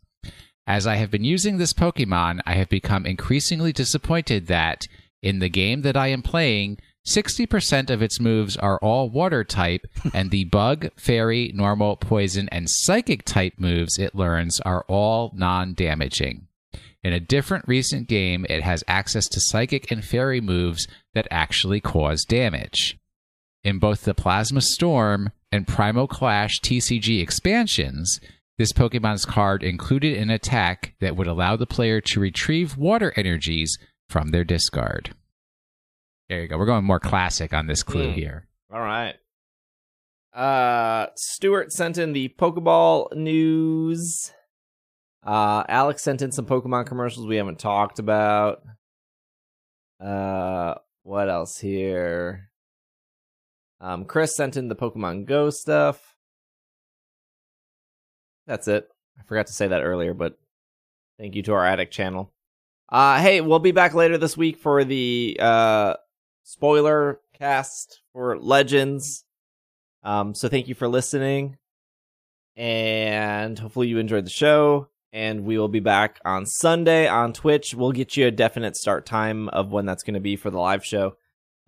As 0.67 0.87
I 0.87 0.97
have 0.97 1.11
been 1.11 1.25
using 1.25 1.59
this 1.59 1.73
Pokemon, 1.73 2.41
I 2.47 2.55
have 2.55 2.69
become 2.69 3.05
increasingly 3.05 3.73
disappointed 3.73 4.47
that, 4.47 4.87
in 5.21 5.39
the 5.39 5.49
game 5.49 5.83
that 5.83 5.97
I 5.97 6.09
am 6.09 6.23
playing, 6.23 6.79
60% 7.07 7.91
of 7.91 8.01
its 8.01 8.21
moves 8.21 8.57
are 8.57 8.79
all 8.79 9.11
water 9.11 9.43
type, 9.43 9.87
and 10.15 10.31
the 10.31 10.45
bug, 10.45 10.91
fairy, 10.97 11.53
normal, 11.55 11.97
poison, 11.97 12.49
and 12.51 12.71
psychic 12.71 13.25
type 13.25 13.55
moves 13.59 13.99
it 13.99 14.15
learns 14.15 14.61
are 14.61 14.85
all 14.89 15.33
non 15.35 15.75
damaging. 15.75 16.47
In 17.05 17.13
a 17.13 17.21
different 17.21 17.67
recent 17.67 18.07
game, 18.09 18.47
it 18.49 18.63
has 18.63 18.85
access 18.87 19.27
to 19.29 19.41
psychic 19.41 19.91
and 19.91 20.05
fairy 20.05 20.41
moves 20.41 20.87
that 21.15 21.27
actually 21.31 21.81
cause 21.81 22.25
damage. 22.25 22.97
In 23.65 23.79
both 23.79 24.03
the 24.03 24.15
Plasma 24.15 24.61
Storm 24.61 25.31
and 25.51 25.67
Primal 25.67 26.07
Clash 26.07 26.61
TCG 26.61 27.21
expansions, 27.21 28.21
this 28.59 28.73
Pokemon's 28.73 29.25
card 29.25 29.63
included 29.65 30.17
an 30.17 30.31
attack 30.31 30.95
that 31.01 31.17
would 31.17 31.27
allow 31.27 31.57
the 31.57 31.67
player 31.67 32.01
to 32.01 32.21
retrieve 32.21 32.77
water 32.77 33.13
energies 33.17 33.77
from 34.09 34.29
their 34.29 34.45
discard. 34.45 35.15
There 36.29 36.43
you 36.43 36.49
go. 36.49 36.57
We're 36.59 36.67
going 36.67 36.85
more 36.85 37.01
classic 37.01 37.53
on 37.53 37.67
this 37.67 37.83
clue 37.83 38.11
Hmm. 38.11 38.15
here. 38.15 38.49
All 38.73 38.81
right. 38.81 39.15
Uh, 40.33 41.09
Stuart 41.17 41.73
sent 41.73 41.99
in 41.99 42.13
the 42.13 42.29
Pokeball 42.39 43.15
news. 43.17 44.33
Uh, 45.25 45.63
Alex 45.69 46.03
sent 46.03 46.23
in 46.23 46.33
some 46.33 46.47
Pokemon 46.47 46.87
commercials 46.87 47.27
we 47.27 47.37
haven't 47.37 47.59
talked 47.59 47.99
about. 47.99 48.63
Uh, 50.01 50.75
what 51.05 51.29
else 51.29 51.59
here? 51.59 52.51
Um, 53.81 54.05
Chris 54.05 54.37
sent 54.37 54.57
in 54.57 54.69
the 54.69 54.77
Pokemon 54.77 55.27
Go 55.27 55.51
stuff. 55.51 56.17
That's 58.47 58.67
it. 58.69 58.89
I 59.19 59.23
forgot 59.23 59.47
to 59.47 59.53
say 59.53 59.69
that 59.69 59.83
earlier, 59.83 60.15
but 60.15 60.39
thank 61.19 61.37
you 61.37 61.43
to 61.45 61.53
our 61.53 61.65
Attic 61.65 61.91
channel. 61.91 62.33
Uh, 62.89 63.21
hey, 63.21 63.41
we'll 63.41 63.59
be 63.59 63.73
back 63.73 63.95
later 63.95 64.19
this 64.19 64.37
week 64.37 64.59
for 64.59 64.85
the 64.85 65.37
uh, 65.41 65.95
spoiler 66.43 67.21
cast 67.39 68.03
for 68.13 68.39
Legends. 68.39 69.25
Um, 70.03 70.35
so 70.35 70.49
thank 70.49 70.69
you 70.69 70.75
for 70.75 70.89
listening, 70.89 71.57
and 72.57 73.59
hopefully 73.59 73.89
you 73.89 73.99
enjoyed 73.99 74.27
the 74.27 74.31
show. 74.31 74.89
And 75.13 75.45
we 75.45 75.59
will 75.59 75.69
be 75.69 75.81
back 75.81 76.21
on 76.25 76.47
Sunday 76.47 77.07
on 77.07 77.35
Twitch. 77.35 77.75
We'll 77.75 77.93
get 77.93 78.17
you 78.17 78.27
a 78.27 78.31
definite 78.31 78.77
start 78.77 79.05
time 79.05 79.49
of 79.51 79.71
when 79.71 79.85
that's 79.85 80.03
going 80.03 80.15
to 80.15 80.21
be 80.21 80.37
for 80.37 80.51
the 80.51 80.59
live 80.59 80.85
show. 80.85 81.17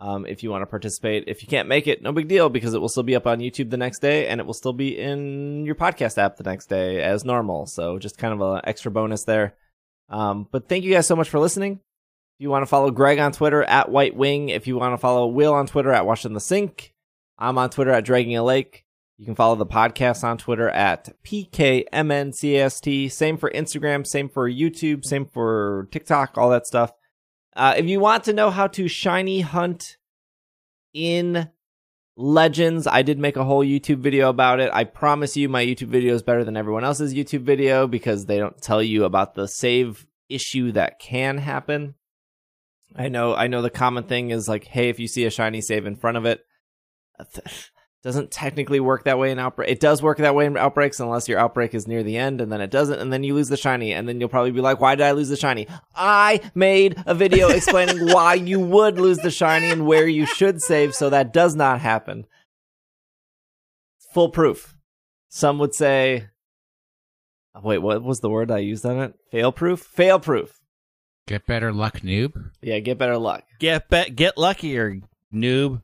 Um, 0.00 0.26
if 0.26 0.42
you 0.42 0.50
want 0.50 0.62
to 0.62 0.66
participate, 0.66 1.24
if 1.28 1.42
you 1.42 1.48
can't 1.48 1.68
make 1.68 1.86
it, 1.86 2.02
no 2.02 2.10
big 2.10 2.26
deal 2.26 2.48
because 2.48 2.74
it 2.74 2.80
will 2.80 2.88
still 2.88 3.02
be 3.02 3.14
up 3.14 3.26
on 3.26 3.38
YouTube 3.38 3.70
the 3.70 3.76
next 3.76 4.00
day, 4.00 4.26
and 4.26 4.40
it 4.40 4.46
will 4.46 4.54
still 4.54 4.72
be 4.72 4.98
in 4.98 5.64
your 5.64 5.74
podcast 5.74 6.18
app 6.18 6.36
the 6.36 6.44
next 6.44 6.66
day 6.66 7.02
as 7.02 7.24
normal. 7.24 7.66
So 7.66 7.98
just 7.98 8.18
kind 8.18 8.34
of 8.34 8.40
an 8.40 8.62
extra 8.64 8.90
bonus 8.90 9.24
there. 9.24 9.54
Um, 10.08 10.48
but 10.50 10.68
thank 10.68 10.84
you 10.84 10.92
guys 10.92 11.06
so 11.06 11.16
much 11.16 11.28
for 11.28 11.38
listening. 11.38 11.80
If 12.36 12.40
you 12.40 12.50
want 12.50 12.62
to 12.62 12.66
follow 12.66 12.90
Greg 12.90 13.18
on 13.18 13.32
Twitter 13.32 13.62
at 13.62 13.90
White 13.90 14.16
Wing, 14.16 14.48
if 14.48 14.66
you 14.66 14.76
want 14.76 14.94
to 14.94 14.98
follow 14.98 15.26
Will 15.26 15.54
on 15.54 15.66
Twitter 15.66 15.92
at 15.92 16.06
Washing 16.06 16.34
the 16.34 16.40
Sink, 16.40 16.92
I'm 17.38 17.58
on 17.58 17.70
Twitter 17.70 17.92
at 17.92 18.04
Dragging 18.04 18.36
a 18.36 18.42
Lake. 18.42 18.83
You 19.16 19.26
can 19.26 19.36
follow 19.36 19.54
the 19.54 19.66
podcast 19.66 20.24
on 20.24 20.38
Twitter 20.38 20.68
at 20.68 21.14
PKMNCAST. 21.24 23.12
Same 23.12 23.36
for 23.36 23.50
Instagram, 23.50 24.04
same 24.04 24.28
for 24.28 24.50
YouTube, 24.50 25.04
same 25.04 25.26
for 25.26 25.88
TikTok, 25.92 26.36
all 26.36 26.50
that 26.50 26.66
stuff. 26.66 26.92
Uh, 27.54 27.74
if 27.76 27.86
you 27.86 28.00
want 28.00 28.24
to 28.24 28.32
know 28.32 28.50
how 28.50 28.66
to 28.66 28.88
shiny 28.88 29.42
hunt 29.42 29.98
in 30.92 31.48
Legends, 32.16 32.88
I 32.88 33.02
did 33.02 33.20
make 33.20 33.36
a 33.36 33.44
whole 33.44 33.64
YouTube 33.64 33.98
video 33.98 34.28
about 34.28 34.58
it. 34.58 34.70
I 34.72 34.82
promise 34.82 35.36
you, 35.36 35.48
my 35.48 35.64
YouTube 35.64 35.88
video 35.88 36.14
is 36.14 36.22
better 36.22 36.42
than 36.42 36.56
everyone 36.56 36.84
else's 36.84 37.14
YouTube 37.14 37.42
video 37.42 37.86
because 37.86 38.26
they 38.26 38.38
don't 38.38 38.60
tell 38.60 38.82
you 38.82 39.04
about 39.04 39.34
the 39.34 39.46
save 39.46 40.08
issue 40.28 40.72
that 40.72 40.98
can 40.98 41.38
happen. 41.38 41.94
I 42.96 43.08
know, 43.08 43.34
I 43.34 43.46
know 43.46 43.62
the 43.62 43.70
common 43.70 44.04
thing 44.04 44.30
is 44.30 44.48
like, 44.48 44.64
hey, 44.64 44.88
if 44.88 44.98
you 44.98 45.06
see 45.06 45.24
a 45.24 45.30
shiny 45.30 45.60
save 45.60 45.86
in 45.86 45.94
front 45.94 46.16
of 46.16 46.24
it, 46.24 46.40
doesn't 48.04 48.30
technically 48.30 48.80
work 48.80 49.04
that 49.04 49.18
way 49.18 49.30
in 49.30 49.38
outbreak. 49.38 49.70
It 49.70 49.80
does 49.80 50.02
work 50.02 50.18
that 50.18 50.34
way 50.34 50.44
in 50.44 50.58
outbreaks 50.58 51.00
unless 51.00 51.26
your 51.26 51.38
outbreak 51.38 51.74
is 51.74 51.88
near 51.88 52.02
the 52.02 52.18
end 52.18 52.42
and 52.42 52.52
then 52.52 52.60
it 52.60 52.70
doesn't 52.70 53.00
and 53.00 53.10
then 53.10 53.24
you 53.24 53.34
lose 53.34 53.48
the 53.48 53.56
shiny 53.56 53.94
and 53.94 54.06
then 54.06 54.20
you'll 54.20 54.28
probably 54.28 54.50
be 54.50 54.60
like, 54.60 54.78
"Why 54.78 54.94
did 54.94 55.06
I 55.06 55.12
lose 55.12 55.30
the 55.30 55.36
shiny?" 55.36 55.66
I 55.96 56.42
made 56.54 57.02
a 57.06 57.14
video 57.14 57.48
explaining 57.48 58.06
why 58.12 58.34
you 58.34 58.60
would 58.60 58.98
lose 58.98 59.18
the 59.18 59.30
shiny 59.30 59.70
and 59.70 59.86
where 59.86 60.06
you 60.06 60.26
should 60.26 60.60
save 60.60 60.94
so 60.94 61.08
that 61.10 61.32
does 61.32 61.56
not 61.56 61.80
happen. 61.80 62.26
Full 64.12 64.28
proof. 64.28 64.76
Some 65.30 65.58
would 65.58 65.74
say 65.74 66.28
Wait, 67.62 67.78
what 67.78 68.02
was 68.02 68.20
the 68.20 68.28
word 68.28 68.50
I 68.50 68.58
used 68.58 68.84
on 68.84 68.98
it? 68.98 69.14
Fail 69.30 69.52
proof? 69.52 69.80
Fail 69.80 70.18
proof. 70.18 70.60
Get 71.26 71.46
better 71.46 71.72
luck, 71.72 72.00
noob. 72.00 72.50
Yeah, 72.60 72.80
get 72.80 72.98
better 72.98 73.16
luck. 73.16 73.44
Get 73.60 73.88
be- 73.88 74.10
get 74.10 74.36
luckier, 74.36 75.00
noob. 75.32 75.80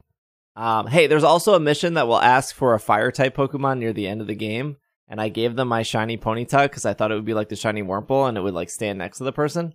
Um, 0.56 0.86
hey, 0.86 1.06
there's 1.06 1.24
also 1.24 1.54
a 1.54 1.60
mission 1.60 1.94
that 1.94 2.08
will 2.08 2.20
ask 2.20 2.54
for 2.54 2.74
a 2.74 2.80
fire 2.80 3.10
type 3.10 3.36
Pokemon 3.36 3.78
near 3.78 3.92
the 3.92 4.06
end 4.06 4.20
of 4.20 4.26
the 4.26 4.34
game, 4.34 4.76
and 5.08 5.20
I 5.20 5.28
gave 5.28 5.56
them 5.56 5.68
my 5.68 5.82
shiny 5.82 6.16
Ponyta 6.16 6.64
because 6.64 6.84
I 6.84 6.94
thought 6.94 7.12
it 7.12 7.14
would 7.14 7.24
be 7.24 7.34
like 7.34 7.48
the 7.48 7.56
shiny 7.56 7.82
Wurmple 7.82 8.28
and 8.28 8.36
it 8.36 8.42
would 8.42 8.54
like 8.54 8.70
stand 8.70 8.98
next 8.98 9.18
to 9.18 9.24
the 9.24 9.32
person. 9.32 9.74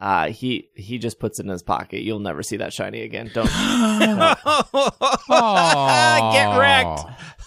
Uh, 0.00 0.28
he 0.28 0.70
he 0.74 0.96
just 0.96 1.20
puts 1.20 1.38
it 1.38 1.44
in 1.44 1.50
his 1.50 1.62
pocket. 1.62 2.02
You'll 2.02 2.20
never 2.20 2.42
see 2.42 2.56
that 2.56 2.72
shiny 2.72 3.02
again. 3.02 3.30
Don't. 3.34 3.44
Get 6.32 6.58
wrecked. 6.58 7.00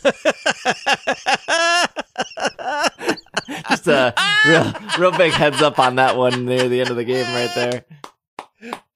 just 3.69 3.87
a 3.87 4.13
real 4.45 4.71
real 4.99 5.17
big 5.17 5.33
heads 5.33 5.63
up 5.63 5.79
on 5.79 5.95
that 5.95 6.15
one 6.15 6.45
near 6.45 6.69
the 6.69 6.81
end 6.81 6.91
of 6.91 6.95
the 6.95 7.03
game 7.03 7.25
right 7.33 7.49
there. 7.55 7.85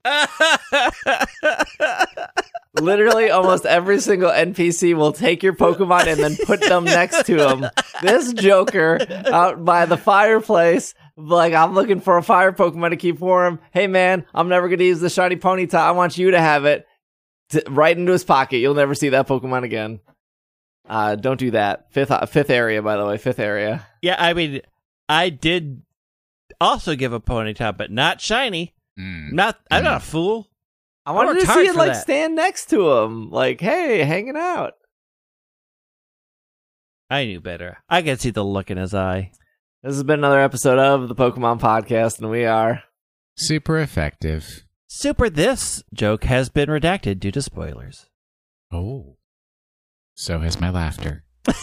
Literally, 2.82 3.30
almost 3.30 3.66
every 3.66 4.00
single 4.00 4.30
NPC 4.32 4.96
will 4.96 5.12
take 5.12 5.44
your 5.44 5.54
Pokemon 5.54 6.08
and 6.08 6.20
then 6.20 6.38
put 6.46 6.62
them 6.62 6.84
next 6.84 7.26
to 7.26 7.48
him. 7.50 7.66
This 8.02 8.34
Joker 8.34 9.00
out 9.28 9.64
by 9.66 9.86
the 9.86 9.98
fireplace, 9.98 10.94
like, 11.16 11.54
I'm 11.54 11.74
looking 11.74 12.00
for 12.00 12.18
a 12.18 12.24
fire 12.24 12.52
Pokemon 12.52 12.92
to 12.92 12.98
keep 12.98 13.20
warm. 13.20 13.60
Hey, 13.72 13.88
man, 13.88 14.26
I'm 14.34 14.50
never 14.50 14.68
going 14.68 14.80
to 14.80 14.86
use 14.86 15.00
the 15.00 15.10
shiny 15.10 15.36
Ponyta. 15.36 15.76
I 15.76 15.92
want 15.92 16.18
you 16.18 16.32
to 16.32 16.40
have 16.40 16.66
it. 16.66 16.86
T- 17.50 17.62
right 17.70 17.98
into 17.98 18.12
his 18.12 18.24
pocket. 18.26 18.58
You'll 18.58 18.74
never 18.76 18.94
see 18.94 19.10
that 19.10 19.28
Pokemon 19.28 19.64
again. 19.64 20.00
Uh, 20.88 21.16
don't 21.16 21.40
do 21.40 21.52
that. 21.52 21.92
Fifth, 21.92 22.12
uh, 22.12 22.26
fifth 22.26 22.50
area, 22.50 22.82
by 22.82 22.98
the 22.98 23.06
way. 23.06 23.18
Fifth 23.18 23.40
area. 23.40 23.86
yeah, 24.02 24.16
I 24.20 24.34
mean, 24.34 24.62
I 25.10 25.30
did 25.30 25.82
also 26.62 26.96
give 26.96 27.14
a 27.14 27.20
Ponyta, 27.20 27.76
but 27.76 27.90
not 27.92 28.22
shiny. 28.22 28.74
Mm. 29.00 29.32
Not, 29.32 29.60
I'm 29.72 29.84
not 29.84 30.02
a 30.02 30.06
fool. 30.06 30.50
I 31.08 31.12
wanted 31.12 31.40
to 31.40 31.46
see 31.48 31.68
it 31.68 31.76
like 31.78 31.94
that. 31.94 32.02
stand 32.02 32.36
next 32.36 32.66
to 32.72 32.92
him, 32.92 33.32
like, 33.32 33.62
hey, 33.62 34.04
hanging 34.04 34.36
out. 34.36 34.74
I 37.10 37.24
knew 37.24 37.40
better. 37.40 37.78
I 37.88 38.02
could 38.02 38.20
see 38.20 38.32
the 38.32 38.44
look 38.44 38.70
in 38.70 38.78
his 38.78 38.94
eye. 38.94 39.32
This 39.84 39.96
has 39.96 40.04
been 40.04 40.20
another 40.20 40.42
episode 40.42 40.80
of 40.80 41.08
the 41.08 41.16
Pokemon 41.16 41.62
Podcast, 41.62 42.20
and 42.20 42.30
we 42.30 42.44
are. 42.44 42.84
Super 43.38 43.80
effective. 43.80 44.66
Super, 44.88 45.30
this 45.30 45.82
joke 45.94 46.26
has 46.26 46.50
been 46.50 46.68
redacted 46.68 47.22
due 47.22 47.32
to 47.32 47.42
spoilers. 47.42 48.08
Oh. 48.70 49.16
So 50.14 50.40
has 50.40 50.60
my 50.60 50.70
laughter. 50.70 51.24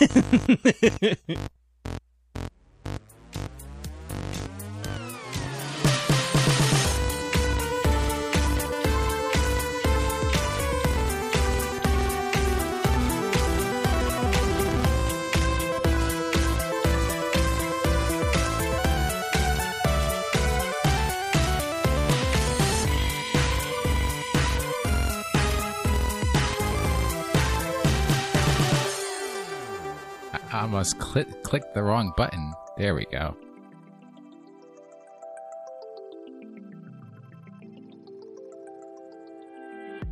almost 30.65 30.99
click 30.99 31.43
clicked 31.43 31.75
the 31.75 31.83
wrong 31.83 32.11
button. 32.17 32.55
There 32.79 32.95
we 32.95 33.05
go. 33.13 33.37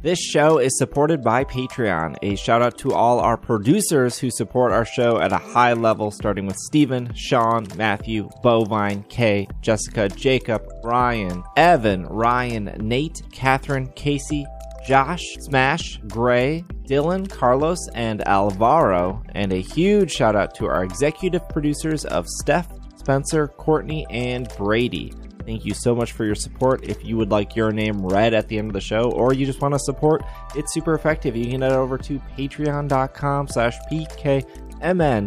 This 0.03 0.19
show 0.19 0.59
is 0.59 0.77
supported 0.77 1.23
by 1.23 1.45
Patreon. 1.45 2.17
A 2.23 2.35
shout 2.35 2.61
out 2.61 2.77
to 2.79 2.93
all 2.93 3.21
our 3.21 3.37
producers 3.37 4.19
who 4.19 4.31
support 4.31 4.73
our 4.73 4.85
show 4.85 5.21
at 5.21 5.33
a 5.33 5.39
high 5.39 5.73
level, 5.75 6.11
starting 6.11 6.45
with 6.45 6.57
Steven, 6.57 7.15
Sean, 7.15 7.67
Matthew, 7.77 8.29
Bovine, 8.43 9.09
Kay, 9.09 9.47
Jessica, 9.63 10.09
Jacob, 10.09 10.69
Ryan, 10.83 11.45
Evan, 11.57 12.05
Ryan, 12.07 12.65
Nate, 12.81 13.23
Catherine, 13.33 13.87
Casey, 13.95 14.45
Josh, 14.87 15.25
Smash, 15.41 15.99
Gray, 16.09 16.65
Dylan, 16.89 17.29
Carlos, 17.31 17.89
and 17.95 18.27
Alvaro. 18.27 19.23
And 19.35 19.53
a 19.53 19.61
huge 19.61 20.11
shout 20.11 20.37
out 20.37 20.55
to 20.57 20.67
our 20.67 20.85
executive 20.85 21.49
producers 21.49 22.05
of 22.05 22.27
Steph, 22.29 22.69
Spencer, 22.97 23.49
Courtney, 23.49 24.07
and 24.11 24.49
Brady. 24.57 25.13
Thank 25.45 25.65
you 25.65 25.75
so 25.75 25.95
much 25.95 26.13
for 26.13 26.25
your 26.25 26.35
support. 26.35 26.85
If 26.85 27.05
you 27.05 27.17
would 27.17 27.31
like 27.31 27.57
your 27.57 27.73
name 27.73 28.07
read 28.07 28.33
at 28.35 28.49
the 28.49 28.59
end 28.59 28.69
of 28.69 28.75
the 28.75 28.81
show, 28.81 29.11
or 29.13 29.33
you 29.33 29.45
just 29.47 29.61
want 29.61 29.75
to 29.75 29.79
support, 29.81 30.23
it's 30.55 30.73
super 30.73 30.95
effective. 30.95 31.37
You 31.37 31.47
can 31.47 31.63
head 31.63 31.73
over 31.73 31.99
to 31.99 32.21
patreon.com 32.39 33.49
slash 33.49 33.77
pkmncast 33.91 35.27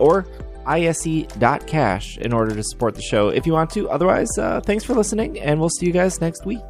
or 0.00 0.26
ise.cash 0.64 2.18
in 2.18 2.32
order 2.32 2.54
to 2.54 2.62
support 2.62 2.94
the 2.94 3.02
show 3.02 3.28
if 3.28 3.46
you 3.46 3.52
want 3.52 3.70
to. 3.70 3.90
Otherwise, 3.90 4.30
uh, 4.38 4.60
thanks 4.60 4.84
for 4.84 4.94
listening, 4.94 5.40
and 5.40 5.58
we'll 5.58 5.68
see 5.70 5.86
you 5.86 5.92
guys 5.92 6.20
next 6.20 6.46
week. 6.46 6.60